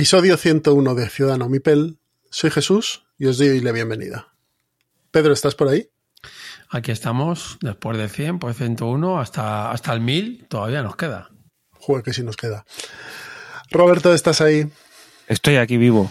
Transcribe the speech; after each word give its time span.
Episodio 0.00 0.38
101 0.38 0.94
de 0.94 1.10
Ciudadano 1.10 1.50
Mipel. 1.50 1.98
Soy 2.30 2.50
Jesús 2.50 3.04
y 3.18 3.26
os 3.26 3.36
doy 3.36 3.60
la 3.60 3.70
bienvenida. 3.70 4.28
Pedro, 5.10 5.34
¿estás 5.34 5.54
por 5.54 5.68
ahí? 5.68 5.90
Aquí 6.70 6.90
estamos, 6.90 7.58
después 7.60 7.98
de 7.98 8.08
100, 8.08 8.38
pues 8.38 8.56
101, 8.56 9.20
hasta, 9.20 9.70
hasta 9.70 9.92
el 9.92 10.00
1000 10.00 10.46
todavía 10.48 10.82
nos 10.82 10.96
queda. 10.96 11.28
Joder, 11.72 12.02
que 12.02 12.14
sí 12.14 12.22
nos 12.22 12.38
queda. 12.38 12.64
Roberto, 13.70 14.14
¿estás 14.14 14.40
ahí? 14.40 14.66
Estoy 15.26 15.56
aquí 15.56 15.76
vivo. 15.76 16.10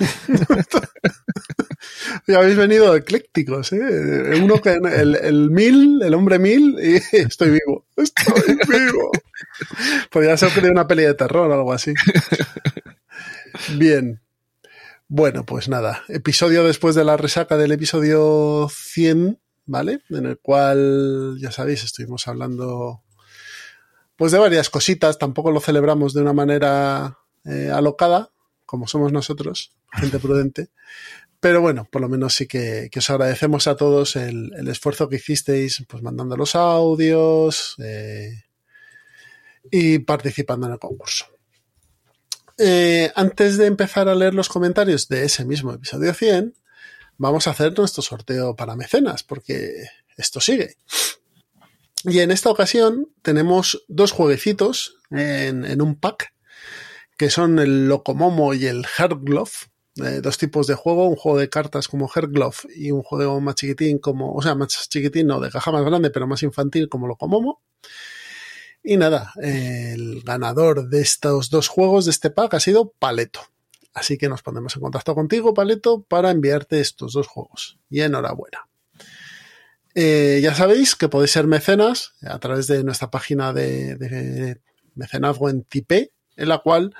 ya 2.26 2.38
habéis 2.38 2.56
venido 2.56 2.96
eclécticos, 2.96 3.72
¿eh? 3.72 4.40
Uno 4.42 4.60
que 4.60 4.72
el, 4.72 5.14
el 5.14 5.50
mil, 5.50 6.02
el 6.02 6.14
hombre 6.14 6.40
mil, 6.40 6.76
y 6.82 6.96
estoy 7.16 7.50
vivo. 7.50 7.86
Estoy 7.96 8.58
vivo. 8.66 9.12
Podría 10.10 10.36
ser 10.36 10.50
de 10.60 10.70
una 10.70 10.86
peli 10.86 11.02
de 11.02 11.14
terror 11.14 11.50
o 11.50 11.54
algo 11.54 11.72
así. 11.72 11.94
Bien, 13.76 14.20
bueno, 15.08 15.44
pues 15.44 15.68
nada, 15.68 16.04
episodio 16.08 16.62
después 16.64 16.94
de 16.94 17.04
la 17.04 17.16
resaca 17.16 17.56
del 17.56 17.72
episodio 17.72 18.68
100, 18.70 19.40
¿vale? 19.66 20.02
En 20.08 20.26
el 20.26 20.38
cual, 20.38 21.36
ya 21.40 21.50
sabéis, 21.50 21.82
estuvimos 21.82 22.28
hablando 22.28 23.02
pues 24.14 24.32
de 24.32 24.38
varias 24.38 24.70
cositas, 24.70 25.18
tampoco 25.18 25.50
lo 25.50 25.60
celebramos 25.60 26.12
de 26.12 26.20
una 26.20 26.32
manera 26.32 27.18
eh, 27.44 27.70
alocada, 27.74 28.30
como 28.66 28.86
somos 28.86 29.12
nosotros, 29.12 29.74
gente 29.92 30.18
prudente. 30.18 30.68
Pero 31.40 31.62
bueno, 31.62 31.88
por 31.90 32.02
lo 32.02 32.08
menos 32.08 32.34
sí 32.34 32.46
que, 32.46 32.90
os 32.94 33.10
agradecemos 33.10 33.66
a 33.66 33.76
todos 33.76 34.14
el, 34.16 34.52
esfuerzo 34.68 35.08
que 35.08 35.16
hicisteis, 35.16 35.84
pues 35.88 36.02
mandando 36.02 36.36
los 36.36 36.54
audios 36.54 37.76
eh, 37.78 38.42
y 39.70 40.00
participando 40.00 40.66
en 40.66 40.74
el 40.74 40.78
concurso. 40.78 41.26
Eh, 42.58 43.10
antes 43.14 43.56
de 43.56 43.66
empezar 43.66 44.08
a 44.08 44.14
leer 44.14 44.34
los 44.34 44.50
comentarios 44.50 45.08
de 45.08 45.24
ese 45.24 45.44
mismo 45.44 45.72
episodio 45.72 46.12
100, 46.12 46.54
vamos 47.16 47.46
a 47.46 47.52
hacer 47.52 47.76
nuestro 47.76 48.02
sorteo 48.02 48.54
para 48.54 48.76
mecenas, 48.76 49.22
porque 49.22 49.86
esto 50.16 50.40
sigue. 50.40 50.76
Y 52.04 52.20
en 52.20 52.30
esta 52.30 52.50
ocasión 52.50 53.08
tenemos 53.22 53.84
dos 53.88 54.12
jueguecitos 54.12 54.96
en, 55.10 55.82
un 55.82 55.96
pack, 55.96 56.34
que 57.18 57.30
son 57.30 57.58
el 57.58 57.88
Locomomo 57.88 58.54
y 58.54 58.66
el 58.66 58.86
Herglove, 58.98 59.50
eh, 59.96 60.20
dos 60.22 60.38
tipos 60.38 60.66
de 60.66 60.74
juego, 60.74 61.08
un 61.08 61.16
juego 61.16 61.38
de 61.38 61.50
cartas 61.50 61.88
como 61.88 62.10
Herglove 62.14 62.56
y 62.74 62.90
un 62.90 63.02
juego 63.02 63.40
más 63.40 63.56
chiquitín 63.56 63.98
como, 63.98 64.34
o 64.34 64.40
sea, 64.40 64.54
más 64.54 64.88
chiquitín, 64.88 65.26
no, 65.26 65.40
de 65.40 65.50
caja 65.50 65.72
más 65.72 65.84
grande, 65.84 66.10
pero 66.10 66.26
más 66.26 66.42
infantil 66.42 66.88
como 66.88 67.06
Locomomo. 67.06 67.62
Y 68.82 68.96
nada, 68.96 69.32
el 69.42 70.22
ganador 70.22 70.88
de 70.88 71.02
estos 71.02 71.50
dos 71.50 71.68
juegos 71.68 72.06
de 72.06 72.12
este 72.12 72.30
pack 72.30 72.54
ha 72.54 72.60
sido 72.60 72.92
Paleto. 72.98 73.40
Así 73.92 74.16
que 74.16 74.28
nos 74.28 74.42
ponemos 74.42 74.74
en 74.76 74.82
contacto 74.82 75.14
contigo, 75.14 75.52
Paleto, 75.52 76.02
para 76.02 76.30
enviarte 76.30 76.80
estos 76.80 77.12
dos 77.12 77.26
juegos. 77.26 77.78
Y 77.90 78.00
enhorabuena. 78.00 78.68
Eh, 79.94 80.40
ya 80.42 80.54
sabéis 80.54 80.94
que 80.94 81.08
podéis 81.08 81.32
ser 81.32 81.46
mecenas 81.46 82.14
a 82.22 82.38
través 82.38 82.68
de 82.68 82.84
nuestra 82.84 83.10
página 83.10 83.52
de, 83.52 84.60
mecenazgo 84.94 85.50
en 85.50 85.64
Tipe, 85.64 86.12
en 86.36 86.48
la 86.48 86.58
cual, 86.58 86.94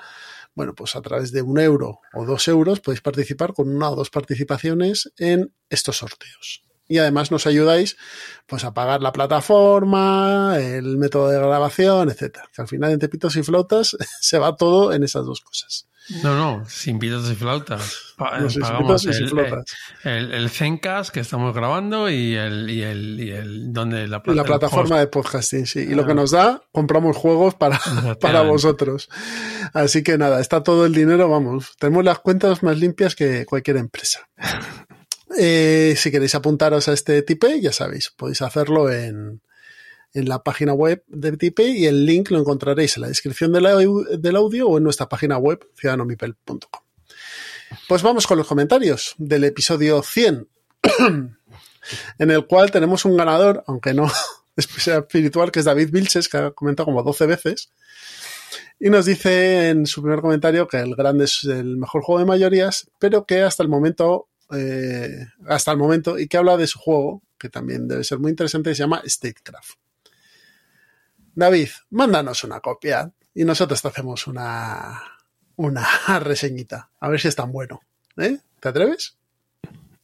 bueno, 0.53 0.75
pues 0.75 0.95
a 0.95 1.01
través 1.01 1.31
de 1.31 1.41
un 1.41 1.59
euro 1.59 2.01
o 2.13 2.25
dos 2.25 2.47
euros 2.47 2.81
podéis 2.81 3.01
participar 3.01 3.53
con 3.53 3.73
una 3.73 3.89
o 3.89 3.95
dos 3.95 4.09
participaciones 4.09 5.11
en 5.17 5.53
estos 5.69 5.97
sorteos 5.97 6.63
y 6.91 6.97
además 6.97 7.31
nos 7.31 7.47
ayudáis 7.47 7.97
pues 8.45 8.65
a 8.65 8.73
pagar 8.73 9.01
la 9.01 9.13
plataforma, 9.13 10.57
el 10.59 10.97
método 10.97 11.29
de 11.29 11.39
grabación, 11.39 12.09
etcétera. 12.09 12.45
Que 12.53 12.61
al 12.61 12.67
final 12.67 12.91
en 12.91 12.99
Tepitos 12.99 13.37
y 13.37 13.43
Flautas 13.43 13.95
se 14.19 14.37
va 14.39 14.57
todo 14.57 14.93
en 14.93 15.03
esas 15.03 15.25
dos 15.25 15.41
cosas. 15.41 15.87
No, 16.23 16.35
no, 16.35 16.65
sin 16.67 16.99
pitos 16.99 17.31
y 17.31 17.35
flautas. 17.35 18.15
Pagamos 18.17 18.55
el, 18.55 18.63
y 18.63 19.27
flautas. 19.27 19.65
El, 20.03 20.33
el, 20.33 20.49
Zencast 20.49 21.11
que 21.11 21.21
estamos 21.21 21.55
grabando 21.55 22.09
y 22.09 22.35
el, 22.35 22.69
y 22.69 22.81
el, 22.81 23.19
y 23.19 23.31
el 23.31 23.71
donde 23.71 24.07
la, 24.07 24.21
la 24.25 24.43
plataforma 24.43 24.99
de 24.99 25.07
podcasting, 25.07 25.65
sí. 25.65 25.79
Y 25.79 25.95
lo 25.95 26.05
que 26.05 26.13
nos 26.13 26.31
da, 26.31 26.63
compramos 26.71 27.15
juegos 27.15 27.55
para, 27.55 27.79
para 28.19 28.41
vosotros. 28.41 29.09
Así 29.73 30.03
que 30.03 30.17
nada, 30.17 30.41
está 30.41 30.63
todo 30.63 30.85
el 30.85 30.93
dinero, 30.93 31.29
vamos, 31.29 31.77
tenemos 31.79 32.03
las 32.03 32.19
cuentas 32.19 32.63
más 32.63 32.77
limpias 32.77 33.15
que 33.15 33.45
cualquier 33.45 33.77
empresa. 33.77 34.27
Eh, 35.37 35.95
si 35.97 36.11
queréis 36.11 36.35
apuntaros 36.35 36.87
a 36.87 36.93
este 36.93 37.21
Tipe, 37.21 37.61
ya 37.61 37.71
sabéis, 37.71 38.09
podéis 38.09 38.41
hacerlo 38.41 38.91
en, 38.91 39.41
en 40.13 40.27
la 40.27 40.43
página 40.43 40.73
web 40.73 41.03
de 41.07 41.37
Tipe 41.37 41.63
y 41.63 41.85
el 41.85 42.05
link 42.05 42.31
lo 42.31 42.39
encontraréis 42.39 42.97
en 42.97 43.01
la 43.01 43.07
descripción 43.07 43.51
del, 43.53 43.65
audio 43.65 44.67
o 44.67 44.77
en 44.77 44.83
nuestra 44.83 45.07
página 45.07 45.37
web 45.37 45.65
ciudadanomipel.com. 45.75 46.81
Pues 47.87 48.01
vamos 48.01 48.27
con 48.27 48.37
los 48.37 48.47
comentarios 48.47 49.15
del 49.17 49.45
episodio 49.45 50.03
100, 50.03 50.47
en 52.19 52.31
el 52.31 52.45
cual 52.45 52.71
tenemos 52.71 53.05
un 53.05 53.15
ganador, 53.15 53.63
aunque 53.67 53.93
no 53.93 54.11
espiritual, 54.57 55.51
que 55.51 55.59
es 55.59 55.65
David 55.65 55.89
Vilches, 55.91 56.27
que 56.27 56.37
ha 56.37 56.51
comentado 56.51 56.85
como 56.85 57.03
12 57.03 57.25
veces. 57.27 57.71
Y 58.77 58.89
nos 58.89 59.05
dice 59.05 59.69
en 59.69 59.85
su 59.85 60.01
primer 60.01 60.19
comentario 60.21 60.67
que 60.67 60.77
el 60.77 60.95
grande 60.95 61.25
es 61.25 61.43
el 61.45 61.77
mejor 61.77 62.01
juego 62.01 62.19
de 62.19 62.25
mayorías, 62.25 62.89
pero 62.99 63.25
que 63.25 63.43
hasta 63.43 63.63
el 63.63 63.69
momento 63.69 64.27
eh, 64.53 65.27
hasta 65.47 65.71
el 65.71 65.77
momento 65.77 66.19
y 66.19 66.27
que 66.27 66.37
habla 66.37 66.57
de 66.57 66.67
su 66.67 66.79
juego, 66.79 67.23
que 67.37 67.49
también 67.49 67.87
debe 67.87 68.03
ser 68.03 68.19
muy 68.19 68.31
interesante, 68.31 68.75
se 68.75 68.83
llama 68.83 69.01
Statecraft. 69.05 69.75
David, 71.33 71.69
mándanos 71.89 72.43
una 72.43 72.59
copia 72.59 73.11
y 73.33 73.45
nosotros 73.45 73.81
te 73.81 73.87
hacemos 73.87 74.27
una, 74.27 75.01
una 75.55 75.87
reseñita, 76.19 76.91
a 76.99 77.09
ver 77.09 77.19
si 77.19 77.29
es 77.29 77.35
tan 77.35 77.51
bueno. 77.51 77.81
¿eh? 78.17 78.39
¿Te 78.59 78.69
atreves? 78.69 79.17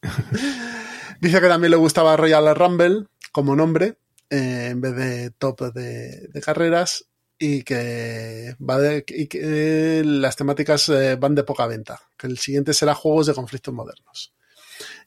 Dice 1.20 1.40
que 1.40 1.48
también 1.48 1.72
le 1.72 1.76
gustaba 1.76 2.16
Royal 2.16 2.54
Rumble 2.54 3.06
como 3.32 3.54
nombre, 3.54 3.98
eh, 4.30 4.68
en 4.70 4.80
vez 4.80 4.96
de 4.96 5.30
top 5.32 5.72
de, 5.74 6.40
carreras, 6.42 7.04
y 7.38 7.62
que, 7.62 8.56
va 8.58 8.78
y 9.06 9.26
que 9.26 10.02
las 10.04 10.36
temáticas 10.36 10.90
van 11.18 11.34
de 11.34 11.44
poca 11.44 11.66
venta, 11.66 12.00
que 12.16 12.26
el 12.26 12.38
siguiente 12.38 12.72
será 12.72 12.94
juegos 12.94 13.26
de 13.26 13.34
conflictos 13.34 13.74
modernos. 13.74 14.32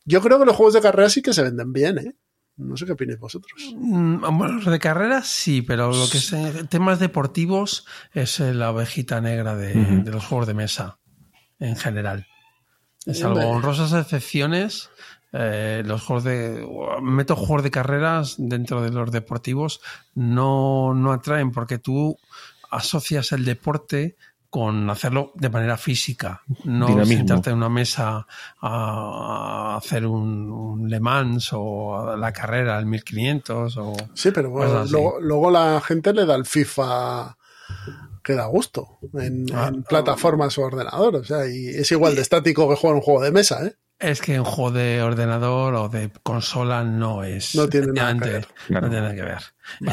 Yo 0.06 0.22
creo 0.22 0.40
que 0.40 0.46
los 0.46 0.56
juegos 0.56 0.74
de 0.74 0.82
carrera 0.82 1.10
sí 1.10 1.22
que 1.22 1.34
se 1.34 1.44
venden 1.44 1.72
bien, 1.74 1.98
¿eh? 2.00 2.16
No 2.58 2.78
sé 2.78 2.86
qué 2.86 2.92
opináis 2.92 3.20
vosotros. 3.20 3.74
Mm, 3.76 4.38
bueno, 4.38 4.54
los 4.56 4.66
de 4.66 4.80
carrera 4.80 5.24
sí, 5.24 5.62
pero 5.62 5.92
lo 5.92 6.08
que 6.10 6.18
es 6.18 6.34
temas 6.70 7.00
deportivos 7.00 7.86
es 8.14 8.40
la 8.40 8.72
ovejita 8.72 9.22
negra 9.22 9.56
de, 9.56 10.04
los 10.06 10.26
juegos 10.26 10.48
de 10.48 10.54
mesa 10.54 11.00
en 11.60 11.76
general. 11.76 12.28
Salvo 13.00 13.40
honrosas 13.40 13.94
excepciones, 13.94 14.92
eh, 15.34 15.82
los 15.86 16.04
juegos 16.04 16.24
de. 16.24 16.68
Meto 17.02 17.36
juegos 17.36 17.64
de 17.64 17.72
carreras 17.72 18.36
dentro 18.38 18.84
de 18.84 18.92
los 18.92 19.12
deportivos 19.12 19.82
no, 20.14 20.94
no 20.94 21.14
atraen 21.14 21.52
porque 21.52 21.80
tú 21.80 22.18
asocias 22.70 23.32
el 23.32 23.44
deporte 23.44 24.18
con 24.52 24.90
hacerlo 24.90 25.32
de 25.36 25.50
manera 25.50 25.78
física, 25.78 26.42
no 26.66 27.06
sentarte 27.06 27.52
en 27.52 27.56
una 27.56 27.70
mesa 27.70 28.28
a 28.62 29.78
hacer 29.78 30.06
un, 30.06 30.90
Le 30.90 31.00
Mans 31.00 31.52
o 31.54 32.18
la 32.18 32.34
carrera 32.34 32.78
al 32.78 32.86
1500 32.86 33.78
o 33.78 33.94
Sí, 34.14 34.32
pero 34.32 34.50
luego, 35.22 35.50
la 35.52 35.80
gente 35.80 36.14
le 36.14 36.26
da 36.26 36.36
el 36.36 36.46
FIFA 36.46 37.38
que 38.22 38.34
da 38.34 38.46
gusto 38.48 39.00
en, 39.14 39.46
ah, 39.56 39.72
plataformas 39.88 40.58
o 40.58 40.64
ordenador, 40.64 41.16
o 41.16 41.24
sea, 41.24 41.48
y 41.48 41.70
es 41.70 41.90
igual 41.94 42.16
de 42.16 42.22
estático 42.22 42.70
que 42.70 42.76
jugar 42.76 42.98
un 42.98 43.02
juego 43.02 43.24
de 43.24 43.32
mesa, 43.32 43.66
¿eh? 43.66 43.78
Es 44.02 44.20
que 44.20 44.40
un 44.40 44.46
juego 44.46 44.72
de 44.72 45.02
ordenador 45.04 45.76
o 45.76 45.88
de 45.90 46.10
consola 46.24 46.84
no 46.84 47.24
es. 47.24 47.54
No 47.56 47.70
tiene 47.70 47.88
nada 47.94 48.14
que 48.18 48.30
ver. 48.30 48.48
No 48.70 48.80
tiene 48.82 49.02
nada 49.02 49.14
que 49.16 49.22
ver. 49.22 49.42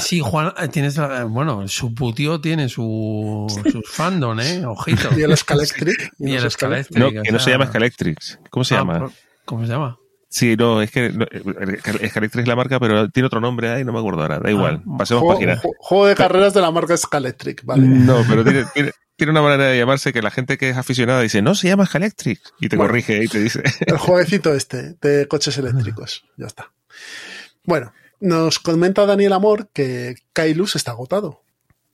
Sí, 0.01 0.21
Juan, 0.21 0.53
eh, 0.59 0.69
tienes. 0.69 0.97
la- 0.97 1.25
Bueno, 1.25 1.69
su 1.69 1.95
putio 1.95 2.41
tiene 2.41 2.69
su, 2.71 3.47
sus 3.71 3.89
fandom, 3.91 4.41
¿eh? 4.41 4.65
Ojito. 4.67 5.11
Y 5.17 5.23
el 5.23 5.37
Scalectric. 5.37 6.13
Y 6.19 6.35
el 6.35 6.51
Scalectric. 6.51 6.99
No, 6.99 7.23
que 7.23 7.31
no 7.31 7.39
se 7.39 7.51
llama 7.51 7.67
Scalectrix. 7.67 8.39
¿Cómo 8.51 8.65
se 8.65 8.75
Ah, 8.75 8.79
llama? 8.79 9.11
¿Cómo 9.45 9.67
se 9.67 9.73
llama? 9.73 9.99
Sí, 10.31 10.57
no, 10.57 10.83
es 10.83 10.91
que 10.91 11.11
no, 11.11 11.25
Scalectrix 12.09 12.37
es 12.43 12.49
la 12.49 12.57
marca, 12.57 12.79
pero 12.79 13.09
tiene 13.11 13.27
otro 13.27 13.41
nombre 13.41 13.71
ahí, 13.71 13.85
no 13.85 13.93
me 13.93 13.99
acuerdo 13.99 14.23
ahora. 14.23 14.39
Da 14.39 14.51
igual, 14.51 14.83
Ah, 14.87 14.97
pasemos 14.99 15.23
Juego, 15.23 15.35
página. 15.41 15.57
ju- 15.61 15.73
juego 15.79 16.07
de 16.07 16.15
carreras 16.15 16.53
de 16.55 16.61
la 16.61 16.71
marca 16.71 16.97
Scalectric, 16.97 17.65
¿vale? 17.65 17.87
No, 17.87 18.23
pero 18.29 18.45
tiene, 18.45 18.65
tiene, 18.75 18.93
tiene 19.17 19.31
una 19.31 19.41
manera 19.43 19.65
de 19.69 19.79
llamarse 19.79 20.13
que 20.13 20.21
la 20.21 20.31
gente 20.31 20.59
que 20.59 20.69
es 20.71 20.77
aficionada 20.77 21.23
dice, 21.23 21.41
no, 21.41 21.55
se 21.55 21.69
llama 21.69 21.87
Scalectrix. 21.87 22.43
Y 22.61 22.69
te 22.69 22.77
Bueno. 22.77 22.91
corrige 22.91 23.25
y 23.25 23.29
te 23.29 23.39
dice. 23.41 23.63
El 23.87 23.97
jueguecito 23.99 24.53
este 24.55 24.97
de 25.01 25.27
coches 25.29 25.57
eléctricos. 25.57 26.25
Ya 26.37 26.47
está. 26.47 26.73
Bueno, 27.65 27.93
nos 28.21 28.59
comenta 28.59 29.07
Daniel 29.07 29.33
Amor 29.33 29.69
que 29.73 30.17
Kailus 30.35 30.77
está 30.77 30.91
agotado. 30.91 31.43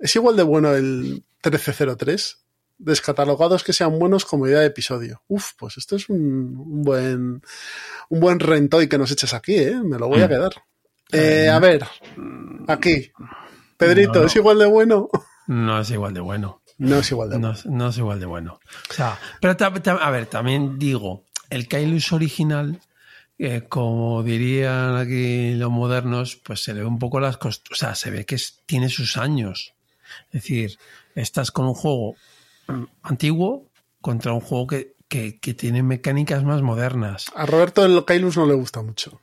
Es 0.01 0.15
igual 0.17 0.37
de 0.37 0.43
bueno 0.43 0.75
el 0.75 1.23
1303. 1.45 2.44
Descatalogados 2.79 3.63
que 3.65 3.73
sean 3.73 3.99
buenos 3.99 4.25
como 4.25 4.47
idea 4.47 4.61
de 4.61 4.67
episodio. 4.67 5.23
Uf, 5.29 5.53
pues 5.57 5.77
esto 5.79 5.97
es 5.97 6.09
un, 6.09 6.19
un 6.59 6.83
buen 6.83 7.43
un 8.09 8.21
buen 8.21 8.41
rentoy 8.41 8.89
que 8.89 8.99
nos 8.99 9.11
echas 9.11 9.33
aquí, 9.35 9.55
¿eh? 9.57 9.77
Me 9.83 9.99
lo 9.99 10.09
voy 10.09 10.21
a 10.23 10.27
Mm. 10.27 10.29
quedar. 10.29 10.53
Eh, 11.13 11.49
a 11.49 11.59
ver, 11.61 11.85
aquí. 12.69 13.13
Pedrito, 13.77 14.21
No. 14.21 14.27
¿es 14.27 14.37
igual 14.37 14.59
de 14.59 14.67
bueno? 14.67 15.09
No 15.47 15.81
es 15.81 15.91
igual 15.91 16.15
de 16.15 16.21
bueno. 16.21 16.63
No 16.79 16.99
es 16.99 17.11
igual 17.11 17.31
de 17.31 17.37
bueno. 17.37 17.49
No, 17.49 17.55
es- 17.55 17.67
no 17.67 17.89
es 17.89 17.99
igual 17.99 18.21
de 18.21 18.27
bueno. 18.27 18.59
O 18.91 18.93
sea, 18.93 19.19
pero 19.41 19.57
a 20.01 20.11
ver, 20.11 20.27
también 20.27 20.79
digo, 20.79 21.25
el 21.51 21.69
Kailus 21.69 22.13
original, 22.13 22.81
eh, 23.39 23.63
como 23.69 24.23
dirían 24.23 24.97
aquí 24.97 25.55
los 25.55 25.71
modernos, 25.71 26.37
pues 26.37 26.63
se 26.65 26.75
le 26.75 26.81
ve 26.81 26.87
un 26.87 26.99
poco 26.99 27.21
las 27.21 27.37
costuras. 27.37 27.79
O 27.79 27.81
sea, 27.81 27.95
se 27.95 28.11
ve 28.11 28.25
que 28.27 28.35
es- 28.37 28.61
tiene 28.67 28.89
sus 28.89 29.17
años. 29.17 29.75
Es 30.29 30.43
decir, 30.43 30.79
estás 31.15 31.51
con 31.51 31.67
un 31.67 31.75
juego 31.75 32.17
antiguo 33.03 33.71
contra 34.01 34.33
un 34.33 34.41
juego 34.41 34.67
que, 34.67 34.95
que- 35.09 35.39
que 35.41 35.55
tiene 35.55 35.83
mecánicas 35.83 36.45
más 36.45 36.63
modernas. 36.63 37.27
A 37.35 37.47
Roberto 37.47 37.85
el 37.85 38.05
Kailus 38.05 38.37
no 38.37 38.47
le 38.47 38.55
gusta 38.55 38.83
mucho. 38.83 39.21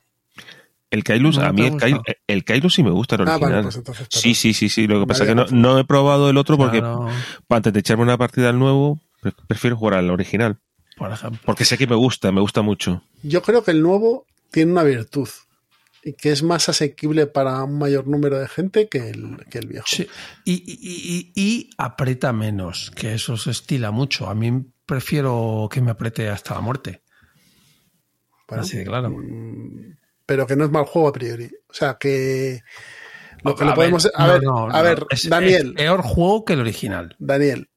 El 0.90 1.04
Kailus, 1.04 1.38
No 1.38 1.44
a 1.44 1.52
mí 1.52 1.62
el. 1.62 1.76
Kailus, 1.78 2.02
el 2.26 2.44
Kailus 2.44 2.74
sí 2.74 2.82
me 2.82 2.90
gusta 2.90 3.14
el 3.16 3.22
Ah, 3.22 3.24
original. 3.32 3.50
vale, 3.52 3.62
pues 3.62 3.76
entonces. 3.76 4.06
sí, 4.10 4.34
sí, 4.34 4.52
sí, 4.52 4.68
sí. 4.68 4.86
Lo 4.86 5.00
que 5.00 5.06
pasa 5.06 5.22
es 5.24 5.30
que 5.30 5.34
no, 5.34 5.46
no 5.50 5.78
he 5.78 5.84
probado 5.84 6.28
el 6.28 6.36
otro 6.36 6.58
porque 6.58 6.80
Claro, 6.80 7.08
antes 7.48 7.72
de 7.72 7.80
echarme 7.80 8.02
una 8.02 8.18
partida 8.18 8.50
al 8.50 8.58
nuevo, 8.58 9.00
pre- 9.22 9.32
prefiero 9.48 9.76
jugar 9.76 9.94
al 9.94 10.10
original. 10.10 10.58
por 10.98 11.10
ejemplo. 11.10 11.40
Porque 11.46 11.64
sé 11.64 11.78
que 11.78 11.86
me 11.86 11.96
gusta, 11.96 12.30
me 12.30 12.42
gusta 12.42 12.60
mucho. 12.60 13.02
Yo 13.22 13.40
creo 13.40 13.64
que 13.64 13.70
el 13.70 13.80
nuevo 13.82 14.26
tiene 14.50 14.72
una 14.72 14.82
virtud 14.82 15.28
que 16.18 16.32
es 16.32 16.42
más 16.42 16.68
asequible 16.68 17.26
para 17.26 17.62
un 17.64 17.78
mayor 17.78 18.06
número 18.08 18.38
de 18.38 18.48
gente 18.48 18.88
que 18.88 19.10
el, 19.10 19.36
que 19.50 19.58
el 19.58 19.68
viejo. 19.68 19.86
Sí, 19.88 20.06
y, 20.44 20.52
y- 20.54 21.32
y- 21.36 21.40
y 21.40 21.70
aprieta 21.78 22.32
menos, 22.32 22.90
que 22.96 23.14
eso 23.14 23.36
se 23.36 23.50
estila 23.52 23.90
mucho. 23.92 24.28
A 24.28 24.34
mí 24.34 24.64
prefiero 24.84 25.68
que 25.70 25.80
me 25.80 25.92
apriete 25.92 26.28
hasta 26.28 26.54
la 26.54 26.60
muerte. 26.60 27.02
Bueno, 28.48 28.64
Así 28.64 28.78
de 28.78 28.84
claro. 28.84 29.10
mm, 29.10 29.96
pero 30.26 30.46
que 30.46 30.56
no 30.56 30.64
es 30.64 30.70
mal 30.70 30.84
juego 30.84 31.08
a 31.08 31.12
priori. 31.12 31.50
O 31.68 31.74
sea, 31.74 31.96
que 31.98 32.62
lo 33.44 33.54
que 33.54 33.64
A 33.64 33.74
podemos... 33.74 34.04
ver, 34.04 34.12
a 34.16 34.26
no, 34.26 34.32
ver, 34.32 34.42
no, 34.42 34.64
a 34.70 34.78
no. 34.78 34.82
ver, 34.82 35.06
Es- 35.10 35.28
Daniel, 35.28 35.68
es 35.68 35.74
peor 35.84 36.02
juego 36.02 36.44
que 36.44 36.52
el 36.54 36.60
original. 36.60 37.16
Daniel. 37.18 37.68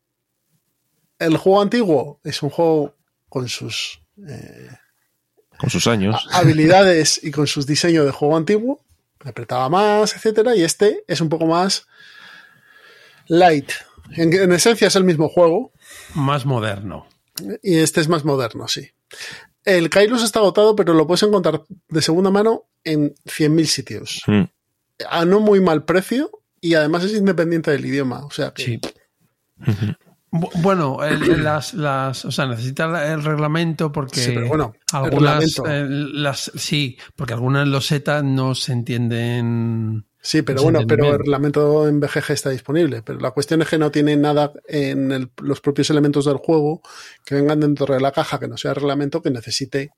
El 1.20 1.38
juego 1.38 1.62
antiguo 1.62 2.20
es 2.24 2.44
un 2.44 2.50
juego 2.50 2.98
con 3.30 3.48
sus 3.48 4.02
eh, 4.28 4.70
Con 5.58 5.70
sus 5.70 5.88
años. 5.88 6.28
habilidades 6.32 7.20
y 7.24 7.32
con 7.32 7.48
sus 7.48 7.66
diseños 7.66 8.06
de 8.06 8.12
juego 8.12 8.38
antiguo. 8.38 8.82
Apretaba 9.24 9.70
más, 9.70 10.16
etcétera. 10.16 10.56
Y 10.56 10.64
este 10.64 11.04
es 11.08 11.22
un 11.22 11.30
poco 11.30 11.46
más 11.48 11.88
light. 13.28 13.72
En, 14.12 14.32
en 14.34 14.52
esencia 14.52 14.88
es 14.88 14.96
el 14.96 15.04
mismo 15.04 15.30
juego, 15.30 15.72
Más 16.14 16.46
moderno. 16.46 17.08
Y 17.64 17.78
este 17.80 18.02
es 18.02 18.08
más 18.08 18.24
moderno, 18.24 18.68
sí. 18.68 18.92
El 19.64 19.90
Kailus 19.90 20.24
está 20.24 20.40
agotado, 20.40 20.76
pero 20.76 20.94
lo 20.94 21.08
puedes 21.08 21.24
encontrar 21.24 21.64
de 21.90 22.02
segunda 22.02 22.30
mano 22.30 22.66
en 22.84 23.16
100.000 23.26 23.66
sitios. 23.66 24.22
Mm. 24.28 24.44
A 25.10 25.26
no 25.26 25.40
muy 25.40 25.60
mal 25.60 25.86
precio 25.86 26.30
y 26.62 26.76
además 26.76 27.04
es 27.04 27.14
independiente 27.14 27.72
del 27.72 27.86
idioma. 27.86 28.24
O 28.26 28.32
sea 28.32 28.54
que 28.54 28.64
Sí. 28.64 28.80
Bu- 30.40 30.50
Bueno, 30.62 31.04
el- 31.04 31.44
las, 31.44 31.74
las, 31.74 32.26
o 32.26 32.32
sea, 32.32 32.46
necesita 32.46 33.12
el 33.14 33.24
reglamento 33.24 33.92
porque 33.92 34.20
Sí, 34.20 34.32
pero 34.34 34.48
bueno, 34.48 34.74
algunas, 34.92 35.60
eh, 35.68 35.86
las, 35.90 36.52
sí, 36.56 36.98
porque 37.16 37.34
algunas 37.34 37.68
losetas 37.68 38.24
no 38.24 38.56
se 38.56 38.74
entienden. 38.74 40.06
sí, 40.20 40.42
pero 40.42 40.64
bueno, 40.64 40.82
pero 40.88 41.04
bien. 41.04 41.14
el 41.14 41.20
reglamento 41.20 41.88
en 41.88 42.00
BGG 42.00 42.32
está 42.32 42.50
disponible. 42.50 43.02
Pero 43.04 43.20
la 43.20 43.32
cuestión 43.32 43.62
es 43.62 43.70
que 43.70 43.78
no 43.78 43.92
tiene 43.92 44.16
nada 44.18 44.52
en 44.68 45.12
el- 45.12 45.30
los 45.42 45.62
propios 45.62 45.90
elementos 45.90 46.26
del 46.26 46.38
juego 46.38 46.82
que 47.24 47.36
vengan 47.36 47.60
dentro 47.60 47.94
de 47.94 48.02
la 48.02 48.12
caja 48.12 48.40
que 48.40 48.48
no 48.48 48.58
sea 48.58 48.74
reglamento 48.74 49.22
que 49.22 49.30
necesite 49.32 49.92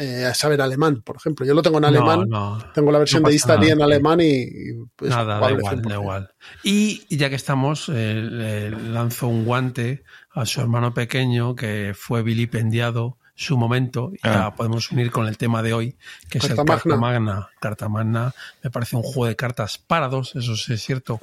eh, 0.00 0.32
saber 0.34 0.60
alemán, 0.62 1.02
por 1.02 1.16
ejemplo. 1.16 1.44
Yo 1.46 1.54
lo 1.54 1.62
tengo 1.62 1.78
en 1.78 1.84
alemán. 1.84 2.28
No, 2.28 2.56
no. 2.58 2.64
Tengo 2.72 2.90
la 2.90 2.98
versión 2.98 3.22
no 3.22 3.28
de 3.28 3.36
nada, 3.36 3.66
en 3.66 3.82
alemán 3.82 4.20
y, 4.20 4.24
y, 4.42 4.84
pues, 4.96 5.10
Nada, 5.10 5.38
da 5.38 5.50
igual, 5.50 5.82
da 5.82 5.90
100%. 5.90 6.00
igual. 6.00 6.30
Y 6.62 7.16
ya 7.16 7.28
que 7.28 7.34
estamos, 7.36 7.88
eh, 7.92 8.14
le 8.14 8.70
lanzo 8.70 9.28
un 9.28 9.44
guante 9.44 10.02
a 10.32 10.46
su 10.46 10.60
hermano 10.60 10.94
pequeño 10.94 11.54
que 11.54 11.92
fue 11.94 12.22
vilipendiado 12.22 13.18
su 13.34 13.56
momento 13.56 14.10
y 14.14 14.18
Ah. 14.22 14.32
ya 14.50 14.54
podemos 14.54 14.90
unir 14.92 15.10
con 15.10 15.26
el 15.26 15.38
tema 15.38 15.62
de 15.62 15.72
hoy, 15.72 15.96
que 16.28 16.38
es 16.38 16.44
el 16.44 16.56
Magna. 16.56 16.66
Carta 16.66 16.96
Magna. 16.96 17.48
Carta 17.60 17.88
Magna 17.88 18.34
me 18.62 18.70
parece 18.70 18.96
un 18.96 19.02
juego 19.02 19.26
de 19.26 19.36
cartas 19.36 19.78
para 19.78 20.08
dos, 20.08 20.36
eso 20.36 20.56
sí 20.56 20.74
es 20.74 20.82
cierto, 20.82 21.18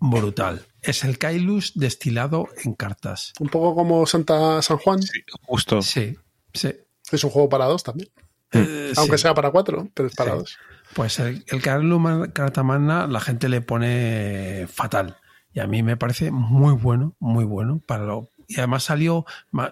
brutal. 0.00 0.64
Es 0.82 1.04
el 1.04 1.18
Kailus 1.18 1.72
destilado 1.74 2.48
en 2.64 2.74
cartas. 2.74 3.32
Un 3.38 3.48
poco 3.48 3.74
como 3.74 4.06
Santa 4.06 4.60
San 4.62 4.78
Juan, 4.78 5.02
Sí, 5.02 5.20
justo. 5.42 5.82
Sí, 5.82 6.16
sí. 6.52 6.74
Es 7.16 7.24
un 7.24 7.30
juego 7.30 7.48
para 7.48 7.66
dos 7.66 7.82
también. 7.82 8.08
Eh, 8.52 8.92
Aunque 8.96 9.16
sí. 9.18 9.22
sea 9.22 9.34
para 9.34 9.50
cuatro, 9.50 9.88
pero 9.94 10.08
es 10.08 10.14
para 10.16 10.32
Sí. 10.32 10.38
dos. 10.38 10.58
Pues 10.94 11.18
el, 11.20 11.44
el 11.46 11.62
Carlos 11.62 12.00
Man- 12.00 12.30
Carta 12.32 12.62
Magna 12.64 13.06
la 13.06 13.20
gente 13.20 13.48
le 13.48 13.60
pone 13.60 14.66
fatal. 14.68 15.16
Y 15.52 15.60
a 15.60 15.66
mí 15.66 15.82
me 15.82 15.96
parece 15.96 16.30
muy 16.30 16.74
bueno, 16.74 17.14
muy 17.20 17.44
bueno. 17.44 17.80
Para 17.86 18.04
lo, 18.04 18.30
y 18.48 18.56
además 18.58 18.84
salió, 18.84 19.24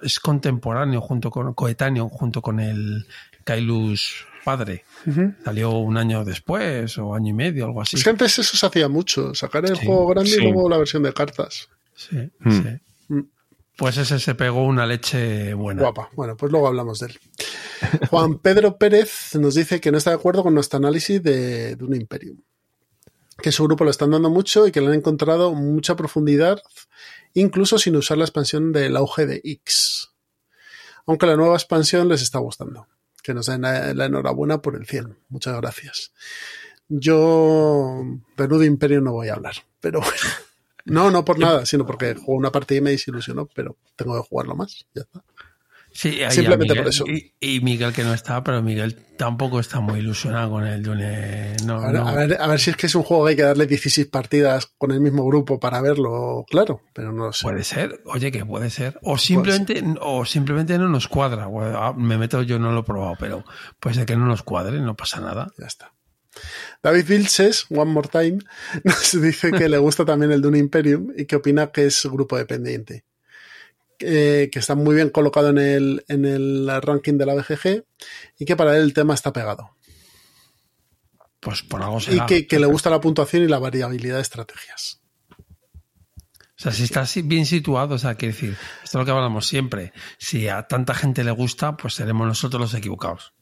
es 0.03 0.21
contemporáneo, 0.21 1.01
junto 1.01 1.31
con, 1.31 1.55
coetáneo, 1.55 2.09
junto 2.09 2.41
con 2.43 2.61
el 2.61 3.07
Kailus 3.45 4.27
padre. 4.45 4.85
Salió 5.45 5.71
un 5.73 5.97
año 5.97 6.25
después 6.25 6.97
o 6.99 7.15
año 7.15 7.31
y 7.31 7.33
medio, 7.33 7.65
algo 7.67 7.83
así. 7.83 7.97
Es 7.97 8.05
que 8.05 8.11
antes 8.11 8.39
eso 8.39 8.57
se 8.57 8.67
hacía 8.67 8.89
mucho, 8.89 9.35
sacar 9.35 9.65
el 9.67 9.77
Sí, 9.77 9.87
juego 9.87 10.07
grande 10.09 10.31
sí. 10.31 10.39
y 10.41 10.43
luego 10.53 10.69
la 10.69 10.79
versión 10.79 11.03
de 11.03 11.13
cartas. 11.13 11.69
Sí, 11.95 12.31
Mm. 12.41 12.51
sí. 12.53 12.69
Pues 13.79 13.97
ese 13.97 14.19
se 14.19 14.35
pegó 14.35 14.65
una 14.65 14.87
leche 14.87 15.55
buena. 15.55 15.83
Guapa. 15.83 16.11
Bueno, 16.17 16.37
pues 16.37 16.51
luego 16.51 16.67
hablamos 16.67 16.99
de 16.99 17.07
él. 17.07 17.21
Juan 18.11 18.41
Pedro 18.41 18.77
Pérez 18.77 19.37
nos 19.37 19.55
dice 19.55 19.81
que 19.81 19.93
no 19.93 19.99
está 19.99 20.11
de 20.11 20.17
acuerdo 20.17 20.43
con 20.43 20.53
nuestro 20.53 20.79
análisis 20.79 21.23
de, 21.23 21.77
de 21.77 21.85
un 21.85 21.95
Imperium. 21.95 22.43
Que 23.41 23.53
su 23.53 23.63
grupo 23.63 23.85
lo 23.85 23.91
están 23.91 24.11
dando 24.11 24.31
mucho 24.31 24.67
y 24.67 24.73
que 24.73 24.81
le 24.81 24.89
han 24.89 24.95
encontrado 24.95 25.55
mucha 25.55 25.95
profundidad, 25.95 26.61
incluso 27.35 27.79
sin 27.79 27.95
usar 27.95 28.19
la 28.19 28.25
expansión 28.25 28.73
del 28.73 28.97
auge 28.97 29.27
de 29.27 29.41
X. 29.45 30.11
Aunque 31.07 31.27
la 31.27 31.37
nueva 31.37 31.55
expansión 31.55 32.09
les 32.09 32.21
está 32.21 32.41
gustando. 32.41 32.89
Que 33.23 33.33
nos 33.33 33.47
den 33.47 33.63
la, 33.63 33.95
la 33.95 34.07
enhorabuena 34.07 34.61
por 34.61 34.75
el 34.75 34.87
100. 34.87 35.17
Muchas 35.29 35.57
gracias. 35.57 36.13
Yo 36.89 38.03
de 38.37 38.49
Nudo 38.49 38.65
Imperium 38.65 39.05
no 39.05 39.13
voy 39.13 39.29
a 39.29 39.35
hablar, 39.35 39.55
pero 39.81 40.01
bueno. 40.01 40.48
No, 40.89 41.11
no 41.11 41.25
por 41.25 41.39
nada, 41.39 41.65
sino 41.67 41.87
porque 41.87 42.15
jugué 42.15 42.39
una 42.39 42.53
partida 42.53 42.79
y 42.79 42.83
me 42.83 42.91
desilusionó, 42.91 43.47
pero 43.55 43.77
tengo 43.97 44.21
que 44.21 44.29
jugarlo 44.29 44.55
más. 44.57 44.87
Ya 44.95 45.03
está. 45.03 45.23
Sí, 45.91 46.19
Simplemente 46.31 46.75
Miguel- 46.75 46.79
por 46.85 46.89
eso. 46.91 47.05
Y, 47.09 47.35
y 47.41 47.61
Miguel 47.61 47.93
que 47.95 48.05
no 48.05 48.13
está, 48.15 48.45
pero 48.45 48.63
Miguel 48.63 48.95
tampoco 49.17 49.59
está 49.59 49.81
muy 49.81 49.99
ilusionado 50.01 50.51
con 50.51 50.67
el 50.67 50.83
Dune. 50.83 51.57
No, 51.65 51.77
A 51.81 51.87
ver, 51.91 51.95
no. 52.01 52.09
a, 52.09 52.15
ver, 52.15 52.37
a 52.41 52.47
ver 52.47 52.61
si 52.61 52.71
es 52.71 52.77
que 52.77 52.87
es 52.87 52.95
un 52.95 53.03
juego 53.03 53.25
que 53.25 53.31
hay 53.31 53.37
que 53.37 53.43
darle 53.43 53.67
16 53.67 54.07
partidas 54.09 54.67
con 54.79 54.93
el 54.93 55.01
mismo 55.01 55.25
grupo 55.27 55.59
para 55.59 55.81
verlo, 55.81 56.45
claro, 56.49 56.83
pero 56.93 57.11
no 57.11 57.25
lo 57.27 57.33
sé. 57.33 57.43
Puede 57.45 57.65
ser, 57.65 58.01
oye, 58.05 58.31
que 58.31 58.45
puede 58.45 58.69
ser. 58.71 59.01
O 59.03 59.17
simplemente, 59.19 59.83
o 60.01 60.25
simplemente 60.27 60.79
no 60.79 60.89
nos 60.89 61.09
cuadra. 61.09 61.49
Ah, 61.75 61.95
Me 61.97 62.19
meto, 62.19 62.43
yo 62.43 62.59
no 62.59 62.71
lo 62.71 62.81
he 62.81 62.85
probado, 62.85 63.17
pero 63.19 63.45
puede 63.81 63.95
ser 63.97 64.07
que 64.07 64.15
no 64.15 64.27
nos 64.27 64.43
cuadre, 64.43 64.79
no 64.81 64.95
pasa 64.95 65.21
nada. 65.21 65.49
Ya 65.59 65.67
está. 65.67 65.95
David 66.83 67.07
Vilches, 67.07 67.67
One 67.71 67.93
More 67.93 68.09
Time, 68.09 68.39
nos 68.85 69.21
dice 69.21 69.51
que 69.53 69.69
le 69.69 69.79
gusta 69.79 70.05
también 70.05 70.33
el 70.33 70.43
Dune 70.43 70.59
Imperium 70.59 71.13
y 71.17 71.25
que 71.27 71.37
opina 71.37 71.71
que 71.73 71.87
es 71.87 72.05
grupo 72.07 72.37
dependiente. 72.37 73.05
Eh, 74.01 74.49
que 74.53 74.61
está 74.61 74.77
muy 74.77 74.95
bien 74.95 75.11
colocado 75.11 75.49
en 75.49 75.59
el, 75.59 76.05
en 76.07 76.25
el 76.25 76.71
ranking 76.83 77.15
de 77.15 77.27
la 77.27 77.35
BGG 77.35 77.85
y 78.39 78.45
que 78.45 78.55
para 78.55 78.77
él 78.77 78.83
el 78.83 78.95
tema 78.95 79.15
está 79.15 79.33
pegado. 79.33 79.75
Pues 81.41 81.63
por 81.63 81.83
algo 81.83 81.99
Y 81.99 82.03
será. 82.03 82.27
que, 82.27 82.47
que 82.47 82.61
le 82.61 82.67
gusta 82.67 82.91
la 82.91 83.01
puntuación 83.01 83.43
y 83.43 83.49
la 83.49 83.59
variabilidad 83.59 84.17
de 84.17 84.23
estrategias. 84.23 85.01
O 86.59 86.61
sea, 86.61 86.73
si 86.73 86.85
estás 86.85 87.15
bien 87.25 87.47
situado, 87.47 87.95
o 87.95 87.99
sea, 87.99 88.17
quiere 88.17 88.35
decir, 88.35 88.57
esto 88.83 88.99
es 88.99 89.01
lo 89.01 89.05
que 89.05 89.13
hablamos 89.13 89.47
siempre. 89.47 89.93
Si 90.19 90.49
a 90.49 90.67
tanta 90.67 90.93
gente 90.93 91.23
le 91.23 91.31
gusta, 91.31 91.77
pues 91.77 91.95
seremos 91.95 92.27
nosotros 92.27 92.61
los 92.61 92.75
equivocados. 92.75 93.33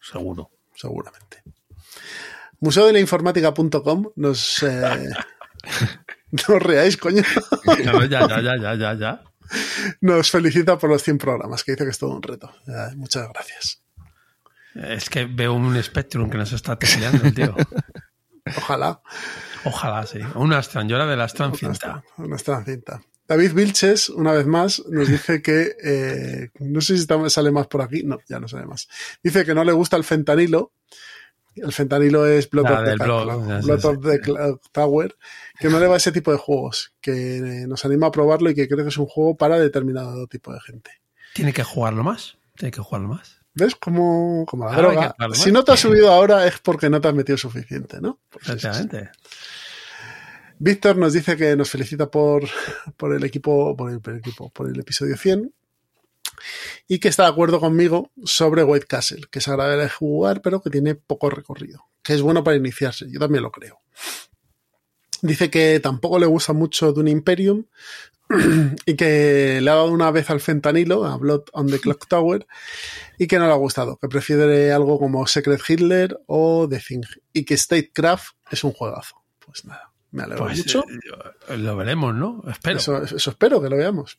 Seguro. 0.00 0.50
Seguramente. 0.74 1.42
Museo 2.62 2.86
de 2.86 2.92
la 2.94 3.00
Informática.com 3.00 4.10
nos. 4.16 4.62
Eh, 4.62 5.10
no 6.30 6.54
os 6.56 6.62
reáis, 6.62 6.96
coño. 6.96 7.22
No, 7.84 8.04
ya, 8.06 8.26
ya, 8.28 8.40
ya, 8.40 8.56
ya, 8.56 8.74
ya, 8.74 8.94
ya. 8.94 9.22
Nos 10.00 10.30
felicita 10.30 10.78
por 10.78 10.88
los 10.88 11.02
100 11.02 11.18
programas, 11.18 11.64
que 11.64 11.72
dice 11.72 11.84
que 11.84 11.90
es 11.90 11.98
todo 11.98 12.10
un 12.14 12.22
reto. 12.22 12.50
Eh, 12.68 12.94
muchas 12.96 13.28
gracias. 13.28 13.82
Es 14.74 15.10
que 15.10 15.26
veo 15.26 15.52
un 15.52 15.80
Spectrum 15.82 16.30
que 16.30 16.38
nos 16.38 16.52
está 16.52 16.78
tecleando 16.78 17.26
el 17.26 17.34
tío. 17.34 17.54
Ojalá. 18.56 19.02
Ojalá, 19.64 20.06
sí. 20.06 20.20
Una 20.36 20.58
Astran, 20.58 20.88
yo 20.88 20.96
era 20.96 21.06
de 21.06 21.16
la 21.16 21.24
Astran 21.24 21.54
cinta. 21.54 22.02
Una 22.16 22.36
Astran 22.36 22.64
cinta. 22.64 23.02
David 23.28 23.52
Vilches, 23.54 24.08
una 24.08 24.32
vez 24.32 24.46
más, 24.46 24.82
nos 24.88 25.08
dice 25.08 25.42
que, 25.42 25.76
eh, 25.82 26.50
no 26.60 26.80
sé 26.80 26.94
si 26.96 27.02
está- 27.02 27.28
sale 27.28 27.50
más 27.50 27.66
por 27.66 27.82
aquí, 27.82 28.02
no, 28.04 28.18
ya 28.28 28.40
no 28.40 28.48
sale 28.48 28.66
más. 28.66 28.88
Dice 29.22 29.44
que 29.44 29.54
no 29.54 29.64
le 29.64 29.72
gusta 29.72 29.96
el 29.96 30.04
fentanilo. 30.04 30.72
El 31.56 31.72
fentanilo 31.72 32.26
es 32.26 32.48
Blood 32.48 32.66
Ah, 32.66 32.80
of 32.80 32.84
the, 32.84 33.04
blog, 33.04 33.62
Blood 33.64 33.80
sí. 33.80 33.86
of 33.86 34.00
the 34.02 34.20
Tower, 34.72 35.16
que 35.58 35.68
no 35.68 35.78
le 35.78 35.86
va 35.86 35.96
ese 35.96 36.12
tipo 36.12 36.32
de 36.32 36.38
juegos, 36.38 36.94
que 37.00 37.36
eh, 37.38 37.66
nos 37.66 37.84
anima 37.84 38.06
a 38.06 38.10
probarlo 38.10 38.50
y 38.50 38.54
que 38.54 38.68
cree 38.68 38.82
que 38.84 38.88
es 38.88 38.98
un 38.98 39.06
juego 39.06 39.36
para 39.36 39.58
determinado 39.58 40.26
tipo 40.26 40.52
de 40.52 40.60
gente. 40.60 40.90
Tiene 41.34 41.52
que 41.52 41.62
jugarlo 41.62 42.02
más. 42.04 42.38
Tiene 42.56 42.72
que 42.72 42.80
jugarlo 42.80 43.08
más. 43.08 43.38
¿Ves? 43.54 43.74
Como, 43.76 44.46
como 44.46 44.70
la 44.70 45.14
Si 45.34 45.52
no 45.52 45.62
te 45.62 45.72
has 45.72 45.80
subido 45.80 46.10
ahora 46.10 46.46
es 46.46 46.58
porque 46.60 46.88
no 46.88 47.00
te 47.00 47.08
has 47.08 47.14
metido 47.14 47.36
suficiente, 47.36 48.00
¿no? 48.00 48.18
Pues. 48.30 48.48
Efectivamente. 48.48 49.10
Víctor 50.58 50.96
nos 50.96 51.12
dice 51.12 51.36
que 51.36 51.56
nos 51.56 51.68
felicita 51.68 52.10
por, 52.10 52.44
por 52.96 53.14
el 53.14 53.24
equipo, 53.24 53.76
por 53.76 53.90
el, 53.90 54.00
por 54.00 54.14
el 54.14 54.20
equipo, 54.20 54.50
por 54.50 54.68
el 54.68 54.78
episodio 54.80 55.16
100 55.16 55.52
y 56.88 56.98
que 56.98 57.08
está 57.08 57.24
de 57.24 57.30
acuerdo 57.30 57.60
conmigo 57.60 58.10
sobre 58.24 58.64
White 58.64 58.86
Castle, 58.86 59.26
que 59.30 59.38
es 59.40 59.48
agradable 59.48 59.84
de 59.84 59.90
jugar, 59.90 60.42
pero 60.42 60.60
que 60.62 60.70
tiene 60.70 60.94
poco 60.94 61.30
recorrido, 61.30 61.86
que 62.02 62.14
es 62.14 62.22
bueno 62.22 62.42
para 62.44 62.56
iniciarse. 62.56 63.06
Yo 63.10 63.18
también 63.18 63.42
lo 63.42 63.50
creo. 63.52 63.80
Dice 65.20 65.50
que 65.50 65.78
tampoco 65.80 66.18
le 66.18 66.26
gusta 66.26 66.52
mucho 66.52 66.92
Dune 66.92 67.10
Imperium 67.12 67.64
y 68.86 68.94
que 68.96 69.60
le 69.62 69.70
ha 69.70 69.74
dado 69.74 69.90
una 69.92 70.10
vez 70.10 70.30
al 70.30 70.40
fentanilo, 70.40 71.04
a 71.04 71.16
Blood 71.16 71.42
on 71.52 71.68
the 71.68 71.78
Clock 71.78 72.08
Tower, 72.08 72.46
y 73.18 73.26
que 73.28 73.38
no 73.38 73.46
le 73.46 73.52
ha 73.52 73.56
gustado, 73.56 73.96
que 73.98 74.08
prefiere 74.08 74.72
algo 74.72 74.98
como 74.98 75.26
Secret 75.26 75.60
Hitler 75.68 76.18
o 76.26 76.66
The 76.68 76.80
Thing, 76.80 77.02
y 77.32 77.44
que 77.44 77.56
Statecraft 77.56 78.34
es 78.50 78.64
un 78.64 78.72
juegazo. 78.72 79.16
Pues 79.44 79.64
nada, 79.64 79.92
me 80.10 80.22
alegro 80.24 80.46
Pues 80.46 80.58
mucho. 80.58 80.84
eh, 81.48 81.56
lo 81.58 81.76
veremos, 81.76 82.14
¿no? 82.14 82.42
Espero. 82.50 82.78
Eso, 82.78 83.02
eso 83.04 83.30
espero 83.30 83.62
que 83.62 83.68
lo 83.68 83.76
veamos. 83.76 84.18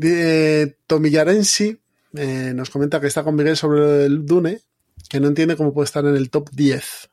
De 0.00 0.78
Tomillarensi 0.86 1.78
eh, 2.14 2.52
nos 2.54 2.70
comenta 2.70 3.02
que 3.02 3.06
está 3.06 3.22
con 3.22 3.34
Miguel 3.34 3.54
sobre 3.54 4.06
el 4.06 4.24
Dune, 4.24 4.62
que 5.10 5.20
no 5.20 5.28
entiende 5.28 5.56
cómo 5.56 5.74
puede 5.74 5.84
estar 5.84 6.06
en 6.06 6.16
el 6.16 6.30
top 6.30 6.48
10, 6.52 7.10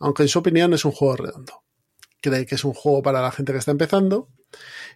aunque 0.00 0.24
en 0.24 0.28
su 0.28 0.40
opinión 0.40 0.74
es 0.74 0.84
un 0.84 0.92
juego 0.92 1.16
redondo. 1.16 1.62
Cree 2.20 2.44
que 2.44 2.56
es 2.56 2.64
un 2.64 2.74
juego 2.74 3.02
para 3.02 3.22
la 3.22 3.32
gente 3.32 3.52
que 3.52 3.58
está 3.58 3.70
empezando 3.70 4.28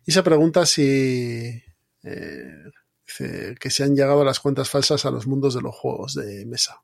y 0.05 0.13
se 0.13 0.23
pregunta 0.23 0.67
si 0.67 1.63
eh, 2.03 2.65
dice 3.07 3.55
que 3.59 3.71
se 3.71 3.85
han 3.85 3.97
llegado 3.97 4.23
las 4.23 4.39
cuentas 4.39 4.69
falsas 4.69 5.07
a 5.07 5.11
los 5.11 5.27
mundos 5.27 5.55
de 5.55 5.63
los 5.63 5.75
juegos 5.75 6.17
de 6.17 6.45
mesa. 6.45 6.83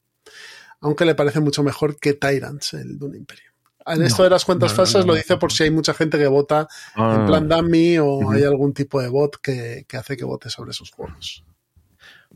Aunque 0.81 1.05
le 1.05 1.15
parece 1.15 1.41
mucho 1.41 1.63
mejor 1.65 1.99
que 1.99 2.15
Tyrants, 2.15 2.73
el 2.73 2.99
Dune 2.99 3.19
Imperium. 3.19 3.56
En 3.87 4.03
esto 4.03 4.19
No, 4.19 4.25
de 4.25 4.31
las 4.31 4.45
cuentas 4.45 4.73
no, 4.73 4.77
falsas 4.77 5.07
no, 5.07 5.13
lo 5.13 5.17
dice 5.17 5.37
por 5.37 5.53
si 5.53 5.63
hay 5.65 5.71
mucha 5.71 5.95
gente 5.95 6.19
que 6.19 6.27
vota 6.27 6.69
en 6.97 7.03
Ah, 7.03 7.25
plan 7.27 7.49
dummy 7.49 7.99
o 7.99 8.31
hay 8.33 8.43
algún 8.45 8.73
tipo 8.75 9.01
de 9.01 9.09
bot 9.09 9.37
que, 9.41 9.85
que 9.89 9.97
hace 9.97 10.17
que 10.17 10.25
vote 10.25 10.51
sobre 10.51 10.73
esos 10.73 10.91
juegos. 10.91 11.45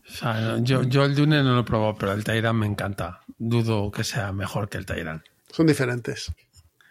O 0.09 0.13
sea, 0.13 0.41
no, 0.41 0.59
yo, 0.59 0.83
yo 0.83 1.05
el 1.05 1.15
Dune 1.15 1.43
no 1.43 1.55
lo 1.55 1.61
he 1.61 1.65
probado, 1.65 1.97
pero 1.97 2.13
el 2.13 2.25
Tyrant 2.25 2.59
me 2.59 2.67
encanta. 2.67 3.21
Dudo 3.39 3.91
que 3.91 4.03
sea 4.05 4.33
mejor 4.33 4.69
que 4.69 4.79
el 4.79 4.87
Tyrant. 4.87 5.23
Son 5.51 5.67
diferentes. 5.67 6.33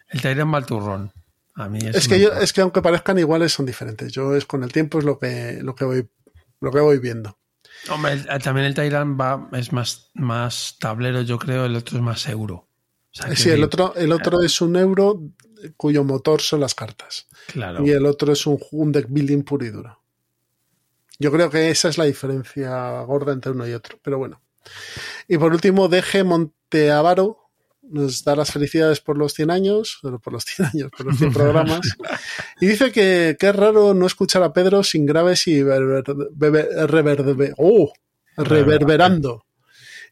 El 0.09 0.21
Tyrant 0.21 0.53
va 0.53 0.57
al 0.57 0.65
turrón. 0.65 1.11
A 1.55 1.67
mí 1.67 1.79
Es 1.83 2.07
que, 2.07 2.19
yo, 2.21 2.31
es 2.33 2.53
que 2.53 2.61
aunque 2.61 2.81
parezcan 2.81 3.19
iguales, 3.19 3.51
son 3.51 3.65
diferentes. 3.65 4.11
Yo 4.13 4.35
es 4.35 4.45
con 4.45 4.63
el 4.63 4.71
tiempo 4.71 4.99
es 4.99 5.05
lo 5.05 5.19
que, 5.19 5.59
lo 5.61 5.75
que 5.75 5.83
voy, 5.85 6.07
lo 6.61 6.71
que 6.71 6.79
voy 6.79 6.99
viendo. 6.99 7.37
Hombre, 7.89 8.13
el- 8.13 8.25
también 8.41 8.65
el 8.67 8.73
Tyrant 8.73 9.19
va, 9.19 9.49
es 9.51 9.73
más, 9.73 10.11
más 10.13 10.77
tablero, 10.79 11.21
yo 11.21 11.37
creo, 11.39 11.65
el 11.65 11.75
otro 11.75 11.97
es 11.97 12.03
más 12.03 12.27
euro. 12.29 12.67
O 13.11 13.17
sea, 13.17 13.35
Sí, 13.35 13.49
el 13.49 13.63
otro, 13.63 13.95
el 13.95 14.11
otro 14.11 14.41
es 14.41 14.61
un 14.61 14.75
euro 14.75 15.21
cuyo 15.77 16.03
motor 16.03 16.41
son 16.41 16.61
las 16.61 16.75
cartas. 16.75 17.27
Claro. 17.47 17.85
Y 17.85 17.91
el 17.91 18.05
otro 18.05 18.33
es 18.33 18.45
un, 18.45 18.59
un 18.71 18.91
deck 18.91 19.07
building 19.09 19.43
puro 19.43 19.65
y 19.65 19.69
duro. 19.69 19.99
Yo 21.17 21.31
creo 21.31 21.49
que 21.49 21.69
esa 21.69 21.89
es 21.89 21.97
la 21.97 22.05
diferencia 22.05 23.01
gorda 23.01 23.33
entre 23.33 23.51
uno 23.51 23.67
y 23.67 23.73
otro. 23.73 23.99
Pero 24.01 24.17
bueno. 24.17 24.41
Y 25.27 25.37
por 25.37 25.51
último, 25.51 25.87
DG 25.87 26.23
Monteavaro 26.23 27.49
nos 27.89 28.23
da 28.23 28.35
las 28.35 28.51
felicidades 28.51 29.01
por 29.01 29.17
los 29.17 29.33
100 29.33 29.51
años, 29.51 29.99
por 30.01 30.31
los 30.31 30.45
100 30.45 30.69
años, 30.73 30.91
por 30.95 31.07
los 31.07 31.17
100 31.17 31.33
programas. 31.33 31.81
Y 32.61 32.67
dice 32.67 32.91
que, 32.91 33.37
que 33.39 33.47
es 33.47 33.55
raro 33.55 33.93
no 33.93 34.05
escuchar 34.05 34.43
a 34.43 34.51
Pedro 34.51 34.83
sin 34.83 35.05
graves 35.05 35.47
y 35.47 35.61
¡oh! 37.57 37.93
reverberando. 38.35 39.45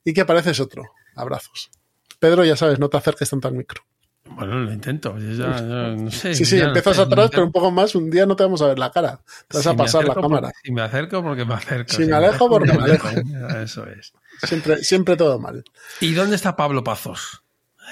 Y 0.05 0.13
que 0.13 0.23
pareces 0.23 0.61
otro. 0.61 0.83
Abrazos. 1.13 1.69
Pedro, 2.19 2.43
ya 2.45 2.55
sabes, 2.55 2.79
no 2.79 2.89
te 2.89 2.97
acerques 2.97 3.29
tanto 3.29 3.47
al 3.47 3.53
micro. 3.53 3.83
Bueno, 4.29 4.59
lo 4.59 4.73
intento. 4.73 5.17
Yo 5.17 5.31
ya- 5.31 5.57
yo 5.61 5.95
no 5.95 6.11
sé, 6.11 6.35
Sí, 6.35 6.43
sí, 6.45 6.57
no 6.59 6.67
empiezas 6.67 6.97
sé, 6.97 7.01
atrás, 7.03 7.29
pero 7.31 7.45
un 7.45 7.51
poco 7.51 7.71
más. 7.71 7.95
Un 7.95 8.09
día 8.09 8.25
no 8.25 8.35
te 8.35 8.43
vamos 8.43 8.61
a 8.61 8.67
ver 8.67 8.77
la 8.79 8.91
cara. 8.91 9.21
Te 9.47 9.57
vas 9.57 9.63
Si 9.63 9.69
a 9.69 9.73
pasar 9.73 10.05
la 10.07 10.15
cámara. 10.15 10.47
porque- 10.49 10.59
si 10.63 10.71
me 10.73 10.81
acerco, 10.81 11.23
porque 11.23 11.45
me 11.45 11.53
acerco. 11.53 11.93
Si 11.93 12.05
me 12.05 12.13
alejo, 12.15 12.49
porque 12.49 12.73
me 12.73 12.83
alejo. 12.83 13.07
Eso 13.63 13.85
es. 13.87 14.11
Siempre, 14.43 14.83
siempre 14.83 15.15
todo 15.15 15.39
mal. 15.39 15.63
¿Y 16.01 16.13
dónde 16.13 16.35
está 16.35 16.55
Pablo 16.55 16.83
Pazos? 16.83 17.43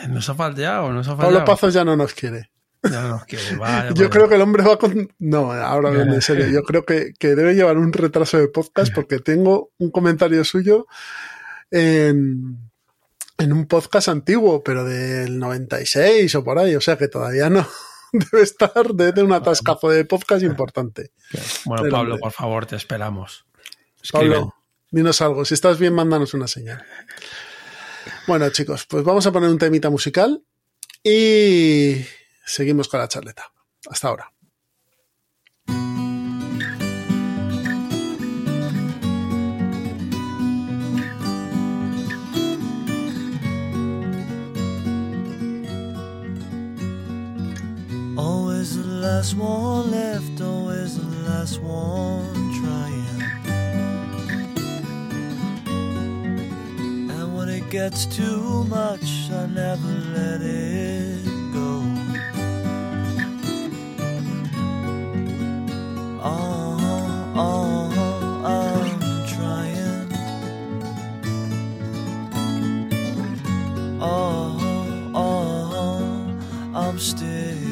¿Nos 0.10 0.28
ha 0.30 0.36
faltado? 0.36 0.92
¿Nos 0.92 1.08
ha 1.08 1.16
fallado? 1.16 1.32
Pablo 1.36 1.46
Pazos 1.46 1.74
ya 1.74 1.86
no 1.86 1.96
nos 1.96 2.14
quiere. 2.14 2.52
Ya 2.84 3.02
no 3.04 3.08
nos 3.10 3.24
quiere. 3.26 3.44
Yo 3.96 4.10
creo 4.10 4.28
que 4.28 4.36
el 4.36 4.42
hombre 4.42 4.62
va 4.64 4.78
con. 4.78 5.10
No, 5.18 5.54
ahora 5.54 5.90
hablando 5.90 6.14
en 6.16 6.22
serio. 6.22 6.48
Yo 6.48 6.64
creo 6.64 6.84
que, 6.86 7.14
que 7.18 7.34
debe 7.34 7.56
llevar 7.56 7.78
un 7.78 7.94
retraso 7.94 8.38
de 8.38 8.50
podcast 8.50 8.94
porque 8.94 9.20
tengo 9.20 9.72
un 9.78 9.90
comentario 9.90 10.44
suyo 10.44 10.86
en, 11.72 12.65
en 13.38 13.54
un 13.54 13.68
podcast 13.68 14.08
antiguo, 14.08 14.64
pero 14.64 14.84
del 14.84 15.38
96 15.40 16.34
o 16.36 16.44
por 16.44 16.60
ahí. 16.60 16.76
O 16.76 16.82
sea 16.82 16.98
que 16.98 17.08
todavía 17.08 17.50
no. 17.50 17.68
Debe 18.12 18.44
estar 18.44 18.94
desde 18.94 19.24
un 19.24 19.34
atascazo 19.34 19.90
de 19.90 20.06
podcast 20.06 20.44
importante. 20.44 21.12
Bueno, 21.66 21.90
Pablo, 21.90 22.18
por 22.18 22.32
favor, 22.32 22.66
te 22.66 22.76
esperamos. 22.76 23.46
Escribe. 24.02 24.36
Pablo, 24.36 24.56
dinos 24.90 25.22
algo. 25.22 25.44
Si 25.44 25.54
estás 25.54 25.80
bien, 25.80 25.94
mándanos 25.94 26.34
una 26.34 26.48
señal. 26.48 26.86
Bueno, 28.28 28.50
chicos, 28.50 28.86
pues 28.86 29.04
vamos 29.04 29.26
a 29.26 29.32
poner 29.32 29.50
un 29.50 29.58
temita 29.58 29.90
musical 29.90 30.42
y 31.04 32.06
seguimos 32.46 32.88
con 32.88 33.00
la 33.00 33.08
charleta. 33.08 33.52
Hasta 33.90 34.08
ahora. 34.08 34.35
Last 49.16 49.36
one 49.38 49.92
left, 49.92 50.42
always 50.42 50.98
the 50.98 51.30
last 51.30 51.62
one 51.62 52.52
trying. 52.60 53.22
And 57.10 57.38
when 57.38 57.48
it 57.48 57.70
gets 57.70 58.06
too 58.08 58.66
much, 58.66 59.32
I 59.32 59.46
never 59.46 59.88
let 60.18 60.42
it 60.42 61.24
go. 61.54 61.82
Oh, 66.22 66.78
oh, 67.46 67.86
I'm 68.44 69.00
trying. 69.34 70.12
Oh, 74.02 75.12
oh, 75.16 76.38
I'm 76.76 77.00
still. 77.00 77.65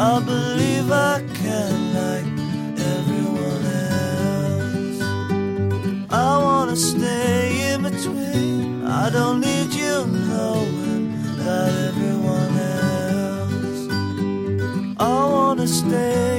I 0.00 0.20
believe 0.20 0.92
I 0.92 1.20
can 1.34 1.92
like 1.92 2.30
everyone 2.94 3.64
else. 3.90 5.00
I 6.08 6.38
wanna 6.38 6.76
stay 6.76 7.72
in 7.72 7.82
between. 7.82 8.86
I 8.86 9.10
don't 9.10 9.40
need 9.40 9.72
you 9.74 10.06
knowing 10.06 11.04
that 11.38 11.72
everyone 11.88 12.54
else. 12.86 13.80
I 15.00 15.24
wanna 15.34 15.66
stay 15.66 16.37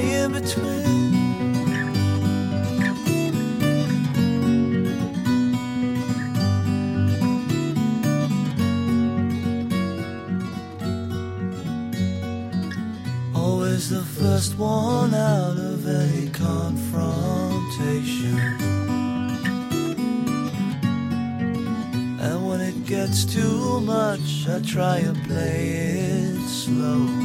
just 14.40 14.56
worn 14.56 15.12
out 15.12 15.58
of 15.58 15.86
any 15.86 16.30
confrontation. 16.30 18.38
And 22.18 22.48
when 22.48 22.62
it 22.62 22.86
gets 22.86 23.26
too 23.26 23.82
much, 23.82 24.48
I 24.48 24.62
try 24.62 25.00
and 25.00 25.22
play 25.24 25.72
it 25.72 26.40
slow. 26.48 27.19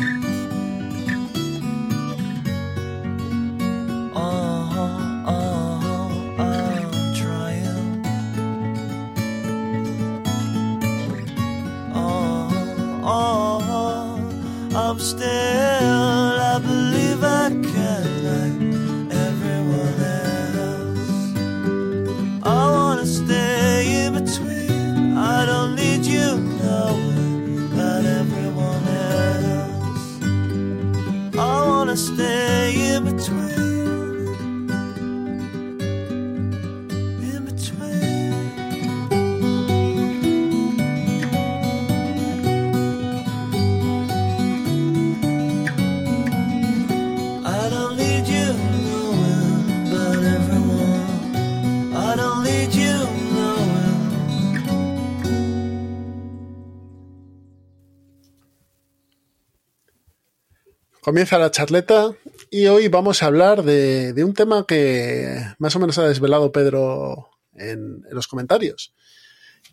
Comienza 61.15 61.39
la 61.39 61.50
charleta 61.50 62.13
y 62.51 62.65
hoy 62.65 62.89
vamos 62.89 63.24
a 63.24 63.27
hablar 63.27 63.63
de, 63.63 64.12
de 64.12 64.25
un 64.25 64.34
tema 64.34 64.65
que 64.67 65.39
más 65.60 65.74
o 65.74 65.79
menos 65.79 65.98
ha 65.98 66.05
desvelado 66.05 66.51
Pedro 66.51 67.29
en, 67.53 68.03
en 68.10 68.12
los 68.12 68.27
comentarios. 68.27 68.93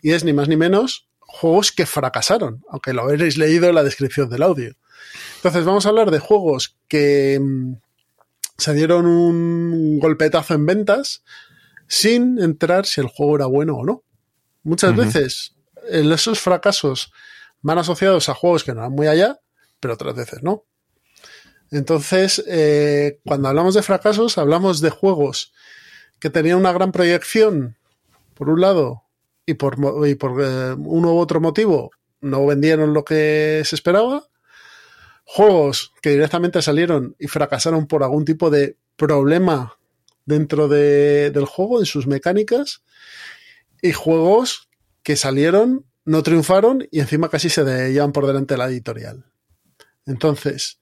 Y 0.03 0.13
es 0.13 0.23
ni 0.23 0.33
más 0.33 0.47
ni 0.47 0.55
menos 0.55 1.09
juegos 1.19 1.73
que 1.73 1.85
fracasaron, 1.85 2.63
aunque 2.69 2.93
lo 2.93 3.03
habréis 3.03 3.39
leído 3.39 3.69
en 3.69 3.75
la 3.75 3.83
descripción 3.83 4.31
del 4.31 4.45
audio. 4.45 4.77
Entonces 5.39 5.65
vamos 5.65 5.85
a 5.85 5.89
hablar 5.89 6.13
de 6.13 6.21
juegos 6.21 6.77
que 6.87 7.41
mm, 7.43 7.73
se 8.59 8.75
dieron 8.75 9.07
un 9.07 9.99
golpetazo 9.99 10.55
en 10.55 10.65
ventas 10.65 11.25
sin 11.89 12.39
entrar 12.41 12.87
si 12.87 13.01
el 13.01 13.09
juego 13.09 13.35
era 13.35 13.47
bueno 13.47 13.79
o 13.79 13.85
no. 13.85 14.05
Muchas 14.63 14.93
veces 15.07 15.57
el- 15.91 16.13
esos 16.13 16.39
fracasos 16.39 17.13
van 17.63 17.79
asociados 17.79 18.29
a 18.29 18.35
juegos 18.35 18.63
que 18.63 18.75
no 18.75 18.83
van 18.83 18.93
muy 18.93 19.09
allá, 19.09 19.41
pero 19.81 19.95
otras 19.95 20.15
veces 20.15 20.45
no. 20.45 20.67
Entonces, 21.73 22.45
eh, 22.47 23.19
cuando 23.25 23.49
hablamos 23.49 23.75
de 23.75 23.83
fracasos, 23.83 24.39
hablamos 24.39 24.81
de 24.81 24.91
juegos 24.91 25.53
que 26.21 26.31
tenían 26.31 26.59
una 26.59 26.73
gran 26.73 26.93
proyección, 26.93 27.77
por 28.35 28.49
un 28.51 28.61
lado, 28.61 29.03
y 29.47 29.55
por, 29.55 29.77
y 30.07 30.15
por 30.15 30.41
eh, 30.45 30.75
uno 30.79 31.15
u 31.15 31.19
otro 31.19 31.41
motivo 31.41 31.91
no 32.21 32.47
vendieron 32.47 32.95
lo 32.95 33.05
que 33.05 33.63
se 33.65 33.75
esperaba. 33.75 34.29
Juegos 35.25 35.93
que 36.03 36.11
directamente 36.11 36.61
salieron 36.63 37.17
y 37.19 37.27
fracasaron 37.27 37.87
por 37.87 38.03
algún 38.03 38.25
tipo 38.25 38.51
de 38.51 38.77
problema 38.97 39.79
dentro 40.27 40.69
de- 40.69 41.31
del 41.31 41.47
juego, 41.47 41.81
en 41.81 41.87
sus 41.87 42.07
mecánicas. 42.07 42.83
Y 43.81 43.93
juegos 43.93 44.69
que 45.03 45.17
salieron, 45.17 45.87
no 46.05 46.23
triunfaron 46.23 46.87
y 46.91 47.01
encima 47.01 47.29
casi 47.31 47.49
se 47.49 47.65
llevan 47.93 48.13
por 48.13 48.27
delante 48.27 48.57
la 48.57 48.67
editorial. 48.67 49.25
Entonces, 50.07 50.81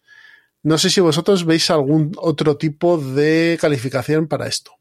no 0.63 0.79
sé 0.79 0.91
si 0.91 1.01
vosotros 1.01 1.45
veis 1.45 1.71
algún 1.71 2.13
otro 2.19 2.57
tipo 2.57 2.99
de 2.99 3.59
calificación 3.61 4.29
para 4.29 4.47
esto. 4.47 4.73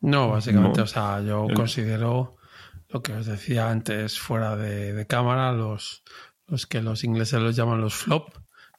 No, 0.00 0.28
básicamente, 0.30 0.78
No. 0.78 0.84
o 0.84 0.86
sea, 0.86 1.20
yo 1.22 1.46
El- 1.48 1.54
considero 1.54 2.36
lo 2.88 3.02
que 3.02 3.12
os 3.14 3.26
decía 3.26 3.70
antes 3.70 4.18
fuera 4.18 4.56
de, 4.56 4.92
de 4.92 5.06
cámara, 5.06 5.52
los, 5.52 6.02
los 6.46 6.66
que 6.66 6.82
los 6.82 7.02
ingleses 7.04 7.40
los 7.40 7.56
llaman 7.56 7.80
los 7.80 7.94
flop, 7.94 8.28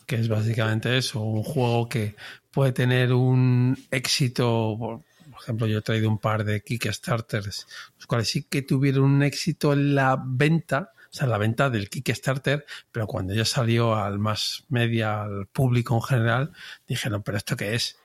que 0.05 0.15
es 0.15 0.29
básicamente 0.29 0.97
eso, 0.97 1.19
un 1.21 1.43
juego 1.43 1.89
que 1.89 2.15
puede 2.51 2.71
tener 2.71 3.13
un 3.13 3.77
éxito, 3.91 4.75
por 4.79 5.01
por 5.29 5.43
ejemplo, 5.43 5.67
yo 5.67 5.77
he 5.77 5.81
traído 5.83 6.09
un 6.09 6.17
par 6.17 6.43
de 6.45 6.61
Kickstarters, 6.63 7.67
los 7.95 8.07
cuales 8.07 8.27
sí 8.27 8.47
que 8.49 8.63
tuvieron 8.63 9.03
un 9.03 9.21
éxito 9.21 9.71
en 9.71 9.93
la 9.93 10.19
venta, 10.25 10.93
o 11.11 11.13
sea, 11.13 11.27
la 11.27 11.37
venta 11.37 11.69
del 11.69 11.89
Kickstarter, 11.89 12.65
pero 12.91 13.07
cuando 13.07 13.33
ya 13.33 13.45
salió 13.45 13.95
al 13.95 14.19
más 14.19 14.65
media, 14.69 15.23
al 15.23 15.47
público 15.47 15.95
en 15.95 16.01
general, 16.01 16.51
dijeron, 16.87 17.23
pero 17.23 17.37
¿esto 17.37 17.55
qué 17.55 17.75
es? 17.75 17.97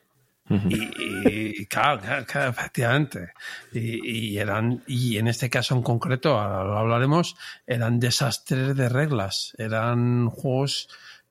Y, 0.49 1.63
y 1.63 1.67
claro, 1.67 2.01
claro, 2.01 2.27
claro, 2.27 2.51
efectivamente. 2.51 3.33
Y, 3.73 4.33
y 4.33 4.39
eran, 4.39 4.83
y 4.87 5.17
en 5.17 5.29
este 5.29 5.49
caso 5.49 5.75
en 5.75 5.83
concreto, 5.83 6.39
ahora 6.39 6.65
lo 6.65 6.79
hablaremos, 6.79 7.37
eran 7.67 7.99
desastres 8.01 8.77
de 8.77 8.89
reglas. 8.89 9.55
Eran 9.57 10.29
juegos 10.29 10.89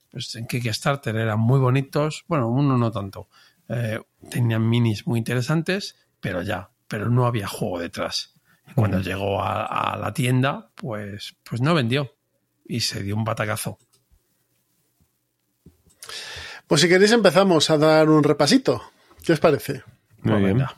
pues, 0.10 0.36
en 0.36 0.48
Kickstarter, 0.48 1.16
eran 1.16 1.40
muy 1.40 1.60
bonitos. 1.60 2.26
Bueno, 2.28 2.50
uno 2.50 2.78
no 2.78 2.92
tanto. 2.92 3.28
Eh, 3.70 4.00
tenían 4.30 4.68
minis 4.68 5.06
muy 5.06 5.20
interesantes, 5.20 5.98
pero 6.20 6.42
ya, 6.42 6.72
pero 6.88 7.10
no 7.10 7.26
había 7.28 7.48
juego 7.48 7.80
detrás. 7.80 8.34
Cuando 8.76 9.00
llegó 9.02 9.42
a, 9.42 9.66
a 9.94 9.98
la 9.98 10.14
tienda, 10.14 10.72
pues, 10.76 11.36
pues 11.44 11.62
no 11.62 11.74
vendió. 11.74 12.16
Y 12.66 12.80
se 12.82 13.04
dio 13.04 13.16
un 13.16 13.24
batacazo. 13.26 13.78
Pues 16.68 16.82
si 16.82 16.88
queréis 16.88 17.12
empezamos 17.12 17.70
a 17.70 17.78
dar 17.78 18.10
un 18.10 18.24
repasito. 18.24 18.82
¿Qué 19.24 19.34
os 19.34 19.40
parece? 19.40 19.84
Muy 20.20 20.32
Pues 20.34 20.40
bien. 20.44 20.58
venga. 20.58 20.78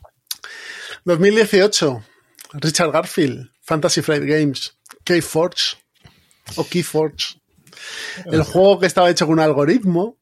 2018, 1.06 2.04
Richard 2.54 2.92
Garfield, 2.92 3.52
Fantasy 3.62 4.02
Flight 4.02 4.24
Games, 4.24 4.78
Keyforge 5.04 5.78
o 6.56 6.66
Keyforge. 6.68 7.40
El 8.26 8.44
juego 8.44 8.80
que 8.80 8.86
estaba 8.88 9.10
hecho 9.10 9.26
con 9.26 9.34
un 9.34 9.40
algoritmo, 9.42 10.18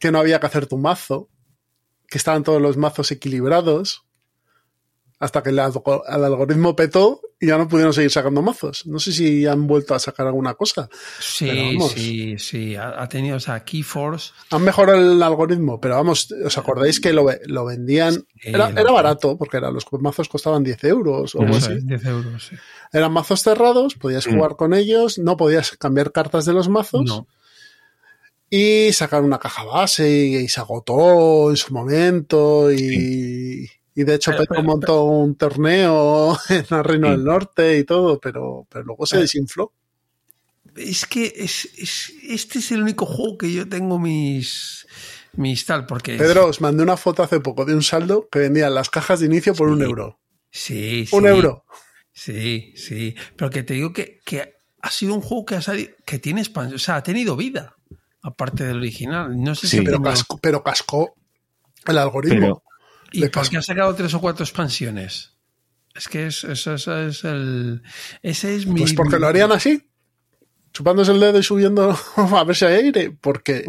que 0.00 0.10
no 0.12 0.18
había 0.18 0.38
que 0.40 0.46
hacer 0.46 0.66
tu 0.66 0.78
mazo, 0.78 1.28
que 2.08 2.18
estaban 2.18 2.42
todos 2.44 2.60
los 2.62 2.76
mazos 2.76 3.10
equilibrados, 3.10 4.04
hasta 5.24 5.42
que 5.42 5.50
el, 5.50 5.58
algo- 5.58 6.02
el 6.06 6.24
algoritmo 6.24 6.76
petó 6.76 7.20
y 7.40 7.46
ya 7.48 7.58
no 7.58 7.66
pudieron 7.68 7.92
seguir 7.92 8.10
sacando 8.10 8.42
mazos. 8.42 8.86
No 8.86 8.98
sé 8.98 9.12
si 9.12 9.46
han 9.46 9.66
vuelto 9.66 9.94
a 9.94 9.98
sacar 9.98 10.26
alguna 10.26 10.54
cosa. 10.54 10.88
Sí, 11.20 11.48
vamos. 11.74 11.92
sí, 11.92 12.38
sí. 12.38 12.76
Ha, 12.76 13.02
ha 13.02 13.08
tenido, 13.08 13.36
o 13.36 13.40
sea, 13.40 13.64
Keyforce 13.64 14.32
Han 14.50 14.62
mejorado 14.62 14.98
el 15.00 15.22
algoritmo, 15.22 15.80
pero 15.80 15.96
vamos, 15.96 16.32
¿os 16.44 16.58
acordáis 16.58 17.00
que 17.00 17.12
lo, 17.12 17.26
lo 17.46 17.64
vendían? 17.64 18.24
Era, 18.42 18.70
lo- 18.70 18.78
era 18.80 18.92
barato, 18.92 19.36
porque 19.36 19.56
era, 19.56 19.70
los 19.70 19.84
mazos 20.00 20.28
costaban 20.28 20.62
10 20.62 20.84
euros 20.84 21.34
o 21.34 21.40
algo 21.42 21.56
así. 21.56 21.72
es, 21.72 21.86
10 21.86 22.04
euros, 22.06 22.46
sí. 22.50 22.56
Eran 22.92 23.12
mazos 23.12 23.42
cerrados, 23.42 23.94
podías 23.94 24.26
Mm. 24.26 24.34
jugar 24.34 24.56
con 24.56 24.72
ellos, 24.74 25.18
no 25.18 25.36
podías 25.36 25.72
cambiar 25.78 26.12
cartas 26.12 26.44
de 26.44 26.52
los 26.52 26.68
mazos 26.68 27.02
No, 27.04 27.26
y 28.50 28.92
sacar 28.92 29.22
una 29.22 29.38
caja 29.38 29.64
base 29.64 30.08
y, 30.08 30.36
y 30.36 30.48
se 30.48 30.60
agotó 30.60 31.50
en 31.50 31.56
su 31.56 31.72
momento 31.74 32.70
y, 32.72 33.68
y 33.94 34.04
de 34.04 34.14
hecho 34.14 34.30
Pero- 34.32 34.42
Petro 34.42 34.56
pero- 34.56 34.66
montó 34.68 35.04
un 35.04 35.34
torneo 35.36 36.36
en 36.48 36.66
el 36.70 36.84
Reino 36.84 37.06
Sí. 37.08 37.12
del 37.12 37.24
Norte 37.24 37.78
y 37.78 37.84
todo, 37.84 38.18
pero, 38.20 38.66
pero 38.70 38.84
luego 38.84 39.06
se 39.06 39.16
Pero- 39.16 39.22
desinfló. 39.22 39.72
es 40.76 41.06
que 41.06 41.32
es, 41.36 41.66
es- 41.78 42.12
este 42.28 42.58
es 42.58 42.72
el 42.72 42.82
único 42.82 43.06
juego 43.06 43.38
que 43.38 43.52
yo 43.52 43.68
tengo 43.68 43.98
mis, 43.98 44.86
mis 45.34 45.64
tal, 45.66 45.86
porque... 45.86 46.16
Pedro, 46.16 46.46
os 46.46 46.60
mandé 46.60 46.82
una 46.82 46.96
foto 46.96 47.22
hace 47.22 47.38
poco 47.40 47.64
de 47.64 47.74
un 47.74 47.82
saldo 47.82 48.28
que 48.30 48.40
vendían 48.40 48.74
las 48.74 48.90
cajas 48.90 49.20
de 49.20 49.26
inicio 49.26 49.54
por 49.54 49.68
Sí. 49.68 49.72
un 49.74 49.82
euro. 49.82 50.18
Sí, 50.50 51.06
sí. 51.06 51.14
Un 51.16 51.26
euro. 51.28 51.64
Sí, 52.12 52.72
sí. 52.76 53.14
Pero 53.36 53.50
que 53.50 53.62
te 53.62 53.74
digo 53.74 53.92
que, 53.92 54.20
que 54.24 54.54
ha 54.82 54.90
sido 54.90 55.14
un 55.14 55.20
juego 55.20 55.44
que 55.44 55.56
ha 55.56 55.62
salido, 55.62 55.92
que 56.06 56.18
tiene 56.18 56.40
expansión, 56.40 56.76
o 56.76 56.78
sea, 56.78 56.96
ha 56.96 57.02
tenido 57.02 57.36
vida, 57.36 57.74
aparte 58.22 58.64
del 58.64 58.76
original. 58.78 59.40
No 59.42 59.54
sé 59.54 59.66
Sí. 59.68 59.78
si 59.78 59.84
Pero, 59.84 59.98
tengo- 59.98 60.10
cascó, 60.10 60.38
pero 60.38 60.62
cascó 60.62 61.14
el 61.86 61.98
algoritmo. 61.98 62.62
¿Y 63.14 63.20
le 63.20 63.26
por 63.26 63.42
casco. 63.42 63.52
qué 63.52 63.56
ha 63.58 63.62
sacado 63.62 63.94
tres 63.94 64.12
o 64.14 64.20
cuatro 64.20 64.44
expansiones? 64.44 65.32
Es 65.94 66.08
que 66.08 66.26
es, 66.26 66.42
eso, 66.44 66.74
eso 66.74 66.98
es 66.98 67.24
el. 67.24 67.82
Ese 68.22 68.56
es 68.56 68.66
mi. 68.66 68.80
Pues 68.80 68.94
porque 68.94 69.18
lo 69.18 69.28
harían 69.28 69.52
así, 69.52 69.88
chupándose 70.72 71.12
el 71.12 71.20
dedo 71.20 71.38
y 71.38 71.42
subiendo 71.42 71.96
a 72.16 72.44
ver 72.44 72.56
si 72.56 72.64
hay 72.64 72.74
aire. 72.84 73.16
Porque, 73.18 73.64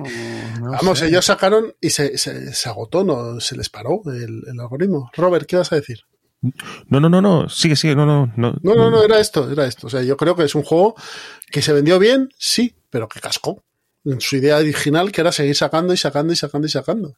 no 0.59 0.71
vamos, 0.71 0.99
sé. 0.99 1.07
ellos 1.07 1.25
sacaron 1.25 1.73
y 1.79 1.91
se, 1.91 2.17
se, 2.17 2.53
se 2.53 2.69
agotó, 2.69 3.03
no 3.03 3.39
se 3.39 3.55
les 3.55 3.69
paró 3.69 4.01
el, 4.07 4.43
el 4.47 4.59
algoritmo. 4.59 5.11
Robert, 5.15 5.45
¿qué 5.45 5.57
vas 5.57 5.71
a 5.71 5.75
decir? 5.75 5.99
No, 6.89 6.99
no, 6.99 7.09
no, 7.09 7.21
no. 7.21 7.49
Sigue, 7.49 7.75
sigue. 7.75 7.95
No, 7.95 8.05
no, 8.05 8.33
no. 8.35 8.55
No, 8.61 8.75
no, 8.75 8.89
no, 8.89 9.03
era 9.03 9.19
esto, 9.19 9.49
era 9.51 9.65
esto. 9.65 9.87
O 9.87 9.89
sea, 9.89 10.01
yo 10.01 10.17
creo 10.17 10.35
que 10.35 10.43
es 10.43 10.55
un 10.55 10.63
juego 10.63 10.95
que 11.51 11.61
se 11.61 11.73
vendió 11.73 11.99
bien, 11.99 12.29
sí, 12.37 12.75
pero 12.89 13.07
que 13.07 13.19
cascó. 13.19 13.63
En 14.03 14.21
su 14.21 14.35
idea 14.35 14.57
original, 14.57 15.11
que 15.11 15.21
era 15.21 15.31
seguir 15.31 15.55
sacando 15.55 15.93
y 15.93 15.97
sacando 15.97 16.33
y 16.33 16.35
sacando 16.35 16.67
y 16.67 16.69
sacando. 16.69 17.15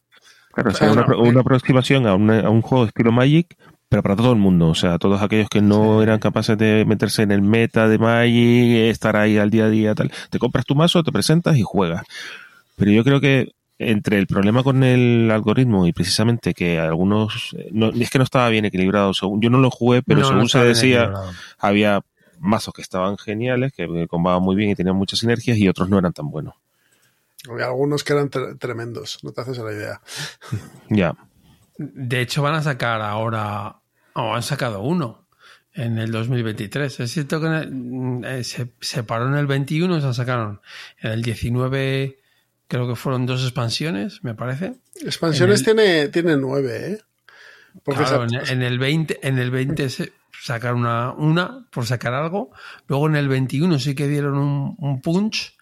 Claro, 0.62 0.70
o 0.70 0.74
sea, 0.74 0.92
una, 0.92 1.02
una 1.30 1.40
aproximación 1.40 2.06
a, 2.06 2.14
una- 2.14 2.40
a 2.40 2.50
un 2.50 2.62
juego 2.62 2.84
de 2.84 2.88
estilo 2.88 3.12
Magic, 3.12 3.56
pero 3.88 4.02
para 4.02 4.16
todo 4.16 4.32
el 4.32 4.38
mundo, 4.38 4.68
o 4.68 4.74
sea, 4.74 4.98
todos 4.98 5.22
aquellos 5.22 5.48
que 5.48 5.62
no 5.62 6.02
eran 6.02 6.18
capaces 6.18 6.58
de 6.58 6.84
meterse 6.86 7.22
en 7.22 7.30
el 7.32 7.42
meta 7.42 7.88
de 7.88 7.98
Magic, 7.98 8.90
estar 8.90 9.16
ahí 9.16 9.38
al 9.38 9.50
día 9.50 9.64
a 9.66 9.70
día, 9.70 9.94
tal. 9.94 10.10
Te 10.30 10.38
compras 10.38 10.64
tu 10.66 10.74
mazo, 10.74 11.02
te 11.02 11.12
presentas 11.12 11.56
y 11.56 11.62
juegas. 11.62 12.02
Pero 12.76 12.90
yo 12.90 13.02
creo 13.04 13.20
que 13.20 13.52
entre 13.78 14.18
el 14.18 14.26
problema 14.26 14.62
con 14.64 14.82
el 14.82 15.30
algoritmo 15.30 15.86
y 15.86 15.92
precisamente 15.92 16.52
que 16.52 16.78
algunos 16.80 17.54
eh, 17.56 17.68
no, 17.72 17.90
es 17.90 18.10
que 18.10 18.18
no 18.18 18.24
estaba 18.24 18.48
bien 18.48 18.64
equilibrado 18.64 19.14
según 19.14 19.40
yo 19.40 19.50
no 19.50 19.58
lo 19.58 19.70
jugué 19.70 20.02
pero 20.02 20.22
No, 20.22 20.26
según 20.26 20.48
se 20.48 20.58
decía 20.64 21.04
había 21.60 22.00
mazos 22.40 22.74
que 22.74 22.82
estaban 22.82 23.16
geniales 23.18 23.72
que 23.72 23.86
combaban 24.08 24.42
muy 24.42 24.56
bien 24.56 24.70
y 24.70 24.74
tenían 24.74 24.96
muchas 24.96 25.20
sinergias 25.20 25.58
y 25.58 25.68
otros 25.68 25.88
no 25.88 25.96
eran 25.96 26.12
tan 26.12 26.28
buenos 26.28 26.54
Había 27.50 27.66
algunos 27.66 28.02
que 28.04 28.12
eran 28.14 28.30
tre- 28.30 28.58
tremendos, 28.58 29.18
no 29.22 29.32
te 29.32 29.40
haces 29.42 29.58
a 29.58 29.62
la 29.64 29.72
idea. 29.72 30.00
ya 30.90 31.14
De 31.76 32.20
hecho, 32.20 32.42
van 32.42 32.54
a 32.54 32.62
sacar 32.62 33.00
ahora, 33.00 33.76
o 34.14 34.34
han 34.34 34.42
sacado 34.42 34.80
uno 34.82 35.26
en 35.74 35.98
el 35.98 36.10
2023. 36.10 37.00
Es 37.00 37.10
cierto 37.12 37.40
que 37.40 37.46
el- 37.46 38.22
eh, 38.24 38.44
se, 38.44 38.72
se 38.80 39.02
paró 39.04 39.28
en 39.28 39.34
el 39.36 39.46
21 39.46 39.98
y 39.98 40.00
se 40.00 40.12
sacaron 40.14 40.60
en 41.00 41.12
el 41.12 41.22
19, 41.22 42.18
creo 42.66 42.88
que 42.88 42.96
fueron 42.96 43.26
dos 43.26 43.42
expansiones, 43.44 44.24
me 44.24 44.34
parece. 44.34 44.74
Expansiones 45.00 45.60
En 45.60 45.64
tiene, 45.76 46.08
tiene 46.08 46.36
nueve, 46.36 46.92
¿eh? 46.94 46.98
Porque 47.84 48.02
Claro, 48.02 48.24
en, 48.24 48.34
en 48.34 48.62
el 48.62 48.78
20, 48.80 49.20
en 49.28 49.38
el 49.38 49.52
20 49.52 49.88
se 49.90 50.12
sacaron 50.42 50.80
una, 50.80 51.12
una 51.12 51.66
por 51.70 51.86
sacar 51.86 52.12
algo. 52.14 52.50
Luego 52.88 53.06
en 53.06 53.14
el 53.14 53.28
21 53.28 53.78
sí 53.78 53.94
que 53.94 54.08
dieron 54.08 54.36
un, 54.36 54.74
un 54.78 55.00
punch. 55.00 55.56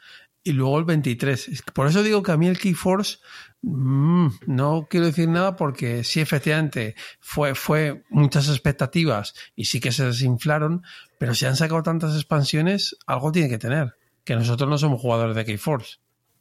Y 0.46 0.52
luego 0.52 0.78
el 0.78 0.84
23. 0.84 1.48
Es 1.48 1.62
que 1.62 1.72
Por 1.72 1.88
eso 1.88 2.04
digo 2.04 2.22
que 2.22 2.30
a 2.30 2.36
mí 2.36 2.46
el 2.46 2.56
Keyforce 2.56 3.18
mm, 3.62 4.28
no 4.46 4.86
quiero 4.88 5.06
decir 5.06 5.28
nada 5.28 5.56
porque 5.56 6.04
sí, 6.04 6.20
efectivamente, 6.20 6.94
fue, 7.18 7.56
fue 7.56 8.04
muchas 8.10 8.48
expectativas 8.48 9.34
y 9.56 9.64
sí 9.64 9.80
que 9.80 9.90
se 9.90 10.04
desinflaron, 10.04 10.82
pero 11.18 11.34
si 11.34 11.46
han 11.46 11.56
sacado 11.56 11.82
tantas 11.82 12.14
expansiones, 12.14 12.96
algo 13.08 13.32
tiene 13.32 13.48
que 13.48 13.58
tener. 13.58 13.94
Que 14.22 14.36
nosotros 14.36 14.70
no 14.70 14.78
somos 14.78 15.00
jugadores 15.00 15.34
de 15.34 15.44
Keyforce. 15.44 15.96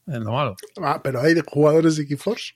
Es 0.05 0.19
lo 0.19 0.33
malo. 0.33 0.55
Ah, 0.83 1.01
pero 1.03 1.19
hay 1.21 1.33
jugadores 1.43 1.95
de 1.95 2.05
Keyforce. 2.05 2.53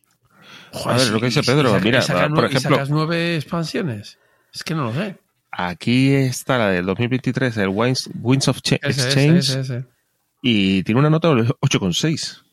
a 0.85 0.97
ver 0.97 1.09
lo 1.09 1.19
que 1.19 1.25
dice 1.27 1.41
Pedro 1.41 1.71
saca- 1.71 1.83
mira 1.83 1.97
y 1.97 2.01
sacas 2.03 2.29
por 2.29 2.45
ejemplo 2.45 2.75
sacas 2.75 2.89
nueve 2.91 3.35
expansiones. 3.37 4.19
Es 4.53 4.63
que 4.63 4.75
no 4.75 4.83
lo 4.83 4.93
sé. 4.93 5.17
aquí 5.51 6.13
está 6.13 6.59
la 6.59 6.69
del 6.69 6.85
2023 6.85 7.57
el 7.57 7.69
Winds, 7.69 8.07
Winds 8.21 8.47
of 8.49 8.59
Ese, 8.63 8.79
ese, 8.83 9.01
Exchange 9.07 9.39
ese, 9.39 9.59
ese. 9.61 9.85
Y 10.41 10.83
tiene 10.83 10.99
una 10.99 11.09
nota 11.09 11.33
de 11.35 11.43
8,6 11.61 12.43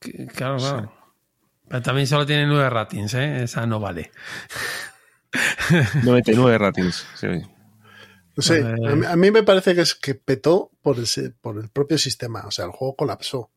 Que- 0.00 0.26
Claro, 0.26 0.56
claro. 0.58 0.92
Pero 1.68 1.82
también 1.82 2.06
solo 2.06 2.26
tiene 2.26 2.46
nueve 2.46 2.68
ratings, 2.70 3.14
¿eh? 3.14 3.42
Esa 3.44 3.66
no 3.66 3.80
vale. 3.80 4.12
99 6.04 6.58
ratings 6.58 7.06
sí. 7.14 7.26
No 8.36 8.42
sé, 8.42 8.60
Eh. 8.60 8.64
a 8.64 8.94
mí, 8.96 9.06
a 9.06 9.16
mí 9.16 9.30
me 9.30 9.42
parece 9.44 9.74
que 9.74 9.80
es 9.82 9.94
que 9.94 10.14
petó 10.16 10.70
por 10.82 10.98
el, 10.98 11.06
por 11.40 11.56
el 11.58 11.68
propio 11.70 11.98
sistema. 11.98 12.42
O 12.46 12.50
sea, 12.50 12.64
el 12.64 12.72
juego 12.72 12.96
colapsó. 12.96 13.50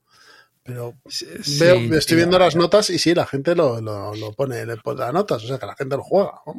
Pero 0.64 0.96
Sí, 1.08 1.26
veo, 1.60 1.78
sí, 1.78 1.90
estoy 1.94 2.18
viendo 2.18 2.38
las 2.38 2.56
notas 2.56 2.90
y 2.90 3.00
sí, 3.00 3.14
la 3.16 3.26
gente 3.26 3.56
lo, 3.56 3.82
lo, 3.82 4.14
lo 4.16 4.34
pone, 4.34 4.66
le 4.66 4.78
pone 4.78 5.00
las 5.00 5.14
notas. 5.14 5.44
O 5.44 5.48
sea, 5.48 5.58
que 5.58 5.66
la 5.66 5.76
gente 5.76 5.96
lo 5.98 6.04
juega. 6.04 6.34
¿no? 6.46 6.54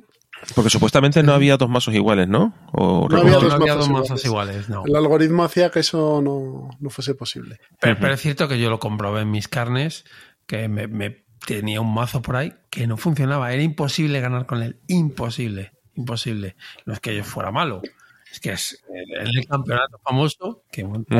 Porque 0.55 0.71
supuestamente 0.71 1.23
no 1.23 1.33
había 1.33 1.57
dos 1.57 1.69
mazos 1.69 1.95
iguales 1.95 2.29
¿no? 2.29 2.55
O 2.73 3.09
No 3.09 3.19
había 3.19 3.33
no 3.33 3.41
dos 3.41 3.55
había 3.55 3.75
mazos 3.75 3.89
dos 3.89 3.91
mazos 3.91 4.25
iguales. 4.25 4.57
iguales, 4.57 4.69
no. 4.69 4.85
El 4.87 4.97
algoritmo 4.97 5.45
hacía 5.45 5.71
que 5.71 5.81
eso 5.81 6.21
no, 6.23 6.71
no 6.79 6.91
fuese 6.91 7.15
posible. 7.15 7.59
Pero, 7.81 7.97
pero 8.01 8.15
es 8.15 8.21
cierto 8.21 8.49
que 8.49 8.59
yo 8.59 8.71
lo 8.71 8.79
comprobé 8.79 9.23
en 9.23 9.31
mis 9.31 9.49
carnes, 9.49 10.05
que 10.47 10.69
me, 10.69 10.87
me 10.87 11.25
tenía 11.47 11.81
un 11.81 11.93
mazo 11.93 12.23
por 12.23 12.37
ahí 12.37 12.55
que 12.71 12.87
no 12.87 12.97
funcionaba. 12.97 13.53
Era 13.53 13.63
imposible 13.63 14.21
ganar 14.21 14.47
con 14.47 14.63
él. 14.63 14.81
Imposible. 14.87 15.73
Imposible. 15.95 16.57
No 16.87 16.93
es 16.93 17.01
que 17.01 17.17
yo 17.17 17.25
fuera 17.25 17.51
malo. 17.51 17.83
Es 18.31 18.41
que 18.41 18.53
es 18.53 18.83
en 18.89 19.27
el 19.27 19.47
campeonato 19.47 19.99
famoso 20.05 20.65
que 20.71 20.85
montó, 20.85 21.17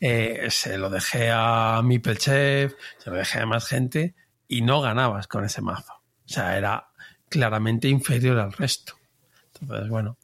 eh, 0.00 0.46
se 0.50 0.78
lo 0.78 0.90
dejé 0.90 1.30
a 1.32 1.80
mi 1.82 2.00
Chef, 2.00 2.74
se 2.98 3.10
lo 3.10 3.16
dejé 3.16 3.40
a 3.40 3.46
más 3.46 3.66
gente 3.66 4.14
y 4.46 4.62
no 4.62 4.80
ganabas 4.80 5.26
con 5.26 5.44
ese 5.44 5.62
mazo. 5.62 5.92
O 5.94 6.28
sea, 6.28 6.56
era 6.58 6.87
claramente 7.28 7.88
inferior 7.88 8.38
al 8.38 8.52
resto. 8.52 8.94
Entonces, 9.60 9.88
bueno, 9.88 10.16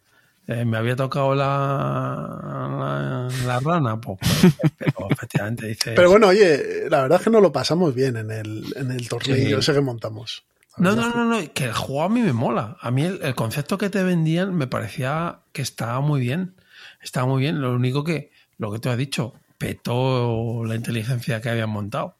eh, 0.47 0.65
me 0.65 0.77
había 0.77 0.97
tocado 0.97 1.35
la, 1.35 3.29
la, 3.29 3.47
la 3.47 3.61
rana, 3.61 4.01
pues, 4.01 4.19
pues, 4.21 4.73
pero 4.77 5.09
efectivamente 5.11 5.67
dice... 5.67 5.93
Pero 5.93 6.11
bueno, 6.11 6.29
oye, 6.29 6.89
la 6.89 7.03
verdad 7.03 7.19
es 7.19 7.25
que 7.25 7.31
no 7.31 7.41
lo 7.41 7.51
pasamos 7.51 7.95
bien 7.95 8.17
en 8.17 8.31
el, 8.31 8.73
en 8.77 8.91
el 8.91 9.09
torneo 9.09 9.59
ese 9.59 9.73
que 9.73 9.81
montamos. 9.81 10.45
No, 10.77 10.97
no, 10.97 11.09
no, 11.15 11.25
no, 11.25 11.53
que 11.53 11.67
el 11.67 11.73
juego 11.73 12.03
a 12.03 12.09
mí 12.09 12.21
me 12.21 12.33
mola. 12.33 12.77
A 12.81 12.91
mí 12.91 13.05
el, 13.05 13.23
el 13.23 13.35
concepto 13.37 13.79
que 13.79 13.91
te 13.91 14.03
vendían 14.03 14.55
me 14.55 14.67
parecía 14.67 15.39
que 15.53 15.63
estaba 15.63 16.01
muy 16.01 16.21
bien. 16.21 16.57
Estaba 17.01 17.27
muy 17.27 17.41
bien. 17.41 17.61
Lo 17.61 17.73
único 17.73 18.03
que, 18.03 18.33
lo 18.59 18.73
que 18.73 18.81
tú 18.81 18.89
has 18.89 18.99
dicho, 18.99 19.35
petó 19.57 20.65
la 20.65 20.75
inteligencia 20.75 21.41
que 21.41 21.49
habían 21.49 21.71
montado. 21.71 22.17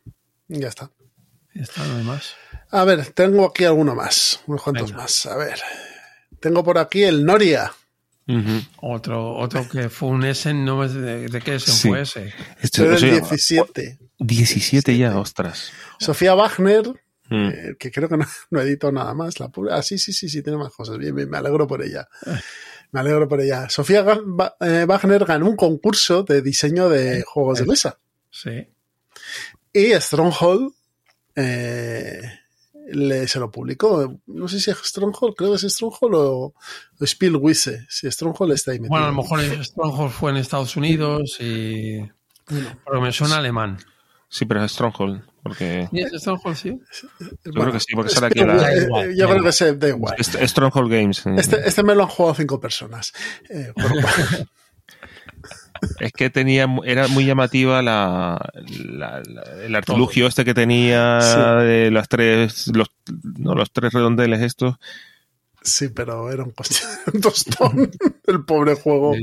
Ya 0.47 0.69
está. 0.69 0.93
Ya 1.53 1.63
está, 1.63 1.85
no 1.85 1.97
hay 1.97 2.05
más. 2.05 2.37
A 2.71 2.85
ver, 2.85 3.07
tengo 3.13 3.47
aquí 3.47 3.65
alguno 3.65 3.95
más, 3.95 4.41
unos 4.47 4.63
cuantos 4.63 4.91
Venga. 4.91 5.03
más. 5.03 5.27
A 5.27 5.37
ver. 5.37 5.59
Tengo 6.41 6.63
por 6.65 6.79
aquí 6.79 7.03
el 7.05 7.25
Noria. 7.25 7.73
Otro, 8.81 9.35
otro 9.37 9.69
que 9.69 9.89
fue 9.91 10.09
un 10.09 10.25
Essen, 10.25 10.65
no 10.65 10.83
es 10.85 10.95
de, 10.95 11.29
de 11.29 11.41
qué 11.41 11.57
Essen 11.57 11.75
Sí. 11.75 11.89
fue 11.89 12.01
ese. 12.03 12.33
Pero 12.77 12.93
el 12.95 12.99
sea, 12.99 13.11
17. 13.11 13.99
17 14.19 14.97
ya, 14.97 15.19
ostras. 15.19 15.71
Sofía 15.99 16.35
Wagner, 16.35 17.01
Mm. 17.31 17.49
eh, 17.49 17.77
que 17.79 17.91
creo 17.91 18.07
que 18.09 18.19
no, 18.19 18.27
no 18.51 18.61
editó 18.61 18.93
nada 18.93 19.15
más. 19.15 19.41
La 19.41 19.49
pobre- 19.49 19.73
Ah, 19.73 19.83
sí, 19.83 19.97
sí, 19.99 20.13
sí, 20.13 20.29
sí, 20.29 20.43
tiene 20.43 20.59
más 20.59 20.73
cosas. 20.73 20.99
Bien, 20.99 21.15
bien, 21.15 21.29
me 21.31 21.39
alegro 21.39 21.67
por 21.67 21.83
ella. 21.83 22.07
Me 22.93 23.01
alegro 23.01 23.27
por 23.29 23.41
ella. 23.41 23.69
Sofía 23.71 24.03
Ba- 24.03 24.57
eh, 24.61 24.85
Wagner 24.87 25.25
ganó 25.25 25.49
un 25.49 25.57
concurso 25.57 26.23
de 26.23 26.43
diseño 26.43 26.89
de 26.91 27.23
juegos 27.23 27.59
de 27.61 27.67
mesa. 27.67 27.99
Sí. 28.31 28.69
Y 29.73 29.93
Stronghold 29.95 30.73
eh, 31.35 32.23
le, 32.87 33.27
se 33.29 33.39
lo 33.39 33.51
publicó. 33.51 34.21
No 34.27 34.49
sé 34.49 34.61
si 34.61 34.71
es 34.71 34.79
Stronghold, 34.79 35.35
creo 35.37 35.51
que 35.51 35.57
es 35.57 35.73
Stronghold 35.73 36.15
o, 36.15 36.55
o 37.01 37.07
Spielwisse. 37.07 37.85
Si 37.89 38.11
Stronghold 38.11 38.53
está 38.53 38.73
ahí 38.73 38.79
metido. 38.79 38.91
Bueno, 38.91 39.07
a 39.07 39.11
lo 39.11 39.17
mejor 39.17 39.41
Stronghold 39.65 40.13
fue 40.13 40.31
en 40.31 40.37
Estados 40.39 40.77
Unidos 40.77 41.37
y. 41.41 42.01
Pero 42.47 43.01
me 43.01 43.13
suena 43.13 43.37
alemán. 43.39 43.79
Sí, 44.29 44.47
pero 44.47 44.65
es 44.65 44.73
Stronghold, 44.73 45.23
porque 45.45 45.89
¿Y 45.93 46.01
es 46.01 46.13
Stronghold, 46.13 46.57
sí? 46.57 46.81
yo 47.45 47.53
creo 47.53 47.73
que 47.73 47.79
sí, 47.79 47.95
porque 47.95 48.11
sale 48.11 48.27
aquí 48.27 48.41
la... 48.41 48.59
Spielwisse, 48.59 48.81
Da 48.81 48.85
igual, 48.85 49.11
eh, 49.11 49.15
yo 49.17 49.29
creo 49.29 49.43
que 49.45 49.53
se 49.53 49.77
da 49.77 49.89
igual. 49.89 50.17
Stronghold 50.19 50.91
Games. 50.93 51.27
eh. 51.27 51.35
Este, 51.39 51.69
este 51.69 51.83
me 51.85 51.95
lo 51.95 52.03
han 52.03 52.09
jugado 52.09 52.35
cinco 52.35 52.59
personas. 52.59 53.13
Eh, 53.49 53.73
por 53.75 53.85
Es 56.01 56.13
que 56.13 56.31
tenía, 56.31 56.67
era 56.85 57.09
muy 57.09 57.25
llamativa 57.27 57.83
la, 57.83 58.39
la- 58.89 59.23
la- 59.27 59.65
el 59.65 59.75
artilugio 59.75 60.27
este 60.27 60.45
que 60.45 60.55
tenía 60.55 61.21
Sí. 61.21 61.65
de 61.67 61.91
las 61.91 62.09
tres, 62.09 62.69
los, 62.75 62.89
no, 63.39 63.55
los 63.55 63.71
tres 63.73 63.93
redondeles 63.93 64.41
estos. 64.43 64.77
sí, 65.63 65.89
pero 65.89 66.31
era 66.31 66.45
un, 66.45 66.51
coche- 66.51 66.85
tostón. 67.23 67.91
El 68.27 68.45
pobre 68.45 68.75
juego. 68.75 69.15
Eh, 69.15 69.23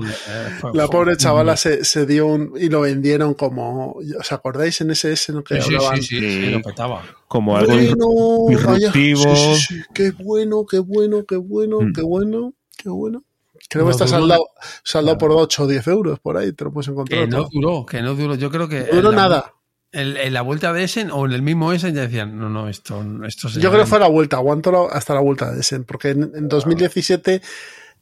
La 0.74 0.88
pobre 0.88 1.18
chavala 1.18 1.58
se, 1.58 1.84
se 1.86 2.06
dio 2.06 2.28
un. 2.28 2.54
y 2.60 2.70
lo 2.70 2.82
vendieron 2.82 3.34
como. 3.34 3.94
¿Os 4.20 4.32
acordáis 4.32 4.80
en 4.82 4.92
ese 4.92 5.12
S 5.14 5.32
en 5.32 5.40
el 5.40 5.44
que 5.44 5.56
Sí, 5.56 5.62
sí, 5.70 5.76
hablaban? 5.76 6.02
sí, 6.02 6.20
sí, 6.20 6.20
sí, 6.20 6.46
lo 6.52 6.62
petaba. 6.62 7.04
Como 7.28 7.58
algo 7.58 7.74
Bueno, 7.74 8.46
disruptivo. 8.50 9.36
sí, 9.36 9.56
sí, 9.56 9.76
sí, 9.76 9.82
qué 9.94 10.12
bueno, 10.12 10.66
qué 10.70 10.80
bueno, 10.80 11.26
qué 11.26 11.36
bueno, 11.38 11.82
Mm. 11.82 11.94
qué 11.94 12.02
bueno, 12.04 12.54
qué 12.78 12.90
bueno. 12.90 13.24
Creo 13.72 13.86
No 13.86 13.90
que 13.90 13.92
está 13.94 14.06
duró- 14.06 14.20
saldado, 14.20 14.48
saldado 14.84 15.18
por 15.18 15.32
8 15.32 15.64
o 15.64 15.68
10 15.68 15.88
euros 15.88 16.20
por 16.20 16.36
ahí, 16.36 16.52
te 16.52 16.66
lo 16.66 16.74
puedes 16.74 16.90
encontrar. 16.90 17.22
Que 17.22 17.28
no 17.28 17.38
todo. 17.38 17.50
duró, 17.54 17.86
que 17.86 18.02
no 18.02 18.16
duró. 18.16 18.36
Yo 18.36 18.52
creo 18.52 18.68
que. 18.68 18.84
Duró 18.84 19.10
en 19.12 19.16
la- 19.16 19.22
nada. 19.22 19.54
En, 19.94 20.16
en 20.18 20.34
la 20.34 20.42
vuelta 20.42 20.72
de 20.74 20.84
Essen 20.84 21.10
o 21.12 21.26
en 21.26 21.32
el 21.34 21.42
mismo 21.42 21.72
Essen 21.74 21.94
ya 21.96 22.02
decían, 22.02 22.38
no, 22.38 22.50
no, 22.50 22.68
esto, 22.70 23.02
esto 23.26 23.50
se 23.50 23.60
Yo 23.62 23.70
creo 23.72 23.84
que 23.84 23.90
fue 23.90 24.00
la 24.00 24.08
vuelta, 24.08 24.38
aguanto 24.38 24.72
la- 24.72 24.88
hasta 24.94 25.14
la 25.14 25.20
vuelta 25.22 25.52
de 25.52 25.60
Essen, 25.62 25.84
porque 25.86 26.10
en, 26.12 26.32
en 26.36 26.48
2017 26.48 27.42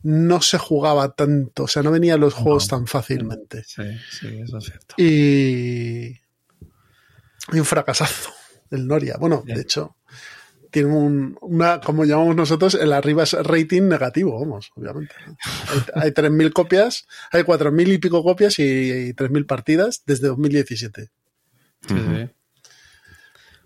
no 0.03 0.41
se 0.41 0.57
jugaba 0.59 1.09
tanto, 1.15 1.63
o 1.63 1.67
sea, 1.67 1.81
no 1.83 1.91
venían 1.91 2.19
los 2.19 2.33
juegos 2.35 2.67
tan 2.67 2.85
fácilmente. 2.87 3.63
Sí, 3.65 3.83
sí, 4.11 4.27
eso 4.39 4.57
es 4.59 4.65
cierto. 4.65 4.95
Y, 4.97 6.09
y 7.51 7.59
un 7.59 7.65
fracasazo, 7.65 8.31
el 8.71 8.87
Noria. 8.87 9.17
Bueno, 9.19 9.41
de 9.45 9.59
hecho, 9.61 9.95
tiene 10.71 10.89
un, 10.89 11.37
una, 11.41 11.81
como 11.81 12.05
llamamos 12.05 12.35
nosotros, 12.35 12.75
el 12.75 12.93
arriba 12.93 13.23
es 13.23 13.33
rating 13.33 13.83
negativo, 13.83 14.39
vamos, 14.39 14.71
obviamente. 14.75 15.13
Hay, 15.95 16.03
hay 16.03 16.11
3.000 16.11 16.53
copias, 16.53 17.07
hay 17.31 17.43
4.000 17.43 17.93
y 17.93 17.97
pico 17.97 18.23
copias 18.23 18.59
y, 18.59 18.63
y 18.63 19.13
3.000 19.13 19.45
partidas 19.45 20.03
desde 20.05 20.27
2017. 20.27 21.09
Sí, 21.87 21.95
sí. 21.95 22.29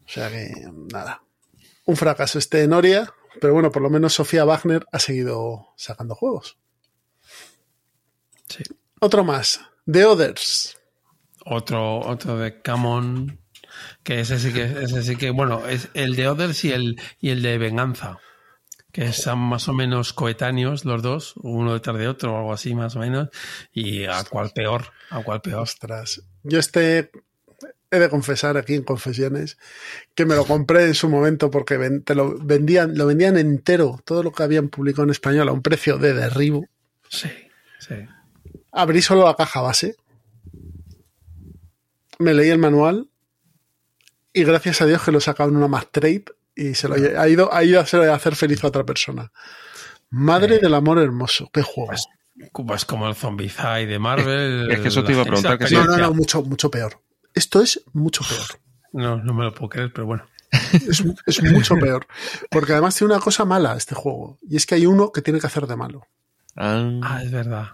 O 0.06 0.10
sea 0.10 0.30
que, 0.30 0.52
nada. 0.92 1.24
Un 1.86 1.98
fracaso 1.98 2.40
este 2.40 2.68
Noria, 2.68 3.14
pero 3.42 3.54
bueno, 3.54 3.72
por 3.72 3.82
lo 3.82 3.90
menos 3.90 4.14
Sofía 4.14 4.46
Wagner 4.46 4.86
ha 4.92 5.00
seguido 5.00 5.70
sacando 5.76 6.16
juegos. 6.16 6.58
Sí. 8.48 8.64
Otro 9.00 9.24
más, 9.24 9.60
The 9.92 10.06
Others. 10.06 10.78
Otro, 11.46 12.00
otro 12.00 12.38
de 12.38 12.62
Camon, 12.62 13.43
que 14.04 14.20
ese 14.20 14.40
sí 14.40 14.54
que, 14.54 14.64
ese 14.64 15.04
sí 15.04 15.16
que, 15.16 15.30
bueno, 15.32 15.68
es 15.68 15.90
el 15.94 16.16
de 16.16 16.28
Others 16.28 16.66
y 16.66 16.72
el, 16.72 17.02
y 17.20 17.30
el 17.30 17.42
de 17.42 17.58
Venganza. 17.58 18.20
que 18.94 19.12
son 19.12 19.40
más 19.40 19.68
o 19.68 19.74
menos 19.74 20.14
coetáneos 20.14 20.86
los 20.86 21.02
dos, 21.02 21.34
uno 21.38 21.74
detrás 21.74 21.98
de 21.98 22.08
otro 22.08 22.34
o 22.34 22.38
algo 22.38 22.54
así 22.54 22.76
más 22.76 22.96
o 22.96 23.00
menos, 23.00 23.30
y 23.74 24.06
a 24.06 24.24
cuál 24.24 24.52
peor, 24.52 24.86
a 25.10 25.22
cuál 25.24 25.42
peor. 25.42 25.62
Ostras. 25.62 26.22
Yo 26.44 26.60
este 26.60 27.12
he 27.90 28.00
de 28.00 28.10
confesar 28.10 28.56
aquí 28.58 28.76
en 28.76 28.84
confesiones 28.84 29.58
que 30.16 30.26
me 30.26 30.36
lo 30.36 30.46
compré 30.46 30.86
en 30.86 30.94
su 30.94 31.10
momento 31.10 31.52
porque 31.52 31.78
te 32.06 32.16
lo 32.16 32.38
vendían, 32.38 32.98
lo 32.98 33.08
vendían 33.08 33.38
entero, 33.38 34.00
todo 34.06 34.24
lo 34.24 34.32
que 34.32 34.44
habían 34.44 34.70
publicado 34.70 35.04
en 35.04 35.10
español 35.12 35.50
a 35.50 35.54
un 35.54 35.62
precio 35.62 35.98
de 35.98 36.14
derribo. 36.14 36.66
Sí, 37.10 37.30
sí. 37.80 37.96
Abrí 38.72 39.02
solo 39.02 39.26
la 39.26 39.36
caja 39.36 39.62
base. 39.62 39.96
Me 42.20 42.34
leí 42.34 42.50
el 42.50 42.58
manual 42.60 43.10
y 44.34 44.44
gracias 44.44 44.82
a 44.82 44.86
Dios 44.86 45.02
que 45.04 45.12
lo 45.12 45.20
sacaron 45.20 45.54
en 45.54 45.58
una 45.58 45.68
más 45.68 45.92
trade 45.92 46.26
y 46.56 46.74
se 46.74 46.88
lo 46.88 46.96
ha 46.96 47.28
ido, 47.28 47.54
ha 47.54 47.64
ido 47.64 47.80
a 47.80 47.84
hacer, 47.84 48.10
a 48.10 48.16
hacer 48.16 48.36
feliz 48.36 48.64
a 48.64 48.68
otra 48.68 48.84
persona. 48.84 49.32
Madre 50.10 50.60
del 50.60 50.74
amor 50.74 51.00
hermoso, 51.00 51.50
qué 51.52 51.62
juego. 51.64 51.90
Pues, 51.90 52.08
Pues 52.52 52.86
como 52.86 53.08
el 53.08 53.16
Zombicide 53.16 53.86
de 53.88 54.00
Marvel. 54.00 54.72
Es 54.72 54.80
que 54.80 54.88
eso 54.90 55.04
te 55.04 55.12
iba 55.14 55.22
a 55.22 55.26
preguntar, 55.26 55.58
que 55.58 55.74
no, 55.74 55.86
no, 55.86 55.98
no, 55.98 56.14
mucho, 56.14 56.44
mucho 56.44 56.70
peor. 56.70 57.00
Esto 57.34 57.62
es 57.62 57.82
mucho 57.94 58.24
peor. 58.28 58.60
No, 58.92 59.18
no 59.18 59.34
me 59.34 59.46
lo 59.46 59.54
puedo 59.54 59.70
creer, 59.70 59.92
pero 59.92 60.06
bueno. 60.06 60.26
Es, 60.72 61.04
es 61.26 61.44
mucho 61.52 61.76
peor. 61.78 62.06
Porque 62.52 62.74
además 62.74 62.96
tiene 62.96 63.14
una 63.16 63.24
cosa 63.24 63.44
mala 63.44 63.76
este 63.76 63.96
juego. 63.96 64.38
Y 64.48 64.56
es 64.56 64.68
que 64.68 64.76
hay 64.76 64.86
uno 64.86 65.12
que 65.12 65.24
tiene 65.24 65.40
que 65.40 65.48
hacer 65.48 65.66
de 65.66 65.76
malo. 65.76 66.06
Ah, 66.56 66.92
Ah, 67.02 67.24
es 67.24 67.32
verdad. 67.32 67.70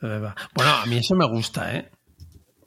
Es 0.00 0.08
verdad. 0.08 0.34
Bueno, 0.54 0.72
a 0.72 0.86
mí 0.86 0.98
eso 0.98 1.14
me 1.14 1.26
gusta, 1.28 1.72
¿eh? 1.76 1.88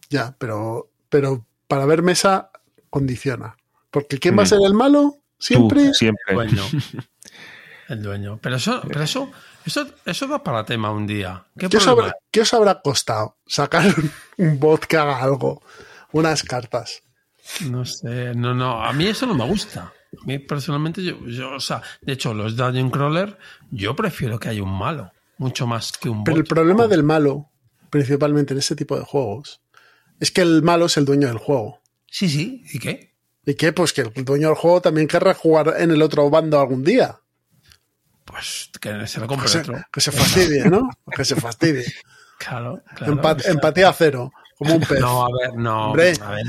Ya, 0.10 0.34
pero, 0.40 0.90
pero 1.10 1.46
para 1.68 1.86
ver 1.86 2.02
mesa 2.02 2.52
condiciona. 2.90 3.56
Porque 3.92 4.20
¿quién 4.20 4.38
va 4.38 4.44
a 4.44 4.46
Mm. 4.46 4.50
ser 4.50 4.60
el 4.66 4.74
malo? 4.74 5.18
Siempre. 5.38 5.88
tú, 5.88 5.94
siempre. 5.94 6.34
Dueño. 6.34 6.64
El 7.88 8.04
dueño. 8.04 8.38
Pero 8.40 8.58
eso, 8.58 8.82
pero 8.88 9.02
eso, 9.02 9.32
eso, 9.66 9.88
eso 10.06 10.28
da 10.28 10.44
para 10.44 10.64
tema 10.64 10.92
un 10.92 11.08
día. 11.08 11.46
¿Qué, 11.58 11.68
¿Qué 11.70 11.78
os, 11.78 11.88
habrá, 11.88 12.14
qué 12.30 12.42
os 12.42 12.54
habrá 12.54 12.82
costado 12.82 13.38
sacar 13.48 13.84
un, 14.38 14.60
bot 14.60 14.86
que 14.86 14.96
haga 14.98 15.18
algo? 15.24 15.64
Unas 16.12 16.44
cartas. 16.44 17.02
No 17.68 17.86
sé, 17.86 18.36
no, 18.36 18.54
no. 18.54 18.84
A 18.84 18.94
mí 18.94 19.08
eso 19.08 19.26
no 19.26 19.34
me 19.34 19.46
gusta. 19.46 19.92
A 20.22 20.26
mí 20.26 20.38
personalmente, 20.38 21.04
yo, 21.04 21.18
yo, 21.26 21.54
o 21.56 21.60
sea, 21.60 21.82
de 22.02 22.14
hecho, 22.14 22.34
los 22.36 22.56
Dungeon 22.56 22.92
Crawler, 22.92 23.38
yo 23.72 23.96
prefiero 23.96 24.40
que 24.40 24.50
haya 24.50 24.62
un 24.62 24.78
malo, 24.78 25.12
mucho 25.40 25.66
más 25.66 25.92
que 25.92 26.10
un 26.10 26.24
Pero 26.24 26.38
el 26.38 26.44
problema 26.44 26.86
del 26.86 27.02
malo, 27.04 27.50
principalmente 27.90 28.54
en 28.54 28.60
este 28.60 28.76
tipo 28.76 28.96
de 29.00 29.04
juegos, 29.04 29.62
es 30.20 30.32
que 30.32 30.42
el 30.42 30.62
malo 30.62 30.86
es 30.86 30.98
el 30.98 31.06
dueño 31.06 31.28
del 31.28 31.38
juego. 31.40 31.79
Sí, 32.12 32.30
sí. 32.30 32.64
¿Y 32.74 32.80
qué? 32.80 33.16
¿Y 33.46 33.56
qué? 33.56 33.72
Pues 33.74 33.94
que 33.94 34.02
el 34.02 34.26
dueño 34.26 34.48
del 34.50 34.56
juego 34.58 34.82
también 34.82 35.08
querrá 35.08 35.34
jugar 35.34 35.76
en 35.78 35.92
el 35.92 36.02
otro 36.02 36.30
bando 36.30 36.60
algún 36.60 36.84
día. 36.84 37.20
Pues 38.26 38.70
que 38.80 39.08
se 39.08 39.20
lo 39.20 39.28
compre 39.28 39.60
otro. 39.60 39.76
que 39.92 40.02
se 40.02 40.12
fastidie, 40.12 40.66
¿no? 40.70 40.90
Que 41.16 41.26
se 41.26 41.36
fastidie. 41.36 41.86
Claro, 42.38 42.82
claro. 42.96 43.14
Empa- 43.14 43.36
o 43.36 43.40
sea, 43.40 43.52
empatía 43.52 43.92
cero, 43.92 44.32
como 44.58 44.76
un 44.76 44.82
pez. 44.82 45.00
No, 45.00 45.26
a 45.26 45.30
ver, 45.30 45.56
no. 45.58 45.88
Hombre. 45.88 46.14
A 46.22 46.32
ver, 46.32 46.46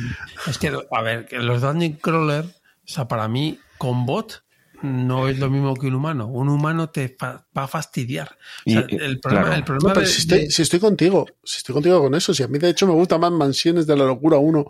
es 0.47 0.59
que, 0.59 0.73
a 0.91 1.03
ver, 1.03 1.27
que 1.27 1.39
los 1.39 1.63
Dungeon 1.63 1.95
Crawler, 1.95 2.45
o 2.45 2.53
sea, 2.85 3.09
para 3.09 3.27
mí, 3.29 3.59
con 3.79 4.05
bot 4.05 4.45
no 4.83 5.29
es 5.29 5.39
lo 5.39 5.51
mismo 5.51 5.75
que 5.75 5.87
un 5.89 5.95
humano. 5.95 6.27
Un 6.29 6.49
humano 6.49 6.91
te 6.91 7.15
fa- 7.19 7.47
va 7.57 7.65
a 7.65 7.69
fastidiar. 7.69 8.37
O 8.67 8.71
sea, 8.71 8.87
Y, 8.89 8.95
eh, 8.95 8.99
el 9.01 9.21
problema, 9.21 9.47
claro. 9.47 9.57
el 9.59 9.65
problema 9.65 9.89
No, 9.89 9.95
pero 9.95 10.07
de- 10.07 10.13
si 10.13 10.21
estoy, 10.21 10.39
de- 10.43 10.51
si 10.51 10.63
estoy 10.63 10.81
contigo, 10.81 11.27
si 11.43 11.59
estoy 11.59 11.73
contigo 11.73 12.01
con 12.03 12.15
eso, 12.15 12.33
si 12.35 12.43
a 12.43 12.49
mí 12.49 12.59
de 12.59 12.69
hecho 12.71 12.87
me 12.87 12.93
gusta 12.93 13.17
más 13.19 13.33
Mansiones 13.33 13.87
de 13.87 13.97
la 13.97 14.05
Locura 14.05 14.37
1 14.39 14.65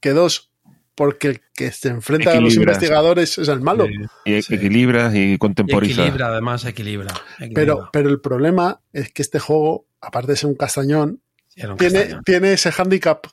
que 0.00 0.10
2, 0.10 0.50
porque 0.94 1.28
el 1.28 1.40
que 1.54 1.72
se 1.72 1.88
enfrenta 1.88 2.32
a 2.32 2.40
los 2.40 2.54
investigadores 2.54 3.38
es 3.38 3.48
el 3.48 3.60
malo. 3.60 3.86
Y 4.24 4.42
Sí. 4.42 4.54
equilibras 4.54 5.14
y 5.14 5.38
contemporiza. 5.38 6.02
equilibra, 6.02 6.28
además, 6.28 6.64
equilibra. 6.64 7.14
equilibra. 7.38 7.54
Pero, 7.54 7.88
pero 7.92 8.10
el 8.10 8.20
problema 8.20 8.80
es 8.92 9.10
que 9.12 9.22
este 9.22 9.38
juego, 9.38 9.86
aparte 10.00 10.32
de 10.32 10.36
ser 10.36 10.50
un 10.50 10.56
castañón, 10.56 11.22
Sí, 11.48 11.60
era 11.62 11.72
un 11.72 11.78
tiene, 11.78 11.98
castañón. 12.00 12.24
tiene 12.24 12.52
ese 12.52 12.70
handicap, 12.76 13.26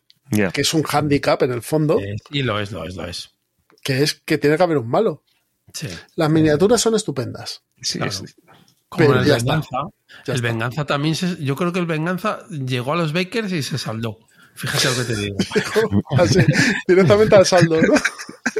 que 0.54 0.62
es 0.62 0.74
un 0.74 0.84
handicap 0.90 1.42
en 1.44 1.52
el 1.52 1.62
fondo, 1.62 2.00
Eh, 2.00 2.16
y 2.32 2.44
lo 2.44 2.60
es, 2.60 2.72
lo 2.72 2.84
es, 2.86 2.96
lo 2.96 3.06
es. 3.06 3.32
que 3.84 4.04
es 4.04 4.14
que 4.16 4.38
tiene 4.38 4.58
que 4.58 4.64
haber 4.64 4.78
un 4.78 4.90
malo. 4.90 5.24
Sí. 5.74 5.88
Las 6.16 6.30
miniaturas 6.30 6.80
son 6.82 6.96
estupendas. 6.96 7.64
Sí, 7.82 7.98
Claro. 8.00 8.12
es- 8.12 8.36
Como 8.90 9.06
Pero 9.08 9.20
el 9.20 9.26
ya 9.28 9.36
está. 9.36 9.52
Venganza. 9.56 9.78
Ya 10.26 10.32
el 10.32 10.36
está. 10.36 10.48
Venganza 10.48 10.86
también 10.86 11.14
se, 11.16 11.44
yo 11.44 11.58
creo 11.58 11.74
que 11.74 11.80
el 11.80 11.86
Venganza 11.86 12.40
llegó 12.50 12.94
a 12.94 12.96
los 12.96 13.12
Bakers 13.12 13.52
y 13.52 13.62
se 13.62 13.78
saldó. 13.78 14.18
Fíjate 14.58 14.88
lo 14.90 14.96
que 14.96 15.14
te 15.14 15.16
digo. 15.22 15.38
Así, 16.18 16.40
directamente 16.88 17.36
al 17.36 17.46
saldo, 17.46 17.80
¿no? 17.82 17.94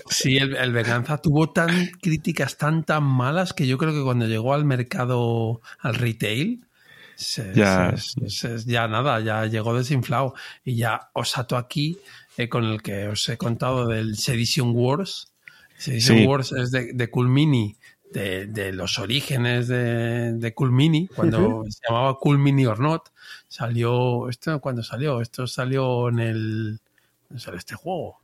Sí, 0.10 0.38
el, 0.38 0.56
el 0.56 0.72
Venganza 0.72 1.18
tuvo 1.18 1.50
tan 1.52 1.88
críticas 2.02 2.58
tan 2.58 2.84
tan 2.84 3.04
malas 3.04 3.54
que 3.54 3.68
yo 3.68 3.78
creo 3.78 3.94
que 3.94 4.04
cuando 4.04 4.26
llegó 4.28 4.54
al 4.54 4.64
mercado, 4.66 5.62
al 5.80 5.96
retail, 5.96 6.66
se- 7.16 7.52
Ya. 7.56 7.94
se- 7.98 8.30
se- 8.30 8.64
ya 8.72 8.88
nada, 8.88 9.20
ya 9.22 9.46
llegó 9.48 9.76
desinflado. 9.76 10.34
Y 10.64 10.76
ya 10.78 11.10
os 11.14 11.38
ato 11.38 11.58
aquí 11.58 11.98
eh, 12.38 12.48
con 12.48 12.64
el 12.66 12.82
que 12.82 13.08
os 13.08 13.28
he 13.30 13.38
contado 13.38 13.88
del 13.88 14.16
Sedition 14.18 14.72
Wars. 14.76 15.32
Sedition 15.78 16.18
Sí. 16.20 16.26
Wars 16.26 16.52
es 16.52 16.72
de, 16.72 16.94
de 16.94 17.10
Cool 17.10 17.30
Mini, 17.30 17.76
de, 18.14 18.46
de 18.48 18.72
los 18.74 19.00
orígenes 19.00 19.68
de, 19.68 20.34
de 20.34 20.54
Cool 20.54 20.72
Mini, 20.72 21.08
cuando 21.08 21.64
se 21.70 21.80
llamaba 21.88 22.18
Cool 22.20 22.38
Mini 22.38 22.66
or 22.66 22.80
Not. 22.80 23.10
Salió, 23.48 24.30
¿esto 24.30 24.60
cuándo 24.60 24.84
salió? 24.84 25.22
Esto 25.22 25.48
salió 25.48 26.10
en 26.10 26.20
el... 26.20 26.80
¿Dónde 27.30 27.42
salió 27.44 27.58
este 27.58 27.76
juego? 27.76 28.20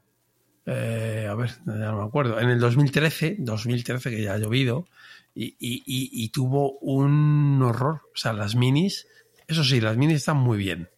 Eh, 0.65 1.27
a 1.29 1.36
ver, 1.36 1.49
ya 1.65 1.73
no 1.91 1.99
me 2.01 2.05
acuerdo. 2.07 2.39
En 2.39 2.49
el 2.49 2.59
2013, 2.59 3.38
2013 3.39 4.09
que 4.09 4.21
ya 4.23 4.33
ha 4.33 4.38
llovido, 4.38 4.86
y, 5.36 5.45
y- 5.59 5.83
y- 5.86 6.09
y 6.23 6.29
tuvo 6.29 6.77
un 6.79 7.62
horror. 7.62 8.01
O 8.13 8.17
sea, 8.17 8.33
las 8.33 8.55
minis, 8.55 9.07
eso 9.47 9.63
sí, 9.63 9.81
las 9.81 9.97
minis 9.97 10.17
están 10.17 10.38
muy 10.38 10.57
bien, 10.57 10.89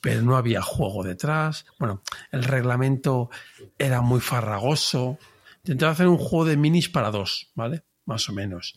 pero 0.00 0.22
no 0.22 0.36
había 0.36 0.62
juego 0.62 1.04
detrás. 1.04 1.66
Bueno, 1.78 2.02
el 2.32 2.42
reglamento 2.44 3.30
era 3.78 4.00
muy 4.00 4.20
farragoso. 4.20 5.18
Intentaba 5.58 5.92
hacer 5.92 6.08
un 6.08 6.18
juego 6.18 6.44
de 6.46 6.56
minis 6.56 6.88
para 6.88 7.10
dos, 7.10 7.50
¿vale? 7.54 7.84
Más 8.06 8.28
o 8.28 8.32
menos. 8.32 8.76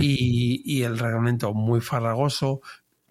Y 0.00 0.82
el 0.82 0.98
reglamento 0.98 1.54
muy 1.54 1.80
farragoso. 1.80 2.60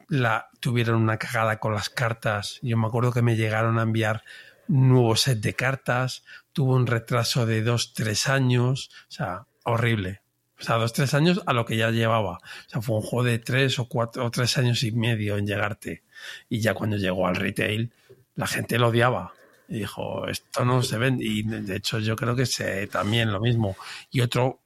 La, 0.08 0.50
tuvieron 0.60 1.02
una 1.02 1.18
cagada 1.18 1.60
con 1.60 1.74
las 1.74 1.90
cartas. 1.90 2.60
Yo 2.62 2.78
me 2.78 2.88
acuerdo 2.88 3.12
que 3.12 3.22
me 3.22 3.36
llegaron 3.36 3.80
a 3.80 3.84
enviar 3.84 4.24
un 4.68 4.90
nuevo 4.90 5.16
set 5.16 5.40
de 5.40 5.54
cartas. 5.54 6.24
Tuvo 6.54 6.76
un 6.76 6.88
retraso 6.88 7.46
de 7.46 7.62
dos, 7.64 7.94
tres 7.94 8.28
años. 8.28 8.90
O 9.10 9.12
sea, 9.12 9.46
horrible. 9.64 10.22
O 10.60 10.64
sea, 10.64 10.76
dos, 10.76 10.94
tres 10.94 11.14
años 11.14 11.42
a 11.46 11.54
lo 11.54 11.66
que 11.66 11.78
ya 11.78 11.92
llevaba. 11.92 12.38
O 12.38 12.70
sea, 12.70 12.82
fue 12.82 12.96
un 12.96 13.02
juego 13.02 13.24
de 13.26 13.40
tres 13.40 13.78
o 13.80 13.88
cuatro 13.88 14.26
o 14.26 14.32
tres 14.32 14.58
años 14.58 14.84
y 14.84 14.92
medio 14.92 15.38
en 15.38 15.46
llegarte. 15.46 16.04
Y 16.50 16.60
ya 16.62 16.74
cuando 16.74 16.98
llegó 16.98 17.28
al 17.28 17.36
retail, 17.36 17.92
la 18.36 18.48
gente 18.48 18.78
lo 18.78 18.90
odiaba. 18.90 19.34
Y 19.68 19.80
dijo, 19.80 20.28
esto 20.28 20.64
no 20.64 20.82
se 20.82 20.98
vende. 20.98 21.26
Y 21.26 21.44
de 21.44 21.76
hecho, 21.76 22.00
yo 22.00 22.16
creo 22.16 22.36
que 22.36 22.46
se, 22.46 22.88
también 22.88 23.32
lo 23.32 23.42
mismo. 23.42 23.76
Y 24.12 24.22
otro, 24.22 24.62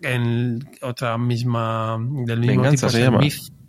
en 0.00 0.66
otra 0.80 1.18
misma, 1.18 1.98
del 1.98 2.40
mismo 2.40 2.62
Venganza 2.62 2.86
tipo, 2.86 2.96
se 2.96 3.02
llama. 3.02 3.18
Myth. 3.18 3.63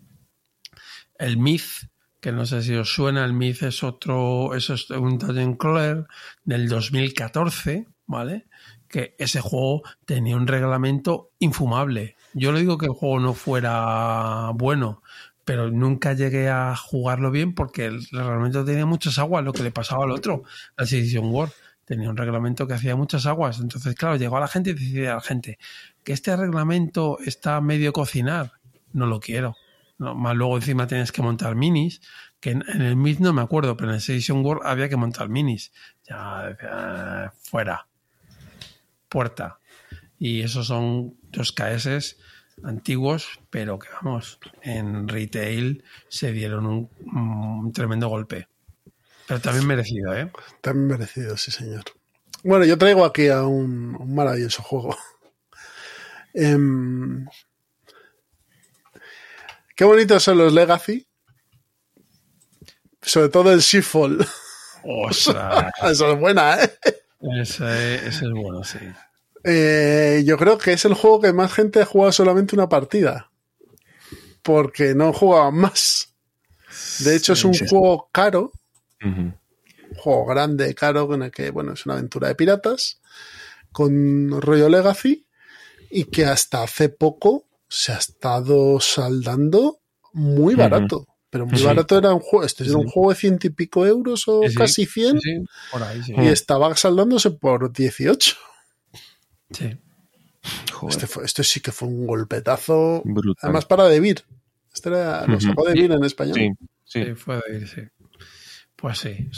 El 1.18 1.38
Myth, 1.38 1.90
que 2.20 2.32
no 2.32 2.46
sé 2.46 2.62
si 2.64 2.76
os 2.76 2.94
suena, 2.94 3.24
el 3.24 3.34
Myth 3.34 3.64
es 3.64 3.84
otro, 3.84 4.56
es 4.56 4.70
un 4.90 5.18
Dungeon 5.18 5.56
Crawler 5.56 6.08
del 6.44 6.68
2014, 6.68 7.88
¿vale? 8.06 8.48
Que 8.88 9.16
ese 9.20 9.42
juego 9.42 9.84
tenía 10.06 10.36
un 10.36 10.48
reglamento 10.48 11.32
infumable. 11.40 12.16
Yo 12.34 12.52
no 12.52 12.58
digo 12.58 12.78
que 12.78 12.88
el 12.88 12.94
juego 12.94 13.20
no 13.20 13.34
fuera 13.34 14.52
bueno, 14.56 15.02
pero 15.46 15.70
nunca 15.70 16.14
llegué 16.14 16.50
a 16.50 16.76
jugarlo 16.76 17.32
bien 17.32 17.54
porque 17.54 17.86
el 17.86 18.06
reglamento 18.12 18.66
tenía 18.66 18.86
muchas 18.86 19.20
aguas, 19.20 19.44
lo 19.44 19.54
que 19.54 19.64
le 19.64 19.72
pasaba 19.72 20.04
al 20.04 20.12
otro, 20.12 20.44
la 20.76 20.86
Sedition 20.86 21.32
War. 21.32 21.50
Tenía 21.86 22.10
un 22.10 22.18
reglamento 22.18 22.68
que 22.68 22.74
hacía 22.74 22.96
muchas 22.96 23.28
aguas. 23.28 23.60
Entonces, 23.60 23.94
claro, 23.94 24.16
llegó 24.16 24.38
a 24.38 24.40
la 24.40 24.48
gente 24.48 24.72
y 24.72 24.74
decía 24.74 25.12
a 25.12 25.16
la 25.16 25.22
gente 25.22 25.60
que 26.04 26.14
este 26.14 26.36
reglamento 26.36 27.20
está 27.24 27.62
medio 27.62 27.94
cocinar. 27.94 28.54
No 28.92 29.06
lo 29.06 29.20
quiero. 29.20 29.56
No, 29.98 30.14
más 30.14 30.36
luego 30.36 30.58
encima 30.58 30.88
tienes 30.88 31.12
que 31.12 31.22
montar 31.22 31.56
minis, 31.56 32.02
que 32.40 32.52
en, 32.52 32.64
el 32.68 32.96
MIT 32.96 33.20
no 33.20 33.34
me 33.34 33.42
acuerdo, 33.42 33.78
pero 33.78 33.90
en 33.90 33.96
el 33.96 34.02
Sedition 34.02 34.46
World 34.46 34.64
había 34.66 34.90
que 34.90 34.98
montar 34.98 35.30
minis. 35.30 35.72
Ya, 36.04 37.32
fuera. 37.42 37.88
Puerta. 39.10 39.60
Y 40.20 40.42
esos 40.42 40.68
son 40.68 41.16
dos 41.32 41.54
KS 41.54 42.18
antiguos, 42.64 43.40
pero 43.50 43.80
que 43.80 43.88
vamos, 44.02 44.40
en 44.62 45.08
retail 45.08 45.84
se 46.08 46.32
dieron 46.32 46.66
un, 46.66 47.72
tremendo 47.74 48.08
golpe. 48.10 48.48
Pero 49.28 49.42
también 49.42 49.68
merecido, 49.68 50.16
¿eh? 50.16 50.32
También 50.62 50.88
merecido, 50.88 51.36
sí, 51.38 51.52
señor. 51.52 51.84
Bueno, 52.44 52.66
yo 52.66 52.78
traigo 52.78 53.06
aquí 53.06 53.28
a 53.28 53.44
un, 53.44 53.96
un 54.00 54.16
maravilloso 54.16 54.62
juego. 54.62 54.96
Em, 56.38 57.26
qué 59.76 59.84
bonitos 59.86 60.24
son 60.24 60.38
los 60.38 60.54
Legacy. 60.54 61.08
Sobre 63.02 63.30
todo 63.30 63.52
el 63.54 63.62
Seafall. 63.62 64.26
Ostras, 64.84 65.72
Eso 65.92 66.12
es 66.12 66.20
buena, 66.20 66.64
¿eh? 66.64 66.72
ese, 67.42 67.96
ese 68.08 68.26
es 68.26 68.32
bueno, 68.32 68.64
sí. 68.64 68.80
Eh, 69.44 70.24
Yo 70.26 70.38
creo 70.38 70.58
que 70.58 70.74
es 70.74 70.86
el 70.86 70.94
juego 70.96 71.22
que 71.22 71.34
más 71.34 71.54
gente 71.54 71.82
ha 71.82 71.86
jugado 71.86 72.12
solamente 72.12 72.56
una 72.56 72.70
partida. 72.70 73.30
porque 74.42 74.94
no 74.94 75.12
jugaban 75.12 75.56
más. 75.56 76.14
De 77.00 77.16
hecho, 77.16 77.34
es 77.34 77.44
un 77.46 77.54
Sí. 77.56 77.66
juego 77.68 78.10
caro, 78.12 78.52
un 79.02 79.36
juego 79.98 80.26
grande, 80.26 80.76
caro, 80.76 81.12
en 81.16 81.24
el 81.24 81.32
que, 81.32 81.50
bueno, 81.50 81.74
es 81.74 81.86
una 81.88 81.96
aventura 81.96 82.28
de 82.28 82.36
piratas 82.36 83.02
con 83.72 84.40
rollo 84.42 84.70
Legacy 84.70 85.26
y 85.90 86.04
que 86.06 86.26
hasta 86.26 86.62
hace 86.62 86.90
poco 86.90 87.45
se 87.68 87.92
ha 87.92 87.98
estado 87.98 88.80
saldando 88.80 89.80
muy 90.14 90.56
barato. 90.56 91.06
Pero 91.30 91.46
muy 91.48 91.58
Sí. 91.58 91.66
barato 91.66 91.98
era 91.98 92.14
un 92.14 92.22
juego, 92.22 92.46
este 92.46 92.64
era 92.64 92.78
un 92.78 92.88
juego 92.88 93.10
de 93.10 93.16
ciento 93.18 93.48
y 93.48 93.50
pico 93.50 93.86
euros 93.86 94.24
o 94.28 94.44
Sí, 94.48 94.56
casi 94.56 94.86
100 94.86 95.20
Sí, 95.20 95.32
sí, 95.40 95.46
por 95.72 95.84
ahí, 95.84 96.02
sí. 96.04 96.14
y 96.18 96.28
estaba 96.28 96.74
saldándose 96.78 97.32
por 97.32 97.74
18. 97.74 98.36
Sí. 99.52 99.78
Joder, 100.72 100.96
Este, 100.96 101.08
fue, 101.08 101.26
este 101.26 101.44
sí 101.44 101.60
que 101.60 101.72
fue 101.72 101.88
un 101.88 102.06
golpetazo. 102.08 103.02
brutal. 103.04 103.36
Además 103.42 103.66
para 103.66 103.86
Debir. 103.86 104.24
Este 104.74 104.90
era, 104.90 105.26
nos 105.28 105.44
Ujú. 105.44 105.56
tocó 105.56 105.68
Debir 105.68 105.92
en 105.92 106.04
español. 106.04 106.36
sí, 106.36 106.50
sí. 106.86 107.04
Sí, 107.06 107.16
fue 107.16 107.42
de 107.48 107.58
ir, 107.58 107.68
sí. 107.68 107.82
Pues 108.78 109.00
sí. 109.00 109.30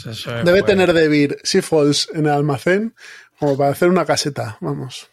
Debe 0.44 0.60
fue- 0.60 0.62
tener 0.62 0.92
Debir 0.92 1.38
Seafalls 1.42 2.10
en 2.12 2.26
el 2.26 2.32
almacén 2.32 2.94
como 3.38 3.56
para 3.56 3.70
hacer 3.70 3.88
una 3.88 4.04
caseta. 4.04 4.58
Vamos. 4.60 5.08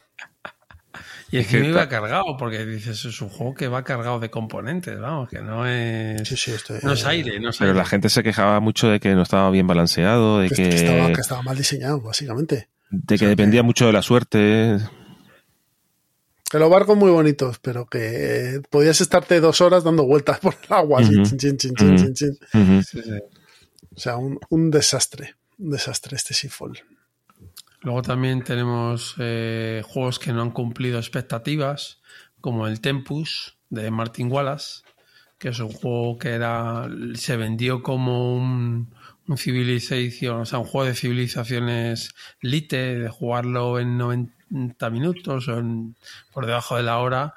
Y 1.31 1.37
es 1.39 1.47
que 1.47 1.57
no 1.57 1.63
que 1.65 1.69
iba 1.71 1.89
cargado, 1.89 2.37
porque 2.37 2.65
dices, 2.65 3.03
es 3.05 3.21
un 3.21 3.29
juego 3.29 3.55
que 3.55 3.67
va 3.67 3.83
cargado 3.83 4.19
de 4.19 4.29
componentes, 4.29 4.99
vamos, 4.99 5.27
que 5.29 5.41
no 5.41 5.65
es. 5.65 6.27
Sí, 6.27 6.37
sí, 6.37 6.51
este, 6.51 6.79
No 6.83 6.93
es 6.93 7.03
aire, 7.05 7.39
no 7.39 7.49
es 7.49 7.57
Pero 7.57 7.71
aire. 7.71 7.79
la 7.79 7.85
gente 7.85 8.09
se 8.09 8.21
quejaba 8.23 8.59
mucho 8.59 8.87
de 8.89 8.99
que 8.99 9.13
no 9.15 9.23
estaba 9.23 9.49
bien 9.49 9.65
balanceado, 9.65 10.39
de 10.39 10.49
que, 10.49 10.69
que, 10.69 10.75
estaba, 10.75 11.07
que 11.11 11.21
estaba 11.21 11.41
mal 11.41 11.57
diseñado, 11.57 11.99
básicamente. 11.99 12.69
de 12.91 13.17
que 13.17 13.27
dependía 13.27 13.63
mucho 13.63 13.87
de 13.87 13.93
la 13.93 14.01
suerte. 14.03 14.77
Que 16.49 16.59
los 16.59 16.69
barcos 16.69 16.95
muy 16.95 17.09
bonitos, 17.09 17.57
pero 17.57 17.87
que 17.87 18.61
podías 18.69 19.01
estarte 19.01 19.39
dos 19.39 19.61
horas 19.61 19.83
dando 19.83 20.05
vueltas 20.05 20.39
por 20.41 20.53
el 20.53 20.73
agua. 20.73 21.01
O 23.95 23.99
sea, 23.99 24.17
un, 24.17 24.39
un 24.49 24.71
desastre. 24.71 25.35
Un 25.57 25.71
desastre 25.71 26.15
este 26.17 26.33
Seafall. 26.33 26.79
Luego 27.85 28.01
también 28.01 28.43
tenemos 28.43 29.13
eh, 29.19 29.83
juegos 29.85 30.17
que 30.17 30.33
no 30.33 30.41
han 30.41 30.49
cumplido 30.49 30.97
expectativas, 30.97 32.01
como 32.41 32.65
el 32.67 32.81
Tempus 32.81 33.57
de 33.69 33.91
Martin 33.91 34.31
Wallace, 34.31 34.81
que 35.37 35.49
es 35.49 35.59
un 35.59 35.71
juego 35.71 36.17
que 36.17 36.29
era 36.29 36.89
se 37.13 37.37
vendió 37.37 37.83
como 37.83 38.35
un, 38.35 38.91
un 39.27 39.37
Civilization, 39.37 40.41
o 40.41 40.45
sea, 40.47 40.57
un 40.57 40.65
juego 40.65 40.87
de 40.87 40.95
civilizaciones 40.95 42.15
lite, 42.41 42.97
de 42.97 43.09
jugarlo 43.09 43.79
en 43.79 43.99
90 43.99 44.89
minutos 44.89 45.47
o 45.47 45.59
en- 45.59 45.95
por 46.33 46.47
debajo 46.47 46.77
de 46.77 46.83
la 46.83 46.97
hora, 46.97 47.35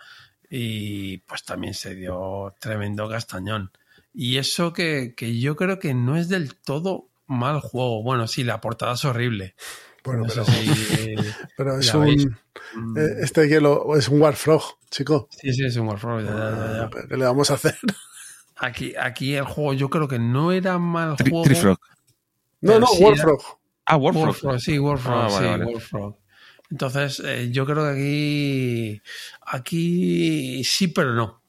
y 0.48 1.18
pues 1.18 1.44
también 1.44 1.74
se 1.74 1.94
dio 1.94 2.54
tremendo 2.58 3.06
castañón. 3.06 3.70
Y 4.14 4.38
eso 4.38 4.72
que, 4.72 5.12
que 5.14 5.38
yo 5.38 5.56
creo 5.56 5.78
que 5.78 5.92
no 5.92 6.16
es 6.16 6.30
del 6.30 6.54
todo 6.54 7.08
mal 7.26 7.61
juego. 7.61 8.02
Bueno, 8.02 8.26
sí, 8.26 8.44
la 8.44 8.62
portada 8.62 8.94
es 8.94 9.04
horrible. 9.04 9.54
Bueno, 10.09 10.27
Eso 10.27 10.44
pero, 10.44 10.59
sí, 10.59 10.87
eh, 10.99 11.16
pero 11.57 11.79
es 11.79 11.92
veis. 11.94 12.25
un. 12.25 12.38
mm, 12.75 12.99
eh, 12.99 13.11
Este 13.21 13.49
hielo 13.49 13.97
es 13.97 14.09
un 14.09 14.21
Warfrog, 14.21 14.62
chico. 14.90 15.29
Sí, 15.31 15.53
sí, 15.53 15.64
es 15.64 15.77
un 15.77 15.87
Warfrog. 15.88 16.23
ya, 16.23 16.31
ya, 16.33 16.51
ya, 16.51 16.90
ya. 16.90 17.07
¿Qué 17.09 17.16
le 17.16 17.25
vamos 17.25 17.51
a 17.51 17.55
hacer? 17.55 17.77
Aquí, 18.61 18.92
aquí 18.99 19.35
el 19.37 19.44
juego 19.44 19.73
yo 19.73 19.88
creo 19.88 20.09
que 20.09 20.18
no 20.18 20.51
era 20.51 20.79
mal 20.79 21.14
Tri- 21.16 21.31
juego. 21.31 21.44
Trifrog. 21.44 21.79
No, 22.61 22.81
no, 22.81 22.87
sí, 22.88 23.05
Warfrog. 23.05 23.40
Ah, 23.87 23.97
Warfrog. 23.97 24.25
Warfrog, 24.27 24.59
sí, 24.61 24.79
Warfrog, 24.81 25.14
Ah, 25.14 25.29
vale, 25.29 25.38
sí, 25.38 25.44
vale. 25.44 25.64
Warfrog. 25.66 26.16
Entonces, 26.71 27.23
eh, 27.25 27.51
yo 27.53 27.64
creo 27.64 27.85
que 27.85 27.90
aquí, 27.92 29.03
aquí 29.42 30.64
sí, 30.64 30.88
pero 30.88 31.14
no. 31.14 31.40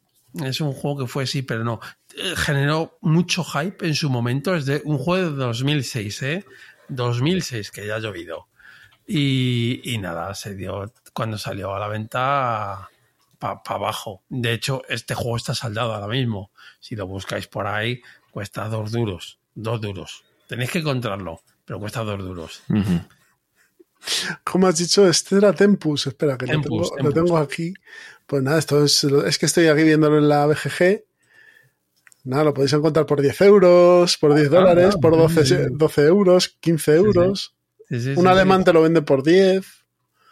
Es 0.46 0.62
un 0.62 0.72
juego 0.74 1.00
que 1.00 1.08
fue 1.08 1.26
sí, 1.26 1.42
pero 1.42 1.64
no. 1.64 1.80
Eh, 2.16 2.36
generó 2.36 3.00
mucho 3.02 3.44
hype 3.44 3.88
en 3.88 3.96
su 3.96 4.10
momento. 4.12 4.54
Es 4.56 4.66
de 4.68 4.82
un 4.86 5.00
juego 5.00 5.32
de 5.32 5.36
2006, 5.38 6.22
¿eh? 6.22 6.46
2006, 6.90 7.72
que 7.72 7.88
ya 7.88 7.96
ha 7.96 8.00
llovido. 8.00 8.49
Y, 9.12 9.82
y 9.92 9.98
nada, 9.98 10.36
se 10.36 10.54
dio 10.54 10.94
cuando 11.14 11.40
salió 11.40 11.74
a 11.74 11.80
la 11.80 11.88
venta 11.88 12.90
para 13.40 13.60
abajo. 13.66 14.22
De 14.30 14.54
hecho, 14.54 14.84
este 14.88 15.16
juego 15.16 15.36
está 15.36 15.56
saldado 15.56 15.96
ahora 15.96 16.08
mismo. 16.08 16.52
Si 16.80 16.96
lo 16.96 17.08
buscáis 17.08 17.48
por 17.48 17.66
ahí, 17.66 18.04
cuesta 18.30 18.70
dos 18.70 18.92
duros. 18.92 19.40
Dos 19.56 19.82
duros. 19.82 20.24
Tenéis 20.48 20.70
que 20.70 20.80
encontrarlo, 20.80 21.42
pero 21.66 21.80
cuesta 21.80 22.04
dos 22.04 22.20
duros. 22.20 22.62
¿Cómo 24.44 24.68
has 24.68 24.78
dicho? 24.78 25.08
Este 25.08 25.38
era 25.38 25.54
Tempus. 25.54 26.06
Espera, 26.06 26.38
que 26.38 26.46
lo, 26.46 26.52
Tempus, 26.52 26.92
tengo, 26.92 27.08
lo 27.10 27.12
Tempus. 27.12 27.14
tengo 27.14 27.38
aquí. 27.40 27.74
Pues 28.28 28.44
nada, 28.44 28.60
esto 28.60 28.84
es, 28.84 29.04
es 29.04 29.40
que 29.40 29.48
estoy 29.48 29.70
aquí 29.70 29.82
viéndolo 29.86 30.20
en 30.20 30.30
la 30.30 30.46
BGG. 30.46 31.04
Nada, 32.26 32.44
lo 32.44 32.54
podéis 32.54 32.74
encontrar 32.74 33.08
por 33.08 33.22
10 33.22 33.42
euros, 33.42 34.18
por 34.18 34.36
10 34.36 34.52
dólares, 34.52 34.94
ah, 34.96 35.00
por 35.02 35.14
sí, 35.16 35.20
12, 35.20 35.46
sí. 35.46 35.56
12 35.72 36.06
euros, 36.06 36.50
15 36.60 36.96
euros. 36.96 37.56
Sí, 37.90 38.00
sí, 38.00 38.14
Un 38.16 38.28
alemán 38.28 38.64
te 38.64 38.72
lo 38.74 38.82
vende 38.82 39.02
por 39.02 39.24
10. 39.24 39.66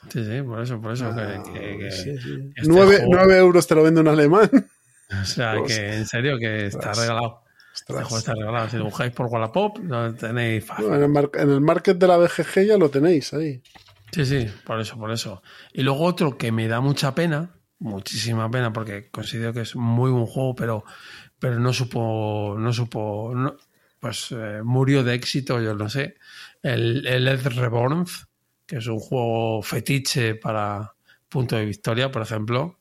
Sí, 0.10 0.24
sí, 0.26 0.41
por 0.43 0.62
eso, 0.62 0.80
por 0.80 0.93
eso. 0.93 1.08
Ah, 1.08 1.43
que- 1.54 1.78
que- 1.80 1.91
sí, 1.91 2.17
sí. 2.17 2.52
este 2.56 2.70
9, 2.70 3.04
juego- 3.06 3.32
euros 3.34 3.67
te 3.67 3.76
lo 3.76 3.84
vende 3.84 4.02
un 4.02 4.08
alemán. 4.08 4.50
O 5.22 5.26
sea, 5.26 5.56
que 5.65 5.96
en 5.96 6.06
serio, 6.06 6.38
que 6.38 6.67
está 6.67 6.78
Ostras. 6.91 7.00
regalado. 7.00 7.41
Este 7.74 7.93
juego 7.93 8.17
está 8.17 8.34
regalado. 8.34 8.70
Si 8.70 8.78
lo 8.78 8.86
buscáis 8.86 9.12
por 9.13 9.28
Wallapop, 9.28 9.78
lo 9.80 10.13
tenéis 10.15 10.65
fácil. 10.65 10.88
No, 10.89 10.96
en, 10.96 11.04
el 11.04 11.10
mar- 11.10 11.32
en 11.34 11.50
el 11.50 11.62
market 11.62 11.98
de 11.98 12.08
la 12.08 12.17
BGG 12.17 12.65
ya 12.67 12.78
lo 12.78 12.89
tenéis 12.89 13.34
ahí. 13.34 13.62
Sí, 14.12 14.26
sí, 14.26 14.48
por 14.65 14.80
eso, 14.80 14.98
por 14.98 15.12
eso. 15.12 15.41
Y 15.74 15.84
luego 15.84 16.04
otro 16.06 16.38
que 16.38 16.52
me 16.52 16.67
da 16.67 16.80
mucha 16.82 17.13
pena, 17.15 17.56
muchísima 17.80 18.50
pena, 18.52 18.72
porque 18.74 19.10
considero 19.12 19.54
que 19.54 19.62
es 19.62 19.76
muy 19.76 20.12
buen 20.12 20.26
juego, 20.26 20.56
pero, 20.56 20.84
pero 21.39 21.60
no 21.60 21.72
supo, 21.74 22.56
no 22.58 22.72
supo, 22.74 23.32
no- 23.36 23.56
pues 24.00 24.32
eh, 24.32 24.62
murió 24.64 25.04
de 25.04 25.16
éxito, 25.16 25.62
yo 25.62 25.74
no 25.74 25.90
sé. 25.90 26.16
El, 26.62 27.06
el 27.08 27.28
Ed 27.28 27.48
Reborn, 27.48 28.06
que 28.66 28.78
es 28.78 28.88
un 28.88 29.00
juego 29.00 29.62
fetiche 29.62 30.36
para 30.36 30.94
punto 31.30 31.56
de 31.56 31.66
victoria, 31.66 32.12
por 32.12 32.22
ejemplo. 32.22 32.80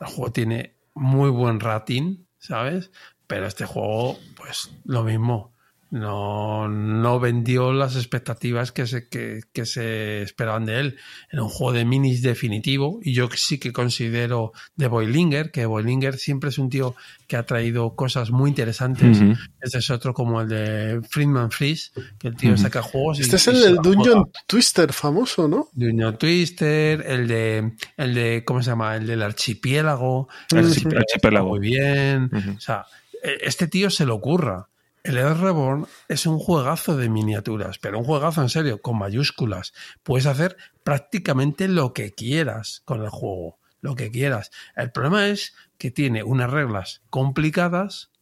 El 0.00 0.06
juego 0.06 0.32
tiene 0.32 0.74
muy 0.94 1.30
buen 1.30 1.60
rating, 1.60 2.24
¿sabes? 2.38 2.90
Pero 3.26 3.46
este 3.46 3.64
juego, 3.64 4.18
pues 4.36 4.70
lo 4.84 5.02
mismo. 5.02 5.53
No, 5.94 6.68
no 6.68 7.20
vendió 7.20 7.72
las 7.72 7.94
expectativas 7.94 8.72
que 8.72 8.84
se, 8.88 9.08
que, 9.08 9.42
que 9.52 9.64
se 9.64 10.22
esperaban 10.22 10.64
de 10.64 10.80
él. 10.80 10.96
Era 11.30 11.44
un 11.44 11.48
juego 11.48 11.72
de 11.72 11.84
minis 11.84 12.20
definitivo 12.20 12.98
y 13.00 13.14
yo 13.14 13.28
sí 13.36 13.58
que 13.58 13.72
considero 13.72 14.52
de 14.74 14.88
Boilinger, 14.88 15.52
que 15.52 15.66
Boilinger 15.66 16.18
siempre 16.18 16.50
es 16.50 16.58
un 16.58 16.68
tío 16.68 16.96
que 17.28 17.36
ha 17.36 17.46
traído 17.46 17.94
cosas 17.94 18.32
muy 18.32 18.48
interesantes. 18.50 19.20
Este 19.60 19.78
es 19.78 19.88
otro 19.90 20.12
como 20.14 20.40
el 20.40 20.48
de 20.48 21.00
Friedman 21.08 21.52
Freeze, 21.52 21.92
que 22.18 22.26
el 22.26 22.34
tío 22.36 22.56
saca 22.56 22.82
juegos. 22.82 23.20
y- 23.20 23.22
Este 23.22 23.36
es 23.36 23.46
el 23.46 23.60
del 23.60 23.76
Dungeon. 23.76 24.24
Twister 24.48 24.92
famoso, 24.92 25.46
¿no? 25.46 25.68
Dungeon 25.74 26.18
Twister, 26.18 27.04
el 27.06 27.28
de, 27.28 27.72
el 27.96 28.14
de, 28.14 28.42
¿cómo 28.44 28.64
se 28.64 28.70
llama? 28.70 28.96
El 28.96 29.06
del 29.06 29.22
archipiélago. 29.22 30.26
Archip- 30.50 30.86
Este 30.88 30.96
Archipiélago. 30.96 31.48
Muy 31.50 31.60
bien. 31.60 32.30
O 32.56 32.60
sea, 32.60 32.84
e- 33.22 33.38
este 33.42 33.68
tío 33.68 33.90
se 33.90 34.04
le 34.04 34.10
ocurra. 34.10 34.66
El 35.04 35.18
Ed 35.18 35.34
Reborn 35.34 35.86
es 36.08 36.24
un 36.24 36.38
juegazo 36.38 36.96
de 36.96 37.10
miniaturas, 37.10 37.78
pero 37.78 37.98
un 37.98 38.06
juegazo 38.06 38.40
en 38.40 38.48
serio, 38.48 38.80
con 38.80 38.96
mayúsculas. 38.98 39.74
Puedes 40.02 40.24
hacer 40.24 40.56
prácticamente 40.82 41.68
lo 41.68 41.92
que 41.92 42.12
quieras 42.12 42.80
con 42.86 43.02
el 43.02 43.10
juego, 43.10 43.58
lo 43.82 43.96
que 43.96 44.10
quieras. 44.10 44.50
El 44.74 44.92
problema 44.92 45.28
es 45.28 45.54
que 45.76 45.90
tiene 45.90 46.22
unas 46.22 46.50
reglas 46.50 47.02
complicadas, 47.10 48.12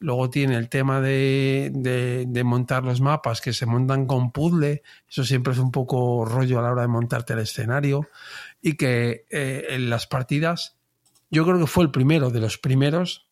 luego 0.00 0.28
tiene 0.28 0.56
el 0.56 0.68
tema 0.68 1.00
de, 1.00 1.70
de- 1.72 2.24
de 2.26 2.44
montar 2.44 2.82
los 2.82 3.00
mapas 3.00 3.40
que 3.40 3.52
se 3.52 3.64
montan 3.64 4.06
con 4.06 4.32
puzzle, 4.32 4.82
eso 5.08 5.22
siempre 5.24 5.52
es 5.52 5.60
un 5.60 5.70
poco 5.70 6.24
rollo 6.24 6.58
a 6.58 6.62
la 6.62 6.72
hora 6.72 6.82
de 6.82 6.88
montarte 6.88 7.34
el 7.34 7.38
escenario, 7.38 8.08
y 8.60 8.76
que 8.76 9.26
eh, 9.30 9.66
en 9.70 9.90
las 9.90 10.08
partidas, 10.08 10.76
yo 11.30 11.44
creo 11.44 11.60
que 11.60 11.68
fue 11.68 11.84
el 11.84 11.92
primero 11.92 12.30
de 12.30 12.40
los 12.40 12.58
primeros 12.58 13.25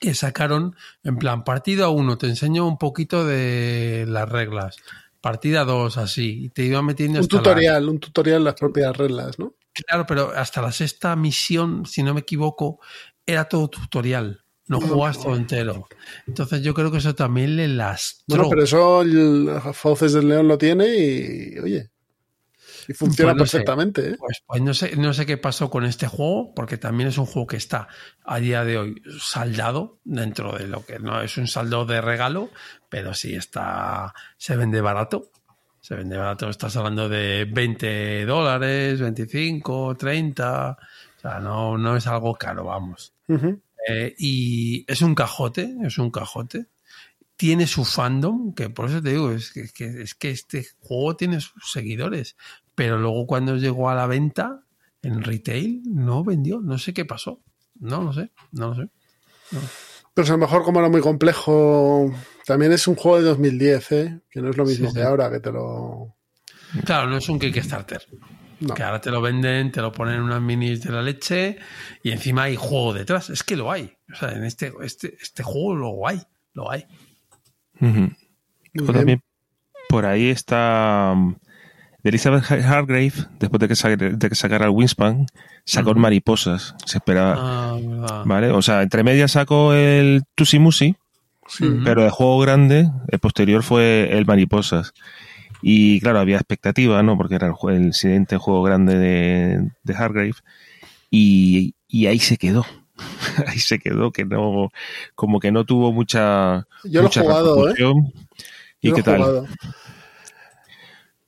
que 0.00 0.14
sacaron 0.14 0.76
en 1.04 1.16
plan 1.16 1.44
partida 1.44 1.88
1 1.88 2.18
te 2.18 2.26
enseño 2.26 2.66
un 2.66 2.78
poquito 2.78 3.24
de 3.24 4.04
las 4.08 4.28
reglas. 4.28 4.76
Partida 5.20 5.64
2 5.64 5.98
así 5.98 6.44
y 6.44 6.48
te 6.50 6.64
iba 6.64 6.80
metiendo 6.82 7.18
Un 7.18 7.24
hasta 7.24 7.36
la- 7.36 7.42
tutorial, 7.42 7.88
un 7.88 7.98
tutorial 8.00 8.44
las 8.44 8.54
propias 8.54 8.96
reglas, 8.96 9.38
¿no? 9.38 9.54
claro 9.72 10.04
pero 10.06 10.32
hasta 10.34 10.60
la 10.60 10.72
sexta 10.72 11.14
misión 11.16 11.86
si 11.86 12.02
no 12.02 12.12
me 12.12 12.20
equivoco 12.20 12.80
era 13.24 13.44
todo 13.44 13.68
tutorial 13.68 14.42
no 14.66 14.80
jugabas 14.80 15.20
todo 15.20 15.34
entero. 15.36 15.88
Entonces 16.28 16.62
yo 16.62 16.74
creo 16.74 16.92
que 16.92 16.98
eso 16.98 17.12
también 17.16 17.56
le 17.56 17.66
lastró. 17.66 18.24
Bueno, 18.28 18.48
pero 18.50 18.62
eso 18.62 19.02
el 19.02 19.50
Fauces 19.72 20.12
del 20.12 20.28
León 20.28 20.46
lo 20.46 20.56
tiene 20.58 20.86
y, 20.96 21.58
oye, 21.58 21.90
y 22.90 22.94
funciona 22.94 23.32
Pues 23.32 23.38
no 23.40 23.46
sé. 23.46 23.50
perfectamente, 23.58 24.10
¿eh? 24.10 24.16
Pues, 24.18 24.42
pues 24.46 24.62
no 24.62 24.74
sé, 24.74 24.96
no 24.96 25.12
sé 25.14 25.26
qué 25.26 25.36
pasó 25.38 25.70
con 25.70 25.84
este 25.84 26.06
juego, 26.06 26.52
porque 26.54 26.76
también 26.78 27.08
es 27.08 27.18
un 27.18 27.26
juego 27.26 27.46
que 27.46 27.56
está 27.56 27.88
a 28.24 28.38
día 28.38 28.64
de 28.64 28.78
hoy 28.78 29.02
saldado 29.20 29.98
dentro 30.04 30.52
de 30.58 30.66
lo 30.66 30.84
que 30.84 30.98
no 30.98 31.20
es 31.22 31.36
un 31.36 31.46
saldo 31.46 31.84
de 31.86 32.00
regalo, 32.00 32.50
pero 32.88 33.14
sí 33.14 33.34
está, 33.34 34.12
se 34.36 34.56
vende 34.56 34.80
barato. 34.80 35.30
Se 35.82 35.94
vende 35.94 36.16
barato, 36.18 36.50
estás 36.50 36.76
hablando 36.76 37.08
de 37.08 37.46
20 37.50 38.26
dólares, 38.26 39.00
25, 39.00 39.96
30. 39.96 40.72
O 41.16 41.20
sea, 41.20 41.40
no, 41.40 41.78
no 41.78 41.96
es 41.96 42.06
algo 42.06 42.34
caro, 42.34 42.64
vamos. 42.64 43.14
Eh, 43.88 44.14
y 44.18 44.84
es 44.86 45.00
un 45.00 45.14
cajote, 45.14 45.74
es 45.82 45.96
un 45.96 46.10
cajote. 46.10 46.66
Tiene 47.36 47.66
su 47.66 47.86
fandom, 47.86 48.52
que 48.54 48.68
por 48.68 48.90
eso 48.90 49.00
te 49.02 49.10
digo, 49.12 49.32
es 49.32 49.50
que- 49.52 50.02
es 50.02 50.14
que 50.14 50.30
este 50.30 50.66
juego 50.80 51.16
tiene 51.16 51.40
sus 51.40 51.72
seguidores. 51.72 52.36
Pero 52.80 52.96
luego 52.96 53.26
cuando 53.26 53.58
llegó 53.58 53.90
a 53.90 53.94
la 53.94 54.06
venta 54.06 54.62
en 55.02 55.22
retail, 55.22 55.82
no 55.84 56.24
vendió. 56.24 56.62
No 56.62 56.78
sé 56.78 56.94
qué 56.94 57.04
pasó. 57.04 57.42
No 57.78 58.02
lo 58.02 58.14
sé, 58.14 58.30
no 58.52 58.68
lo 58.68 58.74
sé. 58.74 58.88
Pero 60.14 60.28
a 60.28 60.30
lo 60.30 60.38
mejor 60.38 60.62
como 60.62 60.80
era 60.80 60.88
muy 60.88 61.02
complejo, 61.02 62.10
también 62.46 62.72
es 62.72 62.88
un 62.88 62.94
juego 62.94 63.18
de 63.18 63.24
2010, 63.24 63.92
¿eh? 63.92 64.20
que 64.30 64.40
no 64.40 64.48
es 64.48 64.56
lo 64.56 64.64
mismo 64.64 64.88
Sí, 64.88 64.94
que 64.94 65.02
ahora, 65.02 65.30
que 65.30 65.40
te 65.40 65.52
lo... 65.52 66.16
Claro, 66.86 67.10
no 67.10 67.18
es 67.18 67.28
un 67.28 67.38
Kickstarter. 67.38 68.06
No. 68.60 68.72
Que 68.72 68.82
ahora 68.82 69.02
te 69.02 69.10
lo 69.10 69.20
venden, 69.20 69.70
te 69.72 69.82
lo 69.82 69.92
ponen 69.92 70.14
en 70.14 70.22
unas 70.22 70.40
minis 70.40 70.82
de 70.82 70.90
la 70.90 71.02
leche 71.02 71.58
y 72.02 72.12
encima 72.12 72.44
hay 72.44 72.56
juego 72.56 72.94
detrás. 72.94 73.28
Es 73.28 73.42
que 73.42 73.56
lo 73.56 73.70
hay. 73.70 73.92
O 74.10 74.16
sea, 74.16 74.32
en 74.32 74.44
este, 74.44 74.72
este, 74.80 75.18
este 75.20 75.42
juego 75.42 75.74
lo 75.74 76.08
hay. 76.08 76.22
Lo 76.54 76.70
hay. 76.70 76.86
Bien. 77.78 78.16
también 78.86 79.22
por 79.90 80.06
ahí 80.06 80.30
está 80.30 81.14
um, 82.02 82.08
Elizabeth 82.08 82.50
Hargrave, 82.50 83.12
después 83.38 83.60
de 83.60 83.68
que, 83.68 83.76
sa- 83.76 83.88
de 83.96 84.28
que 84.28 84.34
sacara 84.34 84.64
el 84.66 84.70
Wingspan, 84.72 85.26
sacó 85.64 85.90
el 85.90 85.96
Mariposas. 85.96 86.74
Se 86.86 86.98
esperaba. 86.98 87.34
Ah, 87.38 87.78
verdad. 87.80 88.22
¿Vale? 88.24 88.50
O 88.50 88.62
sea, 88.62 88.82
entre 88.82 89.02
medias 89.04 89.32
sacó 89.32 89.72
el 89.74 90.22
Tusimusi, 90.34 90.96
Sí. 91.48 91.64
Ujú. 91.64 91.82
pero 91.84 92.04
de 92.04 92.10
juego 92.10 92.38
grande, 92.38 92.88
el 93.08 93.18
posterior 93.18 93.62
fue 93.64 94.16
el 94.16 94.24
Mariposas. 94.24 94.92
Y 95.62 96.00
claro, 96.00 96.20
había 96.20 96.36
expectativa, 96.36 97.02
¿no? 97.02 97.16
Porque 97.16 97.34
era 97.34 97.48
el, 97.48 97.52
jue- 97.52 97.74
el 97.76 97.92
siguiente 97.92 98.36
juego 98.38 98.62
grande 98.62 98.96
de, 98.96 99.70
de 99.82 99.94
Hargrave. 99.94 100.34
Y, 101.10 101.74
y 101.88 102.06
ahí 102.06 102.18
se 102.20 102.36
quedó. 102.36 102.64
ahí 103.46 103.58
se 103.58 103.78
quedó, 103.78 104.12
que 104.12 104.24
no, 104.24 104.70
como 105.14 105.40
que 105.40 105.50
no 105.52 105.64
tuvo 105.64 105.92
mucha. 105.92 106.66
Yo 106.84 106.92
lo 106.92 107.00
he 107.00 107.02
mucha 107.02 107.20
jugado, 107.22 107.56
¿eh? 107.68 107.72
repercusión. 107.72 108.12
¿Y 108.80 108.88
Yo 108.88 108.90
lo 108.90 108.94
qué 108.94 109.00
he 109.00 109.04
tal? 109.04 109.16
jugado. 109.18 109.46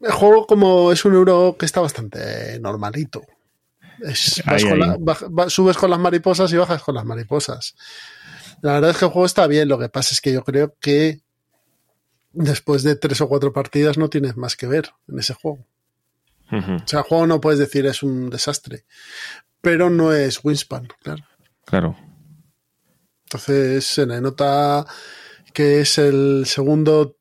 El 0.02 0.12
juego 0.12 0.46
como 0.46 0.90
es 0.92 1.04
un 1.04 1.14
euro 1.14 1.56
que 1.58 1.64
está 1.66 1.80
bastante 1.80 2.58
normalito. 2.60 3.22
Es- 4.00 4.42
Ahí, 4.46 4.62
con 4.68 4.78
la- 4.80 5.48
subes 5.50 5.76
con 5.76 5.90
las 5.90 5.98
mariposas 6.00 6.52
y 6.52 6.56
bajas 6.56 6.82
con 6.82 6.94
las 6.96 7.04
mariposas. 7.04 7.74
La 8.62 8.72
verdad 8.74 8.90
es 8.90 8.96
que 8.98 9.04
el 9.04 9.10
juego 9.12 9.26
está 9.26 9.46
bien, 9.46 9.68
lo 9.68 9.78
que 9.78 9.88
pasa 9.88 10.14
es 10.14 10.20
que 10.20 10.32
yo 10.32 10.42
creo 10.44 10.74
que 10.80 11.20
después 12.32 12.82
de 12.82 12.96
tres 12.96 13.20
o 13.20 13.28
cuatro 13.28 13.52
partidas 13.52 13.98
no 13.98 14.08
tienes 14.08 14.36
más 14.36 14.56
que 14.56 14.66
ver 14.66 14.90
en 15.08 15.18
ese 15.18 15.34
juego. 15.34 15.66
O 16.50 16.86
sea, 16.88 16.98
el 17.00 17.04
juego 17.06 17.26
no 17.26 17.40
puedes 17.40 17.58
decir 17.60 17.86
es 17.86 18.02
un 18.02 18.28
desastre, 18.28 18.84
pero 19.60 19.88
no 19.88 20.12
es 20.12 20.40
Winspan, 20.44 20.88
claro. 21.02 21.24
Claro. 21.64 21.96
Entonces 23.24 23.86
se 23.86 24.04
le 24.06 24.20
nota 24.20 24.84
que 25.52 25.80
es 25.80 25.96
el 25.98 26.44
segundo. 26.46 27.16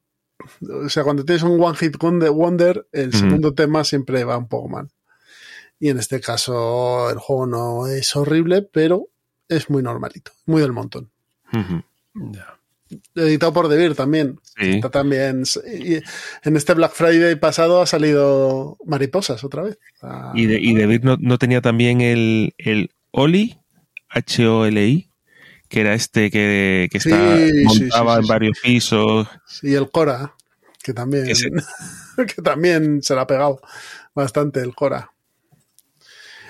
O 0.85 0.89
sea, 0.89 1.03
cuando 1.03 1.23
tienes 1.25 1.43
un 1.43 1.61
One 1.61 1.77
Hit 1.77 1.97
Wonder- 1.97 2.31
Wonder, 2.31 2.87
el 2.91 3.13
segundo 3.13 3.53
tema 3.53 3.83
siempre 3.83 4.23
va 4.23 4.37
un 4.37 4.47
poco 4.47 4.69
mal. 4.69 4.89
Y 5.79 5.89
en 5.89 5.97
este 5.97 6.19
caso, 6.21 7.09
el 7.09 7.17
juego 7.17 7.47
no 7.47 7.87
es 7.87 8.15
horrible, 8.15 8.61
pero 8.61 9.07
es 9.49 9.69
muy 9.69 9.81
normalito, 9.81 10.31
muy 10.45 10.61
del 10.61 10.73
montón. 10.73 11.09
Editado 13.15 13.53
por 13.53 13.67
Debir 13.69 13.95
también. 13.95 14.39
Sí. 14.57 14.71
Está 14.71 14.89
también. 14.89 15.43
y 15.79 15.95
en 15.95 16.57
este 16.57 16.73
Black 16.73 16.91
Friday 16.93 17.35
pasado 17.35 17.81
ha 17.81 17.85
salido 17.85 18.77
Mariposas 18.85 19.43
otra 19.45 19.63
vez. 19.63 19.79
Ah, 20.01 20.33
Y, 20.35 20.45
de, 20.45 20.59
y 20.59 20.75
David 20.75 21.01
no, 21.03 21.17
no 21.19 21.37
tenía 21.37 21.61
también 21.61 22.01
el, 22.01 22.53
el 22.57 22.91
Oli, 23.11 23.57
H-O-L-I, 24.09 25.09
que 25.71 25.81
era 25.81 25.93
este 25.93 26.29
que, 26.29 26.89
que 26.91 26.99
Sí, 26.99 27.09
está, 27.09 27.37
sí, 27.47 27.63
montaba 27.63 28.11
sí, 28.11 28.15
sí, 28.15 28.19
en 28.19 28.23
sí. 28.23 28.29
varios 28.29 28.59
pisos. 28.61 29.27
Y 29.63 29.73
el 29.73 29.89
Cora, 29.89 30.35
que 30.83 30.93
también, 30.93 31.25
Que 31.25 31.33
se- 31.33 31.49
que 32.35 32.41
también 32.43 33.01
se 33.01 33.15
la 33.15 33.21
ha 33.21 33.27
pegado 33.27 33.61
bastante 34.13 34.59
el 34.59 34.75
Cora. 34.75 35.09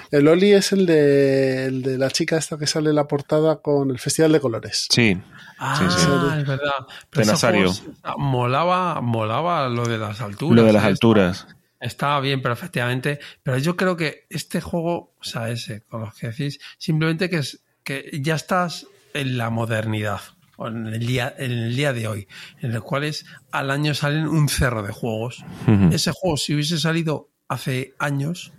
El 0.10 0.28
Oli 0.28 0.52
es 0.52 0.74
el 0.74 0.86
de, 0.86 1.66
el 1.66 1.84
de 1.84 1.98
la 1.98 2.10
chica 2.10 2.36
esta 2.38 2.58
que 2.58 2.68
sale 2.68 2.90
en 2.90 2.96
la 2.98 3.08
portada 3.08 3.62
con 3.62 3.92
el 3.92 4.00
Festival 4.00 4.32
de 4.34 4.42
Colores. 4.42 4.88
Sí, 4.90 5.18
Ah, 5.64 5.76
Sí, 5.78 5.86
sí. 5.90 6.40
es 6.42 6.48
verdad. 6.48 6.88
De 7.14 7.22
ese 7.22 7.32
Nazario. 7.32 7.72
juego, 7.72 7.94
ah, 8.04 8.16
molaba, 8.18 9.00
molaba 9.02 9.70
lo 9.70 9.86
de 9.86 10.00
las 10.00 10.20
alturas. 10.20 10.56
lo 10.58 10.64
de 10.66 10.74
las 10.74 10.84
¿eh? 10.84 10.88
alturas. 10.88 11.48
Estaba 11.80 12.20
bien, 12.20 12.42
pero 12.42 12.54
efectivamente. 12.56 13.20
Pero 13.44 13.58
yo 13.60 13.78
creo 13.78 13.96
que 13.96 14.26
este 14.30 14.60
juego, 14.60 15.14
o 15.20 15.24
sea, 15.24 15.50
ese, 15.50 15.82
con 15.84 16.02
los 16.02 16.14
que 16.16 16.28
decís, 16.28 16.60
simplemente 16.80 17.30
que 17.30 17.38
es 17.38 17.64
que 17.84 18.10
ya 18.22 18.36
estás 18.36 18.88
en 19.14 19.38
la 19.38 19.50
modernidad, 19.50 20.22
o 20.58 20.68
en 20.68 20.88
el 20.88 21.06
día, 21.06 21.34
en 21.38 21.52
el 21.52 21.76
día 21.76 21.94
de 21.94 22.08
hoy, 22.08 22.28
en 22.60 22.72
el 22.72 22.82
cual 22.82 23.04
es, 23.04 23.26
al 23.52 23.72
año 23.72 23.94
salen 23.94 24.28
un 24.28 24.48
cerro 24.50 24.84
de 24.84 24.92
juegos. 24.94 25.44
Ese 25.92 26.12
juego, 26.12 26.38
si 26.38 26.54
hubiese 26.54 26.78
salido 26.80 27.30
hace 27.48 27.94
años, 28.00 28.54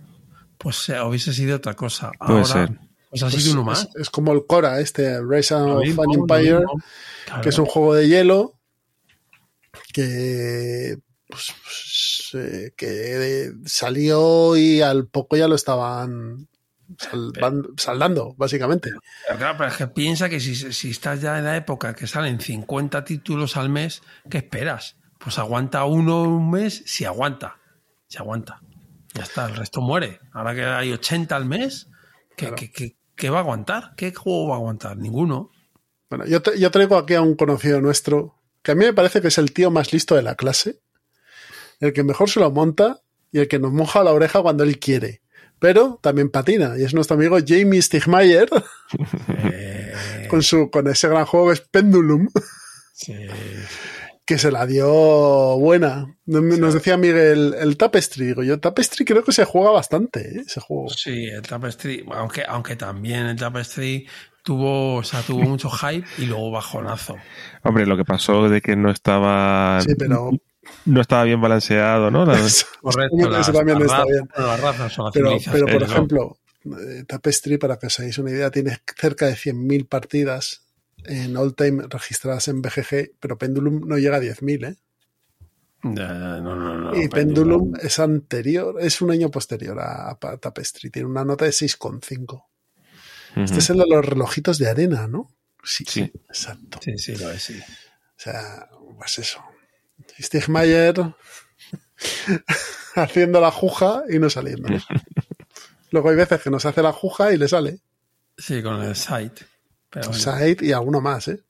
pues 0.57 0.89
eh, 0.89 0.99
hubiese 1.01 1.33
sido 1.33 1.55
otra 1.57 1.73
cosa. 1.75 2.11
Puede 2.19 2.31
Ahora, 2.41 2.45
ser. 2.45 2.69
pues 3.09 3.23
ha 3.23 3.29
Pues 3.29 3.43
sido 3.43 3.53
uno 3.53 3.63
más. 3.63 3.83
es, 3.95 4.01
es 4.03 4.09
como 4.09 4.33
el 4.33 4.45
Cora, 4.45 4.79
este 4.79 5.19
Rise 5.21 5.55
of 5.55 5.67
lo 5.67 5.81
Empire. 5.83 6.59
Claro. 7.25 7.41
que 7.41 7.49
es 7.49 7.57
un 7.57 7.65
juego 7.65 7.95
de 7.95 8.07
hielo 8.07 8.59
que, 9.93 10.97
pues, 11.27 11.53
pues, 11.63 12.29
eh, 12.35 12.71
que 12.75 13.51
salió 13.65 14.55
y 14.57 14.81
al 14.81 15.07
poco 15.07 15.35
ya 15.37 15.47
lo 15.47 15.55
estaban 15.55 16.47
salvan- 16.97 17.73
saldando, 17.77 18.33
básicamente. 18.37 18.91
Pero 19.27 19.37
claro, 19.39 19.57
pero 19.57 19.69
es 19.69 19.77
que 19.77 19.87
piensa 19.87 20.29
que 20.29 20.39
si, 20.39 20.55
si 20.55 20.89
estás 20.89 21.21
ya 21.21 21.37
en 21.37 21.45
la 21.45 21.55
época 21.57 21.93
que 21.95 22.07
salen 22.07 22.39
50 22.39 23.03
títulos 23.03 23.57
al 23.57 23.69
mes, 23.69 24.01
¿qué 24.29 24.37
esperas? 24.39 24.97
Pues 25.19 25.37
aguanta 25.39 25.85
uno 25.85 26.23
un 26.23 26.49
mes, 26.51 26.83
si 26.85 27.05
aguanta. 27.05 27.57
Si 28.07 28.17
aguanta. 28.17 28.59
Ya 29.13 29.23
está, 29.23 29.45
el 29.45 29.55
resto 29.55 29.81
muere. 29.81 30.19
Ahora 30.33 30.53
que 30.55 30.63
hay 30.65 30.91
80 30.91 31.35
al 31.35 31.45
mes, 31.45 31.87
¿qué, 32.35 32.47
Claro. 32.47 32.55
qué- 32.55 32.71
qué- 32.71 32.97
qué 33.15 33.29
va 33.29 33.37
a 33.37 33.41
aguantar? 33.41 33.93
¿Qué 33.95 34.13
juego 34.13 34.49
va 34.49 34.55
a 34.55 34.57
aguantar? 34.57 34.97
Ninguno. 34.97 35.49
Bueno, 36.09 36.25
yo, 36.25 36.41
yo 36.57 36.69
traigo 36.71 36.97
aquí 36.97 37.13
a 37.15 37.21
un 37.21 37.35
conocido 37.35 37.79
nuestro, 37.81 38.35
que 38.61 38.71
a 38.71 38.75
mí 38.75 38.85
me 38.85 38.93
parece 38.93 39.21
que 39.21 39.29
es 39.29 39.37
el 39.37 39.51
tío 39.53 39.71
más 39.71 39.93
listo 39.93 40.15
de 40.15 40.21
la 40.21 40.35
clase, 40.35 40.79
el 41.79 41.91
que 41.93 42.03
mejor 42.03 42.29
se 42.29 42.39
lo 42.39 42.51
monta 42.51 42.99
y 43.31 43.39
el 43.39 43.47
que 43.47 43.57
nos 43.59 43.71
moja 43.71 44.03
la 44.03 44.11
oreja 44.13 44.41
cuando 44.41 44.63
él 44.63 44.77
quiere. 44.79 45.22
Pero 45.63 45.97
también 46.01 46.29
patina, 46.29 46.73
y 46.77 46.83
es 46.83 46.93
nuestro 46.93 47.15
amigo 47.15 47.37
Jamie 47.39 47.81
Stigmayer, 47.81 48.49
Eh, 49.29 49.93
con, 50.29 50.43
su, 50.43 50.69
con 50.69 50.89
ese 50.89 51.07
gran 51.07 51.23
juego 51.25 51.47
que 51.47 51.53
es 51.53 51.61
Pendulum, 51.61 52.27
sí. 52.93 53.13
que 54.25 54.37
se 54.37 54.51
la 54.51 54.65
dio 54.65 54.89
buena. 55.57 56.17
Nos 56.25 56.73
decía 56.73 56.97
Miguel, 56.97 57.55
el 57.57 57.77
Tapestry. 57.77 58.25
Digo 58.25 58.43
yo, 58.43 58.59
Tapestry 58.59 59.05
creo 59.05 59.23
que 59.23 59.31
se 59.31 59.45
juega 59.45 59.71
bastante, 59.71 60.19
¿eh? 60.19 60.43
ese 60.45 60.59
juego. 60.59 60.89
Sí, 60.89 61.27
el 61.27 61.43
Tapestry, 61.43 62.05
aunque, 62.11 62.43
aunque 62.45 62.75
también 62.75 63.27
el 63.27 63.37
Tapestry 63.37 64.05
tuvo, 64.43 64.95
o 64.95 65.03
sea, 65.03 65.21
tuvo 65.21 65.43
mucho 65.43 65.69
hype 65.69 66.05
y 66.17 66.25
luego 66.25 66.51
bajonazo. 66.51 67.15
Hombre, 67.63 67.85
lo 67.85 67.95
que 67.95 68.03
pasó 68.03 68.49
de 68.49 68.59
que 68.59 68.75
no 68.75 68.91
estaba 68.91 69.79
Sí, 69.79 69.95
pero, 69.97 70.29
no 70.85 71.01
estaba 71.01 71.23
bien 71.23 71.41
balanceado, 71.41 72.09
¿no? 72.11 72.25
La- 72.25 72.33
Correcto, 72.81 73.15
Eso 73.17 73.29
las, 73.29 73.51
también 73.51 73.79
las 73.79 73.91
está 73.91 74.05
bien. 74.05 74.29
las 74.35 74.59
razas 74.59 74.95
pero, 75.13 75.37
pero 75.51 75.65
por 75.65 75.79
¿no? 75.81 75.85
ejemplo, 75.85 76.37
eh, 76.65 77.03
Tapestry, 77.07 77.57
para 77.57 77.77
que 77.77 77.87
os 77.87 77.99
hagáis 77.99 78.17
una 78.17 78.31
idea, 78.31 78.51
tiene 78.51 78.77
cerca 78.97 79.25
de 79.27 79.33
100.000 79.35 79.87
partidas 79.87 80.61
en 81.05 81.35
all 81.35 81.55
time 81.55 81.83
registradas 81.89 82.47
en 82.47 82.61
BGG, 82.61 83.11
pero 83.19 83.37
Pendulum 83.37 83.87
no 83.87 83.97
llega 83.97 84.17
a 84.17 84.21
10.000, 84.21 84.65
¿eh? 84.71 84.77
No, 85.83 86.39
no, 86.41 86.55
no, 86.55 86.95
y 86.95 87.09
Pendulum 87.09 87.73
es 87.81 87.99
anterior, 87.99 88.77
es 88.79 89.01
un 89.01 89.11
año 89.11 89.29
posterior 89.29 89.77
a, 89.81 90.11
a 90.11 90.37
Tapestry, 90.37 90.89
tiene 90.89 91.09
una 91.09 91.25
nota 91.25 91.43
de 91.43 91.51
6,5. 91.51 92.45
Este 93.35 93.59
es 93.59 93.69
el 93.69 93.77
de 93.79 93.85
los 93.89 94.05
relojitos 94.05 94.59
de 94.59 94.69
arena, 94.69 95.07
¿no? 95.07 95.29
Sí, 95.61 95.83
Sí. 95.87 96.01
exacto. 96.29 96.79
Sí, 96.81 96.97
sí, 96.97 97.15
lo 97.17 97.29
es, 97.31 97.41
sí. 97.43 97.59
O 97.59 98.15
sea, 98.15 98.69
pues 98.97 99.19
eso. 99.19 99.43
Stigmayer 100.19 100.95
haciendo 102.95 103.41
la 103.41 103.51
juja 103.51 104.03
y 104.09 104.19
no 104.19 104.29
saliendo. 104.29 104.69
Luego 105.91 106.09
hay 106.09 106.15
veces 106.15 106.41
que 106.41 106.49
nos 106.49 106.65
hace 106.65 106.81
la 106.81 106.91
juja 106.91 107.33
y 107.33 107.37
le 107.37 107.47
sale. 107.47 107.79
Sí, 108.37 108.63
con 108.63 108.81
el 108.81 108.95
site. 108.95 109.45
Pero 109.89 110.09
bueno, 110.09 110.23
Side 110.23 110.57
y 110.61 110.71
alguno 110.71 111.01
más, 111.01 111.27
¿eh? 111.27 111.43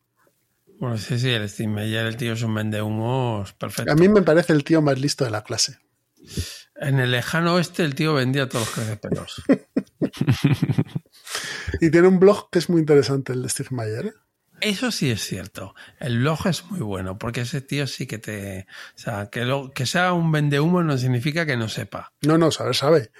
bueno, 0.77 0.97
sí, 0.97 1.17
sí, 1.17 1.29
el 1.29 1.47
Steam 1.47 1.71
Meyer, 1.71 2.05
el 2.05 2.17
tío 2.17 2.33
es 2.33 2.41
un 2.41 2.53
vende 2.53 2.81
humos 2.81 3.53
perfecto. 3.53 3.89
A 3.89 3.95
mí 3.95 4.09
me 4.09 4.21
parece 4.21 4.51
el 4.51 4.65
tío 4.65 4.81
más 4.81 4.99
listo 4.99 5.23
de 5.23 5.31
la 5.31 5.43
clase. 5.43 5.79
En 6.75 6.99
el 6.99 7.11
lejano 7.11 7.53
oeste 7.53 7.85
el 7.85 7.95
tío 7.95 8.13
vendía 8.13 8.49
todos 8.49 8.65
los 8.65 8.75
crecepelos. 8.75 9.43
Y 11.81 11.91
tiene 11.91 12.07
un 12.07 12.19
blog 12.19 12.49
que 12.49 12.59
es 12.59 12.69
muy 12.69 12.79
interesante, 12.79 13.33
el 13.33 13.41
de 13.41 13.49
Stigmayer. 13.49 14.05
¿eh? 14.07 14.13
Eso 14.61 14.91
sí 14.91 15.11
es 15.11 15.21
cierto. 15.21 15.75
El 15.99 16.19
blog 16.19 16.47
es 16.47 16.65
muy 16.65 16.79
bueno, 16.79 17.17
porque 17.17 17.41
ese 17.41 17.61
tío 17.61 17.85
sí 17.87 18.07
que 18.07 18.17
te. 18.17 18.65
O 18.95 18.99
sea, 18.99 19.29
que, 19.29 19.45
lo, 19.45 19.71
que 19.71 19.85
sea 19.85 20.13
un 20.13 20.31
vendehumo 20.31 20.83
no 20.83 20.97
significa 20.97 21.45
que 21.45 21.57
no 21.57 21.67
sepa. 21.67 22.13
No, 22.21 22.37
no, 22.37 22.51
saber 22.51 22.75
sabe. 22.75 23.11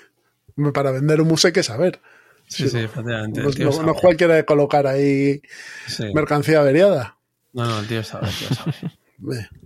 Para 0.73 0.91
vender 0.91 1.19
un 1.21 1.27
museo 1.27 1.49
hay 1.49 1.53
que 1.53 1.63
saber. 1.63 2.01
Sí, 2.47 2.69
sí, 2.69 2.77
efectivamente. 2.79 3.41
No, 3.41 3.93
cualquiera 3.95 4.36
de 4.36 4.45
colocar 4.45 4.88
ahí 4.88 5.41
Sí. 5.88 6.13
mercancía 6.13 6.59
averiada. 6.59 7.17
No, 7.51 7.65
no, 7.65 7.79
el 7.79 7.88
tío 7.88 8.03
sabe, 8.03 8.29
el 8.29 8.36
tío 8.36 8.49
sabe. 8.49 9.49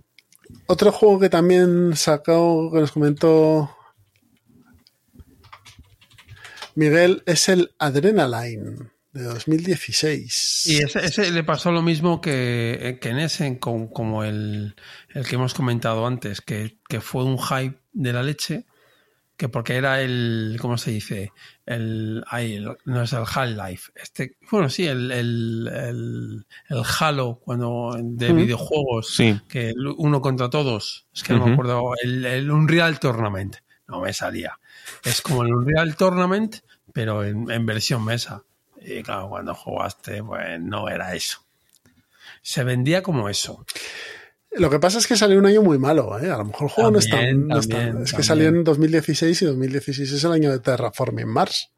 Otro 0.66 0.92
juego 0.92 1.20
que 1.20 1.28
también 1.28 1.94
sacó, 1.96 2.70
que 2.72 2.80
nos 2.80 2.92
comentó 2.92 3.74
Miguel, 6.74 7.22
es 7.26 7.48
el 7.48 7.74
Adrenaline 7.78 8.90
de 9.12 9.24
2016. 9.24 10.62
Y 10.66 10.78
ese, 10.82 11.04
ese 11.04 11.30
le 11.30 11.44
pasó 11.44 11.72
lo 11.72 11.82
mismo 11.82 12.20
que, 12.20 12.98
que 13.00 13.08
en 13.10 13.18
Essen, 13.18 13.56
con, 13.56 13.88
como 13.88 14.24
el, 14.24 14.74
el 15.14 15.26
que 15.26 15.36
hemos 15.36 15.54
comentado 15.54 16.06
antes, 16.06 16.40
que, 16.40 16.78
que 16.88 17.00
fue 17.00 17.24
un 17.24 17.38
hype 17.38 17.78
de 17.92 18.12
la 18.12 18.22
leche, 18.22 18.66
que 19.36 19.48
porque 19.48 19.76
era 19.76 20.00
el, 20.02 20.58
¿cómo 20.60 20.76
se 20.78 20.90
dice? 20.90 21.32
El, 21.64 22.24
ay, 22.26 22.56
el- 22.56 22.76
no 22.86 23.02
es 23.02 23.12
el 23.12 23.22
Half-Life. 23.24 23.92
Este, 23.94 24.36
bueno, 24.50 24.68
sí, 24.68 24.84
el, 24.86 25.10
el, 25.12 25.70
el, 25.72 26.46
el 26.68 26.82
Halo 26.98 27.40
cuando, 27.44 27.96
de 28.02 28.32
videojuegos, 28.32 29.14
Sí. 29.14 29.40
que 29.48 29.70
el 29.70 29.86
uno 29.96 30.20
contra 30.20 30.50
todos, 30.50 31.06
es 31.14 31.22
que 31.22 31.34
no 31.34 31.46
me 31.46 31.52
acuerdo, 31.52 31.92
el, 32.02 32.24
el 32.26 32.50
Unreal 32.50 32.98
Tournament, 32.98 33.56
no 33.86 34.00
me 34.00 34.12
salía. 34.12 34.58
Es 35.04 35.22
como 35.22 35.44
el 35.44 35.54
Unreal 35.54 35.94
Tournament, 35.96 36.56
pero 36.92 37.22
en, 37.24 37.48
en 37.50 37.64
versión 37.64 38.04
mesa. 38.04 38.42
Y 38.88 39.02
claro, 39.02 39.28
cuando 39.28 39.54
jugaste, 39.54 40.22
pues 40.22 40.60
no 40.60 40.88
era 40.88 41.14
eso. 41.14 41.38
Se 42.42 42.64
vendía 42.64 43.02
como 43.02 43.28
eso. 43.28 43.64
Lo 44.52 44.70
que 44.70 44.78
pasa 44.78 44.98
es 44.98 45.06
que 45.06 45.16
salió 45.16 45.38
un 45.38 45.46
año 45.46 45.62
muy 45.62 45.78
malo, 45.78 46.18
¿eh? 46.18 46.30
A 46.30 46.38
lo 46.38 46.46
mejor 46.46 46.64
el 46.68 46.70
juego 46.70 46.90
no 46.90 46.98
está, 46.98 47.16
También, 47.16 47.50
Es 47.58 47.66
que 47.66 47.74
también. 47.74 48.06
salió 48.24 48.48
en 48.48 48.64
2016 48.64 49.42
y 49.42 49.44
2016 49.44 50.10
es 50.12 50.24
el 50.24 50.32
año 50.32 50.50
de 50.50 50.58
Terraforming 50.60 51.28
Mars. 51.28 51.70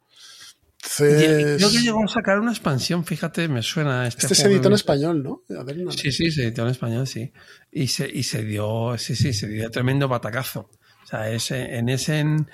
Entonces, 0.82 1.56
Creo 1.58 1.70
que 1.70 1.78
llegó 1.82 2.04
a 2.04 2.08
sacar 2.08 2.38
una 2.38 2.52
expansión, 2.52 3.04
fíjate, 3.04 3.48
me 3.48 3.62
suena 3.62 4.06
este. 4.06 4.22
este 4.22 4.34
se 4.34 4.46
editó 4.48 4.68
en 4.68 4.74
español, 4.74 5.22
¿no? 5.22 5.42
Sí, 5.90 6.10
sí, 6.10 6.30
se 6.30 6.44
editó 6.44 6.62
en 6.62 6.68
español, 6.68 7.06
sí. 7.06 7.32
Y 7.70 7.88
se, 7.88 8.08
y 8.08 8.22
se 8.22 8.44
dio, 8.44 8.96
sí, 8.96 9.14
sí, 9.14 9.34
se 9.34 9.46
dio 9.48 9.70
tremendo 9.70 10.08
batacazo. 10.08 10.70
O 11.02 11.06
sea, 11.06 11.28
ese, 11.28 11.76
en 11.76 11.88
ese 11.90 12.20
en- 12.20 12.50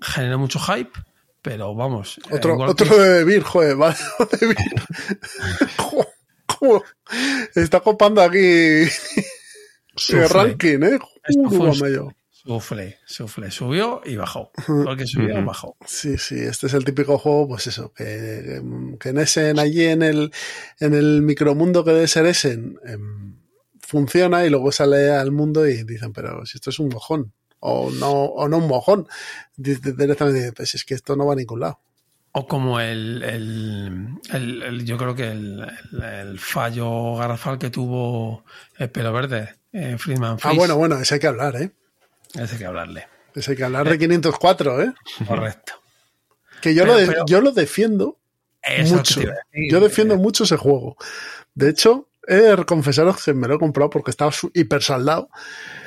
generó 0.00 0.38
mucho 0.38 0.58
hype, 0.58 0.92
pero 1.46 1.74
vamos. 1.76 2.18
eh, 2.18 2.34
Otro, 2.34 2.56
otro 2.58 2.88
que- 2.88 3.00
de 3.00 3.24
Beer, 3.24 3.42
joder, 3.44 3.76
vale, 3.76 3.96
de 4.40 4.46
Beer. 4.48 4.58
Jo, 5.78 6.04
¿Cómo? 6.46 6.82
Está 7.54 7.78
copando 7.80 8.20
aquí 8.20 8.38
el 8.38 8.90
sufle, 9.94 10.26
ranking, 10.28 10.82
¿eh? 10.82 10.98
Joder, 11.48 11.80
mayo. 11.80 12.08
Sufle, 12.30 12.98
sufle, 13.06 13.50
subió 13.52 14.00
y 14.04 14.16
bajó. 14.16 14.50
Porque 14.66 15.06
subió, 15.06 15.36
Ujú. 15.36 15.46
bajó. 15.46 15.76
Sí, 15.86 16.18
sí, 16.18 16.36
este 16.40 16.66
es 16.66 16.74
el 16.74 16.84
típico 16.84 17.16
juego, 17.18 17.46
pues 17.48 17.66
eso, 17.68 17.92
que, 17.92 18.60
que 19.00 19.08
en 19.10 19.18
ese, 19.18 19.50
en 19.50 19.58
allí 19.60 19.84
en 19.84 20.02
el, 20.02 20.32
en 20.80 20.94
el 20.94 21.22
micromundo 21.22 21.84
que 21.84 21.92
debe 21.92 22.06
ser 22.08 22.26
ese, 22.26 22.52
em, 22.52 23.36
funciona 23.80 24.44
y 24.44 24.50
luego 24.50 24.70
sale 24.72 25.10
al 25.10 25.30
mundo 25.32 25.66
y 25.68 25.82
dicen, 25.84 26.12
pero 26.12 26.44
si 26.46 26.56
esto 26.58 26.70
es 26.70 26.78
un 26.80 26.88
mojón, 26.88 27.32
o 27.60 27.90
no, 27.90 28.10
o 28.12 28.48
no 28.48 28.58
un 28.58 28.68
mojón, 28.68 29.08
directamente 29.56 30.52
pues 30.52 30.74
es 30.74 30.84
que 30.84 30.94
esto 30.94 31.16
no 31.16 31.26
va 31.26 31.32
a 31.32 31.36
ningún 31.36 31.60
lado. 31.60 31.80
O 32.32 32.46
como 32.46 32.80
el, 32.80 33.22
el, 33.22 34.08
el- 34.32 34.62
el- 34.62 34.84
yo 34.84 34.98
creo 34.98 35.14
que 35.14 35.28
el, 35.28 36.38
fallo 36.38 37.16
garrafal 37.16 37.58
que 37.58 37.70
tuvo 37.70 38.44
el 38.76 38.90
pelo 38.90 39.12
verde, 39.12 39.54
eh, 39.72 39.96
Friedman 39.98 40.36
Ah, 40.42 40.52
bueno, 40.52 40.76
bueno, 40.76 40.98
ese 40.98 41.14
hay 41.14 41.20
que 41.20 41.26
hablar, 41.28 41.56
¿eh? 41.56 41.70
Ese 42.34 42.52
hay 42.54 42.58
que 42.58 42.66
hablarle. 42.66 43.06
Ese 43.34 43.52
hay 43.52 43.56
que 43.56 43.64
hablar 43.64 43.88
de 43.88 43.98
504, 43.98 44.82
¿eh? 44.82 44.92
Correcto. 45.26 45.72
Que 46.60 46.74
yo, 46.74 46.82
Pero- 46.82 46.94
lo, 46.94 47.00
de- 47.00 47.06
pero- 47.06 47.24
yo 47.26 47.40
lo 47.40 47.52
defiendo 47.52 48.18
mucho. 48.90 49.20
Yo 49.70 49.80
defiendo 49.80 50.14
Eh, 50.14 50.18
mucho 50.18 50.44
ese 50.44 50.56
juego. 50.56 50.96
De 51.54 51.70
hecho, 51.70 52.08
he 52.26 52.34
de 52.36 52.64
confesaros 52.64 53.22
que 53.24 53.34
me 53.34 53.48
lo 53.48 53.54
he 53.56 53.58
comprado 53.58 53.90
porque 53.90 54.10
estaba 54.10 54.32
hiper 54.54 54.82
saldado. 54.82 55.28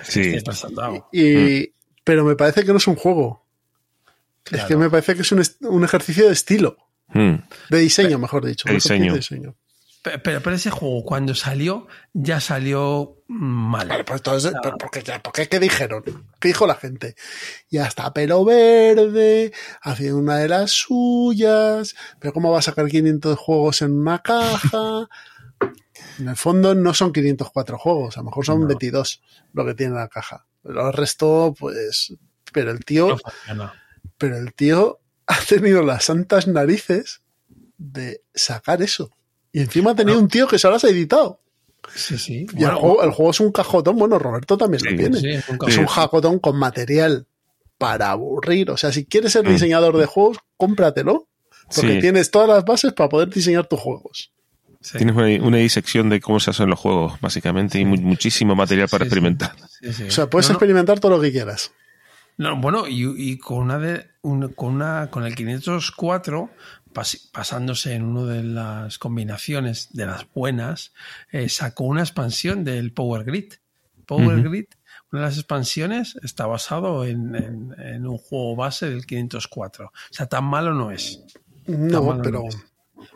Sí. 0.03 0.21
estoy 0.21 0.41
pasando. 0.41 1.07
Y, 1.11 1.73
Pero 2.03 2.23
me 2.25 2.35
parece 2.35 2.63
que 2.63 2.71
no 2.71 2.77
es 2.77 2.87
un 2.87 2.95
juego. 2.95 3.45
Es 4.45 4.51
Claro. 4.51 4.67
que 4.67 4.77
me 4.77 4.89
parece 4.89 5.15
que 5.15 5.21
es 5.21 5.31
un, 5.31 5.43
un 5.61 5.83
ejercicio 5.83 6.25
de 6.27 6.33
estilo. 6.33 6.77
Mm. 7.09 7.35
De 7.69 7.77
diseño, 7.79 8.17
mejor 8.19 8.45
dicho. 8.45 8.67
De 8.67 8.75
diseño. 8.75 9.13
de 9.13 9.19
diseño. 9.19 9.55
Pe- 10.01 10.17
Pero, 10.19 10.41
pero 10.41 10.55
ese 10.55 10.69
juego, 10.71 11.03
cuando 11.03 11.35
salió, 11.35 11.87
ya 12.13 12.39
salió 12.39 13.17
mal. 13.27 13.89
Vale, 13.89 14.03
pues 14.05 14.21
entonces, 14.21 14.53
pero 14.63 14.77
¿por 14.77 14.89
qué, 14.91 15.03
por 15.21 15.33
qué? 15.33 15.49
¿Qué 15.49 15.59
dijeron? 15.59 16.03
¿Qué 16.39 16.47
dijo 16.47 16.65
la 16.65 16.75
gente? 16.75 17.15
Ya 17.69 17.85
está 17.85 18.13
pelo 18.13 18.45
verde, 18.45 19.51
haciendo 19.81 20.17
una 20.17 20.37
de 20.37 20.47
las 20.47 20.71
suyas, 20.71 21.95
pero 22.19 22.31
¿cómo 22.33 22.49
va 22.51 22.59
a 22.59 22.63
sacar 22.63 22.87
500 22.87 23.37
juegos 23.37 23.81
en 23.81 23.91
una 23.91 24.19
caja? 24.19 25.09
En 26.19 26.27
el 26.27 26.35
fondo 26.35 26.75
no 26.75 26.93
son 26.93 27.11
504 27.13 27.77
juegos, 27.77 28.17
a 28.17 28.21
lo 28.21 28.25
mejor 28.25 28.45
son 28.45 28.61
No. 28.61 28.67
22 28.67 29.21
lo 29.53 29.65
que 29.65 29.73
tiene 29.73 29.95
la 29.95 30.07
caja. 30.07 30.45
Pero 30.63 30.87
el 30.87 30.93
resto, 30.93 31.53
pues... 31.57 32.13
Pero 32.51 32.71
el 32.71 32.83
tío, 32.83 33.09
No 33.09 33.17
funciona. 33.17 33.73
pero 34.17 34.37
el 34.37 34.53
tío 34.53 34.99
ha 35.27 35.37
tenido 35.47 35.83
las 35.83 36.05
santas 36.05 36.47
narices 36.47 37.21
de 37.77 38.21
sacar 38.33 38.81
eso. 38.81 39.11
Y 39.51 39.61
encima 39.61 39.91
ha 39.91 39.95
tenido 39.95 40.19
un 40.19 40.27
tío 40.27 40.47
que 40.47 40.59
se 40.59 40.67
lo 40.67 40.75
has 40.75 40.83
editado. 40.83 41.39
Sí, 41.95 42.17
sí. 42.17 42.45
Y 42.57 42.63
el, 42.63 42.71
juego, 42.71 43.03
el 43.03 43.11
juego 43.11 43.31
es 43.31 43.39
un 43.39 43.51
cajotón, 43.51 43.97
bueno, 43.97 44.19
Roberto 44.19 44.57
también 44.57 44.81
Sí, 44.81 44.89
lo 44.89 44.97
tiene. 44.97 45.19
sí, 45.19 45.29
es 45.29 45.47
un 45.49 45.57
Es 45.67 45.73
Sí. 45.75 45.79
un 45.79 45.87
jacotón 45.87 46.39
con 46.39 46.57
material 46.57 47.25
para 47.77 48.11
aburrir. 48.11 48.69
O 48.71 48.77
sea, 48.77 48.91
si 48.91 49.05
quieres 49.05 49.31
ser 49.31 49.45
Mm. 49.47 49.49
diseñador 49.53 49.97
de 49.97 50.05
juegos, 50.05 50.37
cómpratelo. 50.57 51.27
Porque 51.73 51.93
Sí. 51.95 51.99
tienes 52.01 52.31
todas 52.31 52.49
las 52.49 52.65
bases 52.65 52.93
para 52.93 53.09
poder 53.09 53.29
diseñar 53.29 53.67
tus 53.67 53.79
juegos. 53.79 54.33
Sí. 54.81 54.97
Tienes 54.97 55.15
una, 55.15 55.45
una 55.45 55.57
disección 55.57 56.09
de 56.09 56.21
cómo 56.21 56.39
se 56.39 56.51
hacen 56.51 56.69
los 56.69 56.79
juegos, 56.79 57.19
básicamente, 57.19 57.79
y 57.79 57.85
mu- 57.85 57.97
muchísimo 58.01 58.55
material 58.55 58.87
para 58.87 59.03
experimentar. 59.05 59.51
Sí, 59.81 59.91
sí. 59.93 60.03
O 60.03 60.11
sea, 60.11 60.29
puedes 60.29 60.47
No, 60.47 60.53
no, 60.53 60.55
experimentar 60.57 60.99
todo 61.01 61.11
lo 61.17 61.21
que 61.21 61.31
quieras. 61.31 61.73
No, 62.37 62.55
bueno, 62.61 62.87
y, 62.87 63.03
y 63.17 63.37
con 63.37 63.57
una 63.57 63.77
de 63.77 64.07
un- 64.21 64.47
con 64.53 64.73
una 64.75 65.09
con 65.11 65.25
el 65.25 65.35
504 65.35 66.49
pas- 66.93 67.29
pasándose 67.31 67.93
en 67.93 68.03
una 68.03 68.31
de 68.31 68.43
las 68.43 68.97
combinaciones 68.97 69.89
de 69.91 70.05
las 70.05 70.25
buenas, 70.33 70.93
eh, 71.31 71.49
sacó 71.49 71.83
una 71.83 72.01
expansión 72.01 72.63
del 72.63 72.93
Power 72.93 73.25
Grid. 73.25 73.53
Power. 74.05 74.41
Grid, 74.41 74.65
una 75.11 75.21
de 75.23 75.27
las 75.27 75.37
expansiones 75.37 76.17
está 76.23 76.45
basado 76.47 77.03
en, 77.05 77.35
en- 77.35 77.75
en 77.77 78.07
un 78.07 78.17
juego 78.17 78.55
base 78.55 78.89
del 78.89 79.05
504. 79.05 79.87
O 79.87 79.91
sea, 80.09 80.25
tan 80.27 80.45
malo 80.45 80.73
no 80.73 80.91
es. 80.91 81.21
No, 81.67 82.03
malo 82.03 82.21
pero 82.23 82.39
no 82.43 82.47
es. 82.47 82.57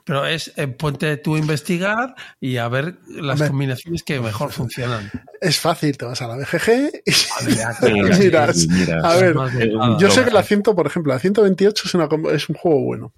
Pero 0.06 0.26
es 0.26 0.52
eh, 0.58 0.68
ponte 0.68 1.16
tú 1.18 1.36
a 1.36 1.40
investigar 1.40 2.16
y 2.40 2.58
a 2.58 2.68
ver 2.68 2.98
las 3.08 3.36
Hombre. 3.36 3.48
combinaciones 3.50 4.04
que 4.04 4.20
mejor 4.20 4.52
funcionan. 4.52 5.10
es 5.42 5.60
fácil. 5.60 5.98
Te 5.98 6.06
vas 6.06 6.22
a 6.22 6.28
la 6.28 6.36
BGG 6.38 6.92
y 7.88 8.20
miras. 8.20 8.68
A 9.04 9.16
ver, 9.16 9.36
eh, 9.60 9.72
yo 10.00 10.10
sé 10.12 10.24
que 10.26 10.32
la 10.32 10.44
100, 10.44 10.62
por 10.64 10.86
ejemplo, 10.88 11.14
la 11.14 11.20
128 11.20 11.84
es, 11.86 11.94
una, 11.94 12.08
es 12.34 12.50
un 12.50 12.56
juego 12.56 12.82
bueno. 12.84 13.14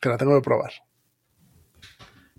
Que 0.00 0.08
la 0.08 0.16
tengo 0.16 0.34
que 0.36 0.44
probar. 0.44 0.72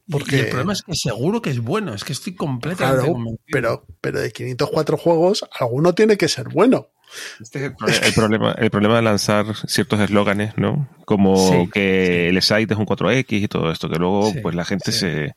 Porque- 0.10 0.38
Y 0.38 0.40
el 0.40 0.48
problema 0.50 0.74
es 0.74 0.82
que 0.82 0.94
seguro 0.96 1.42
que 1.42 1.52
es 1.52 1.60
bueno, 1.60 1.94
es 1.94 2.04
que 2.04 2.14
estoy 2.14 2.34
completamente 2.34 3.02
Claro, 3.04 3.14
convencido. 3.14 3.44
pero, 3.52 3.86
pero 4.02 4.20
de 4.20 4.32
504 4.32 4.98
juegos, 4.98 5.46
alguno 5.60 5.94
tiene 5.94 6.18
que 6.18 6.28
ser 6.28 6.50
bueno. 6.50 6.88
Este 7.40 7.66
es 7.66 7.66
el, 7.66 8.06
el 8.06 8.14
problema, 8.14 8.52
el 8.58 8.70
problema 8.70 8.96
de 8.98 9.02
lanzar 9.02 9.46
ciertos 9.68 10.00
eslóganes, 10.00 10.58
¿no? 10.58 10.88
Como 11.06 11.36
Sí, 11.38 11.70
que 11.74 12.30
el 12.30 12.42
site 12.42 12.74
es 12.74 12.80
un 12.80 12.86
4X 12.86 13.26
y 13.30 13.48
todo 13.48 13.72
esto, 13.72 13.90
que 13.90 13.98
luego 13.98 14.32
Sí, 14.32 14.40
pues 14.42 14.56
la 14.56 14.66
gente 14.66 14.92
se, 14.92 15.34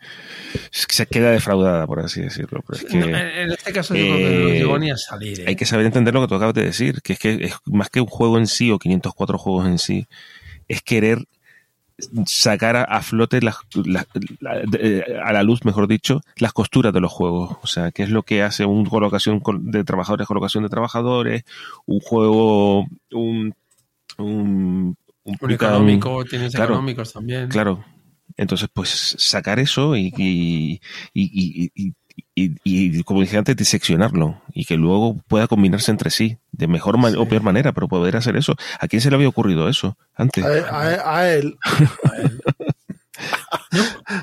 se 0.70 1.06
queda 1.06 1.30
defraudada, 1.30 1.86
por 1.86 2.00
así 2.00 2.20
decirlo. 2.20 2.62
Pero 2.66 2.78
es 2.78 2.84
que 2.84 2.96
No, 2.96 3.06
en, 3.06 3.50
este 3.50 3.72
caso 3.72 3.94
yo 3.94 4.04
creo 4.04 4.16
que 4.16 4.44
no 4.44 4.48
llegó 4.50 4.78
ni 4.78 4.90
a 4.90 4.96
salir. 4.96 5.40
¿eh? 5.40 5.44
hay 5.48 5.56
que 5.56 5.64
saber 5.64 5.86
entender 5.86 6.12
lo 6.12 6.20
que 6.20 6.28
tú 6.28 6.34
acabas 6.34 6.54
de 6.54 6.64
decir, 6.64 7.00
que 7.02 7.14
es 7.14 7.18
que 7.18 7.44
es 7.44 7.54
más 7.64 7.88
que 7.88 8.00
un 8.00 8.06
juego 8.06 8.38
en 8.38 8.46
sí 8.46 8.70
o 8.70 8.78
504 8.78 9.38
juegos 9.38 9.66
en 9.66 9.78
sí, 9.78 10.06
es 10.68 10.82
querer 10.82 11.26
sacar 12.26 12.76
a, 12.76 12.84
a 12.84 13.02
flote 13.02 13.40
las, 13.42 13.56
las- 13.84 14.06
la- 14.40 14.60
de- 14.60 15.04
a 15.24 15.32
la 15.32 15.42
luz, 15.42 15.64
mejor 15.64 15.88
dicho, 15.88 16.20
las 16.36 16.52
costuras 16.52 16.92
de 16.92 17.00
los 17.00 17.12
juegos. 17.12 17.56
O 17.62 17.66
sea, 17.66 17.90
qué 17.92 18.02
es 18.02 18.10
lo 18.10 18.22
que 18.22 18.42
hace 18.42 18.64
un 18.64 18.84
colocación 18.86 19.40
col- 19.40 19.60
de 19.70 19.84
trabajadores, 19.84 20.26
colocación 20.26 20.62
de 20.64 20.68
trabajadores, 20.70 21.44
un 21.86 22.00
juego, 22.00 22.86
un, 23.12 23.54
un, 24.18 24.96
un 25.24 25.36
Un 25.40 25.50
económico, 25.50 26.24
tienes 26.24 26.54
claro, 26.54 26.74
económicos 26.74 27.12
también. 27.12 27.48
Claro. 27.48 27.84
Entonces, 28.36 28.68
pues 28.72 29.14
sacar 29.18 29.58
eso 29.58 29.94
y, 29.94 30.12
y, 30.16 30.80
y, 31.12 31.70
y- 31.74 31.92
y- 32.34 33.02
como 33.04 33.20
dije 33.20 33.36
antes, 33.36 33.56
diseccionarlo 33.56 34.40
y 34.52 34.64
que 34.64 34.76
luego 34.76 35.16
pueda 35.28 35.46
combinarse 35.48 35.90
entre 35.90 36.10
sí 36.10 36.38
de 36.52 36.66
mejor 36.66 36.98
man- 36.98 37.16
o 37.16 37.26
peor 37.28 37.42
manera, 37.42 37.72
pero 37.72 37.88
poder 37.88 38.16
hacer 38.16 38.36
eso. 38.36 38.54
¿A 38.80 38.88
quién 38.88 39.00
se 39.02 39.10
le 39.10 39.16
había 39.16 39.28
ocurrido 39.28 39.68
eso 39.68 39.96
antes? 40.14 40.44
A, 40.44 40.48
a- 40.48 41.18
a 41.18 41.32
él. 41.32 41.56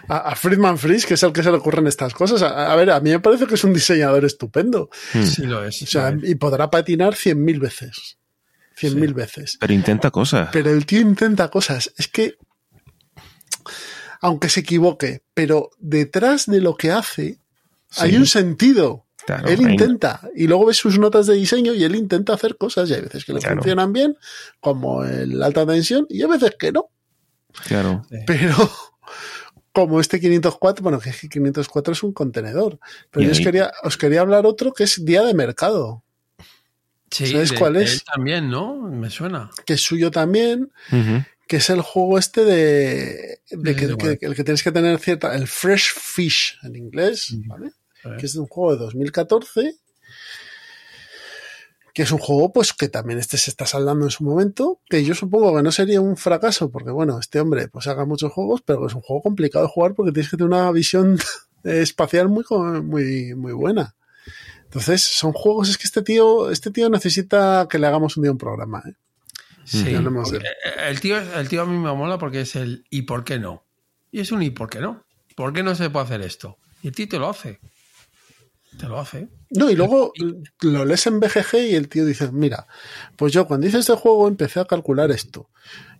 A, 0.08 0.18
a 0.32 0.36
Friedman 0.36 0.78
Fries, 0.78 1.06
que 1.06 1.14
es 1.16 1.24
el 1.24 1.32
que 1.32 1.42
se 1.44 1.50
le 1.52 1.58
ocurren 1.58 1.88
estas 1.88 2.14
cosas. 2.14 2.42
A, 2.42 2.72
a 2.72 2.76
ver, 2.76 2.92
a 2.92 3.00
mí 3.00 3.10
me 3.12 3.20
parece 3.20 3.48
que 3.48 3.56
es 3.56 3.64
un 3.64 3.74
diseñador 3.74 4.24
estupendo. 4.26 4.90
Hmm. 5.14 5.24
Sí 5.24 5.44
lo 5.46 5.64
es. 5.64 5.82
O 5.82 5.86
sea, 5.88 6.14
y 6.22 6.36
podrá 6.36 6.70
patinar 6.70 7.14
100.000 7.16 7.60
veces. 7.60 8.18
100.000 8.80 9.14
veces. 9.14 9.58
Pero 9.60 9.74
intenta 9.74 10.12
cosas. 10.12 10.50
Pero 10.52 10.70
el 10.72 10.86
tío 10.86 11.02
intenta 11.02 11.50
cosas. 11.50 11.92
Es 11.98 12.08
que 12.08 12.36
aunque 14.22 14.50
se 14.50 14.60
equivoque, 14.60 15.24
pero 15.34 15.72
detrás 15.80 16.46
de 16.46 16.62
lo 16.62 16.76
que 16.76 16.92
hace 16.92 17.39
Sí. 17.90 18.02
hay 18.04 18.16
un 18.16 18.26
sentido. 18.26 19.06
Claro, 19.26 19.48
él 19.48 19.60
hay- 19.66 19.72
intenta, 19.74 20.22
y 20.36 20.48
luego 20.48 20.66
ves 20.68 20.78
sus 20.78 20.98
notas 20.98 21.28
de 21.28 21.36
diseño 21.36 21.74
y 21.74 21.84
él 21.84 21.96
intenta 21.96 22.34
hacer 22.34 22.58
cosas 22.58 22.90
y 22.90 22.94
hay 22.94 23.02
veces 23.02 23.26
que 23.26 23.34
le 23.34 23.40
Claro. 23.40 23.58
funcionan 23.58 23.94
bien, 23.94 24.18
como 24.60 25.04
el 25.04 25.42
alta 25.44 25.66
tensión, 25.68 26.08
y 26.10 26.22
hay 26.24 26.28
veces 26.30 26.56
que 26.58 26.72
no. 26.72 26.90
Claro. 27.68 28.02
Pero 28.26 28.56
como 29.72 30.00
este 30.02 30.20
504, 30.20 30.82
bueno, 30.84 31.00
que 31.00 31.12
504 31.12 31.94
es 31.94 32.02
un 32.04 32.12
contenedor. 32.14 32.80
Pero 33.12 33.26
yo 33.26 33.32
os 33.32 33.40
quería, 33.40 33.72
os 33.84 33.98
quería 33.98 34.22
hablar 34.22 34.46
otro 34.48 34.74
que 34.74 34.84
es 34.86 35.04
Día 35.06 35.24
de 35.24 35.34
Mercado, 35.34 36.04
Sí, 37.12 37.26
¿Sabes 37.26 37.50
de- 37.52 37.58
cuál 37.58 37.76
es? 37.78 37.94
él 37.94 38.02
también, 38.04 38.50
¿no? 38.52 38.76
Me 38.84 39.10
suena. 39.10 39.50
que 39.66 39.74
es 39.74 39.82
suyo 39.82 40.12
también, 40.12 40.72
que 41.48 41.58
es 41.58 41.70
el 41.72 41.82
juego 41.82 42.20
este 42.20 42.46
de, 42.46 43.40
de 43.50 43.76
que, 43.76 43.88
Sí, 43.88 43.96
que- 43.98 44.26
el 44.28 44.36
que 44.36 44.44
tienes 44.44 44.62
que 44.62 44.72
tener 44.72 45.00
cierta, 45.00 45.36
el 45.36 45.48
Fresh 45.48 45.92
Fish 45.96 46.58
en 46.64 46.76
inglés, 46.76 47.36
¿vale? 47.48 47.72
Eh, 48.06 48.18
que 48.20 48.26
es 48.26 48.34
de 48.34 48.40
un 48.40 48.48
juego 48.48 48.74
de 48.74 48.80
2014, 48.80 49.76
que 51.94 52.04
es 52.04 52.12
un 52.12 52.20
juego 52.20 52.54
pues 52.54 52.74
que 52.74 52.88
también 52.88 53.20
este 53.20 53.38
se 53.38 53.50
está 53.50 53.66
saldando 53.66 54.06
en 54.06 54.12
su 54.12 54.24
momento, 54.24 54.80
que 54.90 55.04
yo 55.04 55.16
supongo 55.16 55.56
que 55.56 55.64
no 55.64 55.72
sería 55.72 56.02
un 56.02 56.18
fracaso, 56.18 56.72
porque 56.72 56.92
bueno, 56.92 57.20
este 57.20 57.40
hombre 57.40 57.68
pues 57.68 57.88
haga 57.88 58.06
muchos 58.06 58.32
juegos, 58.32 58.62
pero 58.62 58.88
es 58.88 58.94
un 58.94 59.02
juego 59.02 59.22
complicado 59.22 59.66
de 59.66 59.72
jugar 59.72 59.96
porque 59.96 60.12
tienes 60.12 60.30
que 60.30 60.38
tener 60.38 60.52
una 60.52 60.72
visión 60.72 61.20
espacial 61.64 62.30
muy, 62.30 62.46
muy, 62.84 63.36
muy 63.36 63.54
buena. 63.54 63.96
Entonces, 64.64 65.02
son 65.02 65.34
juegos, 65.34 65.68
es 65.70 65.80
que 65.80 65.86
este 65.86 66.04
tío, 66.04 66.52
este 66.52 66.70
tío 66.70 66.90
necesita 66.90 67.68
que 67.68 67.80
le 67.80 67.88
hagamos 67.88 68.18
un 68.18 68.24
día 68.24 68.32
un 68.32 68.38
programa, 68.38 68.84
¿eh? 68.88 68.94
Sí. 69.66 69.84
Eh, 69.88 70.02
El 70.88 71.00
tío, 71.00 71.18
el 71.18 71.48
tío 71.48 71.62
a 71.62 71.66
mí 71.66 71.78
me 71.78 71.94
mola 71.94 72.18
porque 72.18 72.42
es 72.42 72.56
el 72.56 72.86
¿y 72.90 73.04
por 73.04 73.24
qué 73.24 73.40
no? 73.40 73.64
Y 74.12 74.20
es 74.20 74.32
un 74.32 74.42
¿y 74.42 74.50
por 74.50 74.70
qué 74.70 74.80
no? 74.80 75.06
¿Por 75.36 75.54
qué 75.54 75.64
no 75.64 75.76
se 75.76 75.90
puede 75.90 76.06
hacer 76.06 76.22
esto? 76.22 76.58
Y 76.82 76.88
el 76.88 76.96
tío 76.96 77.08
te 77.08 77.20
lo 77.20 77.30
hace. 77.30 77.60
Te 78.80 78.88
lo 78.88 78.98
hace. 78.98 79.28
No, 79.50 79.70
y 79.70 79.76
luego 79.76 80.14
lo 80.62 80.86
lees 80.86 81.06
en 81.08 81.20
BGG 81.20 81.56
y 81.70 81.76
el 81.76 81.90
tío 81.90 82.06
dice, 82.06 82.32
mira, 82.32 82.66
pues 83.18 83.34
yo 83.34 83.46
cuando 83.46 83.68
hice 83.68 83.80
este 83.80 83.94
juego 83.94 84.30
empecé 84.30 84.62
a 84.62 84.66
calcular 84.66 85.12
esto 85.12 85.50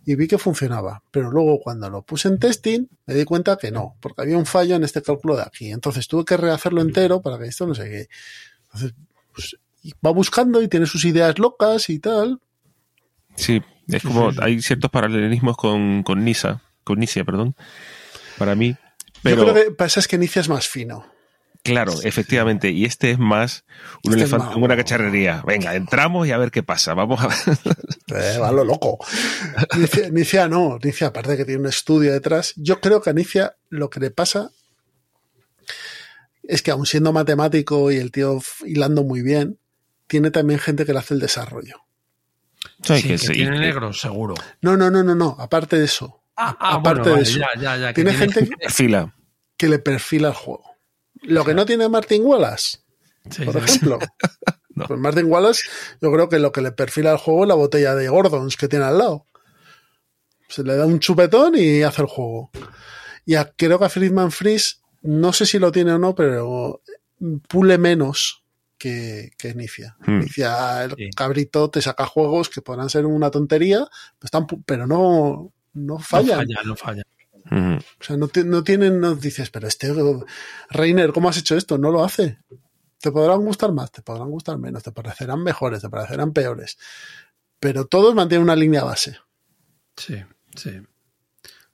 y 0.06 0.14
vi 0.14 0.26
que 0.26 0.38
funcionaba, 0.38 1.02
pero 1.10 1.30
luego 1.30 1.60
cuando 1.60 1.90
lo 1.90 2.02
puse 2.02 2.28
en 2.28 2.38
testing 2.38 2.86
me 3.04 3.12
di 3.12 3.24
cuenta 3.26 3.58
que 3.58 3.70
no, 3.70 3.96
porque 4.00 4.22
había 4.22 4.38
un 4.38 4.46
fallo 4.46 4.76
en 4.76 4.84
este 4.84 5.02
cálculo 5.02 5.36
de 5.36 5.42
aquí. 5.42 5.70
Entonces 5.70 6.08
tuve 6.08 6.24
que 6.24 6.38
rehacerlo 6.38 6.80
entero 6.80 7.20
para 7.20 7.38
que 7.38 7.48
esto 7.48 7.66
no 7.66 7.74
sé 7.74 7.84
qué. 7.84 8.08
Entonces, 8.62 8.94
pues, 9.34 9.56
va 10.04 10.10
buscando 10.10 10.62
y 10.62 10.68
tiene 10.68 10.86
sus 10.86 11.04
ideas 11.04 11.38
locas 11.38 11.90
y 11.90 11.98
tal. 11.98 12.40
Sí, 13.34 13.60
es 13.88 14.02
como 14.02 14.30
hay 14.40 14.62
ciertos 14.62 14.90
paralelismos 14.90 15.58
con, 15.58 16.02
con 16.02 16.24
Nisa, 16.24 16.62
con 16.82 16.98
Nicia, 16.98 17.24
perdón, 17.24 17.54
para 18.38 18.54
mí. 18.54 18.74
Pero 19.22 19.44
Yo 19.44 19.52
creo 19.52 19.64
que 19.66 19.70
pasa 19.72 20.00
es 20.00 20.08
que 20.08 20.16
Inicia 20.16 20.40
es 20.40 20.48
más 20.48 20.66
fino. 20.66 21.04
Claro, 21.62 21.92
efectivamente, 22.02 22.70
y 22.70 22.84
este 22.84 23.10
es 23.10 23.18
más 23.18 23.64
un 24.04 24.12
Este 24.12 24.24
es 24.24 24.32
elefante 24.32 24.56
una 24.58 24.76
cacharrería. 24.76 25.42
Venga, 25.46 25.74
entramos 25.74 26.26
y 26.26 26.32
a 26.32 26.38
ver 26.38 26.50
qué 26.50 26.62
pasa. 26.62 26.94
Vamos 26.94 27.20
a 27.20 27.28
ver. 27.28 27.36
Eh, 28.12 28.38
va 28.38 28.50
lo 28.50 28.64
loco. 28.64 28.98
Nicia, 29.78 30.08
Nicia 30.10 30.48
no, 30.48 30.78
Nicia 30.82 31.06
aparte 31.06 31.30
de 31.30 31.36
que 31.36 31.44
tiene 31.44 31.60
un 31.60 31.68
estudio 31.68 32.12
detrás, 32.12 32.52
yo 32.56 32.80
creo 32.80 33.00
que 33.00 33.10
a 33.10 33.12
Nicia 33.12 33.54
lo 33.68 33.88
que 33.88 34.00
le 34.00 34.10
pasa 34.10 34.50
es 36.42 36.62
que 36.62 36.70
aun 36.72 36.86
siendo 36.86 37.12
matemático 37.12 37.90
y 37.92 37.98
el 37.98 38.10
tío 38.10 38.40
hilando 38.66 39.04
muy 39.04 39.22
bien, 39.22 39.58
tiene 40.08 40.30
también 40.32 40.58
gente 40.58 40.84
que 40.84 40.92
le 40.92 40.98
hace 40.98 41.14
el 41.14 41.20
desarrollo. 41.20 41.76
Sí, 42.82 42.96
Sí, 42.96 43.02
que 43.02 43.08
que 43.10 43.18
sí, 43.18 43.32
tiene 43.34 43.52
que- 43.52 43.58
negro, 43.60 43.92
seguro. 43.92 44.34
No, 44.60 44.76
no, 44.76 44.90
no, 44.90 45.04
no, 45.04 45.14
no, 45.14 45.36
aparte 45.38 45.78
de 45.78 45.84
eso. 45.84 46.22
Ah, 46.36 46.56
ah, 46.58 46.74
aparte 46.76 47.02
bueno, 47.10 47.16
de 47.16 47.22
eso, 47.22 47.38
ya, 47.38 47.48
ya, 47.60 47.76
ya, 47.76 47.88
que 47.92 48.02
tiene 48.02 48.14
gente 48.18 48.48
Fila. 48.70 49.14
que 49.56 49.68
le 49.68 49.78
perfila 49.78 50.28
el 50.28 50.34
juego. 50.34 50.64
Lo 51.22 51.44
que 51.44 51.54
no 51.54 51.66
tiene 51.66 51.88
Martin 51.88 52.24
Wallace, 52.24 52.78
Sí, 53.30 53.44
por 53.44 53.56
ejemplo. 53.56 53.98
No. 54.72 54.86
Pues 54.86 55.00
Martin 55.00 55.26
Wallace, 55.26 55.62
yo 56.00 56.10
creo 56.12 56.28
que 56.30 56.38
lo 56.38 56.52
que 56.52 56.62
le 56.62 56.72
perfila 56.72 57.10
el 57.10 57.18
juego 57.18 57.42
es 57.42 57.48
la 57.48 57.54
botella 57.54 57.94
de 57.94 58.08
Gordons 58.08 58.56
que 58.56 58.68
tiene 58.68 58.84
al 58.86 58.96
lado. 58.98 59.26
Se 60.48 60.62
le 60.62 60.74
da 60.76 60.86
un 60.86 61.00
chupetón 61.00 61.54
y 61.56 61.82
hace 61.82 62.00
el 62.02 62.08
juego. 62.08 62.50
Y 63.26 63.34
a- 63.34 63.52
creo 63.56 63.78
que 63.78 63.84
a 63.84 63.88
Friedman 63.90 64.30
Freeze, 64.30 64.76
no 65.02 65.32
sé 65.34 65.44
si 65.44 65.58
lo 65.58 65.70
tiene 65.70 65.92
o 65.92 65.98
no, 65.98 66.14
pero 66.14 66.80
pule 67.48 67.76
menos 67.76 68.42
que, 68.78 69.32
que 69.36 69.48
Inicia. 69.50 69.96
Hmm. 70.06 70.20
Inicia, 70.22 70.84
el 70.84 70.92
Sí. 70.96 71.10
cabrito 71.14 71.68
te 71.68 71.82
saca 71.82 72.06
juegos 72.06 72.48
que 72.48 72.62
podrán 72.62 72.88
ser 72.88 73.04
una 73.04 73.30
tontería, 73.30 73.80
pero, 74.18 74.24
están 74.24 74.46
pu- 74.46 74.62
pero 74.64 74.86
no, 74.86 75.52
no 75.74 75.94
No 75.94 75.98
falla, 75.98 76.42
no 76.64 76.76
falla. 76.76 77.02
O 77.50 78.04
sea, 78.04 78.16
no, 78.16 78.28
no 78.44 78.64
tienen, 78.64 79.00
no 79.00 79.14
dices, 79.14 79.50
pero 79.50 79.68
este 79.68 79.92
Reiner, 80.70 81.12
¿cómo 81.12 81.28
has 81.28 81.38
hecho 81.38 81.56
esto? 81.56 81.78
No 81.78 81.90
lo 81.90 82.04
hace. 82.04 82.38
Te 83.00 83.10
podrán 83.10 83.40
gustar 83.44 83.72
más, 83.72 83.90
te 83.92 84.02
podrán 84.02 84.30
gustar 84.30 84.58
menos, 84.58 84.82
te 84.82 84.92
parecerán 84.92 85.42
mejores, 85.42 85.80
te 85.80 85.88
parecerán 85.88 86.32
peores. 86.32 86.78
Pero 87.58 87.86
todos 87.86 88.14
mantienen 88.14 88.44
una 88.44 88.56
línea 88.56 88.84
base. 88.84 89.18
Sí, 89.96 90.22
sí. 90.54 90.80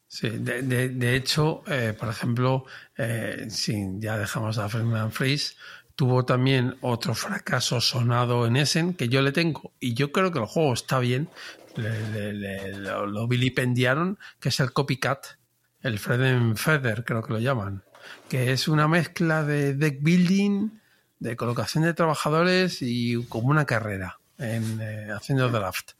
Sí, 0.08 0.30
de, 0.30 0.62
de- 0.62 0.88
de 0.90 1.16
hecho, 1.16 1.62
eh, 1.66 1.94
por 1.98 2.08
ejemplo, 2.08 2.64
eh, 2.96 3.46
si 3.50 3.74
ya 3.98 4.16
dejamos 4.16 4.56
a 4.58 4.68
Ferdinand 4.68 5.10
Fries, 5.12 5.56
tuvo 5.96 6.24
también 6.24 6.76
otro 6.80 7.14
fracaso 7.14 7.80
sonado 7.80 8.46
en 8.46 8.56
Essen 8.56 8.94
que 8.94 9.08
yo 9.08 9.20
le 9.22 9.32
tengo 9.32 9.72
y 9.80 9.94
yo 9.94 10.12
creo 10.12 10.30
que 10.32 10.38
el 10.38 10.46
juego 10.46 10.72
está 10.74 10.98
bien. 11.00 11.28
Le- 11.74 12.10
le- 12.10 12.32
le- 12.32 12.78
lo, 12.78 13.04
lo 13.06 13.26
vilipendiaron, 13.28 14.18
que 14.40 14.48
es 14.48 14.60
el 14.60 14.72
copycat, 14.72 15.26
el 15.82 15.98
Freden 15.98 16.56
Feather, 16.56 17.04
creo 17.04 17.22
que 17.22 17.32
lo 17.34 17.38
llaman, 17.38 17.82
que 18.28 18.52
es 18.52 18.68
una 18.68 18.88
mezcla 18.88 19.44
de 19.44 19.74
deck 19.74 19.98
building, 20.02 20.70
de 21.18 21.36
colocación 21.36 21.84
de 21.84 21.94
trabajadores 21.94 22.78
y 22.82 23.24
como 23.28 23.48
una 23.48 23.64
carrera 23.64 24.18
en, 24.38 24.78
eh, 24.80 25.08
haciendo 25.16 25.48
draft. 25.48 25.92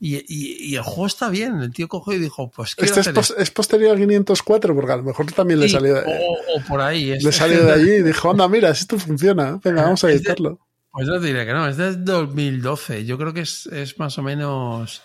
Y, 0.00 0.16
y- 0.16 0.56
y 0.72 0.76
el 0.76 0.82
juego 0.82 1.06
está 1.06 1.28
bien. 1.30 1.60
El 1.60 1.72
tío 1.72 1.88
cogió 1.88 2.14
y 2.14 2.18
dijo, 2.18 2.50
pues 2.50 2.74
quiero 2.74 2.88
Este 2.88 3.00
es, 3.00 3.06
hacer 3.08 3.14
pos- 3.14 3.34
es 3.38 3.50
posterior 3.50 3.92
al 3.92 3.98
504, 3.98 4.74
porque 4.74 4.92
a 4.92 4.96
lo 4.96 5.02
mejor 5.04 5.30
también 5.32 5.60
le 5.60 5.66
Sí, 5.68 5.74
salió 5.74 5.94
de, 5.94 6.00
o, 6.00 6.58
o 6.58 6.64
por 6.68 6.80
ahí. 6.80 7.12
es- 7.12 7.22
le 7.22 7.32
salió 7.32 7.64
de 7.64 7.72
allí 7.72 7.90
y 7.96 8.02
dijo, 8.02 8.30
anda, 8.30 8.48
mira, 8.48 8.70
esto 8.70 8.98
funciona, 8.98 9.60
venga, 9.62 9.82
vamos 9.82 10.02
a 10.04 10.08
de- 10.08 10.14
editarlo. 10.14 10.60
Pues 10.92 11.06
yo 11.08 11.18
diré 11.18 11.44
que 11.44 11.52
no, 11.52 11.66
es 11.68 11.76
de 11.76 11.96
2012. 11.96 13.04
Yo 13.04 13.18
creo 13.18 13.32
que 13.34 13.40
es, 13.40 13.66
es 13.66 13.98
más 13.98 14.16
o 14.18 14.22
menos. 14.22 15.02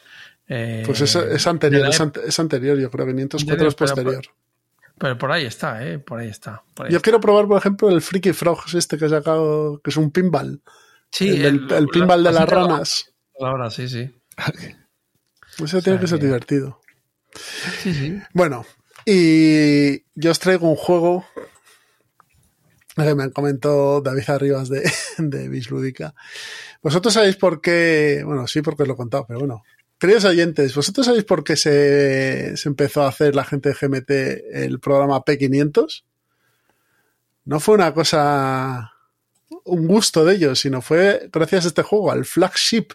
Eh, 0.49 0.83
Pues 0.85 0.99
es, 1.01 1.15
es 1.15 1.47
anterior, 1.47 1.87
es, 1.87 2.01
ante- 2.01 2.21
es 2.27 2.39
anterior, 2.39 2.77
yo 2.77 2.89
creo, 2.91 3.05
504 3.07 3.67
es 3.67 3.75
pero- 3.75 3.87
posterior. 3.93 4.25
Pero 4.97 5.17
por 5.17 5.31
ahí 5.31 5.45
está, 5.45 5.87
¿eh? 5.87 5.97
Por 5.97 6.19
ahí 6.19 6.27
está. 6.27 6.61
por 6.73 6.85
ahí 6.85 6.91
Yo 6.91 6.97
está. 6.97 7.03
quiero 7.05 7.21
probar, 7.21 7.47
por 7.47 7.57
ejemplo, 7.57 7.89
el 7.89 8.01
Freaky 8.01 8.33
Frogs 8.33 8.73
este 8.73 8.97
que 8.97 9.05
he 9.05 9.09
sacado, 9.09 9.79
que 9.81 9.91
es 9.91 9.95
un 9.97 10.11
pinball. 10.11 10.61
Sí, 11.09 11.29
el, 11.29 11.45
el- 11.69 11.71
el 11.71 11.87
pinball 11.87 12.21
de 12.23 12.31
las 12.33 12.49
ranas. 12.49 13.13
Ahora 13.39 13.69
sí, 13.69 13.87
sí. 13.87 14.13
Eso 15.63 15.81
tiene 15.81 15.97
sea 15.97 15.99
que 15.99 16.07
ser 16.07 16.19
divertido. 16.19 16.81
Sí, 17.81 17.93
sí. 17.93 18.19
Bueno, 18.33 18.65
y 19.05 19.99
yo 20.15 20.31
os 20.31 20.39
traigo 20.39 20.69
un 20.69 20.75
juego 20.75 21.25
que 22.95 23.15
me 23.15 23.31
comentó 23.31 24.01
David 24.01 24.29
Arribas 24.29 24.67
de, 24.69 24.91
de 25.17 25.47
Bislúdica. 25.47 26.13
Vosotros 26.81 27.13
sabéis 27.13 27.37
por 27.37 27.61
qué, 27.61 28.21
bueno, 28.25 28.47
sí, 28.47 28.61
porque 28.61 28.83
os 28.83 28.87
lo 28.87 28.95
he 28.95 28.97
contado, 28.97 29.25
pero 29.27 29.39
bueno. 29.39 29.63
Queridos 29.99 30.23
oyentes, 30.23 30.73
¿vosotros 30.73 31.05
sabéis 31.05 31.25
por 31.25 31.43
qué 31.43 31.57
se, 31.57 32.55
se 32.55 32.69
empezó 32.69 33.03
a 33.03 33.09
hacer 33.09 33.35
la 33.35 33.43
gente 33.43 33.67
de 33.67 33.75
GMT 33.75 34.11
el 34.53 34.79
programa 34.79 35.25
P500? 35.25 36.03
No 37.43 37.59
fue 37.59 37.75
una 37.75 37.93
cosa, 37.93 38.93
un 39.65 39.87
gusto 39.87 40.23
de 40.23 40.35
ellos, 40.35 40.59
sino 40.59 40.81
fue 40.81 41.29
gracias 41.33 41.65
a 41.65 41.67
este 41.67 41.83
juego, 41.83 42.11
al 42.11 42.23
Flagship. 42.23 42.93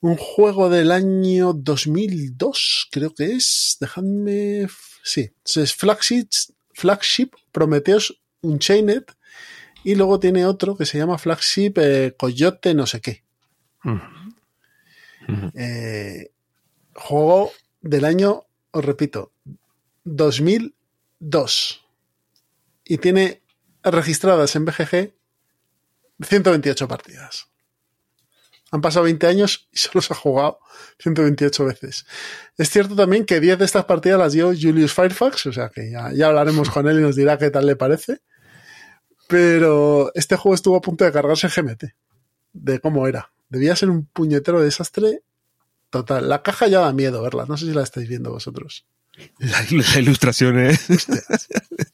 Un 0.00 0.16
juego 0.16 0.68
del 0.68 0.92
año 0.92 1.54
2002, 1.54 2.88
creo 2.90 3.14
que 3.14 3.32
es. 3.32 3.78
Dejadme. 3.80 4.68
Sí, 5.02 5.30
es 5.56 5.74
Flagship, 5.74 6.28
Flagship 6.74 7.30
Prometheus 7.52 8.20
Unchained. 8.42 9.04
Y 9.82 9.94
luego 9.94 10.20
tiene 10.20 10.44
otro 10.44 10.76
que 10.76 10.84
se 10.84 10.98
llama 10.98 11.16
Flagship 11.16 11.72
eh, 11.76 12.14
Coyote, 12.18 12.74
no 12.74 12.86
sé 12.86 13.00
qué. 13.00 13.24
Eh, 15.54 16.32
juego 16.94 17.52
del 17.80 18.04
año, 18.04 18.44
os 18.70 18.84
repito, 18.84 19.32
2002. 20.04 21.84
Y 22.84 22.98
tiene 22.98 23.42
registradas 23.82 24.56
en 24.56 24.64
BGG 24.64 25.14
128 26.20 26.88
partidas. 26.88 27.48
Han 28.70 28.82
pasado 28.82 29.04
20 29.04 29.26
años 29.26 29.68
y 29.72 29.78
solo 29.78 30.02
se 30.02 30.12
ha 30.12 30.16
jugado 30.16 30.60
128 30.98 31.64
veces. 31.64 32.06
Es 32.56 32.68
cierto 32.70 32.94
también 32.94 33.24
que 33.24 33.40
10 33.40 33.58
de 33.58 33.64
estas 33.64 33.86
partidas 33.86 34.18
las 34.18 34.32
dio 34.32 34.48
Julius 34.48 34.92
Firefox, 34.92 35.46
o 35.46 35.52
sea 35.52 35.70
que 35.70 35.90
ya, 35.90 36.12
ya 36.12 36.26
hablaremos 36.26 36.68
con 36.68 36.86
él 36.86 36.98
y 36.98 37.02
nos 37.02 37.16
dirá 37.16 37.38
qué 37.38 37.50
tal 37.50 37.66
le 37.66 37.76
parece. 37.76 38.20
Pero 39.26 40.10
este 40.14 40.36
juego 40.36 40.54
estuvo 40.54 40.76
a 40.76 40.80
punto 40.80 41.04
de 41.04 41.12
cargarse 41.12 41.48
GMT, 41.48 41.84
de 42.52 42.80
cómo 42.80 43.06
era. 43.06 43.30
Debía 43.48 43.74
ser 43.76 43.90
un 43.90 44.06
puñetero 44.06 44.60
desastre 44.60 45.22
total. 45.90 46.28
La 46.28 46.42
caja 46.42 46.66
ya 46.68 46.80
da 46.80 46.92
miedo 46.92 47.22
verla, 47.22 47.46
no 47.48 47.56
sé 47.56 47.66
si 47.66 47.72
la 47.72 47.82
estáis 47.82 48.08
viendo 48.08 48.30
vosotros. 48.30 48.86
La, 49.38 49.64
la 49.70 49.98
ilustración 50.00 50.58
es 50.66 50.86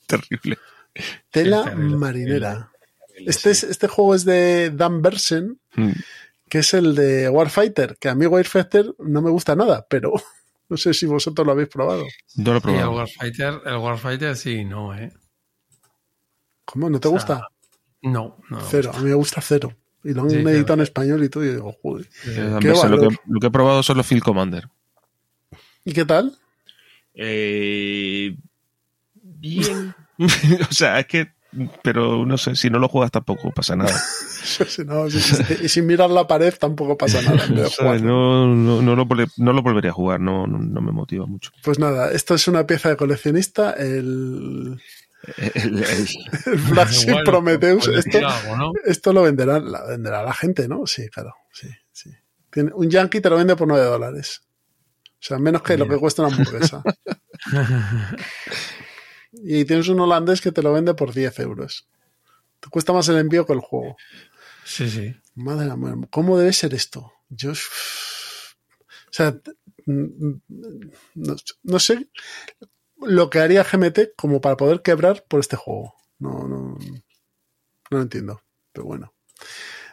terrible. 0.07 0.59
Tela 1.31 1.65
terrible. 1.65 1.97
marinera. 1.97 2.71
Este, 3.17 3.51
es, 3.51 3.63
este 3.65 3.87
juego 3.89 4.15
es 4.15 4.25
de 4.25 4.71
Dan 4.71 5.01
Bersen, 5.03 5.61
Mm. 5.77 5.91
que 6.49 6.59
es 6.59 6.73
el 6.75 6.95
de 6.95 7.29
Warfighter, 7.29 7.97
que 7.99 8.09
a 8.09 8.15
mí 8.15 8.27
Warfighter 8.27 8.95
no 8.99 9.23
me 9.23 9.31
gusta 9.31 9.57
nada, 9.57 9.87
pero 9.89 10.13
no 10.69 10.77
sé 10.77 10.95
si 10.95 11.07
vosotros 11.07 11.45
lo 11.47 11.53
habéis 11.53 11.69
probado. 11.69 12.05
No 12.37 12.53
lo 12.53 12.53
he 12.53 12.55
Y 12.55 12.57
el 12.57 12.61
probado. 12.63 12.93
Warfighter, 12.93 13.61
el 13.65 13.77
Warfighter 13.77 14.37
sí, 14.37 14.65
no, 14.65 14.95
¿eh? 14.97 15.13
¿Cómo? 16.65 16.89
¿No 16.91 17.01
te 17.01 17.09
O 17.09 17.11
sea, 17.11 17.15
gusta? 17.19 17.49
No, 18.03 18.39
no. 18.51 18.61
Cero. 18.61 18.91
A 18.95 18.99
mí 19.01 19.09
me 19.09 19.15
gusta 19.15 19.41
cero. 19.41 19.75
Y 20.05 20.13
lo 20.13 20.23
han 20.23 20.31
Sí, 20.31 20.37
editado 20.37 20.65
claro. 20.65 20.75
en 20.75 20.81
español 20.81 21.25
y 21.25 21.29
todo, 21.29 21.45
y 21.45 21.49
digo, 21.49 21.75
joder. 21.83 22.09
qué 22.61 22.69
lo, 22.69 22.99
que, 22.99 23.17
lo 23.27 23.41
que 23.41 23.47
he 23.47 23.51
probado 23.51 23.83
son 23.83 23.97
los 23.97 24.07
Field 24.07 24.23
Commander. 24.23 24.69
¿Y 25.85 25.93
qué 25.93 26.05
tal? 26.05 26.37
Eh, 27.15 28.37
bien. 29.15 29.95
o 30.19 30.73
sea, 30.75 31.01
es 31.01 31.07
que. 31.07 31.33
Pero 31.85 32.27
no 32.27 32.37
sé, 32.37 32.57
si 32.57 32.69
no 32.69 32.81
lo 32.81 32.89
juegas 32.89 33.13
tampoco 33.13 33.51
pasa 33.53 33.77
nada. 33.77 33.95
No, 34.87 35.07
y 35.07 35.11
sin 35.71 35.87
mirar 35.87 36.11
la 36.11 36.27
pared 36.27 36.53
tampoco 36.61 36.99
pasa 36.99 37.23
nada. 37.23 37.45
en 37.47 37.55
vez 37.55 37.65
de 37.65 37.71
¿Sabes? 37.71 37.77
jugar. 37.77 38.03
No, 38.03 38.47
no, 38.55 38.83
no, 38.83 38.95
lo, 38.95 39.07
no 39.39 39.53
lo 39.55 39.63
volvería 39.63 39.91
a 39.91 39.95
jugar, 39.95 40.21
no, 40.21 40.47
no, 40.47 40.59
no 40.59 40.81
me 40.83 40.93
motiva 40.93 41.25
mucho. 41.25 41.51
Pues 41.63 41.79
nada, 41.79 42.11
esto 42.13 42.35
es 42.35 42.47
una 42.47 42.67
pieza 42.67 42.91
de 42.91 42.97
coleccionista, 42.99 43.71
el, 43.71 44.79
El- 45.37 45.83
el- 45.85 46.09
el 46.47 46.59
Flagship 46.59 47.09
Igual, 47.09 47.25
Prometheus. 47.25 47.89
Esto, 47.89 47.93
decir 47.93 48.25
algo, 48.25 48.57
¿no? 48.57 48.73
esto 48.85 49.13
lo 49.13 49.23
venderá 49.23 49.61
la, 49.61 49.85
venderá 49.85 50.23
la 50.23 50.35
gente, 50.35 50.69
¿no? 50.69 50.87
Sí, 50.87 51.09
claro. 51.09 51.35
Sí, 51.53 51.69
sí. 51.93 52.11
Tiene, 52.51 52.73
un 52.75 52.89
Yankee 52.91 53.21
te 53.21 53.31
lo 53.31 53.37
vende 53.37 53.57
por 53.57 53.67
9 53.69 53.85
dólares. 53.85 54.43
O 55.15 55.27
sea, 55.27 55.39
menos 55.39 55.63
que 55.63 55.79
lo 55.79 55.89
que 55.89 55.97
cuesta 55.97 56.23
una 56.23 56.37
hamburguesa. 56.37 56.83
y 59.33 59.65
tienes 59.65 59.89
un 59.89 60.01
holandés 60.01 60.41
que 60.41 60.53
te 60.53 60.63
lo 60.63 60.73
vende 60.73 60.95
por 60.95 61.13
10 61.15 61.39
euros. 61.41 61.89
Te 62.61 62.69
cuesta 62.69 62.93
más 62.93 63.09
el 63.09 63.17
envío 63.17 63.47
que 63.47 63.55
el 63.55 63.61
juego. 63.61 63.97
Sí, 64.65 64.89
sí. 64.89 65.15
Madre 65.35 65.75
mía, 65.77 65.95
¿cómo 66.11 66.39
debe 66.39 66.53
ser 66.53 66.75
esto? 66.75 67.13
Yo. 67.29 67.53
O 67.53 67.57
sea, 69.11 69.37
no, 69.87 70.41
no 71.63 71.79
sé 71.79 72.09
lo 73.07 73.31
que 73.31 73.39
haría 73.41 73.65
GMT 73.65 74.15
como 74.17 74.41
para 74.41 74.57
poder 74.57 74.83
quebrar 74.83 75.25
por 75.29 75.41
este 75.41 75.57
juego. 75.57 75.95
No, 76.19 76.47
no, 76.49 76.77
no 76.79 76.79
lo 77.91 78.03
entiendo. 78.03 78.41
Pero 78.73 78.87
bueno. 78.87 79.13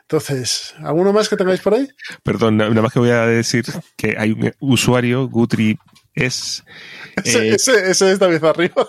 Entonces, 0.01 0.73
¿alguno 0.79 1.13
más 1.13 1.29
que 1.29 1.37
tengáis 1.37 1.61
por 1.61 1.73
ahí? 1.73 1.87
Perdón, 2.23 2.57
na- 2.57 2.67
nada 2.69 2.81
más 2.81 2.91
que 2.91 2.99
voy 2.99 3.11
a 3.11 3.25
decir 3.25 3.63
que 3.95 4.15
hay 4.17 4.31
un 4.33 4.51
usuario, 4.59 5.27
Gutri 5.29 5.77
es 6.13 6.63
Ese, 7.23 7.47
eh, 7.49 7.53
ese, 7.55 7.91
ese 7.91 8.11
es 8.11 8.19
David 8.19 8.43
arriba. 8.43 8.87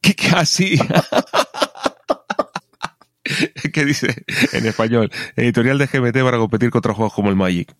que 0.00 0.14
casi 0.16 0.76
que 3.72 3.84
dice 3.84 4.24
en 4.52 4.66
español 4.66 5.10
editorial 5.36 5.78
de 5.78 5.86
GMT 5.86 6.22
para 6.22 6.38
competir 6.38 6.70
contra 6.70 6.92
juegos 6.94 7.14
como 7.14 7.30
el 7.30 7.36
Magic. 7.36 7.74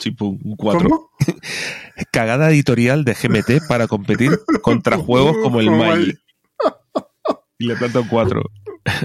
Tipo 0.00 0.26
un 0.26 0.56
4. 0.56 0.88
¿Cómo? 0.88 1.10
Cagada 2.12 2.50
editorial 2.50 3.04
de 3.04 3.14
GMT 3.14 3.68
para 3.68 3.86
competir 3.86 4.40
contra 4.62 4.96
juegos 4.96 5.36
como 5.42 5.60
el 5.60 5.70
Magic. 5.70 6.18
Y 7.58 7.66
le 7.66 7.76
planta 7.76 8.00
un 8.00 8.08
4. 8.08 8.42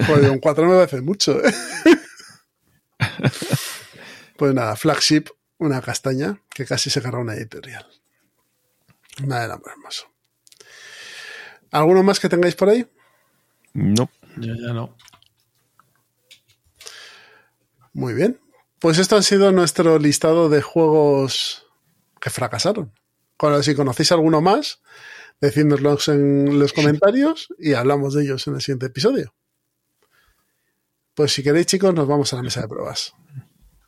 Pues 0.08 0.30
un 0.30 0.40
4 0.40 0.66
me 0.66 0.76
parece 0.76 1.02
mucho, 1.02 1.38
¿eh? 1.46 1.54
Pues 4.38 4.54
nada, 4.54 4.76
flagship, 4.76 5.26
una 5.58 5.82
castaña 5.82 6.42
que 6.50 6.66
casi 6.66 6.90
se 6.90 7.00
agarra 7.00 7.20
una 7.20 7.36
editorial. 7.36 7.86
Madre 9.26 9.54
amor 9.54 9.72
hermoso. 9.72 10.08
¿Alguno 11.72 12.04
más 12.04 12.20
que 12.20 12.30
tengáis 12.30 12.56
por 12.56 12.70
ahí? 12.70 12.88
No. 13.74 14.10
Yo 14.38 14.54
ya 14.56 14.74
no. 14.74 14.96
Muy 17.94 18.14
bien. 18.14 18.40
Pues 18.80 18.98
esto 18.98 19.16
ha 19.16 19.22
sido 19.22 19.52
nuestro 19.52 19.98
listado 20.00 20.50
de 20.50 20.62
juegos 20.62 21.66
que 22.20 22.30
fracasaron. 22.30 22.94
Si 23.62 23.76
conocéis 23.76 24.12
alguno 24.12 24.42
más, 24.42 24.82
decídnoslos 25.42 26.08
en 26.08 26.60
los 26.60 26.74
comentarios 26.74 27.50
y 27.58 27.74
hablamos 27.74 28.14
de 28.14 28.24
ellos 28.24 28.48
en 28.48 28.56
el 28.56 28.62
siguiente 28.62 28.88
episodio. 28.88 29.34
Pues 31.14 31.34
si 31.34 31.44
queréis, 31.44 31.68
chicos, 31.68 31.94
nos 31.94 32.08
vamos 32.08 32.32
a 32.34 32.38
la 32.38 32.44
mesa 32.44 32.62
de 32.62 32.68
pruebas. 32.68 33.14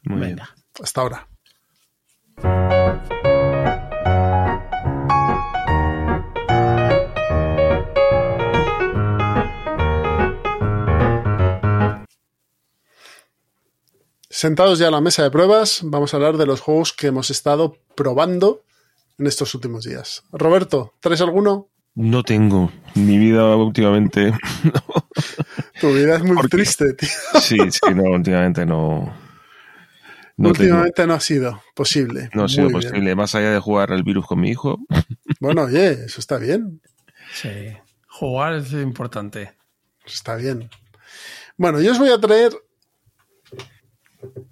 Muy 0.03 0.19
bien. 0.19 0.35
Venga. 0.35 0.55
Hasta 0.81 1.01
ahora. 1.01 1.27
Sentados 14.41 14.77
ya 14.77 14.89
a 14.89 14.91
la 14.91 15.01
mesa 15.01 15.23
de 15.23 15.31
pruebas, 15.31 15.79
vamos 15.83 16.13
a 16.13 16.17
hablar 16.17 16.37
de 16.37 16.45
los 16.45 16.61
juegos 16.61 16.93
que 16.93 17.07
hemos 17.07 17.31
estado 17.31 17.75
probando 17.95 18.61
en 19.17 19.25
estos 19.25 19.55
últimos 19.55 19.83
días. 19.83 20.21
Roberto, 20.31 20.93
¿traes 20.99 21.21
alguno? 21.21 21.69
No 21.95 22.21
tengo. 22.21 22.71
Mi 22.93 23.17
vida 23.17 23.55
últimamente. 23.55 24.31
Tu 25.81 25.91
vida 25.91 26.17
es 26.17 26.23
muy 26.23 26.37
triste, 26.49 26.93
tío. 26.93 27.09
Sí, 27.41 27.57
sí, 27.71 27.79
no, 27.95 28.03
últimamente 28.11 28.63
no. 28.63 29.11
No, 30.37 30.49
tengo- 30.49 30.49
Últimamente 30.51 31.07
no 31.07 31.15
ha 31.15 31.19
sido 31.19 31.63
posible. 31.73 32.29
no 32.35 32.43
ha 32.43 32.47
sido 32.47 32.65
Muy 32.69 32.73
bien. 32.79 32.91
posible. 32.91 33.15
Más 33.15 33.33
allá 33.33 33.49
de 33.53 33.59
jugar 33.59 33.91
al 33.91 34.03
virus 34.03 34.27
con 34.27 34.39
mi 34.39 34.51
hijo. 34.51 34.77
Bueno, 35.39 35.63
oye, 35.63 36.05
eso 36.05 36.19
está 36.19 36.37
bien. 36.37 36.79
Sí. 37.33 37.49
Jugar 38.07 38.53
es 38.53 38.71
importante. 38.73 39.53
Está 40.05 40.35
bien. 40.35 40.69
Bueno, 41.57 41.81
yo 41.81 41.91
os 41.91 41.97
voy 41.97 42.09
a 42.11 42.19
traer 42.21 42.51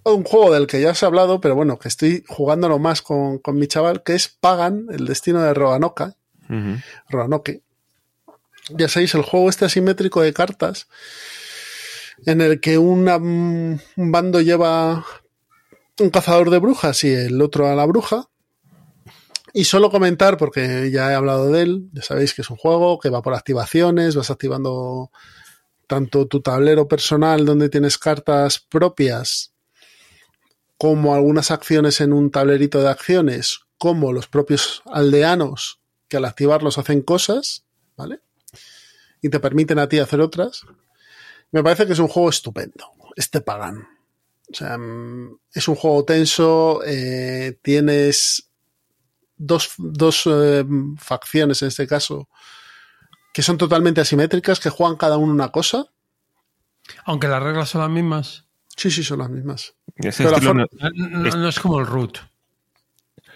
un 0.03 0.24
juego 0.24 0.53
del 0.53 0.68
que 0.68 0.82
ya 0.82 0.91
os 0.91 1.01
he 1.01 1.05
hablado, 1.05 1.41
pero 1.41 1.55
bueno, 1.55 1.80
que 1.80 1.88
estoy 1.88 2.24
jugándolo 2.28 2.78
más 2.80 3.01
con, 3.01 3.39
con 3.39 3.57
mi 3.57 3.68
chaval, 3.68 4.03
que 4.03 4.13
es 4.16 4.28
Pagan, 4.28 4.88
el 4.91 5.05
destino 5.05 5.41
de 5.41 5.53
Roanoke. 5.53 6.13
Roanoke. 7.09 7.63
Ya 8.70 8.88
sabéis, 8.89 9.13
el 9.16 9.22
juego 9.24 9.49
este 9.49 9.66
asimétrico 9.66 10.22
de 10.22 10.34
cartas, 10.34 10.88
en 12.26 12.41
el 12.41 12.59
que 12.59 12.78
una- 12.78 13.18
un 13.18 13.80
bando 13.95 14.41
lleva 14.41 15.05
un 15.99 16.09
cazador 16.09 16.49
de 16.49 16.59
brujas 16.59 17.03
y 17.03 17.13
el 17.13 17.41
otro 17.41 17.68
a 17.68 17.76
la 17.76 17.86
bruja. 17.86 18.30
Y 19.53 19.63
solo 19.63 19.89
comentar, 19.89 20.38
porque 20.38 20.91
ya 20.91 21.11
he 21.11 21.16
hablado 21.16 21.49
de 21.51 21.61
él, 21.61 21.89
ya 21.93 22.01
sabéis 22.01 22.34
que 22.34 22.41
es 22.41 22.49
un 22.49 22.57
juego 22.57 22.99
que 22.99 23.09
va 23.09 23.22
por 23.22 23.34
activaciones, 23.34 24.16
vas 24.16 24.30
activando 24.30 25.11
tanto 25.88 26.28
tu 26.28 26.41
tablero 26.41 26.88
personal 26.89 27.45
donde 27.45 27.70
tienes 27.70 27.97
cartas 27.97 28.59
propias, 28.59 29.53
como 30.78 31.16
algunas 31.16 31.52
acciones 31.52 32.02
en 32.02 32.14
un 32.14 32.32
tablerito 32.32 32.82
de 32.82 32.90
acciones, 32.90 33.62
como 33.78 34.14
los 34.14 34.28
propios 34.28 34.82
aldeanos 34.86 35.80
que 36.08 36.18
al 36.18 36.26
activarlos 36.26 36.78
hacen 36.78 37.02
cosas, 37.02 37.66
¿vale? 37.96 38.22
Y 39.22 39.30
te 39.30 39.40
permiten 39.40 39.80
a 39.80 39.90
ti 39.90 40.00
hacer 40.00 40.22
otras. 40.22 40.62
Me 41.52 41.64
parece 41.64 41.86
que 41.86 41.94
es 41.94 42.00
un 42.00 42.08
juego 42.08 42.30
estupendo, 42.30 42.92
este 43.16 43.42
Pagan. 43.42 43.88
O 44.52 44.54
sea, 44.54 44.78
mm, 44.78 45.40
es 45.54 45.68
un 45.68 45.76
juego 45.76 46.06
tenso, 46.06 46.82
eh, 46.86 47.58
tienes 47.62 48.50
dos, 49.38 49.74
dos 49.78 50.24
eh, 50.28 50.66
facciones 50.98 51.62
en 51.62 51.70
este 51.70 51.88
caso 51.88 52.30
que 53.36 53.42
son 53.42 53.58
totalmente 53.58 54.00
asimétricas, 54.00 54.62
que 54.62 54.70
juegan 54.70 54.96
cada 54.96 55.18
uno 55.18 55.34
una 55.34 55.52
cosa. 55.52 55.88
Aunque 57.04 57.28
las 57.28 57.44
reglas 57.44 57.68
son 57.68 57.82
las 57.82 57.90
mismas. 57.90 58.46
Sí, 58.76 58.92
sí, 58.92 59.04
son 59.04 59.20
las 59.20 59.30
mismas. 59.30 59.74
Es 59.96 60.18
Pero 60.18 60.32
la 60.32 60.38
estilo, 60.38 60.50
forma- 60.54 60.68
No, 60.94 61.20
no- 61.30 61.38
no 61.38 61.48
es 61.50 61.60
como 61.60 61.80
el 61.80 61.86
root. 61.88 62.18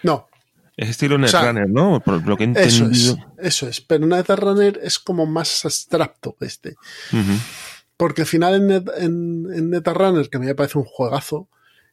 No, 0.02 0.28
es 0.76 0.88
estilo 0.90 1.16
O 1.16 1.26
sea, 1.26 1.40
Netrunner, 1.52 1.68
¿no? 1.70 2.00
Por 2.00 2.26
lo 2.26 2.36
que 2.36 2.44
he 2.44 2.50
eso 2.52 2.84
entendido. 2.84 3.16
es, 3.38 3.46
eso 3.46 3.68
es. 3.68 3.80
Pero 3.80 4.06
Netrunner 4.06 4.80
es 4.82 4.98
como 4.98 5.26
más 5.26 5.64
abstracto 5.64 6.36
que 6.38 6.46
este. 6.46 6.76
Porque 7.96 8.22
al 8.22 8.26
final 8.28 8.54
en, 8.54 8.66
Net, 8.66 8.88
en, 8.98 9.46
en 9.54 9.70
Netrunner, 9.70 10.28
que 10.30 10.38
me 10.38 10.54
parece 10.54 10.78
un 10.78 10.84
juegazo, 10.84 11.48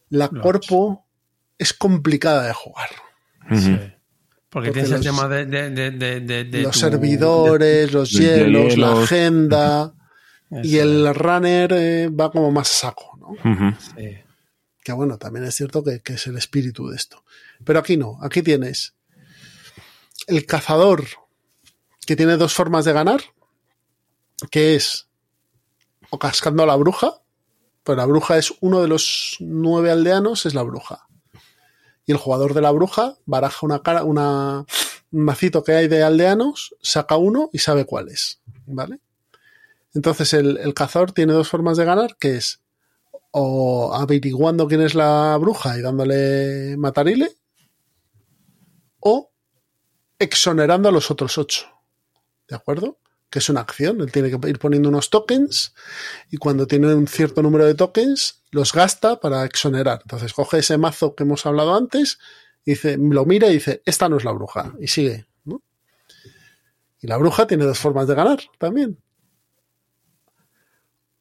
la 0.09 0.29
Lo 0.31 0.41
cuerpo 0.41 1.05
es 1.57 1.73
complicada 1.73 2.47
de 2.47 2.53
jugar. 2.53 2.89
Sí. 3.53 3.71
Porque, 3.71 3.91
Porque 4.49 4.71
tienes 4.71 4.91
los- 4.91 4.99
el 4.99 5.05
tema 5.05 5.27
de, 5.27 5.45
de, 5.45 5.69
de, 5.71 5.91
de, 5.91 6.19
de- 6.21 6.43
de 6.45 6.61
los 6.61 6.71
tu- 6.73 6.79
servidores, 6.79 7.91
los 7.91 8.09
hielos, 8.11 8.77
la 8.77 9.01
agenda. 9.03 9.93
y 10.63 10.77
el 10.77 11.13
runner 11.13 11.73
eh, 11.73 12.07
va 12.09 12.31
como 12.31 12.51
más 12.51 12.71
a 12.71 12.73
saco, 12.87 13.16
Que 14.83 14.91
bueno, 14.93 15.17
también 15.17 15.45
es 15.45 15.55
cierto 15.55 15.83
que, 15.83 16.01
que 16.01 16.13
es 16.13 16.27
el 16.27 16.37
espíritu 16.37 16.87
de 16.87 16.95
esto. 16.95 17.23
Pero 17.63 17.79
aquí 17.79 17.97
no, 17.97 18.17
aquí 18.21 18.41
tienes 18.41 18.95
el 20.27 20.45
cazador 20.45 21.05
que 22.05 22.15
tiene 22.15 22.37
dos 22.37 22.53
formas 22.53 22.85
de 22.85 22.93
ganar, 22.93 23.21
que 24.49 24.75
es 24.75 25.07
o 26.09 26.19
cascando 26.19 26.63
a 26.63 26.65
la 26.65 26.75
bruja, 26.75 27.21
pues 27.83 27.97
la 27.97 28.05
bruja 28.05 28.37
es 28.37 28.53
uno 28.61 28.81
de 28.81 28.87
los 28.87 29.37
nueve 29.39 29.91
aldeanos, 29.91 30.45
es 30.45 30.53
la 30.53 30.63
bruja. 30.63 31.07
Y 32.05 32.11
el 32.13 32.17
jugador 32.17 32.53
de 32.53 32.61
la 32.61 32.71
bruja 32.71 33.17
baraja 33.25 33.65
una, 33.65 33.81
cara, 33.81 34.03
una, 34.03 34.65
un 35.11 35.23
macito 35.23 35.63
que 35.63 35.73
hay 35.73 35.87
de 35.87 36.03
aldeanos, 36.03 36.75
saca 36.81 37.17
uno 37.17 37.49
y 37.51 37.59
sabe 37.59 37.85
cuál 37.85 38.07
es, 38.09 38.41
¿vale? 38.65 38.99
Entonces 39.93 40.33
el, 40.33 40.57
el 40.57 40.73
cazador 40.73 41.11
tiene 41.11 41.33
dos 41.33 41.49
formas 41.49 41.75
de 41.77 41.85
ganar, 41.85 42.15
que 42.17 42.37
es 42.37 42.61
o 43.39 43.93
averiguando 43.93 44.67
quién 44.67 44.81
es 44.81 44.95
la 44.95 45.37
bruja 45.39 45.77
y 45.77 45.81
dándole 45.81 46.75
matarile, 46.75 47.35
o 48.99 49.31
exonerando 50.17 50.89
a 50.89 50.91
los 50.91 51.11
otros 51.11 51.37
ocho. 51.37 51.67
¿De 52.47 52.55
acuerdo? 52.55 52.97
Que 53.29 53.37
es 53.37 53.49
una 53.49 53.61
acción. 53.61 54.01
Él 54.01 54.11
tiene 54.11 54.31
que 54.31 54.49
ir 54.49 54.57
poniendo 54.57 54.89
unos 54.89 55.11
tokens 55.11 55.75
y 56.31 56.37
cuando 56.37 56.65
tiene 56.65 56.91
un 56.95 57.05
cierto 57.05 57.43
número 57.43 57.65
de 57.65 57.75
tokens, 57.75 58.43
los 58.49 58.73
gasta 58.73 59.19
para 59.19 59.45
exonerar. 59.45 59.99
Entonces 60.01 60.33
coge 60.33 60.59
ese 60.59 60.79
mazo 60.79 61.13
que 61.13 61.23
hemos 61.23 61.45
hablado 61.45 61.75
antes, 61.75 62.17
dice, 62.65 62.97
lo 62.97 63.25
mira 63.25 63.49
y 63.49 63.53
dice, 63.53 63.83
esta 63.85 64.09
no 64.09 64.17
es 64.17 64.23
la 64.23 64.31
bruja. 64.31 64.73
Y 64.79 64.87
sigue. 64.87 65.27
Y 66.99 67.05
la 67.05 67.17
bruja 67.17 67.45
tiene 67.45 67.65
dos 67.65 67.77
formas 67.77 68.07
de 68.07 68.15
ganar 68.15 68.39
también. 68.57 68.97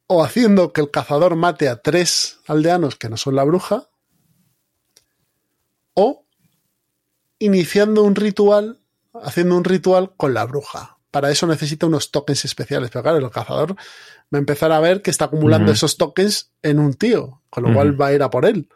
O 0.09 0.22
haciendo 0.22 0.72
que 0.72 0.80
el 0.80 0.90
cazador 0.90 1.34
mate 1.36 1.68
a 1.68 1.82
tres 1.82 2.38
aldeanos 2.46 2.96
que 2.96 3.09
no 3.09 3.16
son 3.16 3.34
la 3.34 3.44
bruja, 3.44 3.88
o 5.94 6.24
iniciando 7.38 8.02
un 8.02 8.14
ritual, 8.14 8.78
haciendo 9.14 9.57
un 9.57 9.64
ritual 9.64 10.14
con 10.16 10.34
la 10.34 10.44
bruja. 10.44 10.98
Para 11.11 11.30
eso 11.30 11.46
necesita 11.46 11.86
unos 11.86 12.11
tokens 12.11 12.44
especiales. 12.44 12.90
Pero 12.90 13.02
claro, 13.02 13.18
el 13.18 13.30
cazador 13.30 13.74
va 13.74 13.78
a 14.34 14.38
empezar 14.38 14.72
a 14.72 14.80
ver 14.80 15.02
que 15.02 15.11
está 15.11 15.26
acumulando 15.26 15.72
esos 15.72 15.96
tokens 15.96 16.50
en 16.62 16.78
un 16.78 16.94
tío, 16.94 17.42
con 17.50 17.64
lo 17.64 17.72
cual 17.74 18.00
va 18.00 18.07
a 18.09 18.12
ir 18.12 18.22
a 18.22 18.30
por 18.30 18.44
él. 18.44 18.68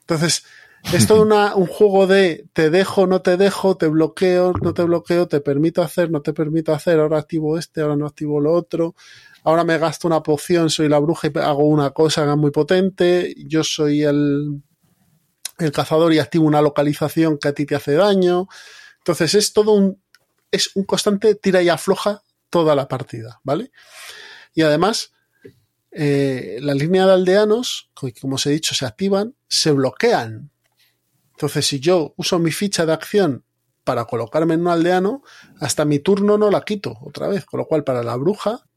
Entonces, 0.00 0.44
es 0.92 1.06
todo 1.06 1.22
una- 1.22 1.54
un 1.54 1.66
juego 1.66 2.06
de 2.06 2.46
te 2.52 2.70
dejo, 2.70 3.06
no 3.06 3.20
te 3.22 3.36
dejo, 3.36 3.76
te 3.76 3.88
bloqueo, 3.88 4.52
no 4.62 4.72
te 4.74 4.82
bloqueo, 4.82 5.26
te 5.28 5.40
permito 5.40 5.82
hacer, 5.82 6.10
no 6.10 6.22
te 6.22 6.32
permito 6.32 6.72
hacer, 6.72 6.98
ahora 7.00 7.18
activo 7.18 7.58
este, 7.58 7.80
ahora 7.82 7.96
no 7.96 8.06
activo 8.06 8.40
lo 8.40 8.52
otro, 8.52 8.94
ahora 9.48 9.64
me 9.64 9.78
gasto 9.78 10.06
una 10.06 10.22
poción, 10.22 10.68
soy 10.68 10.90
la 10.90 10.98
bruja 10.98 11.28
y 11.28 11.38
hago 11.38 11.66
una 11.66 11.90
cosa 11.92 12.36
muy 12.36 12.50
potente, 12.50 13.34
yo 13.46 13.64
soy 13.64 14.02
el, 14.02 14.62
el 15.58 15.72
cazador 15.72 16.12
y 16.12 16.18
activo 16.18 16.44
una 16.44 16.60
localización 16.60 17.38
que 17.38 17.48
a 17.48 17.54
ti 17.54 17.64
te 17.64 17.74
hace 17.74 17.94
daño. 17.94 18.46
Entonces 18.98 19.34
es 19.34 19.54
todo 19.54 19.72
un, 19.72 20.02
es 20.50 20.76
un 20.76 20.84
constante 20.84 21.34
tira 21.34 21.62
y 21.62 21.70
afloja 21.70 22.22
toda 22.50 22.74
la 22.74 22.88
partida, 22.88 23.40
¿vale? 23.42 23.72
Y 24.52 24.60
además, 24.60 25.12
eh, 25.92 26.58
la 26.60 26.74
línea 26.74 27.06
de 27.06 27.14
aldeanos, 27.14 27.90
como 28.20 28.34
os 28.34 28.46
he 28.46 28.50
dicho, 28.50 28.74
se 28.74 28.84
activan, 28.84 29.34
se 29.48 29.72
bloquean. 29.72 30.50
Entonces, 31.30 31.66
si 31.66 31.80
yo 31.80 32.12
uso 32.18 32.38
mi 32.38 32.50
ficha 32.50 32.84
de 32.84 32.92
acción 32.92 33.46
para 33.82 34.04
colocarme 34.04 34.52
en 34.52 34.60
un 34.60 34.68
aldeano, 34.68 35.22
hasta 35.58 35.86
mi 35.86 36.00
turno 36.00 36.36
no 36.36 36.50
la 36.50 36.60
quito 36.66 36.98
otra 37.00 37.28
vez. 37.28 37.46
Con 37.46 37.58
lo 37.58 37.66
cual, 37.66 37.82
para 37.82 38.02
la 38.02 38.14
bruja, 38.16 38.68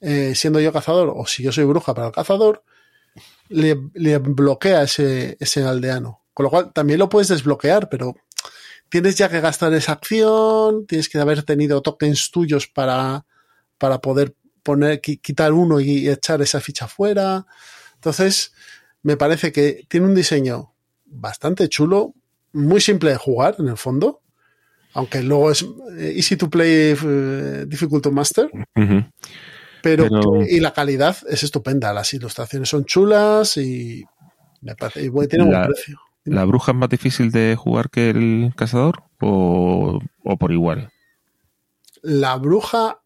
eh, 0.00 0.34
siendo 0.34 0.60
yo 0.60 0.72
cazador, 0.72 1.12
o 1.14 1.26
si 1.26 1.42
yo 1.42 1.52
soy 1.52 1.64
bruja 1.64 1.94
para 1.94 2.08
el 2.08 2.12
cazador, 2.12 2.62
le, 3.48 3.74
bloquea 4.18 4.82
ese, 4.82 5.36
ese 5.40 5.62
aldeano. 5.64 6.22
Con 6.34 6.44
lo 6.44 6.50
cual, 6.50 6.72
también 6.72 6.98
lo 6.98 7.08
puedes 7.08 7.28
desbloquear, 7.28 7.88
pero 7.88 8.14
tienes 8.88 9.16
ya 9.16 9.28
que 9.28 9.40
gastar 9.40 9.72
esa 9.74 9.92
acción, 9.92 10.86
tienes 10.86 11.08
que 11.08 11.18
haber 11.18 11.42
tenido 11.42 11.82
tokens 11.82 12.30
tuyos 12.30 12.66
para, 12.66 13.26
para 13.78 14.00
poder 14.00 14.34
poner, 14.62 15.00
qui- 15.00 15.20
quitar 15.20 15.52
uno 15.52 15.80
y 15.80 16.08
echar 16.08 16.40
esa 16.42 16.60
ficha 16.60 16.86
fuera. 16.88 17.46
Entonces, 17.94 18.52
me 19.02 19.16
parece 19.16 19.50
que 19.52 19.84
tiene 19.88 20.06
un 20.06 20.14
diseño 20.14 20.74
bastante 21.06 21.68
chulo, 21.68 22.14
muy 22.52 22.80
simple 22.80 23.10
de 23.10 23.16
jugar 23.16 23.56
en 23.58 23.68
el 23.68 23.76
fondo, 23.76 24.20
aunque 24.92 25.22
luego 25.22 25.50
es 25.50 25.62
eh, 25.98 26.14
easy 26.16 26.36
to 26.36 26.48
play, 26.48 26.96
eh, 27.02 27.64
difficult 27.66 28.02
to 28.02 28.10
master. 28.10 28.50
Pero, 29.96 30.04
Pero- 30.04 30.42
y 30.46 30.60
la 30.60 30.72
calidad 30.72 31.16
es 31.28 31.42
estupenda, 31.42 31.92
las 31.92 32.12
ilustraciones 32.14 32.68
son 32.68 32.84
chulas 32.84 33.56
y 33.56 34.04
me 34.60 34.74
parece 34.76 35.02
y 35.04 35.08
bueno, 35.08 35.28
tiene 35.28 35.44
buen 35.44 35.60
La- 35.60 35.66
precio. 35.66 35.98
¿La 36.24 36.44
bruja 36.44 36.72
es 36.72 36.78
más 36.78 36.90
difícil 36.90 37.30
de 37.30 37.56
jugar 37.56 37.88
que 37.88 38.10
el 38.10 38.52
cazador? 38.54 39.04
¿O, 39.20 39.98
o 40.24 40.36
por 40.36 40.52
igual? 40.52 40.90
La 42.02 42.36
bruja 42.36 43.00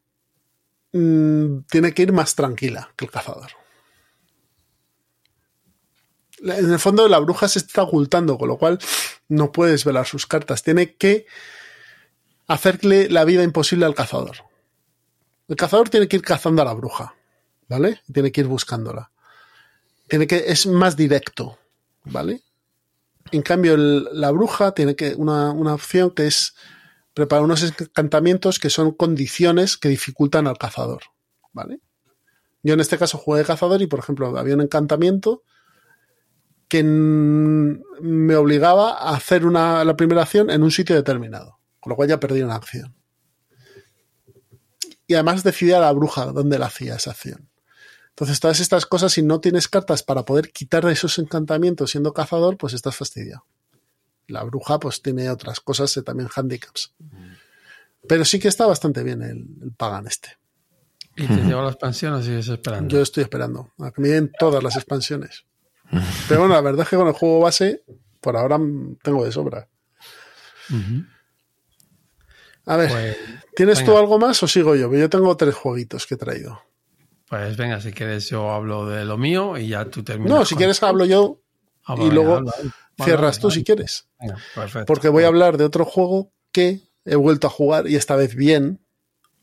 mm, 0.92 1.58
tiene 1.70 1.92
que 1.94 2.02
ir 2.02 2.12
más 2.12 2.34
tranquila 2.34 2.90
que 2.96 3.04
el 3.04 3.10
cazador. 3.12 3.50
En 6.42 6.72
el 6.72 6.78
fondo 6.80 7.06
la 7.08 7.20
bruja 7.20 7.46
se 7.48 7.60
está 7.60 7.82
ocultando, 7.82 8.36
con 8.36 8.48
lo 8.48 8.58
cual 8.58 8.78
no 9.28 9.52
puedes 9.52 9.84
velar 9.84 10.06
sus 10.06 10.26
cartas. 10.26 10.62
Tiene 10.64 10.94
que 10.96 11.26
hacerle 12.48 13.08
la 13.08 13.24
vida 13.24 13.44
imposible 13.44 13.86
al 13.86 13.94
cazador. 13.94 14.38
El 15.52 15.56
cazador 15.56 15.90
tiene 15.90 16.08
que 16.08 16.16
ir 16.16 16.22
cazando 16.22 16.62
a 16.62 16.64
la 16.64 16.72
bruja, 16.72 17.14
¿vale? 17.68 18.00
Tiene 18.10 18.32
que 18.32 18.40
ir 18.40 18.46
buscándola. 18.46 19.10
Tiene 20.08 20.26
que 20.26 20.44
es 20.46 20.66
más 20.66 20.96
directo, 20.96 21.58
¿vale? 22.04 22.40
En 23.32 23.42
cambio, 23.42 23.76
la 23.76 24.30
bruja 24.30 24.72
tiene 24.72 24.96
que 24.96 25.14
una, 25.14 25.50
una 25.50 25.74
opción 25.74 26.12
que 26.12 26.26
es 26.26 26.54
preparar 27.12 27.44
unos 27.44 27.62
encantamientos 27.62 28.58
que 28.58 28.70
son 28.70 28.92
condiciones 28.92 29.76
que 29.76 29.90
dificultan 29.90 30.46
al 30.46 30.56
cazador, 30.56 31.02
¿vale? 31.52 31.80
Yo 32.62 32.72
en 32.72 32.80
este 32.80 32.96
caso 32.96 33.18
jugué 33.18 33.40
de 33.40 33.44
cazador 33.44 33.82
y, 33.82 33.86
por 33.88 33.98
ejemplo, 33.98 34.38
había 34.38 34.54
un 34.54 34.62
encantamiento 34.62 35.42
que 36.66 36.82
me 36.82 38.36
obligaba 38.36 38.92
a 38.92 39.14
hacer 39.14 39.44
una, 39.44 39.84
la 39.84 39.98
primera 39.98 40.22
acción 40.22 40.48
en 40.48 40.62
un 40.62 40.70
sitio 40.70 40.96
determinado, 40.96 41.58
con 41.78 41.90
lo 41.90 41.96
cual 41.96 42.08
ya 42.08 42.18
perdí 42.18 42.40
una 42.40 42.54
acción. 42.54 43.01
Y 45.12 45.14
además 45.14 45.42
decidía 45.42 45.78
la 45.78 45.92
bruja 45.92 46.24
dónde 46.32 46.58
la 46.58 46.66
hacía 46.66 46.94
esa 46.94 47.10
acción. 47.10 47.50
Entonces, 48.08 48.40
todas 48.40 48.60
estas 48.60 48.86
cosas, 48.86 49.12
si 49.12 49.22
no 49.22 49.40
tienes 49.40 49.68
cartas 49.68 50.02
para 50.02 50.24
poder 50.24 50.50
quitar 50.52 50.86
esos 50.86 51.18
encantamientos 51.18 51.90
siendo 51.90 52.14
cazador, 52.14 52.56
pues 52.56 52.72
estás 52.72 52.96
fastidiado. 52.96 53.44
La 54.26 54.42
bruja, 54.42 54.80
pues 54.80 55.02
tiene 55.02 55.28
otras 55.28 55.60
cosas, 55.60 55.94
eh, 55.98 56.02
también 56.02 56.30
handicaps. 56.34 56.94
Pero 58.08 58.24
sí 58.24 58.38
que 58.38 58.48
está 58.48 58.64
bastante 58.64 59.02
bien 59.02 59.20
el, 59.20 59.46
el 59.62 59.72
Pagan 59.76 60.06
este. 60.06 60.38
¿Y 61.14 61.26
te 61.26 61.42
lleva 61.42 61.60
la 61.60 61.68
expansión 61.68 62.14
o 62.14 62.22
sigues 62.22 62.48
esperando? 62.48 62.88
Yo 62.88 63.02
estoy 63.02 63.24
esperando 63.24 63.70
a 63.80 63.90
que 63.90 64.00
me 64.00 64.08
den 64.08 64.32
todas 64.38 64.62
las 64.62 64.76
expansiones. 64.76 65.44
Pero 66.26 66.40
bueno, 66.40 66.54
la 66.54 66.62
verdad 66.62 66.84
es 66.84 66.88
que 66.88 66.96
con 66.96 67.06
el 67.06 67.12
juego 67.12 67.40
base, 67.40 67.84
por 68.22 68.34
ahora 68.34 68.56
mm, 68.56 68.96
tengo 69.02 69.26
de 69.26 69.32
sobra. 69.32 69.68
Ujú. 70.70 71.04
A 72.66 72.76
ver, 72.76 72.90
Pues, 72.90 73.16
¿tienes 73.56 73.84
tú 73.84 73.96
algo 73.96 74.18
más 74.18 74.42
o 74.42 74.48
sigo 74.48 74.74
yo? 74.76 74.92
Yo 74.94 75.10
tengo 75.10 75.36
tres 75.36 75.54
jueguitos 75.54 76.06
que 76.06 76.14
he 76.14 76.18
traído. 76.18 76.62
pues 77.28 77.56
venga, 77.56 77.80
si 77.80 77.92
quieres 77.92 78.28
yo 78.28 78.50
hablo 78.50 78.86
de 78.86 79.04
lo 79.04 79.16
mío 79.18 79.56
y 79.58 79.68
ya 79.68 79.84
tú 79.86 80.02
terminas. 80.04 80.32
No, 80.38 80.44
si 80.44 80.54
con- 80.54 80.58
quieres 80.60 80.82
hablo 80.82 81.04
yo 81.04 81.40
Ah, 81.84 81.96
y 81.98 82.10
luego 82.10 82.36
habla, 82.36 82.52
habla. 82.56 82.70
Vale, 82.96 83.10
cierras 83.10 83.36
vale, 83.36 83.40
tú 83.40 83.50
si 83.50 83.64
quieres. 83.64 84.06
Venga, 84.20 84.36
perfecto. 84.54 84.86
Porque 84.86 85.08
voy 85.08 85.24
a 85.24 85.28
hablar 85.28 85.56
de 85.56 85.64
otro 85.64 85.84
juego 85.84 86.30
que 86.52 86.80
he 87.04 87.16
vuelto 87.16 87.48
a 87.48 87.50
jugar 87.50 87.88
y 87.88 87.96
esta 87.96 88.14
vez 88.16 88.34
bien. 88.36 88.78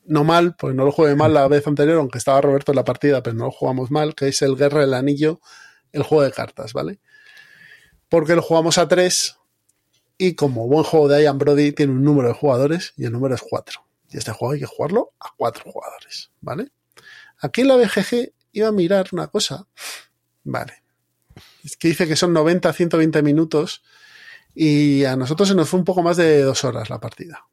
No 0.05 0.23
mal, 0.23 0.55
porque 0.57 0.75
no 0.75 0.85
lo 0.85 0.91
jugué 0.91 1.15
mal 1.15 1.33
la 1.33 1.47
vez 1.47 1.67
anterior, 1.67 1.97
aunque 1.97 2.17
estaba 2.17 2.39
Roberto 2.41 2.71
en 2.71 2.77
la 2.77 2.83
partida, 2.85 3.21
pero 3.21 3.35
no 3.35 3.45
lo 3.45 3.51
jugamos 3.51 3.91
mal, 3.91 4.15
que 4.15 4.29
es 4.29 4.41
el 4.41 4.55
Guerra 4.55 4.81
del 4.81 4.93
Anillo, 4.95 5.39
el 5.91 6.01
juego 6.03 6.23
de 6.23 6.31
cartas, 6.31 6.73
¿vale? 6.73 6.99
Porque 8.07 8.35
lo 8.35 8.41
jugamos 8.41 8.77
a 8.77 8.87
tres 8.87 9.37
y 10.21 10.35
como 10.35 10.67
buen 10.67 10.83
juego 10.83 11.07
de 11.07 11.23
Ian 11.23 11.37
Brody 11.37 11.71
tiene 11.71 11.93
un 11.93 12.03
número 12.03 12.27
de 12.27 12.33
jugadores 12.33 12.93
y 12.97 13.05
el 13.05 13.13
número 13.13 13.33
es 13.33 13.41
cuatro. 13.41 13.85
Y 14.11 14.17
este 14.17 14.33
juego 14.33 14.53
hay 14.53 14.59
que 14.59 14.65
jugarlo 14.65 15.13
a 15.17 15.29
cuatro 15.37 15.71
jugadores, 15.71 16.29
¿vale? 16.41 16.71
Aquí 17.39 17.63
la 17.63 17.77
BGG 17.77 18.33
iba 18.51 18.67
a 18.67 18.73
mirar 18.73 19.07
una 19.13 19.27
cosa, 19.27 19.65
¿vale? 20.43 20.83
Es 21.63 21.77
que 21.77 21.87
dice 21.87 22.05
que 22.05 22.17
son 22.17 22.33
90 22.33 22.67
a 22.67 22.73
120 22.73 23.21
minutos 23.21 23.81
y 24.53 25.05
a 25.05 25.15
nosotros 25.15 25.47
se 25.47 25.55
nos 25.55 25.69
fue 25.69 25.79
un 25.79 25.85
poco 25.85 26.03
más 26.03 26.17
de 26.17 26.41
dos 26.41 26.65
horas 26.65 26.89
la 26.89 26.99
partida. 26.99 27.45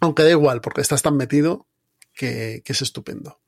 Aunque 0.00 0.24
da 0.24 0.30
igual, 0.30 0.60
porque 0.60 0.82
estás 0.82 1.00
tan 1.00 1.16
metido 1.16 1.66
que, 2.12 2.60
que 2.62 2.74
es 2.74 2.82
estupendo. 2.82 3.40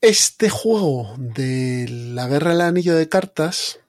Este 0.00 0.50
juego 0.50 1.16
de 1.18 1.86
la 1.88 2.28
guerra 2.28 2.52
del 2.52 2.60
anillo 2.60 2.94
de 2.94 3.08
cartas 3.08 3.80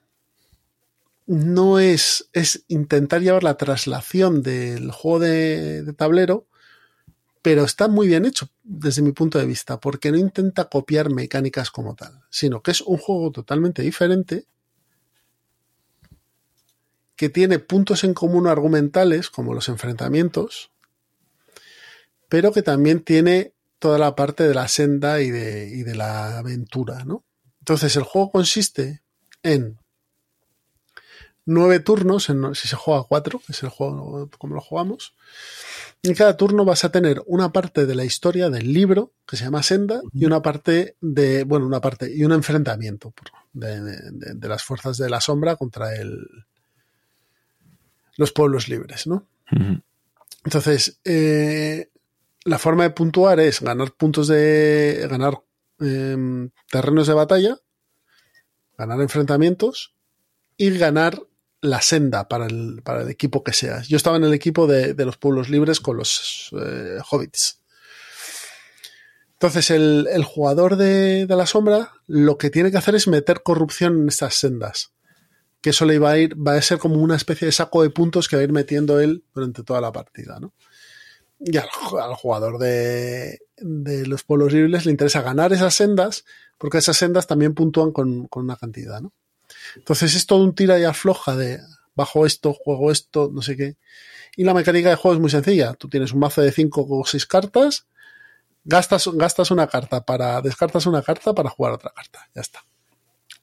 no 1.28 1.78
es, 1.78 2.30
es 2.32 2.64
intentar 2.68 3.20
llevar 3.20 3.44
la 3.44 3.58
traslación 3.58 4.42
del 4.42 4.90
juego 4.90 5.18
de, 5.18 5.92
tablero, 5.94 6.46
pero 7.42 7.64
está 7.64 7.86
muy 7.86 8.08
bien 8.08 8.24
hecho 8.24 8.48
desde 8.64 9.02
mi 9.02 9.12
punto 9.12 9.38
de 9.38 9.44
vista, 9.44 9.78
porque 9.78 10.10
no 10.10 10.16
intenta 10.16 10.70
copiar 10.70 11.10
mecánicas 11.10 11.70
como 11.70 11.94
tal, 11.94 12.22
sino 12.30 12.62
que 12.62 12.70
es 12.70 12.80
un 12.80 12.96
juego 12.96 13.30
totalmente 13.30 13.82
diferente 13.82 14.46
que 17.14 17.28
tiene 17.28 17.58
puntos 17.58 18.04
en 18.04 18.14
común 18.14 18.46
argumentales, 18.46 19.28
como 19.28 19.52
los 19.52 19.68
enfrentamientos, 19.68 20.70
pero 22.30 22.52
que 22.52 22.62
también 22.62 23.02
tiene 23.02 23.52
toda 23.78 23.98
la 23.98 24.16
parte 24.16 24.48
de 24.48 24.54
la 24.54 24.66
senda 24.66 25.20
y 25.20 25.30
de, 25.30 25.68
y 25.68 25.82
de 25.82 25.94
la 25.94 26.38
aventura, 26.38 27.04
¿no? 27.04 27.22
Entonces 27.58 27.96
el 27.96 28.04
juego 28.04 28.30
consiste 28.30 29.02
en 29.42 29.78
nueve 31.48 31.80
turnos, 31.80 32.28
en, 32.30 32.54
si 32.54 32.68
se 32.68 32.76
juega 32.76 33.02
cuatro, 33.04 33.38
que 33.44 33.52
es 33.52 33.62
el 33.62 33.68
juego 33.70 34.28
como 34.38 34.54
lo 34.54 34.60
jugamos. 34.60 35.14
En 36.02 36.14
cada 36.14 36.36
turno 36.36 36.64
vas 36.64 36.84
a 36.84 36.92
tener 36.92 37.22
una 37.26 37.52
parte 37.52 37.86
de 37.86 37.94
la 37.94 38.04
historia 38.04 38.50
del 38.50 38.72
libro, 38.72 39.12
que 39.26 39.36
se 39.36 39.44
llama 39.44 39.62
Senda, 39.62 40.00
y 40.12 40.26
una 40.26 40.42
parte 40.42 40.96
de, 41.00 41.44
bueno, 41.44 41.66
una 41.66 41.80
parte, 41.80 42.14
y 42.14 42.24
un 42.24 42.32
enfrentamiento 42.32 43.12
de, 43.52 43.80
de- 43.82 44.34
de 44.34 44.48
las 44.48 44.62
fuerzas 44.62 44.96
de 44.98 45.10
la 45.10 45.20
sombra 45.20 45.56
contra 45.56 45.94
el, 45.96 46.18
los 48.16 48.32
pueblos 48.32 48.68
libres, 48.68 49.06
¿no? 49.06 49.26
Entonces, 50.44 51.00
eh, 51.04 51.90
la 52.44 52.58
forma 52.58 52.84
de 52.84 52.90
puntuar 52.90 53.40
es 53.40 53.60
ganar 53.60 53.92
puntos 53.92 54.28
de. 54.28 55.06
ganar 55.10 55.42
em, 55.80 56.50
terrenos 56.70 57.06
de 57.06 57.14
batalla, 57.14 57.58
ganar 58.76 59.00
enfrentamientos 59.00 59.94
y 60.56 60.70
ganar 60.78 61.20
la 61.60 61.80
senda 61.82 62.28
para 62.28 62.46
el, 62.46 62.82
para 62.82 63.02
el 63.02 63.08
equipo 63.08 63.42
que 63.42 63.52
seas. 63.52 63.88
Yo 63.88 63.96
estaba 63.96 64.16
en 64.16 64.24
el 64.24 64.34
equipo 64.34 64.66
de, 64.66 64.94
de 64.94 65.04
los 65.04 65.16
pueblos 65.16 65.48
libres 65.48 65.80
con 65.80 65.96
los 65.96 66.50
eh, 66.60 66.98
hobbits. 67.10 67.62
Entonces, 69.32 69.70
el, 69.70 70.08
el 70.10 70.24
jugador 70.24 70.76
de, 70.76 71.26
de 71.26 71.36
la 71.36 71.46
sombra 71.46 71.92
lo 72.06 72.38
que 72.38 72.50
tiene 72.50 72.70
que 72.70 72.78
hacer 72.78 72.94
es 72.94 73.06
meter 73.06 73.42
corrupción 73.42 74.02
en 74.02 74.08
estas 74.08 74.34
sendas. 74.34 74.92
Que 75.60 75.70
eso 75.70 75.84
le 75.84 75.98
va 75.98 76.12
a 76.12 76.18
ir, 76.18 76.34
va 76.34 76.54
a 76.54 76.62
ser 76.62 76.78
como 76.78 76.96
una 76.96 77.16
especie 77.16 77.46
de 77.46 77.52
saco 77.52 77.82
de 77.82 77.90
puntos 77.90 78.28
que 78.28 78.36
va 78.36 78.40
a 78.40 78.44
ir 78.44 78.52
metiendo 78.52 79.00
él 79.00 79.24
durante 79.34 79.62
toda 79.62 79.80
la 79.80 79.92
partida, 79.92 80.38
¿no? 80.40 80.54
Y 81.40 81.56
al, 81.56 81.68
al 82.00 82.14
jugador 82.14 82.58
de, 82.58 83.40
de 83.56 84.06
los 84.06 84.24
pueblos 84.24 84.52
libres 84.52 84.86
le 84.86 84.90
interesa 84.90 85.22
ganar 85.22 85.52
esas 85.52 85.74
sendas, 85.74 86.24
porque 86.58 86.78
esas 86.78 86.96
sendas 86.96 87.28
también 87.28 87.54
puntúan 87.54 87.92
con, 87.92 88.26
con 88.26 88.44
una 88.44 88.56
cantidad, 88.56 89.00
¿no? 89.00 89.12
Entonces 89.76 90.14
es 90.14 90.26
todo 90.26 90.42
un 90.42 90.54
tira 90.54 90.78
y 90.78 90.84
afloja 90.84 91.36
de 91.36 91.58
bajo 91.94 92.26
esto, 92.26 92.52
juego 92.54 92.90
esto, 92.92 93.30
no 93.32 93.42
sé 93.42 93.56
qué. 93.56 93.76
Y 94.36 94.44
la 94.44 94.54
mecánica 94.54 94.88
de 94.90 94.94
juego 94.96 95.14
es 95.14 95.20
muy 95.20 95.30
sencilla. 95.30 95.74
Tú 95.74 95.88
tienes 95.88 96.12
un 96.12 96.20
mazo 96.20 96.40
de 96.42 96.52
5 96.52 96.86
o 96.88 97.04
6 97.04 97.26
cartas, 97.26 97.86
gastas, 98.64 99.08
gastas 99.14 99.50
una 99.50 99.66
carta 99.66 100.04
para. 100.04 100.40
descartas 100.42 100.86
una 100.86 101.02
carta 101.02 101.34
para 101.34 101.50
jugar 101.50 101.72
otra 101.72 101.92
carta. 101.94 102.28
Ya 102.34 102.40
está. 102.42 102.64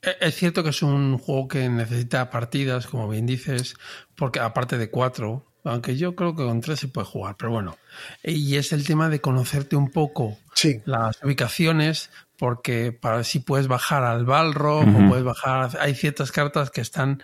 E- 0.01 0.15
Es 0.21 0.35
cierto 0.35 0.63
que 0.63 0.69
es 0.69 0.81
un 0.81 1.17
juego 1.17 1.47
que 1.47 1.67
necesita 1.69 2.29
partidas, 2.29 2.87
como 2.87 3.09
bien 3.09 3.25
dices, 3.25 3.75
porque 4.15 4.39
aparte 4.39 4.77
de 4.77 4.89
cuatro, 4.89 5.45
aunque 5.63 5.97
yo 5.97 6.15
creo 6.15 6.35
que 6.35 6.43
con 6.43 6.61
tres 6.61 6.79
se 6.79 6.87
puede 6.87 7.07
jugar, 7.07 7.35
pero 7.37 7.51
bueno. 7.51 7.77
Y 8.23 8.55
es 8.55 8.71
el 8.71 8.85
tema 8.85 9.09
de 9.09 9.19
conocerte 9.19 9.75
un 9.75 9.89
poco 9.91 10.37
Sí. 10.53 10.81
las 10.85 11.21
ubicaciones, 11.23 12.09
porque 12.37 12.91
para 12.91 13.17
ver 13.17 13.25
si 13.25 13.39
puedes 13.39 13.67
bajar 13.67 14.03
al 14.03 14.25
Balrog 14.25 14.87
Ujú. 14.87 15.05
o 15.05 15.09
puedes 15.09 15.23
bajar. 15.25 15.77
Hay 15.79 15.95
ciertas 15.95 16.31
cartas 16.31 16.71
que 16.71 16.81
están 16.81 17.21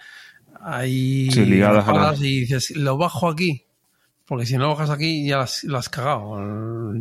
ahí 0.64 1.30
Sí, 1.32 1.46
ligadas 1.46 1.88
a 1.88 1.94
la- 1.94 2.16
y 2.18 2.42
dices, 2.42 2.72
lo 2.76 2.98
bajo 2.98 3.30
aquí. 3.30 3.66
Porque 4.26 4.46
si 4.46 4.54
no 4.56 4.64
lo 4.64 4.70
bajas 4.70 4.90
aquí 4.92 5.28
ya 5.28 5.38
las, 5.40 5.64
las 5.66 5.80
has 5.88 5.90
cagado. 5.90 6.38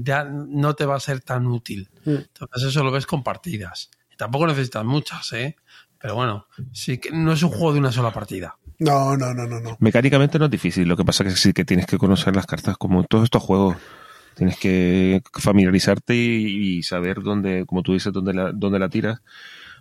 Ya 0.03 0.25
no 0.25 0.75
te 0.75 0.85
va 0.85 0.97
a 0.97 1.01
ser 1.01 1.21
tan 1.21 1.47
útil. 1.47 1.89
Mm. 2.05 2.11
Entonces 2.11 2.65
eso 2.71 2.83
lo 2.83 2.91
ves 2.91 3.07
con 3.07 3.23
partidas. 3.23 3.91
Y 4.13 4.17
tampoco 4.17 4.47
necesitas 4.49 4.85
muchas, 4.85 5.33
¿eh? 5.35 5.57
Pero 6.01 6.15
bueno, 6.17 6.47
sí 6.73 6.99
que 6.99 7.11
no 7.13 7.33
es 7.33 7.43
un 7.43 7.51
juego 7.51 7.75
de 7.75 7.79
una 7.79 7.93
sola 7.93 8.11
partida. 8.11 8.57
No, 8.79 9.17
no, 9.17 9.35
no, 9.35 9.47
no, 9.47 9.61
no. 9.61 9.77
Mecánicamente 9.81 10.39
no 10.39 10.47
es 10.47 10.51
difícil, 10.51 10.89
lo 10.89 10.97
que 10.97 11.05
pasa 11.05 11.23
que 11.23 11.31
sí 11.33 11.53
que 11.53 11.67
tienes 11.67 11.85
que 11.87 11.99
conocer 11.99 12.35
las 12.35 12.47
cartas 12.47 12.77
como 12.79 13.01
en 13.01 13.07
todos 13.07 13.25
estos 13.25 13.43
juegos. 13.43 13.77
Tienes 14.37 14.57
que 14.59 15.23
familiarizarte 15.35 16.15
y, 16.15 16.79
y 16.79 16.83
saber 16.83 17.21
dónde, 17.23 17.65
como 17.67 17.83
tú 17.83 17.93
dices, 17.93 18.13
dónde 18.13 18.33
la, 18.33 18.53
dónde 18.53 18.79
la 18.79 18.89
tiras 18.89 19.21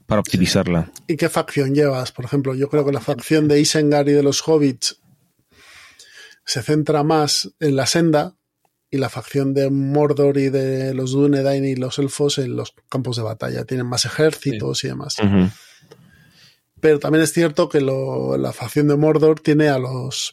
para 0.06 0.22
optimizarla. 0.22 0.92
¿Y 1.08 1.16
qué 1.18 1.30
facción 1.30 1.74
llevas? 1.76 2.12
Por 2.12 2.26
ejemplo, 2.26 2.56
yo 2.56 2.68
creo 2.70 2.84
que 2.86 2.92
la 2.92 3.00
facción 3.00 3.48
de 3.48 3.60
Isengard 3.62 4.08
y 4.10 4.14
de 4.14 4.24
los 4.24 4.42
hobbits 4.48 5.00
se 6.46 6.62
centra 6.64 7.04
más 7.04 7.52
en 7.60 7.76
la 7.76 7.86
senda 7.86 8.36
y 8.92 8.98
la 8.98 9.10
facción 9.10 9.54
de 9.54 9.70
Mordor 9.70 10.38
y 10.40 10.50
de 10.50 10.96
los 10.96 11.12
Dúnedain 11.12 11.64
y 11.64 11.76
los 11.76 12.00
elfos 12.00 12.40
en 12.40 12.56
los 12.56 12.74
campos 12.90 13.18
de 13.18 13.22
batalla. 13.24 13.66
Tienen 13.66 13.86
más 13.86 14.06
ejércitos 14.06 14.84
y 14.84 14.88
demás. 14.88 15.16
Pero 16.82 16.98
también 16.98 17.24
es 17.24 17.32
cierto 17.34 17.70
que 17.70 17.82
lo- 17.82 18.36
la 18.38 18.52
facción 18.52 18.88
de 18.88 18.96
Mordor 18.98 19.40
tiene 19.42 19.68
a 19.70 19.78
los 19.78 20.32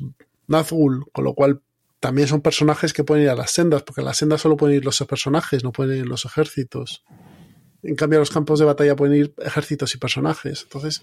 Nazgûl, 0.48 1.04
con 1.12 1.24
lo 1.24 1.34
cual 1.34 1.60
también 2.00 2.28
son 2.28 2.40
personajes 2.40 2.92
que 2.92 3.04
pueden 3.04 3.24
ir 3.24 3.30
a 3.30 3.34
las 3.34 3.50
sendas, 3.50 3.82
porque 3.82 4.00
a 4.02 4.04
las 4.04 4.16
sendas 4.18 4.40
solo 4.40 4.56
pueden 4.56 4.76
ir 4.76 4.84
los 4.84 4.98
personajes, 5.08 5.64
no 5.64 5.72
pueden 5.72 5.98
ir 5.98 6.06
los 6.06 6.24
ejércitos. 6.24 7.04
En 7.82 7.94
cambio, 7.94 8.18
a 8.18 8.20
los 8.20 8.30
campos 8.30 8.58
de 8.58 8.64
batalla 8.64 8.96
pueden 8.96 9.16
ir 9.18 9.34
ejércitos 9.38 9.94
y 9.94 9.98
personajes. 9.98 10.62
Entonces, 10.64 11.02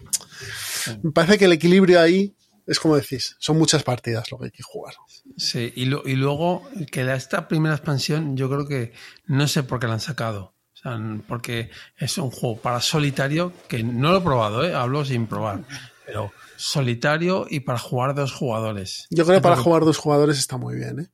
me 1.02 1.12
parece 1.12 1.38
que 1.38 1.46
el 1.46 1.54
equilibrio 1.54 2.00
ahí 2.02 2.36
es 2.66 2.80
como 2.80 2.96
decís, 2.96 3.36
son 3.40 3.58
muchas 3.58 3.84
partidas 3.84 4.32
lo 4.32 4.38
que 4.40 4.46
hay 4.46 4.52
que 4.52 4.64
jugar. 4.64 4.94
Sí, 5.38 5.74
y, 5.76 5.86
lo- 5.86 6.04
y 6.08 6.16
luego 6.16 6.64
que 6.92 7.04
la- 7.04 7.16
esta 7.16 7.48
primera 7.50 7.76
expansión 7.76 8.38
yo 8.38 8.50
creo 8.50 8.66
que 8.68 8.94
no 9.26 9.48
sé 9.48 9.64
por 9.64 9.80
qué 9.80 9.88
la 9.88 9.94
han 9.94 10.00
sacado. 10.00 10.54
O 10.74 10.78
sea, 10.78 10.98
porque 11.28 11.70
es 11.98 12.18
un 12.18 12.32
juego 12.32 12.58
para 12.62 12.80
solitario 12.82 13.52
que 13.68 13.84
no 13.84 14.12
lo 14.12 14.18
he 14.20 14.22
probado, 14.22 14.66
¿eh? 14.66 14.74
hablo 14.74 15.04
sin 15.06 15.28
probar, 15.28 15.64
pero 16.06 16.32
solitario 16.58 17.46
y 17.50 17.62
para 17.62 17.80
jugar 17.80 18.16
dos 18.16 18.32
jugadores. 18.34 19.08
Yo 19.10 19.26
creo 19.26 19.38
que 19.38 19.42
para 19.42 19.56
jugar 19.58 19.84
dos 19.86 19.98
jugadores 19.98 20.38
está 20.40 20.58
muy 20.58 20.76
bien, 20.76 21.00
¿eh? 21.00 21.08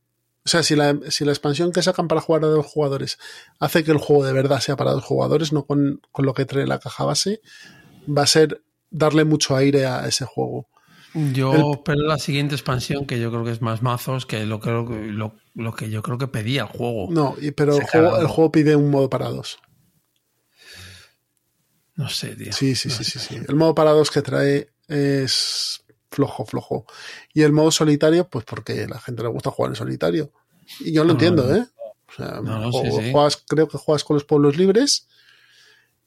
O 0.46 0.50
sea, 0.50 0.64
si 0.64 0.76
la, 0.76 0.98
si 1.10 1.26
la 1.26 1.32
expansión 1.32 1.72
que 1.72 1.82
sacan 1.84 2.08
para 2.08 2.22
jugar 2.22 2.44
a 2.44 2.48
dos 2.48 2.66
jugadores 2.66 3.18
hace 3.60 3.84
que 3.84 3.92
el 3.92 3.98
juego 3.98 4.26
de 4.26 4.34
verdad 4.34 4.60
sea 4.62 4.76
para 4.78 4.92
dos 4.92 5.04
jugadores, 5.04 5.54
no 5.54 5.66
con, 5.66 6.02
con 6.12 6.26
lo 6.26 6.34
que 6.34 6.46
trae 6.46 6.66
la 6.66 6.80
caja 6.80 7.04
base, 7.06 7.42
va 8.08 8.24
a 8.24 8.28
ser 8.28 8.64
darle 8.90 9.26
mucho 9.26 9.56
aire 9.56 9.86
a 9.86 10.08
ese 10.08 10.26
juego. 10.26 10.68
Yo 11.14 11.54
El- 11.54 11.66
espero 11.80 12.02
la 12.08 12.18
siguiente 12.18 12.56
expansión 12.56 13.06
que 13.06 13.20
yo 13.20 13.30
creo 13.32 13.44
que 13.44 13.52
es 13.52 13.62
más 13.62 13.82
mazos 13.82 14.26
que 14.26 14.46
lo, 14.46 14.60
que- 14.60 14.72
lo, 14.72 15.36
lo 15.56 15.74
que 15.74 15.90
yo 15.90 16.02
creo 16.02 16.18
que 16.18 16.28
pedía 16.28 16.62
el 16.64 16.68
juego. 16.70 17.08
No, 17.12 17.36
pero 17.56 17.78
el 18.20 18.28
juego, 18.28 18.52
pide 18.52 18.76
un 18.76 18.90
modo 18.90 19.10
para 19.10 19.30
dos. 19.30 19.60
No 21.96 22.10
sé, 22.10 22.36
tío. 22.36 22.54
Sí, 22.54 22.76
sí, 22.76 22.90
No 22.90 22.96
sí, 22.96 23.04
sé. 23.04 23.20
sí, 23.20 23.36
sí. 23.36 23.42
El 23.48 23.56
modo 23.56 23.76
para 23.76 23.92
dos 23.92 24.10
que 24.10 24.22
trae 24.22 24.70
es 24.90 25.84
flojo, 26.12 26.46
flojo. 26.46 26.86
Y 27.34 27.44
el 27.44 27.52
modo 27.54 27.72
solitario, 27.72 28.28
pues 28.28 28.44
porque 28.46 28.84
a 28.84 28.88
la 28.88 29.00
gente 29.00 29.22
le 29.24 29.30
gusta 29.30 29.52
jugar 29.52 29.72
en 29.72 29.76
solitario. 29.76 30.32
Y 30.80 30.92
yo 30.94 31.04
lo 31.04 31.08
No, 31.10 31.12
entiendo, 31.14 31.44
no. 31.48 31.56
¿eh? 31.56 31.66
O 32.08 32.12
sea, 32.16 32.42
No, 32.42 32.72
sí, 32.72 32.92
sí. 32.92 33.12
juegas- 33.12 33.44
creo 33.48 33.68
que 33.68 33.78
juegas 33.78 34.04
con 34.04 34.16
los 34.16 34.26
pueblos 34.26 34.58
libres 34.58 35.08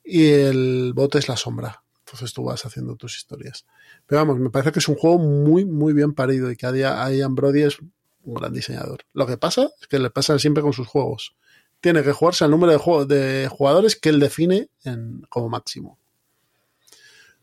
y 0.05 0.27
el 0.31 0.93
bote 0.95 1.19
es 1.19 1.29
la 1.29 1.37
sombra. 1.37 1.83
Entonces 2.05 2.33
tú 2.35 2.45
vas 2.45 2.65
haciendo 2.67 2.97
tus 2.97 3.17
historias. 3.17 3.65
Pero 4.07 4.21
vamos, 4.21 4.39
me 4.39 4.51
parece 4.51 4.73
que 4.73 4.81
es 4.81 4.89
un 4.89 4.97
juego 4.97 5.19
muy, 5.19 5.65
muy 5.65 5.93
bien 5.93 6.13
parido 6.13 6.51
y 6.51 6.57
que 6.57 6.67
a 6.67 6.73
día 6.73 7.11
Ian 7.11 7.35
Brody 7.35 7.63
es 7.63 7.79
un 8.25 8.35
gran 8.35 8.53
diseñador. 8.53 9.05
Lo 9.15 9.27
que 9.27 9.39
pasa 9.39 9.71
es 9.81 9.87
que 9.87 9.99
le 9.99 10.11
pasa 10.11 10.39
siempre 10.39 10.63
con 10.63 10.73
sus 10.73 10.87
juegos. 10.89 11.35
Tiene 11.81 12.03
que 12.03 12.13
jugarse 12.13 12.45
al 12.45 12.51
número 12.51 12.73
de 13.07 13.49
jugadores 13.51 13.97
que 13.97 14.11
él 14.11 14.21
define 14.21 14.69
en- 14.85 15.23
como 15.29 15.49
máximo. 15.49 15.99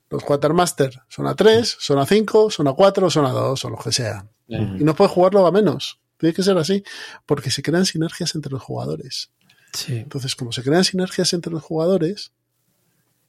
Los 0.10 0.24
Quartermaster 0.24 1.02
son 1.08 1.28
a 1.28 1.36
3, 1.36 1.78
son 1.80 2.00
a 2.00 2.06
5, 2.06 2.50
son 2.50 2.68
a 2.68 2.74
4, 2.74 3.10
son 3.10 3.26
a 3.26 3.30
2 3.32 3.66
o 3.66 3.70
lo 3.70 3.78
que 3.78 3.92
sea. 3.92 4.28
Y 4.48 4.84
no 4.84 4.96
puede 4.96 5.10
jugarlo 5.10 5.46
a 5.46 5.52
menos. 5.52 6.00
Tiene 6.18 6.34
que 6.34 6.42
ser 6.42 6.58
así. 6.58 6.84
Porque 7.26 7.52
se 7.52 7.62
crean 7.62 7.86
sinergias 7.86 8.34
entre 8.34 8.52
los 8.52 8.64
jugadores. 8.64 9.32
Sí. 9.74 9.98
Entonces, 9.98 10.36
como 10.36 10.52
se 10.52 10.64
crean 10.64 10.84
sinergias 10.84 11.34
entre 11.34 11.54
los 11.54 11.64
jugadores, 11.64 12.34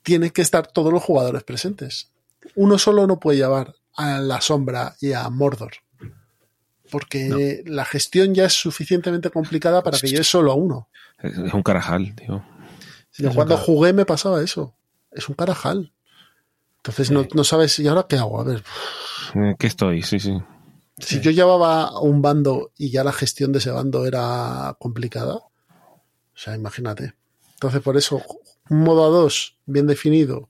tiene 0.02 0.30
que 0.30 0.40
estar 0.42 0.66
todos 0.66 0.92
los 0.92 1.02
jugadores 1.02 1.44
presentes. 1.44 2.10
Uno 2.54 2.78
solo 2.78 3.06
no 3.06 3.20
puede 3.20 3.38
llevar 3.38 3.74
a 3.94 4.18
la 4.18 4.40
sombra 4.40 4.96
y 5.00 5.12
a 5.12 5.28
Mordor. 5.28 5.72
Porque 6.90 7.62
la 7.66 7.84
gestión 7.84 8.34
ya 8.34 8.46
es 8.46 8.54
suficientemente 8.54 9.30
complicada 9.30 9.82
para 9.82 9.98
que 9.98 10.08
lleve 10.08 10.24
solo 10.24 10.50
a 10.50 10.54
uno. 10.54 10.88
Es, 11.18 11.36
un 11.36 11.62
carajal, 11.62 12.14
tío. 12.16 12.42
Sí, 13.10 13.22
Yo 13.22 13.32
cuando 13.32 13.56
jugué 13.56 13.92
me 13.92 14.04
pasaba 14.04 14.42
eso. 14.42 14.74
Es 15.12 15.28
un 15.28 15.34
carajal. 15.36 15.92
Entonces 16.80 17.10
no, 17.10 17.26
no 17.34 17.44
sabes, 17.44 17.78
¿y 17.78 17.88
ahora 17.88 18.06
qué 18.08 18.16
hago? 18.16 18.40
A 18.40 18.44
ver, 18.44 18.62
Eh, 19.34 19.54
¿Qué 19.58 19.66
estoy? 19.66 20.02
Sí, 20.02 20.18
sí. 20.18 20.38
si 20.98 21.16
Sí. 21.16 21.20
yo 21.20 21.30
llevaba 21.30 22.00
un 22.00 22.22
bando 22.22 22.72
y 22.76 22.90
ya 22.90 23.04
la 23.04 23.12
gestión 23.12 23.52
de 23.52 23.58
ese 23.58 23.70
bando 23.70 24.06
era 24.06 24.76
complicada, 24.78 25.34
o 25.36 25.50
sea, 26.34 26.54
imagínate. 26.56 27.14
Entonces, 27.54 27.82
por 27.82 27.96
eso, 27.98 28.22
un 28.70 28.80
modo 28.82 29.04
a 29.04 29.08
dos 29.08 29.58
bien 29.66 29.86
definido 29.86 30.48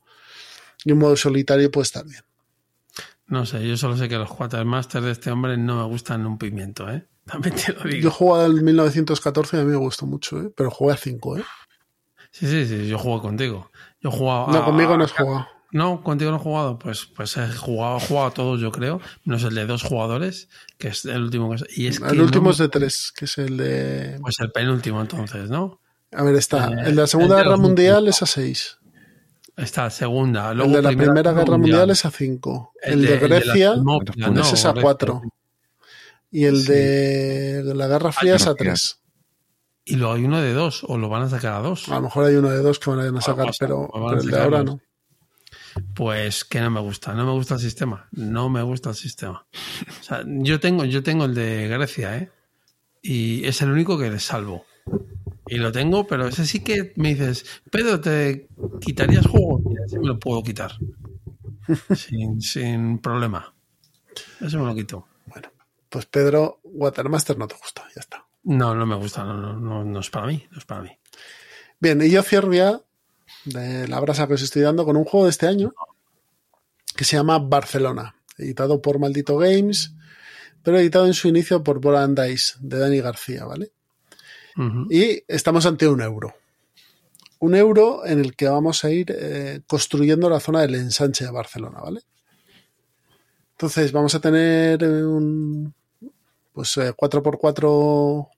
y 0.84 0.92
un 0.92 0.98
modo 0.98 1.16
solitario 1.16 1.70
puede 1.70 1.82
estar 1.84 2.04
bien. 2.04 2.22
No 3.26 3.46
sé, 3.46 3.66
yo 3.66 3.76
solo 3.76 3.96
sé 3.96 4.08
que 4.08 4.16
los 4.16 4.30
Quartermasters 4.30 5.04
de 5.04 5.10
este 5.12 5.30
hombre 5.30 5.56
no 5.56 5.76
me 5.76 5.84
gustan 5.84 6.26
un 6.26 6.38
pimiento, 6.38 6.88
¿eh? 6.90 7.06
También 7.26 7.54
te 7.54 7.72
lo 7.72 7.82
Yo 7.84 7.88
digo. 7.88 8.10
jugué 8.10 8.42
al 8.44 8.62
1914 8.62 9.56
y 9.56 9.60
a 9.60 9.64
mí 9.64 9.70
me 9.70 9.76
gustó 9.76 10.06
mucho, 10.06 10.40
¿eh? 10.40 10.52
pero 10.56 10.70
jugué 10.70 10.94
a 10.94 10.96
5. 10.96 11.38
¿eh? 11.38 11.44
Sí, 12.32 12.46
sí, 12.48 12.66
sí, 12.66 12.86
yo 12.88 12.98
juego 12.98 13.20
contigo. 13.22 13.70
Yo 14.00 14.10
jugaba. 14.10 14.52
No, 14.52 14.64
conmigo 14.64 14.96
no 14.96 15.04
has 15.04 15.12
jugado. 15.12 15.46
No, 15.72 16.02
contigo 16.02 16.30
no 16.30 16.38
he 16.38 16.40
jugado. 16.40 16.78
Pues, 16.78 17.06
pues 17.06 17.36
he 17.36 17.46
jugado, 17.52 17.98
he 17.98 18.00
jugado 18.00 18.26
a 18.26 18.34
todos, 18.34 18.60
yo 18.60 18.72
creo. 18.72 19.00
Menos 19.24 19.44
el 19.44 19.54
de 19.54 19.66
dos 19.66 19.82
jugadores, 19.82 20.48
que 20.78 20.88
es 20.88 21.04
el 21.04 21.22
último 21.22 21.50
que 21.54 21.64
Y 21.76 21.86
es 21.86 22.00
que 22.00 22.08
El 22.08 22.20
último 22.20 22.46
no- 22.46 22.50
es 22.50 22.58
de 22.58 22.68
3, 22.68 23.12
que 23.16 23.24
es 23.26 23.38
el 23.38 23.56
de... 23.56 24.18
Pues 24.20 24.40
el 24.40 24.50
penúltimo, 24.50 25.00
entonces, 25.00 25.48
¿no? 25.48 25.80
A 26.12 26.22
ver, 26.24 26.34
está. 26.34 26.68
Eh, 26.70 26.76
El 26.86 26.96
de 26.96 27.02
la 27.02 27.06
Segunda 27.06 27.36
Guerra 27.36 27.56
Mundial 27.56 28.08
es 28.08 28.20
a 28.22 28.26
6. 28.26 28.78
Está 29.56 29.90
segunda. 29.90 30.52
Luego 30.54 30.70
el 30.76 30.82
de 30.82 30.90
la 30.90 30.96
Primera 30.96 31.32
Guerra 31.32 31.56
Mundial, 31.58 31.90
es 31.90 32.04
a 32.04 32.10
5. 32.10 32.72
El, 32.82 33.02
de, 33.02 33.18
Grecia 33.18 33.74
es 34.52 34.64
a. 34.64 34.72
4. 34.74 35.22
Y 36.32 36.44
el 36.44 36.62
Sí. 36.62 36.72
de 36.72 37.72
la 37.74 37.86
Guerra 37.86 38.10
Fría 38.12 38.36
es 38.36 38.46
a 38.46 38.54
3. 38.54 39.00
Y 39.84 39.96
luego 39.96 40.14
hay 40.14 40.24
uno 40.24 40.40
de 40.40 40.52
dos, 40.52 40.84
o 40.86 40.96
lo 40.98 41.08
van 41.08 41.22
a 41.22 41.28
sacar 41.28 41.54
a 41.54 41.58
dos. 41.60 41.88
A 41.88 41.96
lo 41.96 42.02
mejor 42.02 42.26
hay 42.26 42.36
uno 42.36 42.48
de 42.50 42.62
dos 42.62 42.78
que 42.78 42.90
van 42.90 43.16
a 43.16 43.20
sacar, 43.20 43.50
pero, 43.58 43.88
pero 43.92 44.20
el 44.20 44.30
de 44.30 44.40
ahora 44.40 44.62
no. 44.62 44.80
Pues 45.94 46.44
que 46.44 46.60
no 46.60 46.70
me 46.70 46.80
gusta, 46.80 47.14
no 47.14 47.24
me 47.24 47.32
gusta 47.32 47.54
el 47.54 47.60
sistema, 47.60 48.08
no 48.12 48.48
me 48.48 48.62
gusta 48.62 48.90
el 48.90 48.96
sistema. 48.96 49.46
O 50.00 50.02
sea, 50.02 50.24
yo 50.26 50.60
tengo, 50.60 50.84
yo 50.84 51.02
tengo 51.02 51.24
el 51.24 51.34
de 51.34 51.68
Grecia, 51.68 52.16
¿eh? 52.16 52.30
Y 53.02 53.44
es 53.46 53.62
el 53.62 53.70
único 53.70 53.98
que 53.98 54.10
le 54.10 54.18
salvo. 54.18 54.66
Y 55.46 55.56
lo 55.56 55.72
tengo, 55.72 56.06
pero 56.06 56.28
ese 56.28 56.46
sí 56.46 56.60
que 56.60 56.92
me 56.96 57.14
dices, 57.14 57.62
Pedro, 57.70 58.00
¿te 58.00 58.48
quitarías 58.80 59.26
juego? 59.26 59.60
Mira, 59.64 59.84
ese 59.86 59.98
me 59.98 60.06
lo 60.06 60.18
puedo 60.18 60.42
quitar. 60.42 60.72
sin, 61.96 62.40
sin 62.40 62.98
problema. 62.98 63.54
Eso 64.40 64.58
me 64.58 64.66
lo 64.66 64.74
quito. 64.74 65.06
Bueno, 65.26 65.50
pues 65.88 66.06
Pedro, 66.06 66.60
Watermaster 66.64 67.38
no 67.38 67.48
te 67.48 67.56
gusta, 67.56 67.86
ya 67.94 68.00
está. 68.00 68.26
No, 68.44 68.74
no 68.74 68.86
me 68.86 68.96
gusta, 68.96 69.24
no, 69.24 69.36
no, 69.36 69.58
no, 69.58 69.84
no 69.84 70.00
es 70.00 70.10
para 70.10 70.26
mí, 70.26 70.46
no 70.50 70.58
es 70.58 70.64
para 70.64 70.82
mí. 70.82 70.90
Bien, 71.78 72.00
y 72.02 72.10
yo 72.10 72.22
cierro 72.22 72.52
ya 72.52 72.80
de 73.44 73.88
la 73.88 74.00
brasa 74.00 74.26
que 74.26 74.34
os 74.34 74.42
estoy 74.42 74.62
dando 74.62 74.84
con 74.84 74.96
un 74.96 75.04
juego 75.04 75.26
de 75.26 75.30
este 75.30 75.46
año 75.46 75.72
que 76.96 77.04
se 77.04 77.16
llama 77.16 77.38
Barcelona, 77.38 78.14
editado 78.36 78.82
por 78.82 78.98
Maldito 78.98 79.38
Games, 79.38 79.94
pero 80.62 80.78
editado 80.78 81.06
en 81.06 81.14
su 81.14 81.28
inicio 81.28 81.62
por 81.62 81.80
Bola 81.80 82.02
and 82.02 82.20
Dice, 82.20 82.54
de 82.60 82.78
Dani 82.78 83.00
García, 83.00 83.44
¿vale? 83.44 83.72
Y 84.90 85.22
estamos 85.26 85.64
ante 85.64 85.88
un 85.88 86.02
euro. 86.02 86.34
Un 87.38 87.54
euro 87.54 88.04
en 88.04 88.20
el 88.20 88.36
que 88.36 88.46
vamos 88.46 88.84
a 88.84 88.90
ir 88.90 89.14
eh, 89.16 89.62
construyendo 89.66 90.28
la 90.28 90.40
zona 90.40 90.60
del 90.60 90.74
ensanche 90.74 91.24
de 91.24 91.30
Barcelona, 91.30 91.80
¿vale? 91.80 92.02
Entonces 93.52 93.92
vamos 93.92 94.14
a 94.14 94.20
tener 94.20 94.82
eh, 94.82 95.04
un 95.04 95.74
pues 96.52 96.76
eh, 96.76 96.92
4x4 96.92 98.28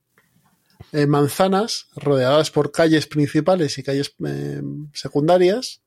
eh, 0.91 1.07
manzanas 1.07 1.87
rodeadas 1.95 2.51
por 2.51 2.71
calles 2.71 3.07
principales 3.07 3.77
y 3.77 3.83
calles 3.83 4.15
eh, 4.25 4.61
secundarias, 4.93 5.81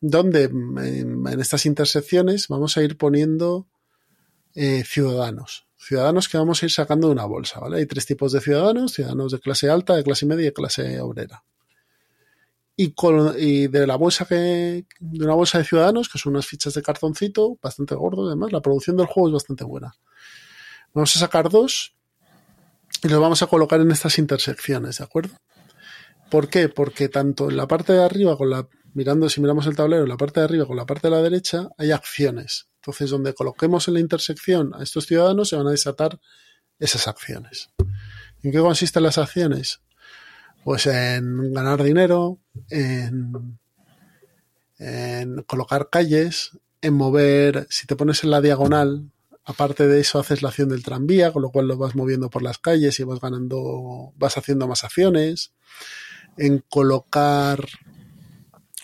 donde 0.00 0.44
en, 0.44 1.26
estas 1.40 1.66
intersecciones 1.66 2.48
vamos 2.48 2.76
a 2.76 2.82
ir 2.82 2.96
poniendo 2.96 3.66
eh, 4.54 4.82
ciudadanos. 4.84 5.66
Ciudadanos 5.76 6.28
que 6.28 6.38
vamos 6.38 6.62
a 6.62 6.66
ir 6.66 6.72
sacando 6.72 7.08
de 7.08 7.12
una 7.14 7.24
bolsa, 7.24 7.60
¿vale? 7.60 7.78
Hay 7.78 7.86
tres 7.86 8.06
tipos 8.06 8.32
de 8.32 8.40
ciudadanos, 8.40 8.92
ciudadanos 8.92 9.32
de 9.32 9.40
clase 9.40 9.70
alta, 9.70 9.96
de 9.96 10.04
clase 10.04 10.26
media 10.26 10.42
y 10.42 10.46
de 10.46 10.52
clase 10.52 11.00
obrera. 11.00 11.44
Y, 12.76 12.92
con- 12.92 13.34
y 13.38 13.66
de 13.66 13.86
la 13.86 13.96
bolsa 13.96 14.24
que, 14.24 14.86
de 14.98 15.24
una 15.24 15.34
bolsa 15.34 15.58
de 15.58 15.64
ciudadanos, 15.64 16.08
que 16.08 16.18
son 16.18 16.32
unas 16.32 16.46
fichas 16.46 16.74
de 16.74 16.82
cartoncito, 16.82 17.58
bastante 17.62 17.94
gordo 17.94 18.26
además, 18.26 18.52
la 18.52 18.60
producción 18.60 18.96
del 18.96 19.06
juego 19.06 19.28
es 19.28 19.34
bastante 19.34 19.64
buena. 19.64 19.94
Vamos 20.92 21.14
a 21.16 21.18
sacar 21.20 21.48
dos 21.50 21.94
y 23.02 23.08
los 23.08 23.20
vamos 23.20 23.42
a 23.42 23.46
colocar 23.46 23.80
en 23.80 23.90
estas 23.90 24.18
intersecciones, 24.18 24.98
¿de 24.98 25.04
acuerdo? 25.04 25.34
¿Por 26.30 26.48
qué? 26.48 26.68
Porque 26.68 27.08
tanto 27.08 27.50
en 27.50 27.56
la 27.56 27.66
parte 27.66 27.92
de 27.92 28.04
arriba, 28.04 28.36
con 28.36 28.50
la, 28.50 28.68
mirando, 28.94 29.28
si 29.28 29.40
miramos 29.40 29.66
el 29.66 29.76
tablero, 29.76 30.02
en 30.02 30.08
la 30.08 30.16
parte 30.16 30.40
de 30.40 30.44
arriba 30.44 30.66
con 30.66 30.76
la 30.76 30.86
parte 30.86 31.08
de 31.08 31.16
la 31.16 31.22
derecha, 31.22 31.68
hay 31.76 31.90
acciones. 31.90 32.68
Entonces, 32.76 33.10
donde 33.10 33.34
coloquemos 33.34 33.88
en 33.88 33.94
la 33.94 34.00
intersección 34.00 34.72
a 34.74 34.82
estos 34.82 35.06
ciudadanos, 35.06 35.48
se 35.48 35.56
van 35.56 35.66
a 35.66 35.70
desatar 35.70 36.20
esas 36.78 37.08
acciones. 37.08 37.70
¿En 38.42 38.52
qué 38.52 38.58
consisten 38.58 39.02
las 39.02 39.18
acciones? 39.18 39.80
Pues 40.64 40.86
en 40.86 41.52
ganar 41.52 41.82
dinero, 41.82 42.38
en, 42.68 43.58
en 44.78 45.42
colocar 45.42 45.88
calles, 45.90 46.58
en 46.80 46.94
mover, 46.94 47.66
si 47.70 47.86
te 47.86 47.96
pones 47.96 48.24
en 48.24 48.30
la 48.30 48.40
diagonal, 48.40 49.10
aparte 49.50 49.88
de 49.88 50.00
eso 50.00 50.18
haces 50.18 50.42
la 50.42 50.48
acción 50.48 50.68
del 50.68 50.84
tranvía, 50.84 51.32
con 51.32 51.42
lo 51.42 51.50
cual 51.50 51.66
lo 51.66 51.76
vas 51.76 51.96
moviendo 51.96 52.30
por 52.30 52.42
las 52.42 52.58
calles 52.58 52.98
y 53.00 53.04
vas 53.04 53.20
ganando, 53.20 54.12
vas 54.16 54.38
haciendo 54.38 54.68
más 54.68 54.84
acciones, 54.84 55.52
en 56.36 56.64
colocar 56.68 57.66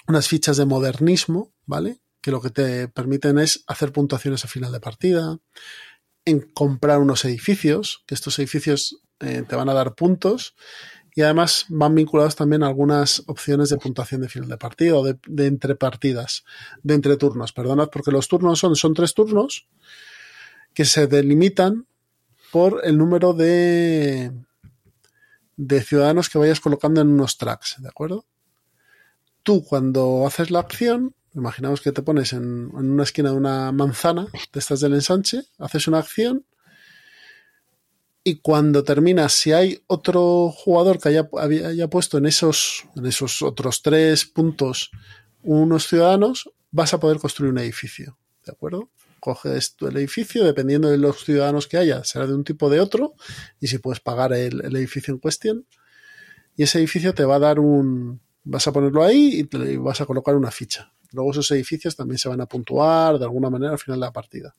unas 0.08 0.28
fichas 0.28 0.56
de 0.56 0.66
modernismo, 0.66 1.54
¿vale? 1.64 2.00
Que 2.20 2.32
lo 2.32 2.40
que 2.40 2.50
te 2.50 2.88
permiten 2.88 3.38
es 3.38 3.64
hacer 3.68 3.92
puntuaciones 3.92 4.44
a 4.44 4.48
final 4.48 4.72
de 4.72 4.80
partida, 4.80 5.38
en 6.24 6.40
comprar 6.40 6.98
unos 6.98 7.24
edificios, 7.24 8.02
que 8.06 8.14
estos 8.14 8.38
edificios 8.40 9.00
eh, 9.20 9.44
te 9.48 9.56
van 9.56 9.68
a 9.68 9.74
dar 9.74 9.94
puntos 9.94 10.56
y 11.14 11.22
además 11.22 11.66
van 11.68 11.94
vinculados 11.94 12.34
también 12.34 12.64
a 12.64 12.66
algunas 12.66 13.22
opciones 13.26 13.70
de 13.70 13.78
puntuación 13.78 14.20
de 14.20 14.28
final 14.28 14.48
de 14.48 14.58
partida 14.58 14.96
o 14.96 15.04
de, 15.04 15.16
de 15.28 15.46
entre 15.46 15.76
partidas, 15.76 16.44
de 16.82 16.94
entre 16.94 17.16
turnos, 17.16 17.52
perdonad, 17.52 17.88
porque 17.88 18.10
los 18.10 18.26
turnos 18.26 18.58
son, 18.58 18.74
son 18.74 18.94
tres 18.94 19.14
turnos 19.14 19.68
que 20.76 20.84
se 20.84 21.06
delimitan 21.06 21.86
por 22.52 22.82
el 22.84 22.98
número 22.98 23.32
de, 23.32 24.30
de 25.56 25.82
ciudadanos 25.82 26.28
que 26.28 26.36
vayas 26.36 26.60
colocando 26.60 27.00
en 27.00 27.08
unos 27.08 27.38
tracks, 27.38 27.76
¿de 27.78 27.88
acuerdo? 27.88 28.26
Tú 29.42 29.64
cuando 29.64 30.26
haces 30.26 30.50
la 30.50 30.58
acción, 30.58 31.14
imaginaos 31.34 31.80
que 31.80 31.92
te 31.92 32.02
pones 32.02 32.34
en, 32.34 32.42
en 32.42 32.90
una 32.90 33.04
esquina 33.04 33.30
de 33.30 33.36
una 33.36 33.72
manzana 33.72 34.26
de 34.52 34.58
estas 34.60 34.80
del 34.80 34.92
ensanche, 34.92 35.44
haces 35.56 35.88
una 35.88 36.00
acción 36.00 36.44
y 38.22 38.40
cuando 38.40 38.84
terminas, 38.84 39.32
si 39.32 39.52
hay 39.52 39.82
otro 39.86 40.50
jugador 40.50 40.98
que 40.98 41.08
haya, 41.08 41.26
haya 41.40 41.88
puesto 41.88 42.18
en 42.18 42.26
esos, 42.26 42.84
en 42.96 43.06
esos 43.06 43.40
otros 43.40 43.80
tres 43.80 44.26
puntos 44.26 44.90
unos 45.42 45.86
ciudadanos, 45.86 46.50
vas 46.70 46.92
a 46.92 47.00
poder 47.00 47.18
construir 47.18 47.50
un 47.50 47.60
edificio. 47.60 48.18
¿De 48.44 48.52
acuerdo? 48.52 48.90
Coges 49.20 49.76
el 49.80 49.96
edificio, 49.96 50.44
dependiendo 50.44 50.88
de 50.88 50.98
los 50.98 51.24
ciudadanos 51.24 51.66
que 51.66 51.78
haya, 51.78 52.04
será 52.04 52.26
de 52.26 52.34
un 52.34 52.44
tipo 52.44 52.66
o 52.66 52.70
de 52.70 52.80
otro, 52.80 53.14
y 53.60 53.68
si 53.68 53.78
puedes 53.78 54.00
pagar 54.00 54.32
el, 54.32 54.60
edificio 54.76 55.12
en 55.12 55.18
cuestión. 55.18 55.66
Y 56.56 56.62
ese 56.62 56.78
edificio 56.78 57.14
te 57.14 57.24
va 57.24 57.36
a 57.36 57.40
dar 57.40 57.58
un. 57.60 58.20
Vas 58.44 58.66
a 58.66 58.72
ponerlo 58.72 59.02
ahí 59.02 59.40
y 59.40 59.44
te 59.44 59.76
vas 59.78 60.00
a 60.00 60.06
colocar 60.06 60.36
una 60.36 60.50
ficha. 60.50 60.92
Luego 61.12 61.32
esos 61.32 61.50
edificios 61.50 61.96
también 61.96 62.18
se 62.18 62.28
van 62.28 62.40
a 62.40 62.46
puntuar 62.46 63.18
de 63.18 63.24
alguna 63.24 63.50
manera 63.50 63.72
al 63.72 63.78
final 63.78 64.00
de 64.00 64.06
la 64.06 64.12
partida. 64.12 64.54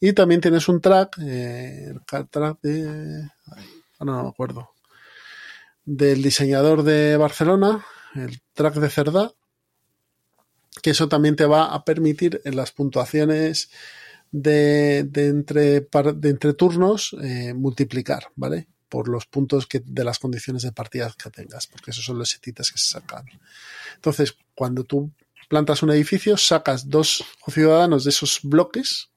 Y 0.00 0.12
también 0.12 0.40
tienes 0.40 0.68
un 0.68 0.80
track, 0.80 1.18
eh, 1.22 1.88
el 1.90 2.28
track 2.28 2.60
de. 2.62 3.28
no 4.00 4.22
me 4.22 4.28
acuerdo. 4.28 4.70
Del 5.84 6.22
diseñador 6.22 6.82
de 6.82 7.16
Barcelona, 7.16 7.84
el 8.14 8.40
track 8.52 8.74
de 8.74 8.90
Cerdá, 8.90 9.32
que 10.80 10.90
eso 10.90 11.08
también 11.08 11.36
te 11.36 11.46
va 11.46 11.74
a 11.74 11.84
permitir 11.84 12.40
en 12.44 12.56
las 12.56 12.72
puntuaciones 12.72 13.70
de, 14.30 14.98
entre, 15.14 15.80
de 15.80 16.28
entre 16.28 16.52
turnos 16.54 17.16
eh, 17.22 17.54
multiplicar, 17.54 18.28
¿vale? 18.36 18.68
Por 18.88 19.08
los 19.08 19.26
puntos 19.26 19.66
que, 19.66 19.82
de 19.84 20.04
las 20.04 20.18
condiciones 20.18 20.62
de 20.62 20.72
partida 20.72 21.12
que 21.22 21.30
tengas, 21.30 21.66
porque 21.66 21.90
esos 21.90 22.04
son 22.04 22.18
los 22.18 22.30
setitas 22.30 22.70
que 22.70 22.78
se 22.78 22.92
sacan. 22.92 23.26
Entonces, 23.94 24.36
cuando 24.54 24.84
tú 24.84 25.12
plantas 25.48 25.82
un 25.82 25.90
edificio, 25.90 26.36
sacas 26.36 26.88
dos 26.88 27.24
ciudadanos 27.46 28.04
de 28.04 28.10
esos 28.10 28.40
bloques, 28.42 29.10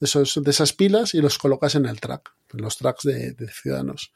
de, 0.00 0.06
esos, 0.06 0.40
de 0.42 0.50
esas 0.50 0.72
pilas, 0.72 1.14
y 1.14 1.20
los 1.20 1.38
colocas 1.38 1.74
en 1.74 1.86
el 1.86 2.00
track, 2.00 2.34
en 2.52 2.62
los 2.62 2.76
tracks 2.76 3.04
de, 3.04 3.32
de 3.32 3.48
ciudadanos. 3.48 4.12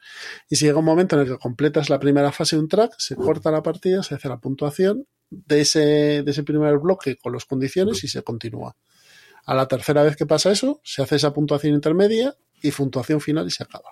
Y 0.49 0.55
si 0.55 0.65
llega 0.65 0.79
un 0.79 0.85
momento 0.85 1.15
en 1.15 1.21
el 1.21 1.27
que 1.27 1.37
completas 1.37 1.89
la 1.89 1.99
primera 1.99 2.31
fase 2.31 2.55
de 2.55 2.63
un 2.63 2.67
track, 2.67 2.93
se 2.97 3.15
corta 3.15 3.51
la 3.51 3.63
partida, 3.63 4.03
se 4.03 4.15
hace 4.15 4.27
la 4.29 4.37
puntuación 4.37 5.07
de 5.29 5.61
ese, 5.61 6.23
de 6.23 6.31
ese 6.31 6.43
primer 6.43 6.77
bloque 6.77 7.17
con 7.17 7.33
las 7.33 7.45
condiciones 7.45 8.03
y 8.03 8.07
se 8.07 8.23
continúa. 8.23 8.75
A 9.45 9.55
la 9.55 9.67
tercera 9.67 10.03
vez 10.03 10.15
que 10.15 10.25
pasa 10.25 10.51
eso, 10.51 10.81
se 10.83 11.01
hace 11.01 11.15
esa 11.15 11.33
puntuación 11.33 11.73
intermedia 11.73 12.35
y 12.61 12.71
puntuación 12.71 13.21
final 13.21 13.47
y 13.47 13.51
se 13.51 13.63
acaba. 13.63 13.91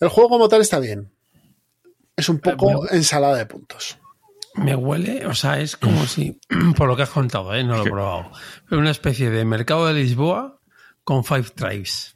El 0.00 0.08
juego 0.08 0.30
como 0.30 0.48
tal 0.48 0.60
está 0.60 0.78
bien. 0.78 1.12
Es 2.16 2.28
un 2.28 2.38
poco 2.38 2.88
ensalada 2.90 3.36
de 3.36 3.46
puntos. 3.46 3.98
Me 4.54 4.74
huele, 4.74 5.26
o 5.26 5.34
sea, 5.34 5.60
es 5.60 5.76
como 5.76 6.06
si, 6.06 6.40
por 6.76 6.88
lo 6.88 6.96
que 6.96 7.02
has 7.02 7.10
contado, 7.10 7.54
¿eh? 7.54 7.62
no 7.62 7.76
lo 7.76 7.86
he 7.86 7.90
probado, 7.90 8.30
pero 8.68 8.80
una 8.80 8.90
especie 8.90 9.30
de 9.30 9.44
mercado 9.44 9.86
de 9.86 9.94
Lisboa 9.94 10.60
con 11.04 11.24
Five 11.24 11.50
Tribes. 11.54 12.15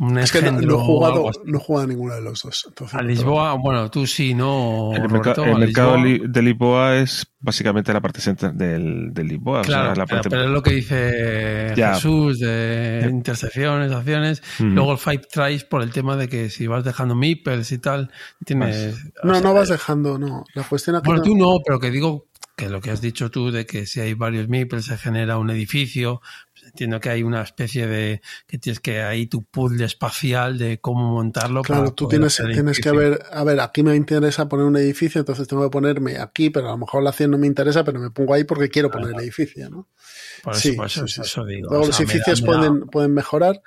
Un 0.00 0.16
Es 0.16 0.30
que 0.30 0.40
no, 0.42 0.52
no 0.52 0.74
he 0.76 0.78
jugado, 0.84 1.30
no 1.44 1.58
he 1.58 1.60
jugado 1.60 1.84
a 1.84 1.88
ninguno 1.88 2.14
de 2.14 2.20
los 2.20 2.40
dos. 2.42 2.66
entonces 2.68 2.94
A 2.94 3.02
no 3.02 3.08
Lisboa, 3.08 3.54
bueno, 3.54 3.90
tú 3.90 4.06
sí, 4.06 4.32
¿no? 4.32 4.92
El, 4.94 5.08
Roberto? 5.08 5.44
el 5.44 5.58
mercado 5.58 5.96
Lisboa. 5.96 6.06
li- 6.26 6.32
de 6.32 6.42
Lisboa 6.42 6.96
es 6.98 7.26
básicamente 7.40 7.92
la 7.92 8.00
parte 8.00 8.20
central 8.20 8.56
del, 8.56 9.12
de 9.12 9.24
Lisboa. 9.24 9.62
o 9.62 9.64
sea, 9.64 9.72
Claro, 9.74 9.94
la 9.96 10.06
pero, 10.06 10.16
parte- 10.18 10.30
pero 10.30 10.42
es 10.44 10.50
lo 10.50 10.62
que 10.62 10.70
dice 10.70 11.72
Ya. 11.76 11.94
Jesús 11.94 12.38
de 12.38 13.08
intersecciones, 13.10 13.90
acciones. 13.92 14.42
Luego 14.60 14.92
el 14.92 14.98
Five 14.98 15.22
Tries 15.32 15.64
por 15.64 15.82
el 15.82 15.90
tema 15.90 16.16
de 16.16 16.28
que 16.28 16.48
si 16.50 16.66
vas 16.68 16.84
dejando 16.84 17.14
meeples 17.16 17.72
y 17.72 17.78
tal, 17.78 18.10
tienes. 18.44 18.96
No, 19.24 19.32
o 19.32 19.34
sea, 19.34 19.42
no 19.42 19.52
vas 19.54 19.68
dejando, 19.68 20.18
no. 20.18 20.44
La 20.54 20.62
cuestión 20.62 20.94
aquí 20.96 21.06
Bueno, 21.06 21.22
no- 21.22 21.24
tú 21.24 21.36
no, 21.36 21.56
pero 21.66 21.80
que 21.80 21.90
digo 21.90 22.26
que 22.56 22.68
lo 22.68 22.80
que 22.80 22.90
has 22.90 23.00
dicho 23.00 23.30
tú 23.30 23.52
de 23.52 23.66
que 23.66 23.86
si 23.86 24.00
hay 24.00 24.14
varios 24.14 24.48
meeples 24.48 24.86
se 24.86 24.96
genera 24.98 25.38
un 25.38 25.48
edificio, 25.50 26.20
entiendo 26.68 27.00
que 27.00 27.10
hay 27.10 27.22
una 27.22 27.42
especie 27.42 27.86
de 27.86 28.20
que 28.46 28.58
tienes 28.58 28.80
que 28.80 29.02
ahí 29.02 29.26
tu 29.26 29.44
puzzle 29.44 29.84
espacial 29.84 30.56
de 30.58 30.80
cómo 30.80 31.12
montarlo. 31.12 31.62
Claro, 31.62 31.82
para 31.84 31.94
tú 31.94 32.06
tienes, 32.08 32.36
tienes 32.54 32.78
que 32.80 32.90
ver, 32.92 33.22
a 33.30 33.44
ver, 33.44 33.60
aquí 33.60 33.82
me 33.82 33.94
interesa 33.96 34.48
poner 34.48 34.66
un 34.66 34.76
edificio, 34.76 35.18
entonces 35.20 35.46
tengo 35.48 35.62
que 35.64 35.70
ponerme 35.70 36.18
aquí, 36.18 36.50
pero 36.50 36.68
a 36.68 36.72
lo 36.72 36.78
mejor 36.78 37.02
la 37.02 37.10
acción 37.10 37.30
no 37.30 37.38
me 37.38 37.46
interesa, 37.46 37.84
pero 37.84 38.00
me 38.00 38.10
pongo 38.10 38.34
ahí 38.34 38.44
porque 38.44 38.68
quiero 38.68 38.90
poner 38.90 39.10
el 39.14 39.20
edificio, 39.20 39.68
¿no? 39.70 39.88
Por 40.42 40.54
eso, 40.54 40.62
Sí, 40.62 40.72
por 40.72 40.86
eso, 40.86 41.06
sí, 41.06 41.14
sí, 41.14 41.20
eso 41.22 41.44
digo. 41.44 41.68
Luego 41.70 41.84
O 41.84 41.86
los 41.88 41.96
sea, 41.96 42.06
me 42.06 42.12
da- 42.12 42.14
edificios 42.14 42.42
me 42.42 42.48
da- 42.48 42.58
pueden, 42.58 42.80
pueden 42.86 43.14
mejorar. 43.14 43.62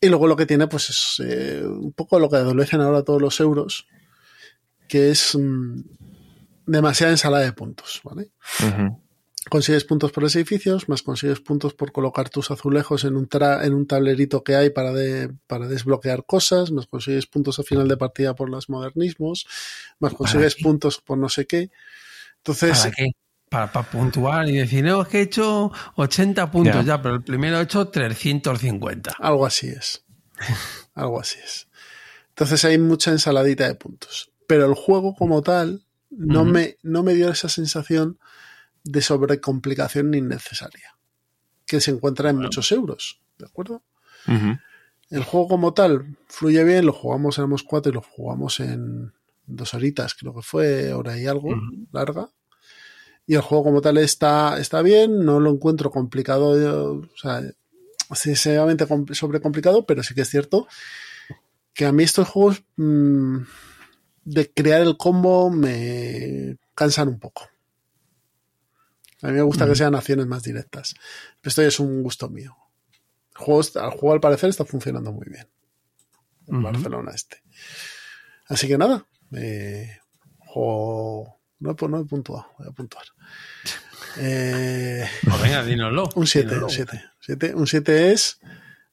Y 0.00 0.08
luego 0.08 0.26
lo 0.28 0.36
que 0.36 0.46
tiene, 0.46 0.68
pues 0.68 0.90
es 0.90 1.16
eh, 1.26 1.62
un 1.66 1.92
poco 1.92 2.18
lo 2.20 2.30
que 2.30 2.36
adolecen 2.36 2.80
ahora 2.80 3.02
todos 3.02 3.20
los 3.20 3.40
euros, 3.40 3.86
que 4.86 5.10
es 5.10 5.34
mm, 5.36 5.80
demasiada 6.66 7.12
ensalada 7.12 7.44
de 7.44 7.52
puntos, 7.52 8.00
¿vale? 8.04 8.30
Consigues 9.50 9.84
puntos 9.84 10.12
por 10.12 10.22
los 10.22 10.34
edificios, 10.36 10.88
más 10.88 11.02
consigues 11.02 11.40
puntos 11.40 11.72
por 11.74 11.92
colocar 11.92 12.28
tus 12.28 12.50
azulejos 12.50 13.04
en 13.04 13.16
un, 13.16 13.28
tra- 13.28 13.64
en 13.64 13.72
un 13.74 13.86
tablerito 13.86 14.44
que 14.44 14.56
hay 14.56 14.70
para, 14.70 14.92
de- 14.92 15.32
para 15.46 15.66
desbloquear 15.68 16.24
cosas, 16.26 16.70
más 16.70 16.86
consigues 16.86 17.26
puntos 17.26 17.58
al 17.58 17.64
final 17.64 17.88
de 17.88 17.96
partida 17.96 18.34
por 18.34 18.50
los 18.50 18.68
modernismos, 18.68 19.46
más 20.00 20.12
consigues 20.14 20.54
puntos 20.56 21.00
por 21.00 21.16
no 21.18 21.28
sé 21.28 21.46
qué. 21.46 21.70
Entonces, 22.38 22.78
¿Para 22.78 22.90
qué? 22.92 23.06
Para, 23.48 23.72
para 23.72 23.88
puntuar 23.90 24.48
y 24.48 24.56
decir, 24.58 24.84
no, 24.84 25.00
es 25.02 25.08
que 25.08 25.20
he 25.20 25.22
hecho 25.22 25.72
80 25.96 26.50
puntos 26.50 26.74
Ya. 26.84 26.96
ya, 26.96 27.02
pero 27.02 27.14
el 27.14 27.22
primero 27.22 27.58
he 27.58 27.62
hecho 27.62 27.88
350. 27.88 29.14
Algo 29.18 29.46
así 29.46 29.68
es. 29.68 30.04
Algo 30.94 31.20
así 31.20 31.38
es. 31.42 31.68
Entonces 32.30 32.64
hay 32.66 32.76
mucha 32.78 33.10
ensaladita 33.10 33.66
de 33.66 33.74
puntos. 33.74 34.30
Pero 34.46 34.66
el 34.66 34.74
juego 34.74 35.14
como 35.14 35.42
tal 35.42 35.82
no, 36.10 36.44
me, 36.44 36.76
no 36.82 37.02
me 37.02 37.14
dio 37.14 37.30
esa 37.30 37.48
sensación 37.48 38.18
de 38.84 39.00
sobrecomplicación 39.02 40.14
innecesaria. 40.14 40.96
Que 41.66 41.80
se 41.80 41.90
encuentra 41.90 42.30
en 42.30 42.36
muchos 42.36 42.72
euros. 42.72 43.20
¿De 43.38 43.46
acuerdo? 43.46 43.82
El 45.10 45.22
juego 45.24 45.48
como 45.48 45.74
tal 45.74 46.16
fluye 46.26 46.62
bien, 46.64 46.84
lo 46.86 46.92
jugamos, 46.92 47.38
éramos 47.38 47.62
cuatro 47.62 47.90
y 47.90 47.94
lo 47.94 48.02
jugamos 48.02 48.60
en 48.60 49.12
dos 49.46 49.72
horitas, 49.72 50.14
creo 50.14 50.34
que 50.34 50.42
fue, 50.42 50.92
hora 50.92 51.18
y 51.18 51.26
algo, 51.26 51.54
larga. 51.92 52.28
Y 53.26 53.34
el 53.34 53.40
juego 53.40 53.64
como 53.64 53.80
tal 53.80 53.96
está, 53.98 54.58
está 54.58 54.82
bien, 54.82 55.24
no 55.24 55.40
lo 55.40 55.50
encuentro 55.50 55.90
complicado, 55.90 56.60
yo, 56.60 56.92
o 56.94 57.16
sea, 57.16 57.42
excesivamente 58.10 58.86
com- 58.86 59.06
sobrecomplicado, 59.12 59.86
pero 59.86 60.02
sí 60.02 60.14
que 60.14 60.22
es 60.22 60.28
cierto 60.30 60.66
que 61.74 61.86
a 61.86 61.92
mí 61.92 62.02
estos 62.02 62.28
juegos 62.28 62.62
mm, 62.76 63.38
de 64.24 64.50
crear 64.52 64.80
el 64.82 64.96
combo 64.96 65.48
me 65.50 66.56
cansan 66.74 67.08
un 67.08 67.18
poco. 67.18 67.48
A 69.22 69.26
mí 69.28 69.32
me 69.32 69.42
gusta 69.42 69.66
que 69.66 69.74
sean 69.74 69.94
acciones 69.94 70.26
más 70.26 70.42
directas. 70.42 70.94
Pero 71.40 71.48
esto 71.50 71.62
ya 71.62 71.68
es 71.68 71.80
un 71.80 72.02
gusto 72.02 72.28
mío. 72.28 72.56
El 73.36 73.44
juego, 73.44 73.60
está- 73.60 73.84
el 73.84 73.90
juego 73.90 74.12
al 74.12 74.20
parecer 74.20 74.50
está 74.50 74.64
funcionando 74.64 75.12
muy 75.12 75.26
bien. 75.28 75.48
En. 76.46 76.62
Barcelona 76.62 77.12
este. 77.14 77.42
Así 78.46 78.66
que 78.68 78.78
nada. 78.78 79.06
Eh, 79.32 79.98
juego. 80.38 81.38
No 81.60 81.76
no 81.88 82.00
he 82.00 82.04
puntuado. 82.04 82.46
Voy 82.58 82.68
a 82.68 82.72
puntuar. 82.72 83.04
Eh, 84.20 85.06
Pues 85.22 85.42
venga, 85.42 85.62
dínoslo. 85.64 86.08
un 86.16 86.26
7, 86.26 86.48
dínoslo. 86.48 86.66
un 86.66 86.70
7. 86.72 87.04
Siete- 87.20 87.54
Un 87.54 87.66
7 87.66 88.12
es. 88.12 88.40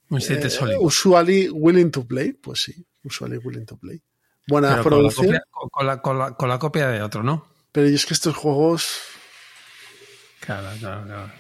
Un 0.10 0.22
7 0.22 0.48
eh, 0.48 0.50
sólido. 0.50 0.82
usually 0.82 1.50
willing 1.50 1.90
to 1.90 2.06
play. 2.06 2.34
Pues 2.34 2.62
sí. 2.64 2.86
Usually 3.04 3.38
willing 3.38 3.66
to 3.66 3.78
play. 3.78 4.02
Buena 4.48 4.70
Pero 4.72 4.84
con 4.84 4.92
la, 4.92 4.98
producción. 4.98 5.26
copia, 5.28 5.44
con, 5.50 5.70
con 5.70 5.88
la, 5.88 6.02
con, 6.02 6.20
la, 6.20 6.32
con 6.36 6.50
la 6.50 6.60
copia 6.60 6.88
de 6.90 7.02
otro, 7.02 7.24
¿no? 7.24 7.48
Pero 7.72 7.88
yo 7.88 7.96
es 7.96 8.06
que 8.06 8.14
estos 8.14 8.36
juegos. 8.36 9.00
Claro, 10.46 10.68
claro, 10.80 11.06
claro. 11.06 11.32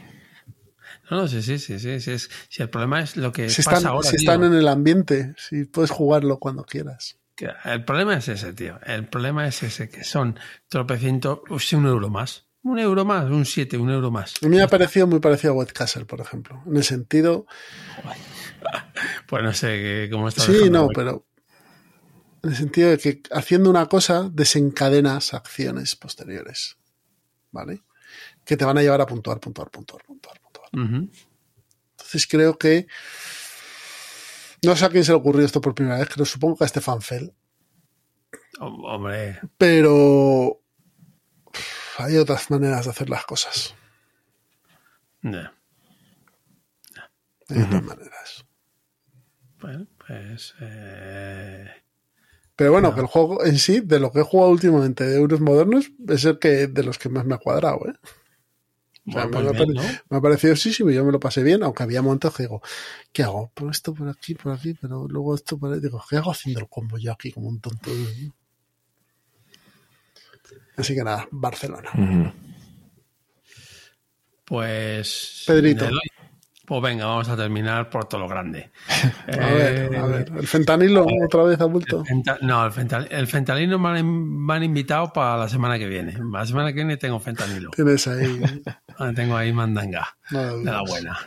No, 1.10 1.18
no, 1.22 1.28
sí, 1.28 1.42
sí, 1.42 1.60
sí, 1.60 1.80
sí. 1.80 2.00
sí, 2.00 2.18
si 2.50 2.62
el 2.64 2.70
problema 2.70 3.02
es 3.02 3.16
lo 3.18 3.32
que 3.32 3.50
Si 3.50 3.62
pasa 3.62 3.78
están, 3.78 3.92
ahora. 3.92 4.10
si 4.10 4.18
tío, 4.18 4.32
están 4.32 4.44
en 4.44 4.54
el 4.58 4.68
ambiente, 4.68 5.36
si 5.38 5.66
puedes 5.66 5.92
jugarlo 5.92 6.40
cuando 6.40 6.64
quieras. 6.64 7.18
el 7.66 7.84
problema 7.86 8.16
es 8.16 8.28
ese, 8.28 8.54
tío. 8.54 8.80
El 8.84 9.08
problema 9.08 9.48
es 9.48 9.62
ese, 9.62 9.90
que 9.90 10.04
son 10.04 10.40
tropecientos, 10.68 11.40
un 11.74 11.86
euro 11.86 12.10
más. 12.10 12.46
Un 12.64 12.80
euro 12.80 13.06
más, 13.06 13.30
un 13.30 13.46
7, 13.46 13.78
un 13.78 13.92
euro 13.92 14.10
más. 14.10 14.34
A 14.42 14.48
mí 14.48 14.56
me 14.56 14.64
ha 14.64 14.68
parecido 14.68 15.06
muy 15.06 15.20
parecido 15.20 15.54
a 15.54 15.58
Wet 15.58 15.72
Castle, 15.72 16.06
por 16.06 16.20
ejemplo. 16.22 16.64
En 16.66 16.78
el 16.78 16.84
sentido. 16.84 17.46
Pues 19.28 19.44
no 19.44 19.54
sé 19.54 20.08
cómo 20.12 20.28
está. 20.28 20.42
Sí, 20.42 20.72
no, 20.72 20.88
pero. 20.88 21.28
En 22.42 22.50
el 22.50 22.56
sentido 22.56 22.90
de 22.90 22.98
que 22.98 23.22
haciendo 23.32 23.70
una 23.70 23.86
cosa 23.88 24.28
desencadenas 24.32 25.36
acciones 25.36 25.96
posteriores. 25.96 26.78
¿Vale? 27.52 27.84
Que 28.46 28.56
te 28.56 28.64
van 28.66 28.78
a 28.78 28.82
llevar 28.82 29.02
a 29.02 29.06
puntuar, 29.06 29.40
puntuar, 29.40 29.70
puntuar, 29.72 30.04
puntuar, 30.06 30.40
puntuar. 30.40 30.70
Entonces 30.72 32.28
creo 32.28 32.58
que. 32.58 32.88
No 34.64 34.76
sé 34.76 34.86
a 34.86 34.90
quién 34.90 35.04
se 35.04 35.12
le 35.12 35.18
ocurrió 35.18 35.46
esto 35.46 35.62
por 35.62 35.76
primera 35.76 35.98
vez, 36.00 36.10
creo 36.10 36.26
supongo 36.26 36.56
que 36.58 36.64
a 36.64 36.68
Stefan 36.68 37.02
Fell. 37.02 37.34
Hom- 38.60 38.84
Hombre, 38.86 39.40
Pero. 39.58 40.62
Hay 41.98 42.18
otras 42.18 42.52
maneras 42.52 42.86
de 42.86 42.92
hacer 42.92 43.10
las 43.10 43.26
cosas. 43.26 43.74
no. 45.22 45.52
Hay 47.48 47.62
otras 47.62 47.84
maneras. 47.84 48.46
Bueno, 49.62 49.86
pues. 50.06 50.56
eh, 50.62 51.70
Pero 52.56 52.72
bueno, 52.72 52.90
No. 52.90 52.96
que 52.96 53.02
el 53.02 53.08
juego 53.08 53.46
en 53.46 53.58
sí, 53.60 53.82
de 53.82 54.00
lo 54.00 54.12
que 54.12 54.20
he 54.20 54.24
jugado 54.24 54.52
últimamente 54.52 55.04
de 55.06 55.16
euros 55.18 55.42
modernos, 55.42 55.92
es 56.08 56.26
el 56.26 56.40
que 56.40 56.68
de 56.68 56.84
los 56.84 56.98
que 56.98 57.08
más 57.10 57.24
me 57.26 57.36
ha 57.36 57.38
cuadrado, 57.38 57.88
¿eh? 57.88 57.94
O 59.08 59.12
sea, 59.12 59.26
bueno, 59.28 59.40
me, 59.40 59.46
pues 59.46 59.62
ha 59.62 59.66
bien, 59.66 59.76
pare- 59.76 59.88
¿no? 59.94 60.00
me 60.10 60.18
ha 60.18 60.22
parecido 60.22 60.56
sí, 60.56 60.74
sí, 60.74 60.84
yo 60.94 61.06
me 61.06 61.12
lo 61.12 61.20
pasé 61.20 61.44
bien, 61.44 61.62
aunque 61.64 61.84
había 61.84 62.02
momentos 62.02 62.36
que 62.36 62.44
digo, 62.44 62.62
¿qué 63.14 63.24
hago? 63.24 63.52
Por 63.54 63.70
esto 63.70 63.94
por 63.94 64.10
aquí, 64.10 64.34
por 64.36 64.52
aquí, 64.54 64.74
pero 64.74 65.08
luego 65.08 65.36
esto 65.36 65.58
por 65.58 65.74
ahí. 65.74 65.80
Digo, 65.80 66.04
¿qué 66.10 66.18
hago 66.18 66.32
haciendo 66.32 66.60
el 66.60 66.68
combo 66.68 66.98
yo 66.98 67.12
aquí 67.12 67.32
como 67.32 67.48
un 67.50 67.60
tonto? 67.60 67.92
Así 70.76 70.96
que 70.96 71.04
nada, 71.04 71.28
Barcelona. 71.32 71.92
Pues. 74.44 75.44
Pedrito. 75.48 75.90
Pues 76.66 76.82
venga, 76.82 77.06
vamos 77.06 77.30
a 77.30 77.36
terminar 77.38 77.90
por 77.90 78.06
todo 78.06 78.22
lo 78.22 78.28
grande. 78.28 78.72
A 79.28 79.36
ver, 79.38 79.94
Eh, 79.94 79.98
a 79.98 80.06
ver. 80.08 80.32
El 80.36 80.48
fentanilo 80.48 81.06
otra 81.26 81.44
vez 81.44 81.60
ha 81.62 81.66
vuelto. 81.66 82.00
el 82.02 82.06
fenta- 82.06 82.40
no, 82.42 82.66
el, 82.66 82.72
fental, 82.72 83.08
el 83.12 83.28
fentanilo 83.28 83.78
me 83.78 83.90
han, 83.90 84.06
me 84.46 84.54
han 84.56 84.64
invitado 84.64 85.14
para 85.14 85.38
la 85.38 85.48
semana 85.48 85.78
que 85.78 85.88
viene. 85.88 86.18
La 86.32 86.46
semana 86.46 86.70
que 86.70 86.76
viene 86.76 86.98
tengo 86.98 87.20
fentanilo. 87.20 87.70
Tienes 87.72 88.08
ahí. 88.08 88.42
Ah, 88.98 89.12
Tengo 89.14 89.36
ahí 89.36 89.52
mandanga. 89.52 90.08
De 90.32 90.64
la 90.64 90.82
buena. 90.88 91.18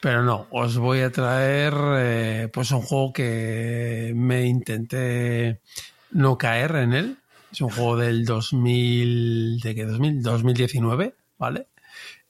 Pero 0.00 0.22
no, 0.22 0.46
os 0.50 0.76
voy 0.76 1.00
a 1.00 1.10
traer 1.10 1.72
eh, 1.96 2.48
pues 2.52 2.70
un 2.70 2.82
juego 2.82 3.14
que 3.14 4.12
me 4.14 4.44
intenté 4.46 5.60
no 6.12 6.36
caer 6.36 6.76
en 6.76 6.92
él. 6.92 7.16
Es 7.50 7.62
un 7.62 7.70
juego 7.70 7.96
del 7.96 8.26
2000, 8.26 9.60
¿de 9.60 9.74
qué? 9.74 9.86
2000, 9.86 10.22
2019, 10.22 11.14
¿vale? 11.38 11.68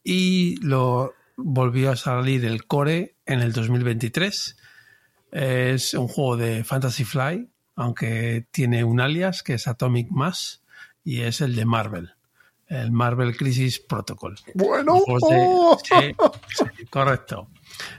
Y 0.05 0.57
lo 0.65 1.13
volvió 1.39 1.93
a 1.93 1.97
salir 1.97 2.45
el 2.45 2.67
core 2.67 3.15
en 3.25 3.41
el 3.41 3.53
2023. 3.53 4.57
Es 5.31 5.95
un 5.95 6.09
juego 6.09 6.37
de 6.37 6.65
Fantasy 6.65 7.05
Fly, 7.05 7.49
aunque 7.77 8.47
tiene 8.51 8.83
un 8.85 9.01
alias 9.01 9.43
que 9.43 9.55
es 9.55 9.69
Atomic 9.69 10.09
Mass 10.11 10.63
y 11.05 11.21
es 11.23 11.41
el 11.41 11.55
de 11.55 11.65
Marvel, 11.65 12.11
el 12.67 12.91
Marvel 12.91 13.37
Crisis 13.37 13.79
Protocol. 13.79 14.37
Bueno, 14.55 14.95
de- 14.97 15.03
¡oh! 15.07 15.79
sí, 15.85 16.15
sí, 16.77 16.87
correcto. 16.87 17.49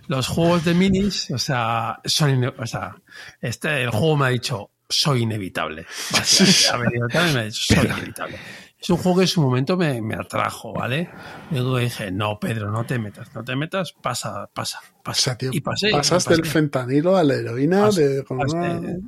Los 0.07 0.27
juegos 0.27 0.65
de 0.65 0.73
minis, 0.73 1.31
o 1.31 1.37
sea, 1.37 1.99
son 2.03 2.43
o 2.45 2.67
sea, 2.67 2.95
este 3.39 3.83
el 3.83 3.91
juego 3.91 4.17
me 4.17 4.25
ha 4.25 4.29
dicho 4.29 4.71
soy 4.89 5.21
inevitable. 5.21 5.85
Ha 6.71 6.77
venido 6.77 7.07
y 7.09 7.33
me 7.33 7.39
ha 7.39 7.43
dicho 7.43 7.61
soy 7.75 7.85
inevitable. 7.85 8.37
Es 8.81 8.89
un 8.89 8.97
juego 8.97 9.17
que 9.17 9.23
en 9.23 9.27
su 9.27 9.41
momento 9.41 9.75
me, 9.75 10.01
me 10.01 10.15
atrajo, 10.15 10.71
¿vale? 10.73 11.09
Luego 11.51 11.77
dije, 11.79 12.11
no, 12.11 12.39
Pedro, 12.39 12.71
no 12.71 12.85
te 12.85 12.97
metas, 12.97 13.33
no 13.35 13.43
te 13.43 13.55
metas, 13.55 13.91
pasa, 13.93 14.49
pasa, 14.53 14.79
O 14.97 15.03
pasa. 15.03 15.21
sea, 15.21 15.37
tío, 15.37 15.51
y 15.53 15.59
pasé. 15.59 15.91
pasas 15.91 16.25
y 16.27 16.29
del 16.29 16.45
fentanilo 16.45 17.17
a 17.17 17.23
la 17.23 17.35
heroína 17.35 17.81
Pasé, 17.81 18.07
de 18.07 18.23
pasé. 18.23 18.99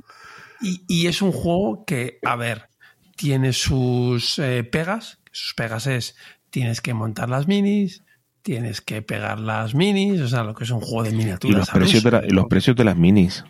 Y, 0.60 0.84
y 0.86 1.06
es 1.06 1.22
un 1.22 1.32
juego 1.32 1.84
que, 1.86 2.18
a 2.24 2.36
ver, 2.36 2.68
tiene 3.16 3.52
sus 3.54 4.38
eh, 4.38 4.62
pegas. 4.62 5.18
Sus 5.32 5.54
pegas 5.54 5.86
es, 5.86 6.16
tienes 6.50 6.82
que 6.82 6.92
montar 6.92 7.30
las 7.30 7.48
minis, 7.48 8.04
tienes 8.42 8.82
que 8.82 9.00
pegar 9.00 9.40
las 9.40 9.74
minis, 9.74 10.20
o 10.20 10.28
sea, 10.28 10.42
lo 10.44 10.54
que 10.54 10.64
es 10.64 10.70
un 10.70 10.80
juego 10.80 11.04
de 11.04 11.10
Y 11.12 11.14
miniaturas. 11.14 11.60
los 11.60 11.68
al 11.70 11.74
precios, 11.80 12.02
de 12.04 12.10
la- 12.10 12.24
y 12.26 12.30
los 12.30 12.44
precios 12.46 12.76
de 12.76 12.84
las 12.84 12.96
minis. 12.96 13.42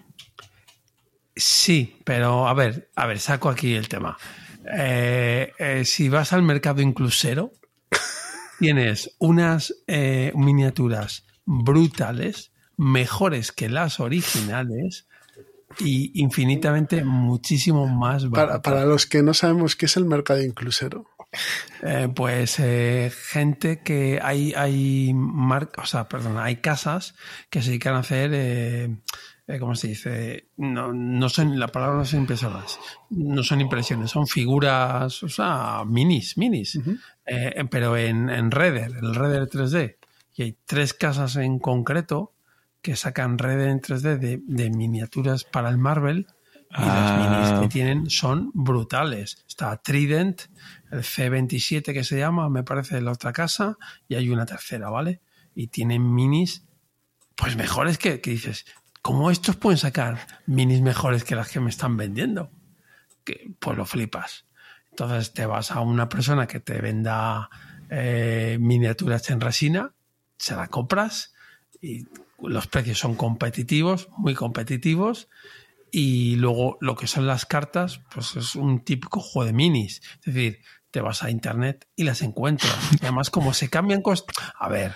Sí, 1.35 1.97
pero 2.05 2.47
a 2.47 2.55
ver, 2.55 2.91
a 2.95 3.07
ver, 3.07 3.19
saco 3.19 3.49
aquí 3.49 3.75
el 3.75 3.89
tema. 3.89 4.17
Eh, 4.67 5.53
eh, 5.59 5.85
si 5.85 6.09
vas 6.09 6.33
al 6.33 6.43
mercado 6.43 6.83
inclusero, 6.83 7.53
tienes 8.59 9.15
unas 9.19 9.75
eh, 9.87 10.33
miniaturas 10.35 11.27
brutales, 11.45 12.53
mejores 12.77 13.53
que 13.53 13.69
las 13.69 14.01
originales 14.01 15.07
y 15.79 16.21
infinitamente 16.21 17.03
muchísimo 17.05 17.87
más 17.87 18.29
baratas. 18.29 18.61
para 18.61 18.85
los 18.85 19.07
que 19.07 19.23
no 19.23 19.35
sabemos 19.35 19.75
qué 19.75 19.87
es 19.87 19.97
el 19.97 20.05
mercado 20.05 20.43
inclusero. 20.43 21.07
Pues 22.15 22.57
gente 23.31 23.81
que 23.81 24.21
hay, 24.23 24.53
hay 24.53 25.13
marcas, 25.15 25.85
o 25.85 25.87
sea, 25.87 26.07
perdón, 26.07 26.37
hay 26.39 26.57
casas 26.57 27.15
que 27.49 27.63
se 27.63 27.71
dedican 27.71 27.95
a 27.95 28.01
hacer, 28.01 28.91
eh, 29.47 29.55
eh, 29.55 29.59
¿cómo 29.59 29.75
se 29.75 29.89
dice? 29.89 30.49
No, 30.57 30.93
no 30.93 31.29
son, 31.29 31.59
la 31.59 31.69
palabra 31.69 31.99
no 31.99 32.05
son 32.05 32.21
impresoras, 32.21 32.79
no 33.11 33.43
son 33.43 33.61
impresiones, 33.61 34.11
son 34.11 34.27
figuras, 34.27 35.23
o 35.23 35.29
sea, 35.29 35.83
minis, 35.87 36.37
minis, 36.39 36.79
Eh, 37.25 37.65
pero 37.71 37.97
en, 37.97 38.29
en 38.31 38.51
Redder, 38.51 38.93
el 39.01 39.15
Redder 39.15 39.49
3D. 39.49 39.97
Y 40.35 40.43
hay 40.43 40.57
tres 40.65 40.95
casas 40.95 41.37
en 41.37 41.59
concreto 41.59 42.33
que 42.81 42.97
sacan 42.97 43.39
Redder 43.39 43.69
en 43.69 43.81
3D 43.81 44.19
de, 44.19 44.41
de 44.45 44.71
miniaturas 44.71 45.45
para 45.45 45.69
el 45.69 45.79
Marvel. 45.79 46.27
Y 46.71 46.81
las 46.81 47.19
minis 47.19 47.49
Ah. 47.53 47.61
que 47.61 47.69
tienen 47.69 48.09
son 48.11 48.51
brutales. 48.55 49.45
Está 49.47 49.77
Trident, 49.77 50.41
el 50.91 51.01
C27 51.03 51.93
que 51.93 52.03
se 52.03 52.19
llama, 52.19 52.49
me 52.49 52.63
parece, 52.65 53.01
la 53.03 53.13
otra 53.13 53.33
casa, 53.33 53.77
y 54.09 54.15
hay 54.15 54.31
una 54.31 54.47
tercera, 54.47 54.89
¿vale? 54.89 55.21
Y 55.55 55.67
tienen 55.67 56.15
minis, 56.15 56.65
pues 57.37 57.57
mejores 57.57 57.99
que, 57.99 58.23
que 58.23 58.31
dices, 58.31 58.65
¿cómo 59.03 59.31
estos 59.31 59.57
pueden 59.57 59.79
sacar 59.79 60.27
minis 60.47 60.81
mejores 60.81 61.25
que 61.25 61.35
las 61.35 61.51
que 61.51 61.61
me 61.61 61.71
están 61.71 61.97
vendiendo? 61.97 62.51
Que, 63.25 63.53
pues 63.59 63.77
lo 63.77 63.85
flipas. 63.85 64.47
Entonces 64.91 65.33
te 65.33 65.47
vas 65.47 65.71
a 65.73 65.81
una 65.81 66.09
persona 66.09 66.47
que 66.47 66.61
te 66.61 66.81
venda 66.81 67.51
eh, 67.91 68.57
miniaturas 68.61 69.29
en 69.31 69.41
resina, 69.41 69.95
se 70.39 70.55
la 70.55 70.69
compras 70.69 71.35
y 71.81 72.07
los 72.39 72.67
precios 72.67 72.99
son 72.99 73.15
competitivos, 73.15 74.09
muy 74.17 74.35
competitivos. 74.35 75.29
Y 75.91 76.37
luego 76.37 76.79
lo 76.81 76.97
que 76.97 77.07
son 77.07 77.27
las 77.27 77.45
cartas, 77.45 78.01
pues 78.15 78.35
es 78.37 78.55
un 78.55 78.83
típico 78.83 79.21
juego 79.21 79.47
de 79.47 79.53
minis. 79.53 80.01
Es 80.25 80.35
decir, 80.35 80.61
te 80.91 81.01
vas 81.01 81.23
a 81.23 81.31
internet 81.31 81.87
y 81.97 82.05
las 82.05 82.23
encuentras. 82.23 82.77
Y 82.93 83.05
además, 83.05 83.31
como 83.31 83.53
se 83.53 83.69
cambian 83.69 84.01
cosas. 84.01 84.27
A 84.59 84.69
ver, 84.69 84.95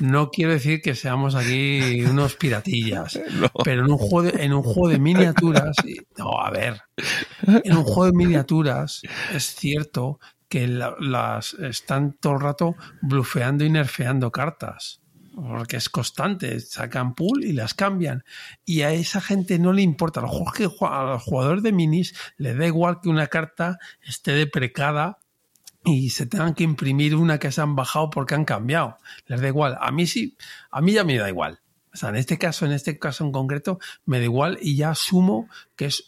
no 0.00 0.30
quiero 0.30 0.52
decir 0.52 0.80
que 0.82 0.94
seamos 0.94 1.34
aquí 1.34 2.04
unos 2.04 2.36
piratillas, 2.36 3.18
pero 3.64 3.84
en 3.84 3.90
un 3.92 3.98
juego 3.98 4.22
de, 4.22 4.44
en 4.44 4.52
un 4.52 4.62
juego 4.62 4.88
de 4.88 4.98
miniaturas. 4.98 5.76
No, 6.16 6.38
a 6.40 6.50
ver. 6.50 6.80
En 7.64 7.76
un 7.76 7.84
juego 7.84 8.06
de 8.06 8.12
miniaturas 8.12 9.02
es 9.34 9.54
cierto 9.54 10.18
que 10.48 10.66
la- 10.68 10.94
las 11.00 11.54
están 11.54 12.12
todo 12.20 12.34
el 12.34 12.40
rato 12.40 12.76
blufeando 13.00 13.64
y 13.64 13.70
nerfeando 13.70 14.30
cartas. 14.30 15.00
Porque 15.34 15.78
es 15.78 15.88
constante, 15.88 16.60
sacan 16.60 17.14
pool 17.14 17.42
y 17.42 17.54
las 17.54 17.72
cambian. 17.72 18.22
Y 18.66 18.82
a 18.82 18.90
esa 18.92 19.22
gente 19.22 19.58
no 19.58 19.72
le 19.72 19.80
importa. 19.80 20.20
A 20.20 20.24
los 20.24 21.22
jugadores 21.22 21.62
de 21.62 21.72
minis 21.72 22.14
les 22.36 22.58
da 22.58 22.66
igual 22.66 23.00
que 23.02 23.08
una 23.08 23.28
carta 23.28 23.78
esté 24.02 24.32
deprecada 24.32 25.20
y 25.84 26.10
se 26.10 26.26
tengan 26.26 26.54
que 26.54 26.64
imprimir 26.64 27.16
una 27.16 27.38
que 27.38 27.50
se 27.50 27.60
han 27.60 27.74
bajado 27.74 28.10
porque 28.10 28.34
han 28.34 28.44
cambiado. 28.44 28.98
Les 29.26 29.40
da 29.40 29.48
igual. 29.48 29.76
A 29.80 29.90
mí 29.90 30.06
sí, 30.06 30.36
a 30.70 30.80
mí 30.80 30.92
ya 30.92 31.04
me 31.04 31.16
da 31.16 31.28
igual. 31.28 31.60
O 31.92 31.96
sea, 31.96 32.08
en 32.10 32.16
este 32.16 32.38
caso, 32.38 32.64
en 32.64 32.72
este 32.72 32.98
caso 32.98 33.24
en 33.24 33.32
concreto, 33.32 33.78
me 34.04 34.18
da 34.18 34.24
igual 34.24 34.58
y 34.60 34.76
ya 34.76 34.90
asumo 34.90 35.48
que 35.76 35.86
es 35.86 36.04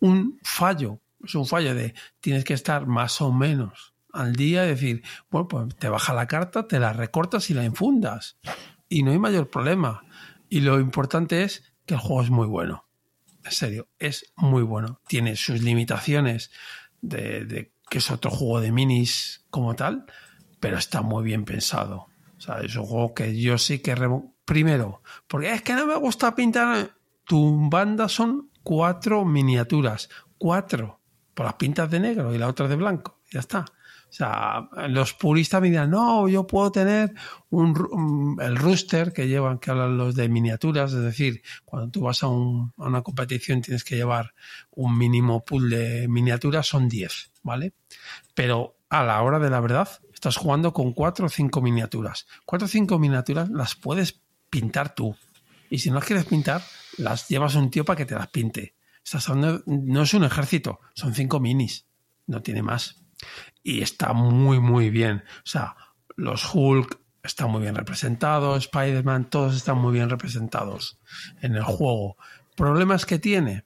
un 0.00 0.38
fallo. 0.42 1.00
Es 1.24 1.34
un 1.34 1.46
fallo 1.46 1.74
de 1.74 1.94
tienes 2.20 2.44
que 2.44 2.54
estar 2.54 2.86
más 2.86 3.20
o 3.20 3.32
menos 3.32 3.94
al 4.12 4.34
día 4.34 4.64
y 4.64 4.68
decir, 4.68 5.02
bueno, 5.30 5.48
pues 5.48 5.76
te 5.76 5.88
baja 5.88 6.14
la 6.14 6.26
carta, 6.26 6.66
te 6.66 6.78
la 6.78 6.92
recortas 6.92 7.50
y 7.50 7.54
la 7.54 7.64
infundas. 7.64 8.38
Y 8.88 9.02
no 9.02 9.10
hay 9.10 9.18
mayor 9.18 9.50
problema. 9.50 10.04
Y 10.48 10.60
lo 10.60 10.78
importante 10.78 11.42
es 11.42 11.74
que 11.84 11.94
el 11.94 12.00
juego 12.00 12.22
es 12.22 12.30
muy 12.30 12.46
bueno. 12.46 12.86
En 13.44 13.52
serio, 13.52 13.88
es 13.98 14.32
muy 14.36 14.62
bueno. 14.62 15.00
Tiene 15.06 15.36
sus 15.36 15.62
limitaciones 15.62 16.50
de, 17.00 17.44
de 17.44 17.72
que 17.88 17.98
es 17.98 18.10
otro 18.10 18.30
juego 18.30 18.60
de 18.60 18.72
minis 18.72 19.44
como 19.50 19.74
tal, 19.76 20.04
pero 20.60 20.78
está 20.78 21.02
muy 21.02 21.24
bien 21.24 21.44
pensado. 21.44 22.06
O 22.36 22.40
sea, 22.40 22.60
es 22.60 22.76
un 22.76 22.84
juego 22.84 23.14
que 23.14 23.40
yo 23.40 23.58
sí 23.58 23.78
que... 23.78 23.94
Primero, 24.44 25.02
porque 25.26 25.52
es 25.52 25.62
que 25.62 25.74
no 25.74 25.86
me 25.86 25.96
gusta 25.96 26.34
pintar... 26.34 26.92
Tu 27.24 27.68
banda 27.68 28.08
son 28.08 28.50
cuatro 28.62 29.24
miniaturas. 29.24 30.08
Cuatro. 30.38 31.00
Por 31.34 31.46
las 31.46 31.54
pintas 31.54 31.90
de 31.90 31.98
negro 31.98 32.32
y 32.32 32.38
la 32.38 32.46
otra 32.48 32.68
de 32.68 32.76
blanco. 32.76 33.20
Ya 33.32 33.40
está. 33.40 33.60
O 34.08 34.12
sea, 34.16 34.68
los 34.88 35.12
puristas 35.14 35.60
me 35.60 35.68
dirán, 35.70 35.90
no, 35.90 36.28
yo 36.28 36.46
puedo 36.46 36.70
tener 36.70 37.12
un, 37.50 37.76
un- 37.90 38.38
el 38.40 38.56
rooster 38.56 39.12
que 39.12 39.26
llevan, 39.26 39.58
que 39.58 39.72
hablan 39.72 39.98
los 39.98 40.14
de 40.14 40.28
miniaturas, 40.28 40.92
es 40.92 41.00
decir, 41.02 41.42
cuando 41.64 41.90
tú 41.90 42.02
vas 42.02 42.22
a, 42.22 42.28
un- 42.28 42.72
a 42.78 42.84
una 42.86 43.02
competición 43.02 43.60
tienes 43.60 43.82
que 43.82 43.96
llevar 43.96 44.32
un 44.70 44.96
mínimo 44.96 45.44
pool 45.44 45.68
de 45.68 46.06
miniaturas, 46.08 46.66
son 46.68 46.88
10, 46.88 47.32
¿vale? 47.46 47.72
Pero 48.34 48.76
a 48.90 49.02
la 49.04 49.22
hora 49.22 49.38
de 49.38 49.48
la 49.48 49.60
verdad, 49.60 49.88
estás 50.12 50.36
jugando 50.36 50.72
con 50.74 50.92
cuatro 50.92 51.26
o 51.26 51.28
cinco 51.30 51.62
miniaturas. 51.62 52.26
Cuatro 52.44 52.66
o 52.66 52.68
cinco 52.68 52.98
miniaturas 52.98 53.48
las 53.48 53.74
puedes 53.74 54.20
pintar 54.50 54.94
tú. 54.94 55.16
Y 55.70 55.78
si 55.78 55.88
no 55.88 55.96
las 55.96 56.04
quieres 56.04 56.26
pintar, 56.26 56.62
las 56.98 57.28
llevas 57.28 57.56
a 57.56 57.60
un 57.60 57.70
tío 57.70 57.84
para 57.84 57.96
que 57.96 58.04
te 58.04 58.14
las 58.14 58.28
pinte. 58.28 58.74
Estás 59.02 59.28
hablando, 59.28 59.62
no 59.66 60.02
es 60.02 60.12
un 60.14 60.24
ejército, 60.24 60.80
son 60.94 61.14
cinco 61.14 61.40
minis, 61.40 61.86
no 62.26 62.42
tiene 62.42 62.62
más. 62.62 63.02
Y 63.62 63.82
está 63.82 64.12
muy, 64.12 64.60
muy 64.60 64.90
bien. 64.90 65.22
O 65.38 65.46
sea, 65.46 65.76
los 66.16 66.52
Hulk 66.52 66.98
están 67.22 67.50
muy 67.50 67.62
bien 67.62 67.74
representados, 67.74 68.64
Spider-Man, 68.64 69.30
todos 69.30 69.56
están 69.56 69.78
muy 69.78 69.92
bien 69.92 70.10
representados 70.10 70.98
en 71.40 71.54
el 71.54 71.62
juego. 71.62 72.16
¿Problemas 72.56 73.06
que 73.06 73.18
tiene? 73.18 73.64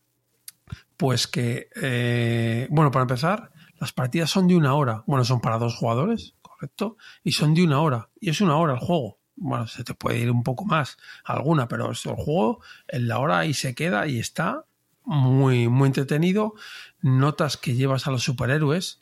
Pues 0.96 1.26
que, 1.26 1.68
eh, 1.80 2.66
bueno, 2.70 2.90
para 2.90 3.02
empezar, 3.02 3.52
las 3.80 3.92
partidas 3.92 4.30
son 4.30 4.46
de 4.46 4.56
una 4.56 4.74
hora. 4.74 5.02
Bueno, 5.06 5.24
son 5.24 5.40
para 5.40 5.58
dos 5.58 5.74
jugadores, 5.74 6.34
correcto, 6.42 6.98
y 7.24 7.32
son 7.32 7.54
de 7.54 7.64
una 7.64 7.80
hora. 7.80 8.10
Y 8.20 8.28
es 8.28 8.42
una 8.42 8.56
hora 8.58 8.74
el 8.74 8.78
juego. 8.78 9.18
Bueno, 9.36 9.66
se 9.66 9.84
te 9.84 9.94
puede 9.94 10.18
ir 10.18 10.30
un 10.30 10.42
poco 10.42 10.66
más 10.66 10.98
alguna, 11.24 11.66
pero 11.66 11.90
es 11.90 12.04
el 12.04 12.14
juego 12.14 12.60
en 12.88 13.08
la 13.08 13.18
hora 13.18 13.46
y 13.46 13.54
se 13.54 13.74
queda 13.74 14.06
y 14.06 14.18
está 14.18 14.66
muy, 15.06 15.68
muy 15.68 15.86
entretenido. 15.86 16.52
Notas 17.00 17.56
que 17.56 17.74
llevas 17.74 18.06
a 18.06 18.10
los 18.10 18.22
superhéroes. 18.22 19.00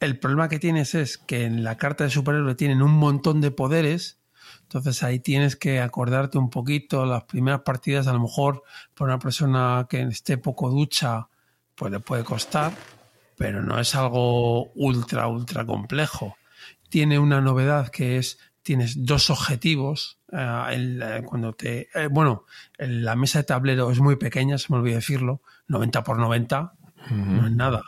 El 0.00 0.18
problema 0.18 0.48
que 0.48 0.58
tienes 0.58 0.96
es 0.96 1.16
que 1.16 1.44
en 1.44 1.62
la 1.62 1.76
carta 1.76 2.02
de 2.02 2.10
superhéroe 2.10 2.56
tienen 2.56 2.82
un 2.82 2.92
montón 2.92 3.40
de 3.40 3.52
poderes. 3.52 4.18
Entonces 4.62 5.04
ahí 5.04 5.20
tienes 5.20 5.54
que 5.54 5.80
acordarte 5.80 6.36
un 6.36 6.50
poquito. 6.50 7.06
Las 7.06 7.24
primeras 7.24 7.60
partidas, 7.60 8.08
a 8.08 8.12
lo 8.12 8.18
mejor, 8.18 8.64
por 8.92 9.06
una 9.06 9.20
persona 9.20 9.86
que 9.88 10.02
esté 10.02 10.36
poco 10.36 10.68
ducha, 10.68 11.28
pues 11.76 11.92
le 11.92 12.00
puede 12.00 12.24
costar, 12.24 12.72
pero 13.36 13.62
no 13.62 13.78
es 13.80 13.94
algo 13.94 14.70
ultra, 14.74 15.26
ultra 15.28 15.64
complejo. 15.66 16.36
Tiene 16.88 17.18
una 17.18 17.40
novedad 17.40 17.88
que 17.88 18.18
es, 18.18 18.38
tienes 18.62 19.04
dos 19.04 19.30
objetivos. 19.30 20.18
eh, 20.32 20.64
el, 20.72 21.22
cuando 21.26 21.52
te, 21.52 21.88
eh, 21.94 22.08
bueno, 22.10 22.44
el- 22.78 23.04
la 23.04 23.14
mesa 23.14 23.38
de 23.38 23.44
tablero 23.44 23.90
es 23.92 24.00
muy 24.00 24.16
pequeña, 24.16 24.58
se 24.58 24.72
me 24.72 24.78
olvidó 24.78 24.96
decirlo, 24.96 25.42
90 25.68 26.02
por 26.02 26.18
90, 26.18 26.72
no 27.10 27.46
es 27.46 27.52
nada. 27.52 27.82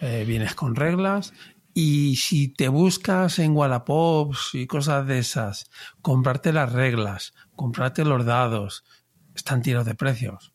Eh, 0.00 0.24
vienes 0.26 0.54
con 0.54 0.76
reglas 0.76 1.32
y 1.72 2.16
si 2.16 2.48
te 2.48 2.68
buscas 2.68 3.38
en 3.40 3.56
Wallapops 3.56 4.50
y 4.54 4.66
cosas 4.66 5.06
de 5.06 5.18
esas, 5.18 5.70
comprarte 6.02 6.52
las 6.52 6.72
reglas, 6.72 7.32
comprarte 7.56 8.04
los 8.04 8.24
dados, 8.24 8.84
están 9.34 9.62
tiros 9.62 9.84
de 9.86 9.94
precios. 9.96 10.52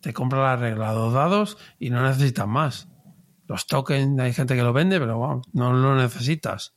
Te 0.00 0.12
compras 0.14 0.42
la 0.42 0.56
regla, 0.56 0.92
dos 0.92 1.12
dados 1.12 1.58
y 1.78 1.90
no 1.90 2.02
necesitas 2.02 2.46
más. 2.48 2.88
Los 3.52 3.66
tokens, 3.66 4.18
hay 4.18 4.32
gente 4.32 4.56
que 4.56 4.62
lo 4.62 4.72
vende, 4.72 4.98
pero 4.98 5.18
bueno, 5.18 5.42
no 5.52 5.72
lo 5.72 5.94
necesitas. 5.94 6.74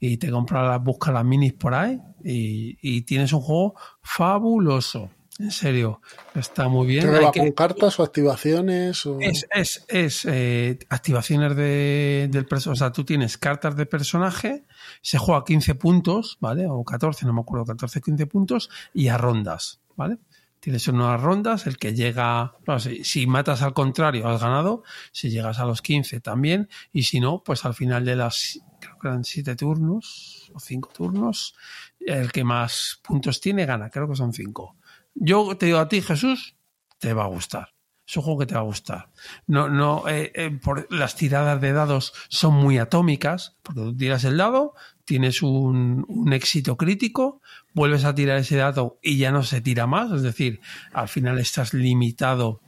Y 0.00 0.16
te 0.16 0.30
compras 0.30 0.66
las, 0.66 0.82
buscas 0.82 1.14
las 1.14 1.24
minis 1.24 1.52
por 1.52 1.74
ahí 1.74 2.00
y, 2.24 2.76
y 2.82 3.02
tienes 3.02 3.32
un 3.32 3.40
juego 3.40 3.74
fabuloso. 4.02 5.10
En 5.38 5.50
serio, 5.50 6.00
está 6.34 6.66
muy 6.68 6.86
bien. 6.86 7.04
¿Qué 7.04 7.16
Hay 7.16 7.24
va 7.26 7.30
que- 7.30 7.40
con 7.40 7.52
cartas 7.52 8.00
o 8.00 8.02
activaciones? 8.02 9.04
O... 9.04 9.18
es, 9.20 9.46
es, 9.52 9.84
es 9.88 10.24
eh, 10.24 10.78
activaciones 10.88 11.54
de, 11.54 12.28
del 12.30 12.46
personaje. 12.46 12.72
O 12.72 12.78
sea, 12.78 12.90
tú 12.90 13.04
tienes 13.04 13.36
cartas 13.36 13.76
de 13.76 13.84
personaje, 13.86 14.64
se 15.02 15.18
juega 15.18 15.42
a 15.42 15.44
15 15.44 15.74
puntos, 15.74 16.38
¿vale? 16.40 16.66
O 16.68 16.82
14, 16.84 17.26
no 17.26 17.34
me 17.34 17.42
acuerdo, 17.42 17.66
14, 17.66 18.00
15 18.00 18.26
puntos, 18.26 18.70
y 18.94 19.08
a 19.08 19.18
rondas, 19.18 19.78
¿vale? 19.94 20.16
Tienes 20.60 20.88
unas 20.88 21.20
rondas, 21.20 21.66
el 21.66 21.76
que 21.76 21.94
llega. 21.94 22.54
si, 22.78 23.04
si 23.04 23.26
matas 23.26 23.62
al 23.62 23.72
contrario, 23.72 24.28
has 24.28 24.40
ganado. 24.40 24.82
Si 25.12 25.30
llegas 25.30 25.58
a 25.58 25.64
los 25.64 25.82
15 25.82 26.20
también. 26.20 26.68
Y 26.92 27.04
si 27.04 27.20
no, 27.20 27.42
pues 27.44 27.64
al 27.64 27.74
final 27.74 28.04
de 28.04 28.16
las. 28.16 28.60
Creo 28.80 28.98
que 28.98 29.08
eran 29.08 29.24
7 29.24 29.54
turnos 29.56 30.50
o 30.54 30.60
5 30.60 30.90
turnos. 30.92 31.54
El 32.00 32.32
que 32.32 32.44
más 32.44 33.00
puntos 33.02 33.40
tiene 33.40 33.66
gana. 33.66 33.90
Creo 33.90 34.08
que 34.08 34.16
son 34.16 34.32
5. 34.32 34.76
Yo 35.14 35.56
te 35.56 35.66
digo 35.66 35.78
a 35.78 35.88
ti, 35.88 36.02
Jesús, 36.02 36.56
te 36.98 37.12
va 37.12 37.24
a 37.24 37.28
gustar. 37.28 37.75
Es 38.06 38.16
un 38.16 38.22
juego 38.22 38.40
que 38.40 38.46
te 38.46 38.54
va 38.54 38.60
a 38.60 38.64
gustar. 38.64 39.10
No, 39.46 39.68
no, 39.68 40.08
eh, 40.08 40.32
eh, 40.34 40.58
las 40.90 41.16
tiradas 41.16 41.60
de 41.60 41.72
dados 41.72 42.12
son 42.28 42.54
muy 42.54 42.78
atómicas, 42.78 43.56
porque 43.62 43.80
tú 43.80 43.96
tiras 43.96 44.24
el 44.24 44.36
dado, 44.36 44.74
tienes 45.04 45.42
un, 45.42 46.04
un 46.08 46.32
éxito 46.32 46.76
crítico, 46.76 47.40
vuelves 47.74 48.04
a 48.04 48.14
tirar 48.14 48.38
ese 48.38 48.56
dado 48.56 48.98
y 49.02 49.18
ya 49.18 49.32
no 49.32 49.42
se 49.42 49.60
tira 49.60 49.86
más, 49.86 50.12
es 50.12 50.22
decir, 50.22 50.60
al 50.92 51.08
final 51.08 51.38
estás 51.38 51.74
limitado 51.74 52.60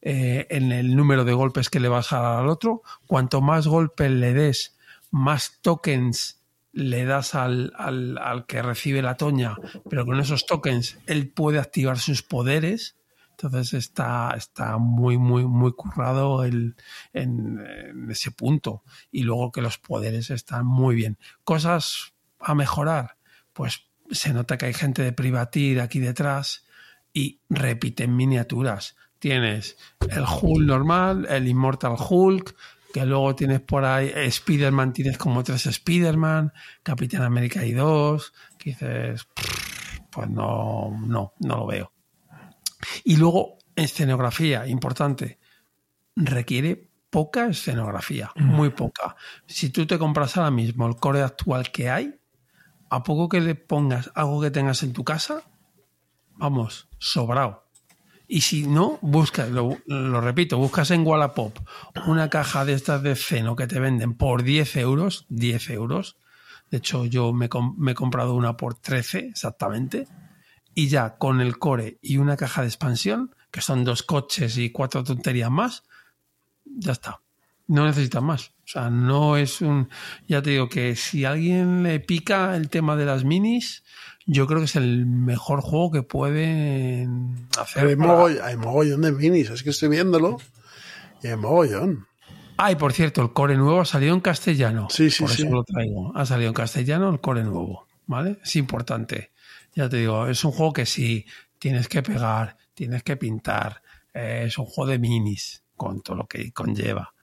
eh, 0.00 0.46
en 0.50 0.72
el 0.72 0.96
número 0.96 1.24
de 1.24 1.32
golpes 1.32 1.70
que 1.70 1.80
le 1.80 1.88
vas 1.88 2.12
a 2.12 2.20
dar 2.20 2.40
al 2.40 2.48
otro. 2.48 2.82
Cuanto 3.06 3.40
más 3.40 3.66
golpes 3.66 4.10
le 4.10 4.32
des, 4.34 4.76
más 5.10 5.58
tokens 5.62 6.40
le 6.72 7.04
das 7.04 7.34
al, 7.34 7.72
al, 7.76 8.18
al 8.18 8.46
que 8.46 8.62
recibe 8.62 9.02
la 9.02 9.16
toña, 9.16 9.56
pero 9.90 10.06
con 10.06 10.18
esos 10.20 10.46
tokens 10.46 10.98
él 11.06 11.28
puede 11.28 11.58
activar 11.58 11.98
sus 11.98 12.22
poderes. 12.22 12.96
Entonces 13.42 13.74
está, 13.74 14.34
está 14.36 14.78
muy, 14.78 15.18
muy, 15.18 15.44
muy 15.44 15.72
currado 15.72 16.44
el, 16.44 16.76
en, 17.12 17.58
ese 18.08 18.30
punto. 18.30 18.84
Y 19.10 19.24
luego 19.24 19.50
que 19.50 19.62
los 19.62 19.78
poderes 19.78 20.30
están 20.30 20.64
muy 20.64 20.94
bien. 20.94 21.18
Cosas 21.44 22.14
a 22.38 22.54
mejorar, 22.54 23.16
pues 23.52 23.86
se 24.10 24.32
nota 24.32 24.56
que 24.58 24.66
hay 24.66 24.74
gente 24.74 25.02
de 25.02 25.12
Privatir 25.12 25.80
aquí 25.80 25.98
detrás 25.98 26.64
y 27.12 27.40
repiten 27.50 28.14
miniaturas. 28.14 28.96
Tienes 29.18 29.76
el 30.08 30.24
Hulk 30.24 30.64
normal, 30.64 31.26
el 31.28 31.48
Immortal 31.48 31.96
Hulk, 31.98 32.56
que 32.92 33.06
luego 33.06 33.34
tienes 33.34 33.60
por 33.60 33.84
ahí 33.84 34.12
Spider-Man, 34.14 34.92
tienes 34.92 35.18
como 35.18 35.42
tres 35.42 35.66
Spider-Man, 35.66 36.52
Capitán 36.82 37.22
América 37.22 37.60
hay 37.60 37.72
dos, 37.72 38.32
que 38.58 38.70
dices, 38.70 39.24
"Pff, 39.34 40.00
pues 40.12 40.28
no, 40.28 40.96
no, 41.06 41.32
no 41.40 41.56
lo 41.56 41.66
veo. 41.66 41.91
Y 43.04 43.16
luego, 43.16 43.58
escenografía, 43.76 44.66
importante, 44.66 45.38
requiere 46.16 46.90
poca 47.10 47.46
escenografía, 47.46 48.30
muy 48.36 48.70
poca. 48.70 49.16
Si 49.46 49.68
tú 49.68 49.86
te 49.86 49.98
compras 49.98 50.36
ahora 50.36 50.50
mismo 50.50 50.86
el 50.86 50.96
core 50.96 51.22
actual 51.22 51.70
que 51.70 51.90
hay, 51.90 52.18
a 52.88 53.02
poco 53.02 53.28
que 53.28 53.40
le 53.40 53.54
pongas 53.54 54.10
algo 54.14 54.40
que 54.40 54.50
tengas 54.50 54.82
en 54.82 54.92
tu 54.92 55.04
casa, 55.04 55.42
vamos, 56.36 56.88
sobrado. 56.98 57.68
Y 58.28 58.40
si 58.40 58.66
no, 58.66 58.98
buscas, 59.02 59.50
lo, 59.50 59.76
lo 59.86 60.20
repito, 60.22 60.56
buscas 60.56 60.90
en 60.90 61.06
Wallapop 61.06 61.58
una 62.06 62.30
caja 62.30 62.64
de 62.64 62.72
estas 62.72 63.02
de 63.02 63.14
Ceno 63.14 63.56
que 63.56 63.66
te 63.66 63.78
venden 63.78 64.14
por 64.14 64.42
10 64.42 64.76
euros, 64.76 65.26
10 65.28 65.68
euros. 65.70 66.16
De 66.70 66.78
hecho, 66.78 67.04
yo 67.04 67.34
me 67.34 67.46
he 67.46 67.94
comprado 67.94 68.34
una 68.34 68.56
por 68.56 68.74
13 68.74 69.18
exactamente. 69.28 70.08
Y 70.74 70.88
ya 70.88 71.16
con 71.16 71.40
el 71.40 71.58
core 71.58 71.98
y 72.00 72.16
una 72.18 72.36
caja 72.36 72.62
de 72.62 72.68
expansión, 72.68 73.34
que 73.50 73.60
son 73.60 73.84
dos 73.84 74.02
coches 74.02 74.56
y 74.58 74.70
cuatro 74.70 75.04
tonterías 75.04 75.50
más, 75.50 75.82
ya 76.64 76.92
está. 76.92 77.20
No 77.68 77.84
necesitas 77.86 78.22
más. 78.22 78.48
O 78.48 78.68
sea, 78.72 78.90
no 78.90 79.36
es 79.36 79.60
un. 79.60 79.88
Ya 80.28 80.42
te 80.42 80.50
digo 80.50 80.68
que 80.68 80.96
si 80.96 81.24
a 81.24 81.30
alguien 81.32 81.82
le 81.82 82.00
pica 82.00 82.56
el 82.56 82.68
tema 82.70 82.96
de 82.96 83.04
las 83.04 83.24
minis, 83.24 83.84
yo 84.26 84.46
creo 84.46 84.60
que 84.60 84.64
es 84.66 84.76
el 84.76 85.04
mejor 85.06 85.60
juego 85.60 85.90
que 85.90 86.02
pueden 86.02 87.48
hacer. 87.58 87.86
Hay, 87.86 87.96
para- 87.96 88.14
mogoll- 88.14 88.40
hay 88.42 88.56
mogollón 88.56 89.02
de 89.02 89.12
minis, 89.12 89.50
es 89.50 89.62
que 89.62 89.70
estoy 89.70 89.88
viéndolo. 89.90 90.38
Y 91.22 91.28
hay 91.28 91.36
mogollón. 91.36 92.06
Ah, 92.56 92.72
y 92.72 92.76
por 92.76 92.92
cierto, 92.92 93.22
el 93.22 93.32
core 93.32 93.56
nuevo 93.56 93.80
ha 93.80 93.84
salido 93.84 94.14
en 94.14 94.20
castellano. 94.20 94.88
Sí, 94.90 95.10
sí, 95.10 95.22
por 95.22 95.30
sí. 95.32 95.42
eso 95.42 95.50
lo 95.50 95.64
traigo. 95.64 96.16
Ha 96.16 96.24
salido 96.26 96.48
en 96.48 96.54
castellano 96.54 97.10
el 97.10 97.20
core 97.20 97.42
nuevo. 97.44 97.86
¿Vale? 98.06 98.38
Es 98.42 98.56
importante. 98.56 99.31
Ya 99.74 99.88
te 99.88 99.98
digo, 99.98 100.26
es 100.26 100.44
un 100.44 100.52
juego 100.52 100.72
que 100.72 100.86
sí, 100.86 101.24
tienes 101.58 101.88
que 101.88 102.02
pegar, 102.02 102.56
tienes 102.74 103.02
que 103.02 103.16
pintar. 103.16 103.82
eh, 104.14 104.44
es 104.46 104.58
un 104.58 104.66
juego 104.66 104.90
de 104.90 104.98
minis, 104.98 105.64
con 105.76 106.02
todo 106.02 106.16
lo 106.16 106.26
que 106.26 106.52
conlleva. 106.52 107.14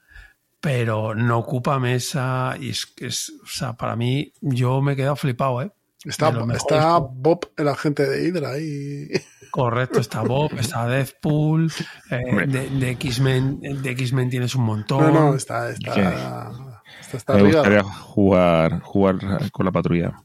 Pero 0.59 1.15
no 1.15 1.37
ocupa 1.37 1.79
mesa 1.79 2.55
y 2.59 2.69
es, 2.69 2.93
es 2.97 3.31
o 3.43 3.47
sea, 3.47 3.73
para 3.73 3.95
mí, 3.95 4.33
yo 4.41 4.81
me 4.81 4.93
he 4.93 4.95
quedado 4.95 5.15
flipado, 5.15 5.61
¿eh? 5.61 5.71
Está, 6.05 6.31
está. 6.53 6.97
Bob, 6.97 7.51
el 7.57 7.67
agente 7.67 8.05
de 8.07 8.27
Hydra, 8.27 8.51
ahí. 8.51 9.09
Correcto, 9.51 9.99
está 9.99 10.21
Bob, 10.21 10.51
está 10.57 10.87
Deadpool, 10.87 11.71
eh, 12.11 12.47
de, 12.47 12.69
de 12.69 12.89
X-Men, 12.91 13.59
de 13.59 13.89
X-Men 13.91 14.29
tienes 14.29 14.55
un 14.55 14.63
montón. 14.63 15.13
No, 15.13 15.31
no, 15.31 15.35
está, 15.35 15.69
está, 15.71 15.93
¿Qué? 15.93 16.01
está, 17.01 17.17
está 17.17 17.33
Me 17.33 17.43
gustaría 17.43 17.83
jugar, 17.83 18.79
jugar 18.81 19.51
con 19.51 19.65
la 19.65 19.71
patrulla. 19.71 20.23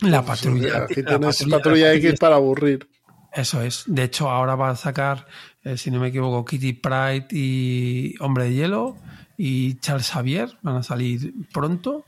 La 0.00 0.24
Pues, 0.24 0.40
patrulla. 0.40 0.84
Aquí 0.84 1.02
la 1.02 1.18
tienes 1.18 1.36
patrulla- 1.40 1.56
patrulla 1.56 1.86
la 1.88 1.94
X 1.94 2.14
para 2.18 2.36
aburrir. 2.36 2.88
Eso 3.32 3.60
es. 3.62 3.84
De 3.86 4.04
hecho, 4.04 4.30
ahora 4.30 4.54
va 4.54 4.70
a 4.70 4.76
sacar, 4.76 5.26
eh, 5.62 5.76
si 5.76 5.90
no 5.90 6.00
me 6.00 6.08
equivoco, 6.08 6.44
Kitty 6.44 6.72
Pride 6.74 7.26
y 7.30 8.14
Hombre 8.20 8.44
de 8.44 8.54
Hielo 8.54 8.96
y 9.36 9.74
Charles 9.80 10.10
Xavier 10.10 10.56
van 10.62 10.76
a 10.76 10.82
salir 10.82 11.34
pronto 11.52 12.04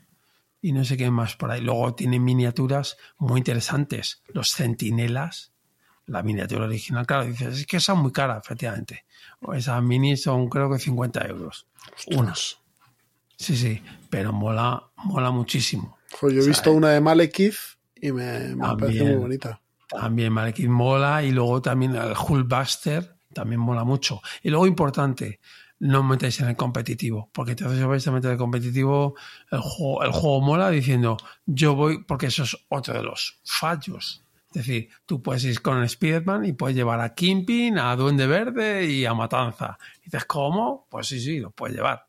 y 0.63 0.73
no 0.73 0.85
sé 0.85 0.97
qué 0.97 1.11
más 1.11 1.37
por 1.37 1.51
ahí. 1.51 1.61
Luego 1.61 1.95
tienen 1.95 2.25
miniaturas 2.25 2.97
muy 3.19 3.39
interesantes. 3.39 4.23
Los 4.29 4.53
centinelas, 4.53 5.53
la 6.07 6.23
miniatura 6.23 6.65
original, 6.65 7.07
claro, 7.07 7.27
dices, 7.27 7.59
es 7.59 7.67
que 7.67 7.81
son 7.81 7.99
muy 7.99 8.13
caras, 8.13 8.43
efectivamente. 8.45 9.05
Esas 9.55 9.83
minis 9.83 10.23
son 10.23 10.49
creo 10.49 10.71
que 10.71 10.79
50 10.79 11.27
euros. 11.27 11.67
Unas. 12.07 12.59
Sí, 13.37 13.57
sí, 13.57 13.83
pero 14.09 14.33
mola, 14.33 14.83
mola 14.97 15.31
muchísimo. 15.31 15.99
Joder, 16.19 16.37
yo 16.37 16.39
he 16.39 16.41
O 16.41 16.45
sea, 16.45 16.51
visto 16.53 16.73
una 16.73 16.89
de 16.91 17.01
Malekith 17.03 17.55
y 18.01 18.13
me, 18.13 18.55
me 18.55 18.57
También. 18.57 18.77
parece 18.79 19.05
muy 19.05 19.15
bonita. 19.15 19.61
También 19.89 20.33
Malekith 20.33 20.69
mola 20.69 21.23
y 21.23 21.33
luego 21.33 21.63
también 21.63 21.95
el 21.95 22.13
Hulkbuster 22.13 23.17
también 23.33 23.61
mola 23.61 23.85
mucho. 23.85 24.21
Y 24.43 24.51
luego 24.51 24.67
importante, 24.67 25.41
no 25.81 26.03
metáis 26.03 26.41
en 26.41 26.49
el 26.49 26.57
competitivo, 26.57 27.31
porque 27.33 27.53
entonces 27.53 27.81
os 27.81 27.89
vais 27.89 28.07
a 28.07 28.11
meter 28.11 28.31
en 28.31 28.33
el 28.33 28.39
competitivo, 28.39 29.15
el 29.51 29.61
juego, 29.61 30.03
el 30.03 30.11
juego 30.11 30.41
mola 30.41 30.71
diciendo 30.71 31.17
yo 31.47 31.75
voy, 31.75 32.05
porque 32.05 32.27
eso 32.27 32.43
es 32.43 32.57
otro 32.69 32.95
de 32.95 33.03
los 33.03 33.41
fallos. 33.45 34.25
Es 34.51 34.67
decir, 34.67 34.89
tú 35.05 35.23
puedes 35.23 35.45
ir 35.45 35.61
con 35.61 35.87
Spiderman 35.87 36.47
y 36.47 36.53
puedes 36.55 36.75
llevar 36.75 37.01
a 37.01 37.15
Kingpin, 37.15 37.79
a 37.79 37.95
Duende 37.97 38.27
Verde 38.27 38.87
y 38.87 39.05
a 39.05 39.13
Matanza. 39.13 39.79
Y 40.01 40.07
dices, 40.07 40.25
¿cómo? 40.25 40.87
Pues 40.89 41.07
sí, 41.07 41.21
sí, 41.21 41.39
lo 41.39 41.51
puedes 41.51 41.77
llevar. 41.77 42.07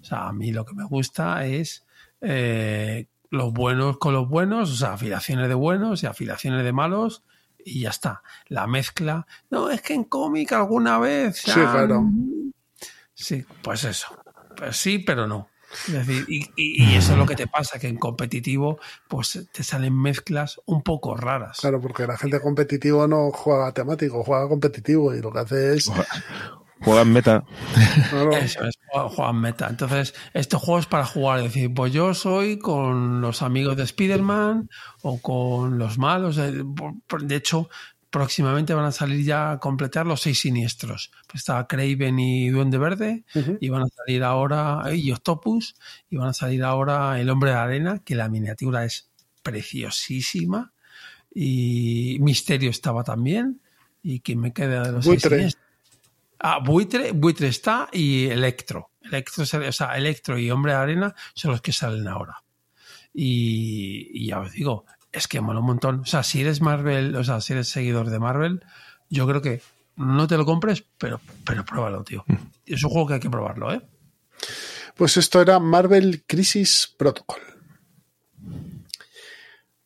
O 0.00 0.04
sea, 0.04 0.28
a 0.28 0.32
mí 0.32 0.52
lo 0.52 0.64
que 0.66 0.74
me 0.74 0.84
gusta 0.84 1.44
es 1.46 1.86
eh, 2.20 3.08
los 3.30 3.52
buenos 3.52 3.98
con 3.98 4.14
los 4.14 4.28
buenos, 4.28 4.70
o 4.70 4.76
sea, 4.76 4.94
afiliaciones 4.94 5.48
de 5.48 5.54
buenos 5.54 6.02
y 6.02 6.06
afiliaciones 6.06 6.64
de 6.64 6.72
malos, 6.72 7.22
y 7.64 7.80
ya 7.82 7.90
está. 7.90 8.22
La 8.46 8.66
mezcla. 8.66 9.26
No, 9.50 9.70
es 9.70 9.82
que 9.82 9.94
en 9.94 10.04
cómic 10.04 10.52
alguna 10.52 10.98
vez. 10.98 11.38
Sí, 11.38 11.50
claro. 11.50 12.04
Sí, 13.14 13.44
pues 13.62 13.84
eso. 13.84 14.06
Pues 14.56 14.76
sí, 14.76 14.98
pero 15.00 15.26
no. 15.26 15.48
Es 15.86 15.92
decir, 15.92 16.24
y, 16.28 16.44
y- 16.56 16.82
y 16.82 16.94
eso 16.94 17.12
es 17.12 17.18
lo 17.18 17.26
que 17.26 17.36
te 17.36 17.46
pasa, 17.46 17.78
que 17.78 17.88
en 17.88 17.98
competitivo, 17.98 18.78
pues 19.06 19.46
te 19.52 19.62
salen 19.62 19.94
mezclas 20.00 20.58
un 20.64 20.82
poco 20.82 21.14
raras. 21.14 21.58
Claro, 21.60 21.78
porque 21.80 22.06
la 22.06 22.16
gente 22.16 22.40
competitivo 22.40 23.06
no 23.06 23.30
juega 23.32 23.70
temático, 23.72 24.22
juega 24.24 24.48
competitivo 24.48 25.14
y 25.14 25.20
lo 25.20 25.30
que 25.30 25.38
hace 25.40 25.74
es. 25.76 25.90
Juegan 26.80 27.12
meta. 27.12 27.44
Claro, 28.10 28.32
Eso 28.32 28.64
es, 28.64 28.78
juega- 28.90 29.08
juegan 29.08 29.40
meta. 29.40 29.66
Entonces, 29.68 30.14
este 30.32 30.56
juego 30.56 30.78
es 30.80 30.86
para 30.86 31.04
jugar, 31.04 31.38
es 31.40 31.44
decir, 31.46 31.72
pues 31.74 31.92
yo 31.92 32.14
soy 32.14 32.58
con 32.58 33.20
los 33.20 33.42
amigos 33.42 33.76
de 33.76 33.82
Spider-Man 33.82 34.68
o 35.02 35.20
con 35.20 35.78
los 35.78 35.98
malos. 35.98 36.38
eh, 36.38 36.62
De 37.20 37.36
hecho, 37.36 37.68
próximamente 38.10 38.72
van 38.74 38.86
a 38.86 38.92
salir 38.92 39.24
ya 39.24 39.50
a 39.52 39.58
completar 39.58 40.06
los 40.06 40.20
seis 40.22 40.40
siniestros. 40.40 41.10
Pues 41.26 41.42
está 41.42 41.66
Craven 41.66 42.18
y 42.18 42.48
Duende 42.48 42.78
Verde, 42.78 43.24
y 43.60 43.68
van 43.68 43.82
a 43.82 43.88
salir 43.88 44.22
ahora, 44.24 44.82
eh, 44.86 44.96
y 44.96 45.10
Octopus, 45.12 45.74
y 46.08 46.16
van 46.16 46.28
a 46.28 46.32
salir 46.32 46.62
ahora 46.64 47.20
el 47.20 47.28
Hombre 47.28 47.50
de 47.50 47.56
Arena, 47.56 47.98
que 48.04 48.14
la 48.14 48.28
miniatura 48.28 48.84
es 48.84 49.10
preciosísima. 49.42 50.72
Y 51.34 52.16
Misterio 52.20 52.70
estaba 52.70 53.04
también. 53.04 53.60
¿Y 54.02 54.20
quien 54.20 54.40
me 54.40 54.52
queda 54.52 54.84
de 54.84 54.92
los 54.92 55.04
seis 55.04 55.22
siniestros? 55.22 55.64
Ah, 56.38 56.60
Buitre, 56.64 57.12
Buitre 57.12 57.48
está 57.48 57.88
y 57.92 58.26
Electro. 58.26 58.90
Electro, 59.02 59.42
o 59.42 59.72
sea, 59.72 59.96
Electro 59.96 60.38
y 60.38 60.50
Hombre 60.50 60.72
de 60.72 60.78
Arena 60.78 61.14
son 61.34 61.52
los 61.52 61.60
que 61.60 61.72
salen 61.72 62.06
ahora. 62.06 62.42
Y, 63.12 64.10
y 64.12 64.28
ya 64.28 64.40
os 64.40 64.52
digo, 64.52 64.84
es 65.12 65.26
que 65.26 65.40
mola 65.40 65.60
un 65.60 65.66
montón. 65.66 66.00
O 66.00 66.06
sea, 66.06 66.22
si 66.22 66.40
eres 66.40 66.60
Marvel, 66.60 67.16
o 67.16 67.24
sea, 67.24 67.40
si 67.40 67.52
eres 67.54 67.68
seguidor 67.68 68.10
de 68.10 68.18
Marvel, 68.18 68.62
yo 69.08 69.26
creo 69.26 69.42
que 69.42 69.62
no 69.96 70.26
te 70.26 70.36
lo 70.36 70.44
compres, 70.44 70.84
pero, 70.96 71.20
pero 71.44 71.64
pruébalo, 71.64 72.04
tío. 72.04 72.24
Es 72.64 72.84
un 72.84 72.90
juego 72.90 73.08
que 73.08 73.14
hay 73.14 73.20
que 73.20 73.30
probarlo, 73.30 73.72
¿eh? 73.72 73.82
Pues 74.94 75.16
esto 75.16 75.40
era 75.40 75.58
Marvel 75.58 76.24
Crisis 76.26 76.94
Protocol. 76.96 77.40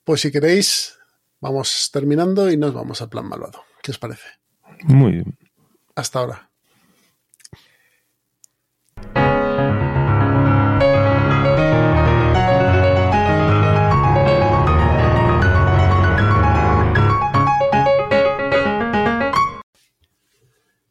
Pues 0.04 0.20
si 0.20 0.32
queréis, 0.32 0.98
vamos 1.40 1.90
terminando 1.92 2.50
y 2.50 2.56
nos 2.56 2.74
vamos 2.74 3.00
al 3.02 3.08
plan 3.08 3.28
malvado. 3.28 3.64
¿Qué 3.82 3.90
os 3.90 3.98
parece? 3.98 4.26
Muy 4.84 5.12
bien. 5.12 5.38
Hasta 5.94 6.18
ahora. 6.20 6.52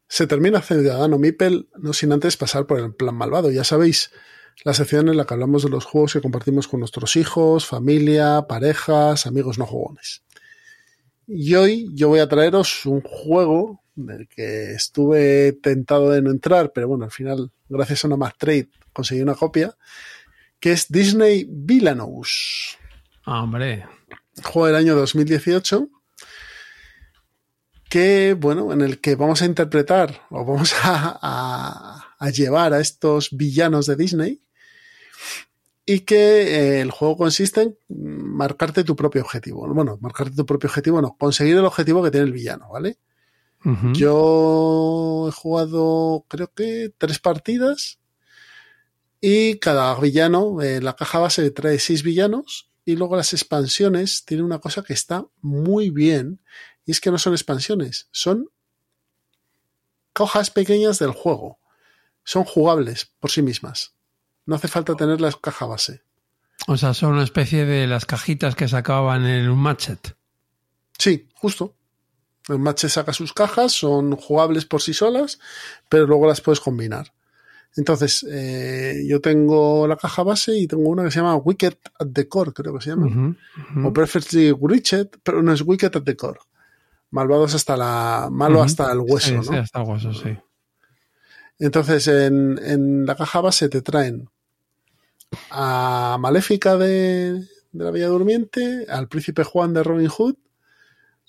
Se 0.07 0.27
termina 0.27 0.61
Ciudadano 0.61 1.17
Mipel, 1.17 1.69
no 1.79 1.93
sin 1.93 2.11
antes 2.11 2.37
pasar 2.37 2.67
por 2.67 2.79
el 2.79 2.93
plan 2.93 3.15
malvado. 3.15 3.49
Ya 3.49 3.63
sabéis, 3.63 4.11
la 4.63 4.73
sección 4.73 5.09
en 5.09 5.17
la 5.17 5.25
que 5.25 5.33
hablamos 5.33 5.63
de 5.63 5.69
los 5.69 5.85
juegos 5.85 6.13
que 6.13 6.21
compartimos 6.21 6.67
con 6.67 6.81
nuestros 6.81 7.15
hijos, 7.15 7.65
familia, 7.65 8.45
parejas, 8.47 9.25
amigos 9.25 9.57
no 9.57 9.65
jugones. 9.65 10.23
Y 11.25 11.55
hoy 11.55 11.89
yo 11.95 12.09
voy 12.09 12.19
a 12.19 12.27
traeros 12.27 12.85
un 12.85 13.01
juego 13.01 13.81
del 14.05 14.27
que 14.27 14.71
estuve 14.73 15.53
tentado 15.53 16.09
de 16.11 16.21
no 16.21 16.31
entrar, 16.31 16.71
pero 16.73 16.87
bueno, 16.87 17.05
al 17.05 17.11
final, 17.11 17.51
gracias 17.69 18.03
a 18.03 18.07
una 18.07 18.17
Mac 18.17 18.35
Trade, 18.37 18.69
conseguí 18.93 19.21
una 19.21 19.35
copia, 19.35 19.75
que 20.59 20.71
es 20.73 20.87
Disney 20.89 21.47
Villainous, 21.49 22.77
Ah, 23.25 23.43
hombre. 23.43 23.85
juego 24.43 24.67
del 24.67 24.75
año 24.75 24.95
2018, 24.95 25.89
que, 27.89 28.35
bueno, 28.39 28.71
en 28.71 28.81
el 28.81 28.99
que 29.01 29.15
vamos 29.15 29.41
a 29.41 29.45
interpretar 29.45 30.21
o 30.29 30.45
vamos 30.45 30.73
a, 30.83 31.19
a- 31.21 32.15
a 32.17 32.29
llevar 32.29 32.73
a 32.73 32.79
estos 32.79 33.29
villanos 33.35 33.87
de 33.87 33.95
Disney 33.95 34.41
y 35.85 36.01
que 36.01 36.15
eh, 36.77 36.81
el 36.81 36.91
juego 36.91 37.17
consiste 37.17 37.61
en 37.61 37.75
marcarte 37.89 38.83
tu 38.83 38.95
propio 38.95 39.23
objetivo. 39.23 39.67
Bueno, 39.73 39.97
marcarte 39.99 40.35
tu 40.35 40.45
propio 40.45 40.69
objetivo, 40.69 41.01
no, 41.01 41.17
conseguir 41.17 41.57
el 41.57 41.65
objetivo 41.65 42.03
que 42.03 42.11
tiene 42.11 42.27
el 42.27 42.31
villano, 42.31 42.69
¿vale? 42.71 42.97
Yo 43.93 45.27
he 45.29 45.31
jugado, 45.31 46.25
creo 46.27 46.51
que, 46.53 46.93
tres 46.97 47.19
partidas. 47.19 47.99
Y 49.19 49.59
cada 49.59 49.99
villano, 49.99 50.61
eh, 50.61 50.81
la 50.81 50.95
caja 50.95 51.19
base 51.19 51.51
trae 51.51 51.77
seis 51.79 52.03
villanos. 52.03 52.71
Y 52.85 52.95
luego 52.95 53.15
las 53.15 53.33
expansiones 53.33 54.25
tienen 54.25 54.45
una 54.45 54.59
cosa 54.59 54.83
que 54.83 54.93
está 54.93 55.25
muy 55.41 55.91
bien. 55.91 56.41
Y 56.85 56.91
es 56.91 56.99
que 56.99 57.11
no 57.11 57.19
son 57.19 57.33
expansiones, 57.33 58.09
son 58.11 58.49
cajas 60.13 60.49
pequeñas 60.49 60.99
del 60.99 61.11
juego. 61.11 61.59
Son 62.23 62.43
jugables 62.43 63.13
por 63.19 63.31
sí 63.31 63.41
mismas. 63.41 63.93
No 64.45 64.55
hace 64.55 64.67
falta 64.67 64.95
tener 64.95 65.21
la 65.21 65.31
caja 65.31 65.65
base. 65.65 66.03
O 66.67 66.77
sea, 66.77 66.93
son 66.93 67.13
una 67.13 67.23
especie 67.23 67.65
de 67.65 67.87
las 67.87 68.05
cajitas 68.05 68.55
que 68.55 68.67
sacaban 68.67 69.25
en 69.25 69.49
un 69.49 69.59
matchet. 69.59 70.15
Sí, 70.97 71.27
justo. 71.33 71.75
El 72.49 72.59
match 72.59 72.85
saca 72.87 73.13
sus 73.13 73.33
cajas, 73.33 73.71
son 73.71 74.15
jugables 74.15 74.65
por 74.65 74.81
sí 74.81 74.93
solas, 74.93 75.39
pero 75.89 76.07
luego 76.07 76.27
las 76.27 76.41
puedes 76.41 76.59
combinar. 76.59 77.13
Entonces, 77.77 78.25
eh, 78.29 79.03
yo 79.07 79.21
tengo 79.21 79.87
la 79.87 79.95
caja 79.95 80.23
base 80.23 80.57
y 80.57 80.67
tengo 80.67 80.89
una 80.89 81.03
que 81.03 81.11
se 81.11 81.19
llama 81.19 81.35
Wicked 81.37 81.73
at 81.99 82.07
the 82.13 82.27
Core, 82.27 82.51
creo 82.51 82.73
que 82.73 82.81
se 82.83 82.89
llama. 82.89 83.35
O 83.85 83.93
Perfectly 83.93 84.51
Witched, 84.51 85.07
pero 85.23 85.41
no 85.41 85.53
es 85.53 85.61
Wicked 85.61 85.95
at 85.95 86.03
the 86.03 86.15
Core. 86.17 86.39
Malvados 87.11 87.53
hasta 87.55 87.77
la. 87.77 88.29
malo 88.31 88.61
hasta 88.63 88.91
el 88.91 88.99
hueso, 88.99 89.27
Sí, 89.29 89.35
¿no? 89.35 89.43
sí, 89.43 89.55
hasta 89.55 89.81
el 89.81 89.87
hueso, 89.87 90.13
sí. 90.13 90.35
Entonces, 91.59 92.07
en, 92.07 92.59
en 92.63 93.05
la 93.05 93.15
caja 93.15 93.39
base 93.41 93.69
te 93.69 93.81
traen 93.81 94.29
a 95.51 96.17
Maléfica 96.19 96.75
de, 96.77 97.33
de 97.71 97.83
la 97.83 97.91
Bella 97.91 98.07
Durmiente, 98.07 98.85
al 98.89 99.07
Príncipe 99.07 99.43
Juan 99.43 99.73
de 99.73 99.83
Robin 99.83 100.07
Hood, 100.07 100.35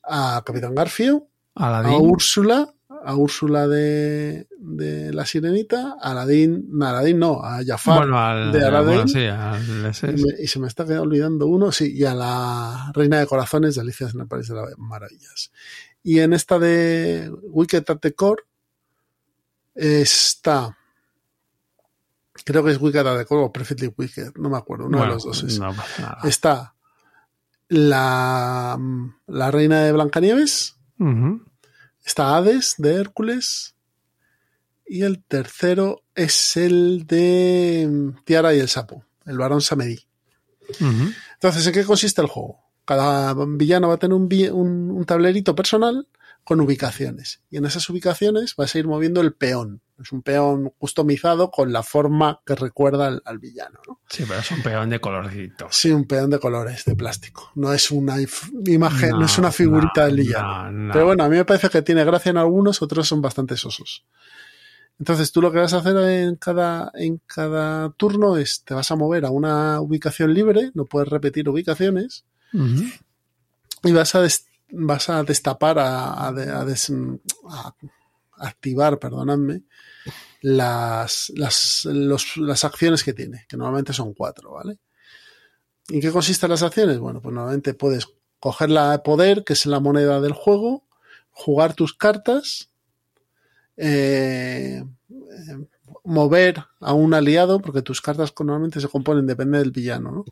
a 0.04 0.42
Capitán 0.44 0.74
Garfio, 0.74 1.28
a. 1.54 1.96
Úrsula, 1.98 2.72
a 3.04 3.14
Úrsula 3.16 3.66
de, 3.68 4.46
de 4.58 5.12
la 5.12 5.26
Sirenita, 5.26 5.96
a 6.00 6.12
Aladín, 6.12 6.66
no, 6.70 6.86
Aladín 6.86 7.18
no, 7.18 7.42
a 7.42 7.64
Jafar 7.64 7.98
bueno, 7.98 8.18
al, 8.18 8.52
de 8.52 8.64
Aladdin. 8.64 8.86
bueno, 8.86 9.08
sí, 9.08 9.26
al 9.26 9.86
ese. 9.86 10.14
y, 10.40 10.46
se 10.46 10.58
me 10.58 10.68
está 10.68 10.84
olvidando 11.00 11.46
uno, 11.46 11.72
sí, 11.72 11.92
y 11.94 12.04
a 12.04 12.14
la 12.14 12.90
Reina 12.94 13.18
de 13.18 13.26
Corazones 13.26 13.74
de 13.74 13.80
Alicia 13.80 14.08
en 14.12 14.20
el 14.20 14.28
País 14.28 14.48
de 14.48 14.54
las 14.54 14.78
Maravillas. 14.78 15.52
Y 16.02 16.18
en 16.20 16.32
esta 16.32 16.58
de 16.58 17.32
Wicked 17.42 17.84
at 17.88 17.98
the 17.98 18.14
Core 18.14 18.42
está, 19.74 20.76
creo 22.44 22.64
que 22.64 22.72
es 22.72 22.80
Wicked 22.80 23.06
at 23.06 23.18
the 23.18 23.24
Core 23.24 23.44
o 23.44 23.52
Perfectly 23.52 23.92
Wicked, 23.96 24.32
no 24.36 24.50
me 24.50 24.56
acuerdo, 24.56 24.86
uno 24.86 24.98
Bueno, 24.98 25.12
de 25.12 25.16
los 25.16 25.24
dos 25.24 25.42
es. 25.44 25.58
no. 25.58 25.74
Está 26.24 26.74
la, 27.72 28.78
la 29.26 29.50
Reina 29.50 29.82
de 29.82 29.92
Blancanieves. 29.92 30.76
Está 32.04 32.36
Hades 32.36 32.74
de 32.78 32.94
Hércules. 32.96 33.74
Y 34.86 35.02
el 35.02 35.22
tercero 35.22 36.02
es 36.14 36.56
el 36.56 37.06
de 37.06 38.12
Tiara 38.24 38.54
y 38.54 38.58
el 38.60 38.68
Sapo, 38.68 39.04
el 39.24 39.38
varón 39.38 39.62
Samedi. 39.62 40.00
Entonces, 41.34 41.66
¿en 41.66 41.72
qué 41.72 41.84
consiste 41.84 42.20
el 42.20 42.26
juego? 42.28 42.60
Cada 42.84 43.34
villano 43.34 43.88
va 43.88 43.94
a 43.94 43.98
tener 43.98 44.14
un- 44.14 44.90
un 44.90 45.04
tablerito 45.06 45.54
personal 45.54 46.06
con 46.44 46.60
ubicaciones. 46.60 47.40
Y 47.50 47.56
en 47.56 47.64
esas 47.64 47.88
ubicaciones 47.88 48.54
vas 48.56 48.74
a 48.74 48.78
ir 48.78 48.86
moviendo 48.86 49.20
el 49.20 49.32
peón. 49.32 49.80
Es 50.02 50.12
un 50.12 50.22
peón 50.22 50.72
customizado 50.78 51.50
con 51.50 51.72
la 51.72 51.82
forma 51.82 52.40
que 52.44 52.54
recuerda 52.54 53.06
al, 53.06 53.22
al 53.24 53.38
villano. 53.38 53.80
¿no? 53.86 54.00
Sí, 54.08 54.24
pero 54.26 54.40
es 54.40 54.50
un 54.50 54.62
peón 54.62 54.90
de 54.90 55.00
colorcitos. 55.00 55.74
Sí, 55.76 55.90
un 55.92 56.04
peón 56.06 56.30
de 56.30 56.38
colores, 56.38 56.84
de 56.84 56.94
plástico. 56.96 57.50
No 57.54 57.72
es 57.72 57.90
una 57.90 58.16
imagen, 58.66 59.10
no, 59.10 59.18
No, 59.20 59.26
es 59.26 59.38
una 59.38 59.52
figurita 59.52 60.00
no, 60.02 60.06
del 60.06 60.16
villano. 60.16 60.70
no, 60.70 60.72
no. 60.88 60.92
Pero 60.92 61.06
bueno, 61.06 61.24
a 61.24 61.28
mí 61.28 61.36
me 61.36 61.44
parece 61.44 61.68
que 61.70 61.82
tiene 61.82 62.04
gracia 62.04 62.30
en 62.30 62.36
algunos, 62.38 62.82
otros 62.82 63.06
son 63.08 63.22
bastante 63.22 63.56
sosos. 63.56 64.04
Entonces 64.98 65.32
tú 65.32 65.40
lo 65.42 65.50
que 65.50 65.58
vas 65.58 65.72
a 65.72 65.78
hacer 65.78 65.96
en 65.96 66.36
cada, 66.36 66.92
en 66.94 67.20
cada 67.26 67.90
turno 67.92 68.36
es 68.36 68.62
te 68.64 68.74
vas 68.74 68.90
a 68.90 68.96
mover 68.96 69.24
a 69.24 69.30
una 69.30 69.80
ubicación 69.80 70.32
libre, 70.32 70.70
no 70.74 70.84
puedes 70.84 71.08
repetir 71.08 71.48
ubicaciones, 71.48 72.24
y 73.84 73.92
vas 73.92 74.14
a, 74.14 74.24
vas 74.70 75.08
a 75.08 75.22
destapar, 75.24 75.78
a, 75.78 76.26
a 76.28 76.32
de- 76.32 76.50
a 76.50 76.64
des- 76.64 76.92
a 77.48 77.74
activar, 78.38 78.98
perdonadme, 78.98 79.62
las, 80.40 81.32
las, 81.36 81.84
las 81.84 82.64
acciones 82.64 83.04
que 83.04 83.12
tiene, 83.12 83.46
que 83.48 83.56
normalmente 83.56 83.92
son 83.92 84.14
cuatro, 84.14 84.52
¿vale? 84.52 84.78
¿En 85.88 86.00
qué 86.00 86.10
consisten 86.10 86.50
las 86.50 86.62
acciones? 86.62 86.98
Bueno, 86.98 87.20
pues 87.20 87.34
normalmente 87.34 87.74
puedes 87.74 88.08
coger 88.38 88.70
la 88.70 88.92
de 88.92 88.98
poder, 89.00 89.44
que 89.44 89.52
es 89.52 89.66
la 89.66 89.80
moneda 89.80 90.20
del 90.20 90.32
juego, 90.32 90.84
jugar 91.30 91.74
tus 91.74 91.94
cartas, 91.94 92.70
eh, 93.76 94.84
eh, 95.10 95.66
mover 96.04 96.64
a 96.80 96.92
un 96.92 97.14
aliado, 97.14 97.60
porque 97.60 97.82
tus 97.82 98.00
cartas 98.00 98.32
normalmente 98.40 98.80
se 98.80 98.88
componen, 98.88 99.26
depende 99.26 99.58
del 99.58 99.70
villano, 99.70 100.10
¿no? 100.10 100.24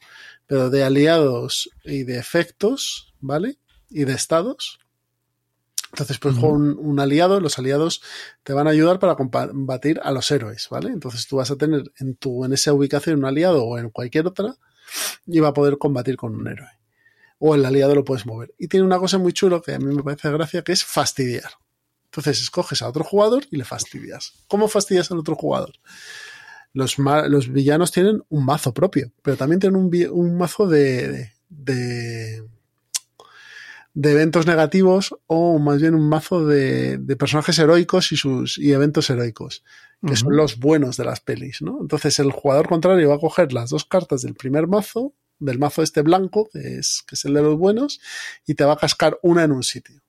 Pero 0.46 0.70
de 0.70 0.84
aliados 0.84 1.70
y 1.84 2.04
de 2.04 2.18
efectos, 2.18 3.14
¿vale? 3.20 3.58
Y 3.88 4.04
de 4.04 4.12
estados. 4.12 4.80
Entonces, 5.92 6.18
pues 6.18 6.34
Ujú. 6.34 6.40
juega 6.42 6.56
un, 6.56 6.78
un 6.78 7.00
aliado, 7.00 7.40
los 7.40 7.58
aliados 7.58 8.02
te 8.42 8.52
van 8.52 8.66
a 8.66 8.70
ayudar 8.70 8.98
para 8.98 9.16
combatir 9.16 10.00
a 10.02 10.12
los 10.12 10.30
héroes, 10.30 10.68
¿vale? 10.70 10.88
Entonces 10.90 11.26
tú 11.26 11.36
vas 11.36 11.50
a 11.50 11.56
tener 11.56 11.90
en 11.98 12.14
tu, 12.14 12.44
en 12.44 12.52
esa 12.52 12.72
ubicación 12.72 13.18
un 13.18 13.24
aliado 13.24 13.64
o 13.64 13.78
en 13.78 13.90
cualquier 13.90 14.26
otra, 14.26 14.56
y 15.26 15.40
va 15.40 15.48
a 15.48 15.54
poder 15.54 15.78
combatir 15.78 16.16
con 16.16 16.34
un 16.34 16.46
héroe. 16.48 16.68
O 17.38 17.54
el 17.54 17.64
aliado 17.64 17.94
lo 17.94 18.04
puedes 18.04 18.26
mover. 18.26 18.54
Y 18.58 18.68
tiene 18.68 18.84
una 18.84 18.98
cosa 18.98 19.18
muy 19.18 19.32
chulo 19.32 19.62
que 19.62 19.74
a 19.74 19.78
mí 19.78 19.94
me 19.94 20.02
parece 20.02 20.30
gracia, 20.30 20.62
que 20.62 20.72
es 20.72 20.84
fastidiar. 20.84 21.50
Entonces 22.04 22.40
escoges 22.42 22.82
a 22.82 22.88
otro 22.88 23.04
jugador 23.04 23.44
y 23.50 23.56
le 23.56 23.64
fastidias. 23.64 24.32
¿Cómo 24.48 24.68
fastidias 24.68 25.10
al 25.10 25.18
otro 25.18 25.36
jugador? 25.36 25.72
Los, 26.72 26.98
los 26.98 27.48
villanos 27.52 27.92
tienen 27.92 28.22
un 28.28 28.44
mazo 28.44 28.74
propio, 28.74 29.12
pero 29.22 29.36
también 29.36 29.60
tienen 29.60 29.76
un, 29.80 29.90
un 30.10 30.36
mazo 30.36 30.66
de, 30.66 31.08
de, 31.08 31.32
de 31.48 32.49
eventos 33.94 34.46
negativos 34.46 35.14
o 35.26 35.58
más 35.58 35.80
bien 35.80 35.94
un 35.94 36.08
mazo 36.08 36.46
de, 36.46 36.98
de 36.98 37.16
personajes 37.16 37.58
heroicos 37.58 38.12
y 38.12 38.16
sus 38.16 38.58
y 38.58 38.72
eventos 38.72 39.10
heroicos, 39.10 39.64
que 40.06 40.16
son 40.16 40.36
los 40.36 40.58
buenos 40.58 40.96
de 40.96 41.04
las 41.04 41.20
pelis, 41.20 41.60
¿no? 41.60 41.78
Entonces 41.80 42.18
el 42.18 42.32
jugador 42.32 42.68
contrario 42.68 43.08
va 43.08 43.16
a 43.16 43.20
coger 43.20 43.52
las 43.52 43.70
dos 43.70 43.84
cartas 43.84 44.22
del 44.22 44.34
primer 44.34 44.66
mazo, 44.66 45.12
del 45.38 45.58
mazo 45.58 45.82
este 45.82 46.02
blanco, 46.02 46.48
que 46.52 46.78
es, 46.78 47.02
que 47.06 47.16
es 47.16 47.24
el 47.24 47.34
de 47.34 47.42
los 47.42 47.58
buenos, 47.58 48.00
y 48.46 48.54
te 48.54 48.64
va 48.64 48.74
a 48.74 48.76
cascar 48.76 49.18
una 49.22 49.42
en 49.42 49.52
un 49.52 49.62
sitio. 49.62 50.00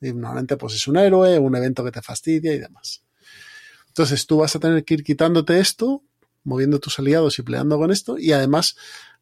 Y 0.00 0.12
normalmente 0.12 0.56
pues 0.56 0.74
es 0.74 0.88
un 0.88 0.96
héroe, 0.96 1.38
un 1.38 1.56
evento 1.56 1.84
que 1.84 1.92
te 1.92 2.02
fastidia 2.02 2.54
y 2.54 2.58
demás. 2.58 3.02
Entonces 3.88 4.26
tú 4.26 4.38
vas 4.38 4.54
a 4.54 4.60
tener 4.60 4.84
que 4.84 4.94
ir 4.94 5.04
quitándote 5.04 5.60
esto, 5.60 6.02
moviendo 6.44 6.78
tus 6.78 6.98
aliados 6.98 7.38
y 7.38 7.42
peleando 7.42 7.78
con 7.78 7.90
esto, 7.90 8.18
y 8.18 8.32
además 8.32 8.76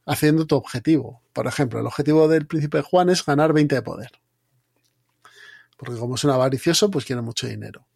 haciendo 0.07 0.47
tu 0.47 0.57
objetivo. 0.57 1.21
Por 1.33 1.47
ejemplo, 1.47 1.81
el 1.81 1.87
objetivo 1.87 2.29
del 2.29 2.47
príncipe 2.47 2.81
Juan 2.81 3.11
es 3.11 3.25
ganar 3.25 3.53
20 3.53 3.75
de 3.75 3.83
poder. 3.83 4.11
Porque 5.77 5.99
como 5.99 6.15
es 6.15 6.25
un 6.25 6.31
avaricioso, 6.31 6.91
pues 6.91 7.05
quiere 7.05 7.21
mucho 7.21 7.47
dinero. 7.47 7.87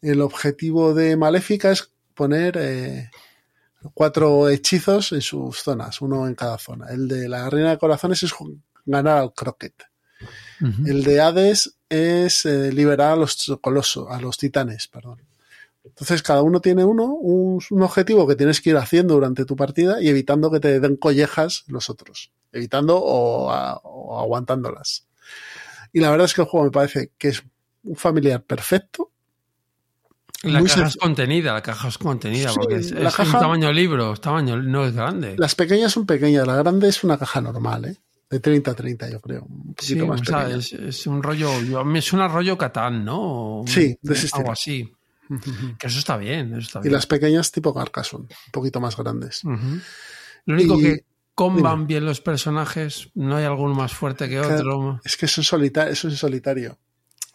El 0.00 0.22
objetivo 0.22 0.94
de 0.94 1.16
Maléfica 1.16 1.70
es 1.70 1.90
poner 2.14 2.56
eh, 2.58 3.10
cuatro 3.92 4.48
hechizos 4.48 5.12
en 5.12 5.20
sus 5.20 5.58
zonas, 5.58 6.00
uno 6.00 6.26
en 6.26 6.34
cada 6.34 6.58
zona. 6.58 6.86
El 6.90 7.08
de 7.08 7.28
la 7.28 7.50
Reina 7.50 7.70
de 7.70 7.78
Corazones 7.78 8.22
es 8.22 8.32
ganar 8.86 9.18
al 9.18 9.34
croquet. 9.34 9.74
El 10.86 11.02
de 11.02 11.20
Hades 11.20 11.76
es 11.88 12.46
eh, 12.46 12.70
liberar 12.72 13.12
a 13.12 13.16
los 13.16 13.58
colosos, 13.60 14.06
a 14.08 14.20
los 14.20 14.38
titanes, 14.38 14.86
perdón. 14.86 15.20
Entonces 15.84 16.22
cada 16.22 16.42
uno 16.42 16.60
tiene 16.60 16.84
uno, 16.84 17.06
un, 17.06 17.60
un 17.70 17.82
objetivo 17.82 18.26
que 18.26 18.36
tienes 18.36 18.60
que 18.60 18.70
ir 18.70 18.76
haciendo 18.76 19.14
durante 19.14 19.44
tu 19.44 19.56
partida 19.56 20.00
y 20.00 20.08
evitando 20.08 20.50
que 20.50 20.60
te 20.60 20.78
den 20.80 20.96
collejas 20.96 21.64
los 21.66 21.90
otros. 21.90 22.32
Evitando 22.52 22.98
o, 22.98 23.50
a- 23.50 23.78
o 23.82 24.18
aguantándolas. 24.20 25.06
Y 25.92 26.00
la 26.00 26.10
verdad 26.10 26.26
es 26.26 26.34
que 26.34 26.42
el 26.42 26.46
juego 26.48 26.64
me 26.66 26.70
parece 26.72 27.10
que 27.18 27.28
es 27.28 27.42
un 27.82 27.96
familiar 27.96 28.42
perfecto. 28.42 29.10
La 30.44 30.62
caja 30.64 30.86
es 30.88 30.96
contenida, 30.96 31.52
la 31.52 31.62
caja 31.62 31.88
es 31.88 31.98
contenida, 31.98 32.48
Sí, 32.48 32.56
porque 32.58 32.76
es, 32.76 32.90
la 32.92 33.08
es 33.10 33.14
caja- 33.16 33.36
un 33.38 33.42
tamaño 33.42 33.72
libro, 33.72 34.16
tamaño, 34.16 34.56
no 34.56 34.84
es 34.86 34.94
grande. 34.94 35.36
Las 35.38 35.54
pequeñas 35.54 35.92
son 35.92 36.04
pequeñas, 36.04 36.46
la 36.46 36.56
grande 36.56 36.88
es 36.88 37.04
una 37.04 37.16
caja 37.16 37.40
normal, 37.40 37.84
¿eh? 37.84 37.96
De 38.28 38.40
30 38.40 38.70
a 38.70 38.74
30, 38.74 39.10
yo 39.10 39.20
creo. 39.20 39.42
Un 39.44 39.74
Sí, 39.78 39.94
poquito 39.94 40.06
más 40.06 40.20
o 40.22 40.24
sea, 40.24 40.48
es, 40.50 40.72
es 40.72 41.06
un 41.06 41.22
rollo, 41.22 41.60
yo- 41.62 41.84
me 41.84 42.00
suena 42.02 42.26
rollo 42.28 42.56
Catán, 42.58 43.04
¿no? 43.04 43.62
Sí, 43.66 43.96
de 44.02 44.14
ese 44.14 44.28
Algo 44.32 44.46
Que 45.78 45.86
eso 45.86 45.98
está 45.98 46.16
bien, 46.16 46.50
eso 46.54 46.58
está 46.78 46.80
Y 46.86 46.90
las 46.90 47.06
pequeñas 47.06 47.50
tipo 47.52 47.72
Carcassonne, 47.74 48.24
un 48.46 48.52
poquito 48.52 48.80
más 48.80 48.96
grandes. 48.96 49.42
Lo 49.44 50.54
único 50.54 50.78
Y- 50.78 50.82
que 50.82 51.04
comban 51.34 51.86
bien 51.86 52.04
los 52.04 52.20
personajes, 52.20 53.08
no 53.14 53.36
hay 53.36 53.44
alguno 53.44 53.74
más 53.74 53.92
fuerte 53.94 54.28
que 54.28 54.38
Claro. 54.40 54.54
otro. 54.78 55.00
Es 55.04 55.16
que 55.16 55.26
eso 55.26 55.40
es, 55.40 55.46
solita- 55.46 55.88
eso 55.88 56.08
es 56.08 56.18
solitario. 56.18 56.78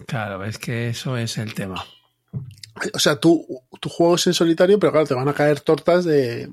Claro, 0.05 0.43
es 0.45 0.57
que 0.59 0.89
eso 0.89 1.17
es 1.17 1.37
el 1.39 1.53
tema. 1.55 1.83
O 2.93 2.99
sea, 2.99 3.19
tú, 3.19 3.45
tu 3.79 3.89
juego 3.89 4.15
es 4.15 4.27
en 4.27 4.33
solitario, 4.35 4.77
pero 4.79 4.91
claro, 4.91 5.07
te 5.07 5.15
van 5.15 5.27
a 5.27 5.33
caer 5.33 5.61
tortas 5.61 6.05
de, 6.05 6.51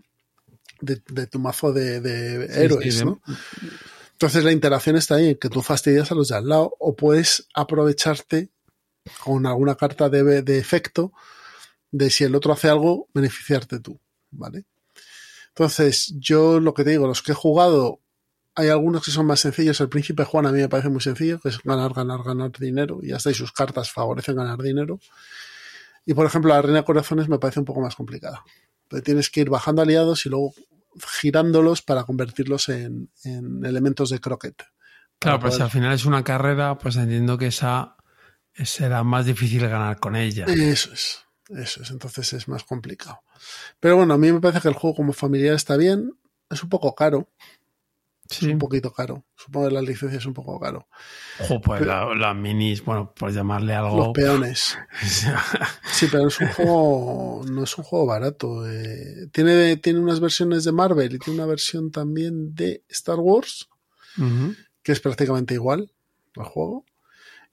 de, 0.81 1.03
de 1.11 1.27
tu 1.27 1.39
mazo 1.39 1.73
de, 1.73 2.01
de 2.01 2.49
Sí, 2.49 2.61
héroes, 2.61 2.95
sí, 2.95 2.99
de- 3.01 3.05
¿no? 3.05 3.21
Entonces 4.13 4.43
la 4.45 4.53
interacción 4.53 4.97
está 4.97 5.17
ahí, 5.17 5.31
en 5.31 5.37
que 5.37 5.51
tú 5.51 5.61
fastidias 5.61 6.11
a 6.11 6.15
los 6.15 6.29
de 6.29 6.37
al 6.37 6.49
lado 6.49 6.75
o 6.79 6.97
puedes 6.97 7.47
aprovecharte 7.53 8.49
con 9.23 9.45
alguna 9.45 9.75
carta 9.75 10.09
de, 10.09 10.41
de 10.41 10.59
efecto 10.59 11.13
de 11.97 12.11
si 12.11 12.25
el 12.25 12.35
otro 12.35 12.53
hace 12.53 12.69
algo, 12.69 13.09
beneficiarte 13.15 13.79
tú, 13.79 14.01
¿vale? 14.33 14.65
Entonces, 15.51 16.13
yo 16.19 16.59
lo 16.59 16.75
que 16.75 16.83
te 16.83 16.91
digo, 16.91 17.07
los 17.07 17.23
que 17.23 17.31
he 17.33 17.35
jugado, 17.37 18.01
hay 18.57 18.69
algunos 18.69 19.05
que 19.05 19.13
son 19.13 19.27
más 19.27 19.39
sencillos. 19.39 19.81
El 19.81 19.89
Príncipe 19.89 20.25
Juan 20.25 20.47
a 20.47 20.51
mí 20.53 20.59
me 20.61 20.69
parece 20.69 20.89
muy 20.89 21.01
sencillo, 21.01 21.39
que 21.39 21.51
es 21.51 21.61
ganar, 21.63 21.93
ganar, 21.95 22.25
ganar 22.25 22.51
dinero. 22.59 22.99
Y 23.01 23.13
hasta 23.13 23.29
ahí 23.29 23.35
sus 23.37 23.53
cartas 23.53 23.93
favorecen 23.93 24.35
ganar 24.35 24.61
dinero. 24.61 24.99
Y 26.05 26.15
por 26.15 26.27
ejemplo, 26.27 26.53
la 26.53 26.61
Reina 26.63 26.79
de 26.81 26.85
Corazones 26.85 27.29
me 27.29 27.39
parece 27.39 27.61
un 27.61 27.65
poco 27.67 27.81
más 27.81 27.95
complicada. 27.95 28.43
Tienes 29.05 29.31
que 29.31 29.43
ir 29.43 29.51
bajando 29.51 29.83
aliados 29.83 30.27
y 30.27 30.29
luego 30.29 30.53
girándolos 31.21 31.83
para 31.83 32.03
convertirlos 32.05 32.69
en, 32.69 33.11
en 33.23 33.65
elementos 33.65 34.11
de 34.11 34.19
croquet. 34.21 34.65
Claro, 35.21 35.39
pero 35.39 35.53
si 35.53 35.59
poder- 35.59 35.63
al 35.67 35.71
final 35.71 35.93
es 35.95 36.05
una 36.05 36.25
carrera, 36.25 36.77
pues 36.77 36.97
entiendo 36.97 37.39
que 37.39 37.47
esa 37.47 37.97
será 38.65 39.03
más 39.05 39.25
difícil 39.27 39.69
ganar 39.69 39.99
con 40.01 40.17
ella. 40.17 40.45
Eso 40.49 40.93
es, 40.93 41.24
eso 41.51 41.83
es, 41.83 41.91
entonces 41.91 42.33
es 42.33 42.49
más 42.49 42.65
complicado. 42.65 43.21
Pero 43.81 43.97
bueno, 43.97 44.15
a 44.15 44.19
mí 44.19 44.33
me 44.33 44.41
parece 44.41 44.61
que 44.61 44.69
el 44.69 44.75
juego 44.75 44.97
como 44.97 45.13
familiar 45.13 45.55
está 45.55 45.77
bien, 45.77 46.13
es 46.51 46.63
un 46.63 46.69
poco 46.69 46.95
caro, 46.95 47.29
Sí. 48.31 48.51
un 48.51 48.59
poquito 48.59 48.91
caro. 48.91 49.23
Supongo 49.37 49.69
que 49.69 49.75
la 49.75 49.83
licencia 49.83 50.17
es 50.19 50.25
un 50.25 50.33
poco 50.33 50.59
caro. 50.59 50.89
Ojo, 51.41 51.61
pues 51.61 51.83
la- 51.85 52.15
las 52.15 52.35
minis, 52.35 52.83
bueno, 52.83 53.13
por 53.15 53.31
llamarle 53.31 53.75
Los 53.75 53.85
algo. 53.85 54.13
peones. 54.15 54.79
Sí, 55.93 56.07
pero 56.11 56.29
es 56.29 56.41
un 56.41 56.49
juego, 56.49 57.43
no 57.51 57.65
es 57.65 57.77
un 57.79 57.85
juego 57.85 58.07
barato. 58.07 58.67
eh. 58.69 59.29
Tiene, 59.31 59.77
tiene 59.77 59.99
unas 60.01 60.21
versiones 60.21 60.65
de 60.65 60.73
Marvel 60.73 61.15
y 61.15 61.19
tiene 61.19 61.39
una 61.39 61.47
versión 61.47 61.91
también 61.91 62.55
de 62.55 62.83
Star 62.89 63.19
Wars, 63.21 63.69
que 64.83 64.93
es 64.93 65.01
prácticamente 65.01 65.55
igual 65.55 65.93
al 66.37 66.45
juego. 66.47 66.85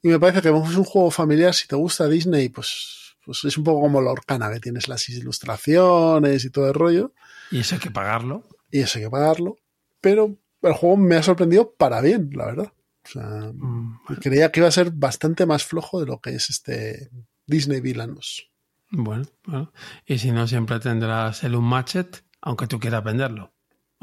Y 0.02 0.08
me 0.08 0.20
parece 0.20 0.42
que 0.42 0.48
es 0.50 0.76
un 0.78 0.84
juego 0.86 1.12
familiar, 1.12 1.54
si 1.54 1.68
te 1.68 1.76
gusta 1.76 2.08
Disney, 2.08 2.50
pues, 2.50 3.01
pues 3.26 3.43
es 3.45 3.57
un 3.57 3.64
poco 3.64 3.81
como 3.81 4.02
la 4.02 4.11
Orcana, 4.11 4.52
que 4.52 4.60
tienes 4.60 4.88
las 4.88 5.07
ilustraciones 5.10 6.45
y 6.45 6.49
todo 6.49 6.68
el 6.68 6.73
rollo. 6.73 7.14
Y 7.52 7.60
eso 7.60 7.76
hay 7.76 7.81
que 7.81 7.91
pagarlo. 7.91 8.43
y 8.72 8.80
eso 8.80 8.98
hay 8.99 9.06
que 9.06 9.11
pagarlo. 9.11 9.57
Pero 9.99 10.38
el 10.61 10.73
juego 10.73 10.98
me 10.98 11.15
ha 11.15 11.23
sorprendido 11.23 11.73
para 11.73 12.02
bien, 12.02 12.30
la 12.34 12.45
verdad. 12.45 12.73
O 13.03 13.10
sea, 13.10 13.52
Mm, 13.53 13.98
creía 14.22 14.52
que 14.52 14.60
iba 14.60 14.68
a 14.69 14.72
ser 14.72 14.91
bastante 14.91 15.45
más 15.45 15.64
flojo 15.65 15.99
de 15.99 16.06
lo 16.06 16.19
que 16.19 16.31
es 16.35 16.49
este 16.49 17.10
Disney 17.48 17.81
Villanos. 17.81 18.49
Bueno, 18.91 19.26
bueno. 19.45 19.72
Y 20.06 20.18
si 20.19 20.31
no, 20.31 20.48
siempre 20.48 20.80
tendrás 20.80 21.43
el 21.43 21.56
Unmatched, 21.56 22.07
aunque 22.41 22.68
tú 22.68 22.80
quieras 22.80 23.03
venderlo. 23.03 23.53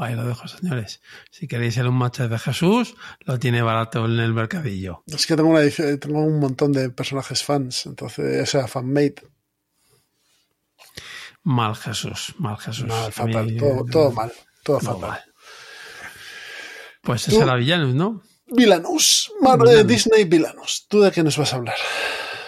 Ahí 0.00 0.14
lo 0.14 0.24
dejo, 0.24 0.46
señores. 0.46 1.00
Si 1.30 1.48
queréis 1.48 1.76
el 1.76 1.88
Unmatched 1.88 2.30
de 2.30 2.38
Jesús, 2.38 2.94
lo 3.26 3.38
tiene 3.40 3.62
barato 3.62 4.04
en 4.04 4.20
el 4.20 4.32
mercadillo. 4.32 5.02
Es 5.08 5.26
que 5.26 5.34
tengo, 5.34 5.50
una, 5.50 5.60
edición- 5.60 5.98
tengo 5.98 6.20
un 6.22 6.38
montón 6.38 6.72
de 6.72 6.88
personajes 6.90 7.42
fans, 7.42 7.84
entonces, 7.86 8.42
o 8.42 8.46
sea, 8.46 8.68
fanmade. 8.68 9.16
Mal 11.42 11.74
Jesús, 11.74 12.34
mal 12.38 12.56
Jesús. 12.58 12.86
Mal, 12.86 13.12
fatal, 13.12 13.46
mí, 13.46 13.56
todo, 13.56 13.84
todo 13.90 14.12
mal, 14.12 14.32
todo 14.62 14.78
fatal. 14.80 15.00
mal. 15.10 15.20
Pues 17.02 17.26
ese 17.26 17.38
era 17.40 17.56
Villanus, 17.56 17.94
¿no? 17.94 18.22
Villanos, 18.46 19.32
eh, 19.68 19.84
Disney 19.84 20.24
Villanos. 20.24 20.86
¿Tú 20.88 21.00
de 21.00 21.10
qué 21.10 21.22
nos 21.22 21.36
vas 21.36 21.52
a 21.52 21.56
hablar? 21.56 21.76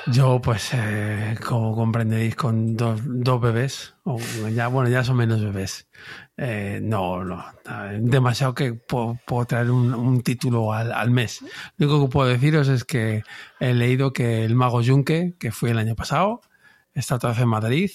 Yo, 0.06 0.40
pues, 0.40 0.70
eh, 0.72 1.36
como 1.46 1.74
comprenderéis, 1.74 2.34
con 2.34 2.76
dos, 2.76 3.00
dos 3.04 3.40
bebés, 3.40 3.94
o 4.04 4.18
ya, 4.48 4.68
bueno, 4.68 4.88
ya 4.88 5.04
son 5.04 5.16
menos 5.16 5.42
bebés. 5.42 5.88
Eh, 6.36 6.80
no, 6.82 7.22
no, 7.22 7.44
eh, 7.66 7.98
demasiado 8.00 8.54
que 8.54 8.72
puedo, 8.72 9.18
puedo 9.26 9.44
traer 9.44 9.70
un, 9.70 10.22
título 10.22 10.72
al, 10.72 10.92
al 10.92 11.10
mes. 11.10 11.42
Lo 11.76 11.86
único 11.86 12.06
que 12.06 12.12
puedo 12.12 12.28
deciros 12.28 12.68
es 12.68 12.84
que 12.84 13.22
he 13.60 13.74
leído 13.74 14.12
que 14.12 14.44
el 14.44 14.54
Mago 14.54 14.82
Junque, 14.82 15.34
que 15.38 15.52
fue 15.52 15.70
el 15.70 15.78
año 15.78 15.94
pasado, 15.94 16.40
está 16.94 17.16
otra 17.16 17.30
vez 17.30 17.40
en 17.40 17.48
Madrid. 17.48 17.90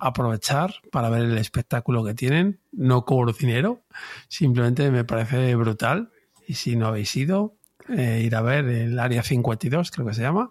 Aprovechar 0.00 0.74
para 0.90 1.08
ver 1.08 1.22
el 1.22 1.38
espectáculo 1.38 2.04
que 2.04 2.14
tienen. 2.14 2.60
No 2.72 3.04
cobro 3.04 3.32
dinero, 3.32 3.84
simplemente 4.28 4.90
me 4.90 5.04
parece 5.04 5.54
brutal. 5.54 6.10
Y 6.48 6.54
si 6.54 6.74
no 6.74 6.88
habéis 6.88 7.14
ido, 7.16 7.56
ir 7.88 8.34
a 8.34 8.42
ver 8.42 8.66
el 8.66 8.98
Área 8.98 9.22
52, 9.22 9.92
creo 9.92 10.06
que 10.06 10.14
se 10.14 10.22
llama. 10.22 10.50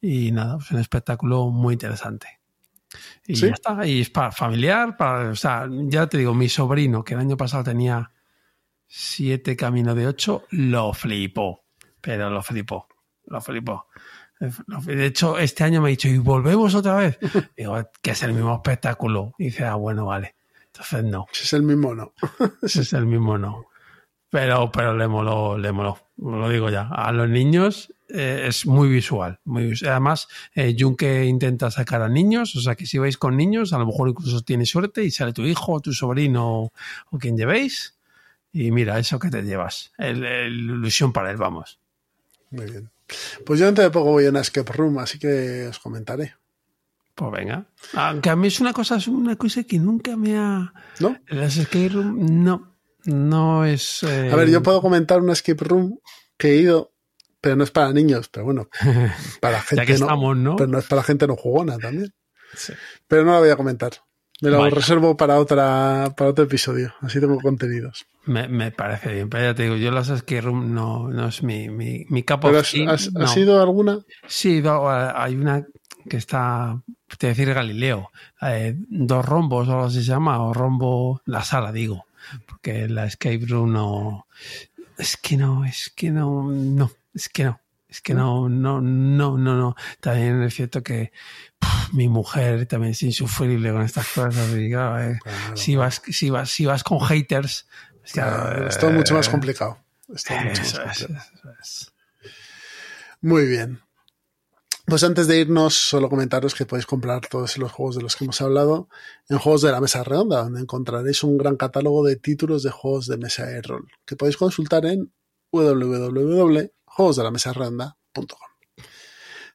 Y 0.00 0.32
nada, 0.32 0.58
es 0.60 0.70
un 0.70 0.78
espectáculo 0.78 1.48
muy 1.48 1.74
interesante. 1.74 2.40
Y 3.26 3.36
¿Sí? 3.36 3.46
ya 3.46 3.54
está. 3.54 3.86
Y 3.86 4.02
es 4.02 4.10
para 4.10 4.30
familiar, 4.30 4.96
para, 4.96 5.30
o 5.30 5.36
sea, 5.36 5.68
ya 5.70 6.06
te 6.06 6.18
digo, 6.18 6.34
mi 6.34 6.48
sobrino, 6.48 7.02
que 7.02 7.14
el 7.14 7.20
año 7.20 7.36
pasado 7.36 7.64
tenía 7.64 8.12
siete 8.86 9.56
camino 9.56 9.94
de 9.94 10.06
ocho, 10.06 10.44
lo 10.50 10.92
flipó. 10.92 11.64
Pero 12.00 12.30
lo 12.30 12.42
flipó. 12.42 12.86
Lo 13.24 13.40
flipó. 13.40 13.88
De 14.38 15.06
hecho, 15.06 15.38
este 15.38 15.64
año 15.64 15.80
me 15.80 15.88
ha 15.88 15.90
dicho, 15.90 16.08
¿y 16.08 16.18
volvemos 16.18 16.74
otra 16.74 16.96
vez? 16.96 17.18
Digo, 17.56 17.76
que 18.02 18.10
es 18.10 18.22
el 18.22 18.32
mismo 18.32 18.54
espectáculo. 18.54 19.34
Y 19.38 19.44
dice, 19.46 19.64
ah, 19.64 19.76
bueno, 19.76 20.06
vale. 20.06 20.36
Entonces 20.66 21.04
no. 21.04 21.26
Si 21.32 21.44
es 21.44 21.52
el 21.54 21.62
mismo, 21.62 21.94
no. 21.94 22.12
Ese 22.62 22.82
es 22.82 22.92
el 22.92 23.06
mismo 23.06 23.38
no. 23.38 23.66
Pero, 24.28 24.70
pero 24.70 24.94
le 24.96 25.08
moló, 25.08 25.56
le 25.56 25.72
moló. 25.72 25.98
Lo 26.18 26.48
digo 26.48 26.70
ya. 26.70 26.88
A 26.88 27.12
los 27.12 27.28
niños 27.28 27.92
eh, 28.08 28.44
es 28.48 28.64
muy 28.66 28.88
visual. 28.88 29.38
Muy 29.44 29.66
vis- 29.70 29.82
Además, 29.82 30.28
eh, 30.54 30.74
Junque 30.78 31.24
intenta 31.26 31.70
sacar 31.70 32.00
a 32.02 32.08
niños. 32.08 32.56
O 32.56 32.60
sea 32.60 32.74
que 32.74 32.86
si 32.86 32.98
vais 32.98 33.18
con 33.18 33.36
niños, 33.36 33.72
a 33.72 33.78
lo 33.78 33.86
mejor 33.86 34.08
incluso 34.08 34.40
tienes 34.42 34.70
suerte 34.70 35.04
y 35.04 35.10
sale 35.10 35.32
tu 35.32 35.42
hijo 35.42 35.72
o 35.72 35.80
tu 35.80 35.92
sobrino 35.92 36.72
o 37.10 37.18
quien 37.18 37.36
llevéis. 37.36 37.94
Y 38.52 38.70
mira, 38.70 38.98
eso 38.98 39.18
que 39.18 39.28
te 39.28 39.42
llevas. 39.42 39.92
El, 39.98 40.24
el 40.24 40.54
ilusión 40.54 41.12
para 41.12 41.30
él, 41.30 41.36
vamos. 41.36 41.78
Muy 42.50 42.64
bien. 42.70 42.88
Pues 43.44 43.60
yo 43.60 43.66
dentro 43.66 43.84
de 43.84 43.90
poco 43.90 44.12
voy 44.12 44.24
a 44.26 44.30
una 44.30 44.40
escape 44.40 44.72
room, 44.72 44.98
así 44.98 45.18
que 45.18 45.66
os 45.68 45.78
comentaré. 45.78 46.34
Pues 47.14 47.30
venga. 47.32 47.66
Aunque 47.94 48.30
a 48.30 48.36
mí 48.36 48.48
es 48.48 48.60
una 48.60 48.72
cosa, 48.72 48.96
es 48.96 49.08
una 49.08 49.36
cosa 49.36 49.64
que 49.64 49.78
nunca 49.78 50.16
me 50.16 50.36
ha. 50.38 50.72
¿No? 51.00 51.16
Las 51.28 51.56
escape 51.58 51.90
room, 51.90 52.42
no. 52.44 52.75
No 53.06 53.64
es. 53.64 54.02
eh, 54.02 54.30
A 54.32 54.36
ver, 54.36 54.48
yo 54.50 54.62
puedo 54.62 54.80
comentar 54.82 55.20
una 55.20 55.32
escape 55.32 55.64
room 55.64 55.98
que 56.36 56.52
he 56.52 56.56
ido, 56.56 56.92
pero 57.40 57.56
no 57.56 57.64
es 57.64 57.70
para 57.70 57.92
niños, 57.92 58.28
pero 58.28 58.44
bueno, 58.44 58.68
para 59.40 59.60
gente 59.62 59.76
Ya 59.82 59.86
que 59.86 59.92
no, 59.98 60.06
estamos, 60.06 60.36
¿no? 60.36 60.56
pero 60.56 60.68
no 60.68 60.78
es 60.78 60.86
para 60.86 61.02
gente 61.02 61.26
no 61.26 61.36
jugona 61.36 61.78
también. 61.78 62.12
Sí. 62.54 62.72
Pero 63.08 63.24
no 63.24 63.32
la 63.32 63.38
voy 63.40 63.50
a 63.50 63.56
comentar. 63.56 63.92
Me 64.42 64.50
lo 64.50 64.58
Vaya. 64.58 64.74
reservo 64.74 65.16
para 65.16 65.38
otra 65.38 66.12
para 66.14 66.30
otro 66.30 66.44
episodio. 66.44 66.92
Así 67.00 67.20
tengo 67.20 67.38
contenidos. 67.40 68.04
Me, 68.26 68.48
me 68.48 68.70
parece 68.70 69.12
bien, 69.14 69.30
pero 69.30 69.44
ya 69.44 69.54
te 69.54 69.62
digo, 69.62 69.76
yo 69.76 69.90
las 69.90 70.10
escape 70.10 70.42
room 70.42 70.74
no, 70.74 71.08
no 71.08 71.28
es 71.28 71.42
mi, 71.42 71.70
mi, 71.70 72.04
mi 72.10 72.22
cup 72.22 72.40
¿Pero 72.42 72.58
of 72.58 72.66
has, 72.66 72.74
has- 72.86 73.12
no. 73.14 73.24
has 73.24 73.36
ido 73.36 73.62
alguna? 73.62 74.00
Sí, 74.26 74.62
hay 74.66 75.36
una 75.36 75.64
que 76.10 76.18
está, 76.18 76.82
te 77.18 77.28
decir 77.28 77.52
Galileo, 77.54 78.10
eh, 78.42 78.74
dos 78.76 79.24
rombos 79.24 79.68
o 79.68 79.72
algo 79.72 79.84
así 79.86 79.98
se 80.02 80.10
llama, 80.10 80.42
o 80.42 80.52
rombo, 80.52 81.22
la 81.24 81.42
sala 81.42 81.72
digo, 81.72 82.04
porque 82.46 82.88
la 82.88 83.06
escape 83.06 83.40
room 83.46 83.72
no, 83.72 84.26
es 84.98 85.16
que 85.16 85.36
no, 85.36 85.64
es 85.64 85.92
que 85.94 86.10
no, 86.10 86.50
no, 86.50 86.90
es 87.14 87.28
que 87.28 87.44
no, 87.44 87.60
es 87.88 88.00
que 88.00 88.14
no, 88.14 88.48
no, 88.48 88.80
no, 88.80 89.36
no, 89.38 89.54
no. 89.56 89.74
También 90.00 90.42
es 90.42 90.54
cierto 90.54 90.82
que 90.82 91.12
mi 91.92 92.08
mujer 92.08 92.66
también 92.66 92.92
es 92.92 93.02
insufrible 93.02 93.72
con 93.72 93.82
estas 93.82 94.08
cosas 94.08 94.50
y 94.56 94.70
claro, 94.70 95.02
eh, 95.02 95.18
Claro. 95.22 95.56
si 95.56 95.76
vas, 95.76 96.02
si 96.10 96.30
vas, 96.30 96.50
si 96.50 96.66
vas 96.66 96.82
con 96.82 97.00
haters, 97.00 97.66
es 98.04 98.12
que, 98.12 98.20
Eh, 98.20 98.66
es 98.68 98.78
todo 98.78 98.90
mucho 98.92 99.14
más 99.14 99.28
complicado. 99.28 99.78
Es 100.14 100.24
todo 100.24 100.38
mucho 100.38 100.62
más 100.62 100.72
eso 100.72 100.82
es, 100.82 100.98
complicado. 100.98 101.26
eso 101.42 101.50
es. 101.60 101.92
Muy 103.20 103.46
bien. 103.46 103.80
Pues 104.86 105.02
antes 105.02 105.26
de 105.26 105.40
irnos, 105.40 105.74
solo 105.74 106.08
comentaros 106.08 106.54
que 106.54 106.64
podéis 106.64 106.86
comprar 106.86 107.26
todos 107.26 107.58
los 107.58 107.72
juegos 107.72 107.96
de 107.96 108.02
los 108.02 108.14
que 108.14 108.22
hemos 108.22 108.40
hablado 108.40 108.88
en 109.28 109.38
Juegos 109.38 109.62
de 109.62 109.72
la 109.72 109.80
Mesa 109.80 110.04
Redonda, 110.04 110.44
donde 110.44 110.60
encontraréis 110.60 111.24
un 111.24 111.36
gran 111.36 111.56
catálogo 111.56 112.04
de 112.04 112.14
títulos 112.14 112.62
de 112.62 112.70
juegos 112.70 113.08
de 113.08 113.16
mesa 113.16 113.46
de 113.46 113.62
rol, 113.62 113.88
que 114.04 114.14
podéis 114.14 114.36
consultar 114.36 114.86
en 114.86 115.12
www.juegosdelamesaredonda.com. 115.50 118.38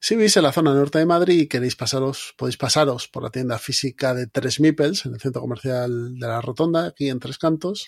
Si 0.02 0.18
vivís 0.18 0.36
en 0.36 0.44
la 0.44 0.52
zona 0.52 0.74
norte 0.74 1.00
de 1.00 1.06
Madrid 1.06 1.40
y 1.40 1.48
queréis 1.48 1.78
pasaros, 1.78 2.34
podéis 2.38 2.58
pasaros 2.58 3.08
por 3.08 3.24
la 3.24 3.30
tienda 3.30 3.58
física 3.58 4.14
de 4.14 4.28
Tres 4.28 4.60
Mipels, 4.60 5.06
en 5.06 5.14
el 5.14 5.22
centro 5.22 5.42
comercial 5.42 6.20
de 6.20 6.28
la 6.28 6.42
Rotonda, 6.42 6.88
aquí 6.88 7.08
en 7.08 7.20
Tres 7.20 7.38
Cantos, 7.38 7.88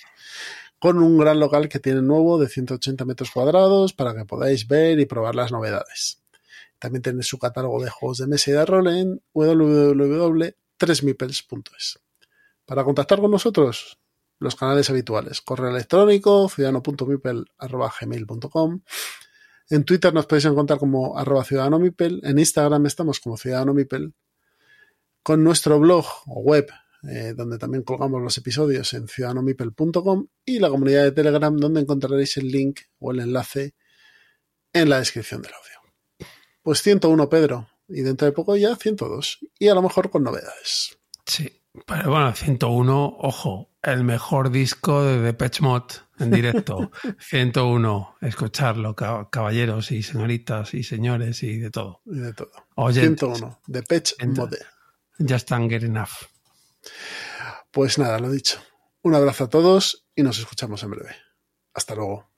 con 0.79 0.97
un 0.97 1.17
gran 1.17 1.41
local 1.41 1.67
que 1.67 1.79
tiene 1.79 2.01
nuevo 2.01 2.39
de 2.39 2.47
180 2.47 3.03
metros 3.03 3.31
cuadrados 3.31 3.91
para 3.91 4.15
que 4.15 4.23
podáis 4.23 4.65
ver 4.65 4.97
y 5.01 5.05
probar 5.05 5.35
las 5.35 5.51
novedades. 5.51 6.22
También 6.83 7.01
tenéis 7.01 7.25
su 7.27 7.39
catálogo 7.39 7.81
de 7.81 7.89
juegos 7.89 8.17
de 8.17 8.27
mesa 8.27 8.51
y 8.51 8.55
de 8.55 8.65
rol 8.65 8.89
en 8.89 9.23
www.tresmipels.es. 9.33 11.99
Para 12.65 12.83
contactar 12.83 13.21
con 13.21 13.31
nosotros, 13.31 13.97
los 14.37 14.57
canales 14.57 14.89
habituales. 14.89 15.39
Correo 15.39 15.69
electrónico, 15.69 16.49
ciudadano.mipel.gmail.com. 16.49 18.81
En 19.69 19.85
Twitter 19.85 20.13
nos 20.13 20.25
podéis 20.25 20.43
encontrar 20.43 20.77
como 20.77 21.17
arroba 21.17 21.45
ciudadanomipel. 21.45 22.19
En 22.21 22.37
Instagram 22.37 22.85
estamos 22.85 23.21
como 23.21 23.37
ciudadanomipel. 23.37 24.13
Con 25.23 25.41
nuestro 25.41 25.79
blog 25.79 26.05
o 26.25 26.41
web, 26.41 26.69
eh, 27.09 27.33
donde 27.33 27.57
también 27.57 27.83
colgamos 27.83 28.21
los 28.21 28.37
episodios 28.37 28.93
en 28.93 29.07
ciudadanomipel.com 29.07 30.27
y 30.43 30.59
la 30.59 30.67
comunidad 30.67 31.05
de 31.05 31.13
Telegram, 31.13 31.55
donde 31.55 31.79
encontraréis 31.79 32.35
el 32.35 32.49
link 32.49 32.81
o 32.99 33.13
el 33.13 33.21
enlace 33.21 33.73
en 34.73 34.89
la 34.89 34.99
descripción 34.99 35.41
del 35.41 35.53
audio. 35.53 35.82
Pues 36.63 36.81
101, 36.81 37.29
Pedro. 37.29 37.69
Y 37.87 38.01
dentro 38.01 38.25
de 38.25 38.31
poco 38.31 38.55
ya 38.55 38.75
102. 38.75 39.39
Y 39.59 39.67
a 39.67 39.75
lo 39.75 39.81
mejor 39.81 40.09
con 40.09 40.23
novedades. 40.23 40.97
Sí, 41.25 41.61
pero 41.85 42.09
bueno, 42.11 42.33
101, 42.33 43.17
ojo, 43.19 43.69
el 43.81 44.03
mejor 44.03 44.49
disco 44.49 45.03
de 45.03 45.19
Depeche 45.19 45.61
Mode 45.61 45.95
en 46.19 46.31
directo. 46.31 46.91
101, 47.19 48.15
escucharlo, 48.21 48.95
ca- 48.95 49.27
caballeros 49.29 49.91
y 49.91 50.01
señoritas 50.03 50.73
y 50.73 50.83
señores 50.83 51.43
y 51.43 51.57
de 51.57 51.69
todo. 51.69 52.01
Y 52.05 52.17
de 52.19 52.33
todo. 52.33 52.51
Oyentes. 52.75 53.19
101, 53.29 53.59
de 53.67 53.83
Patch 53.83 54.13
Ento- 54.19 54.37
Mode. 54.37 54.59
Ya 55.19 55.35
están 55.35 55.67
good 55.67 55.83
enough. 55.83 56.09
Pues 57.71 57.97
nada, 57.97 58.19
lo 58.19 58.29
dicho. 58.29 58.59
Un 59.01 59.15
abrazo 59.15 59.45
a 59.45 59.49
todos 59.49 60.05
y 60.15 60.23
nos 60.23 60.39
escuchamos 60.39 60.81
en 60.83 60.91
breve. 60.91 61.15
Hasta 61.73 61.95
luego. 61.95 62.29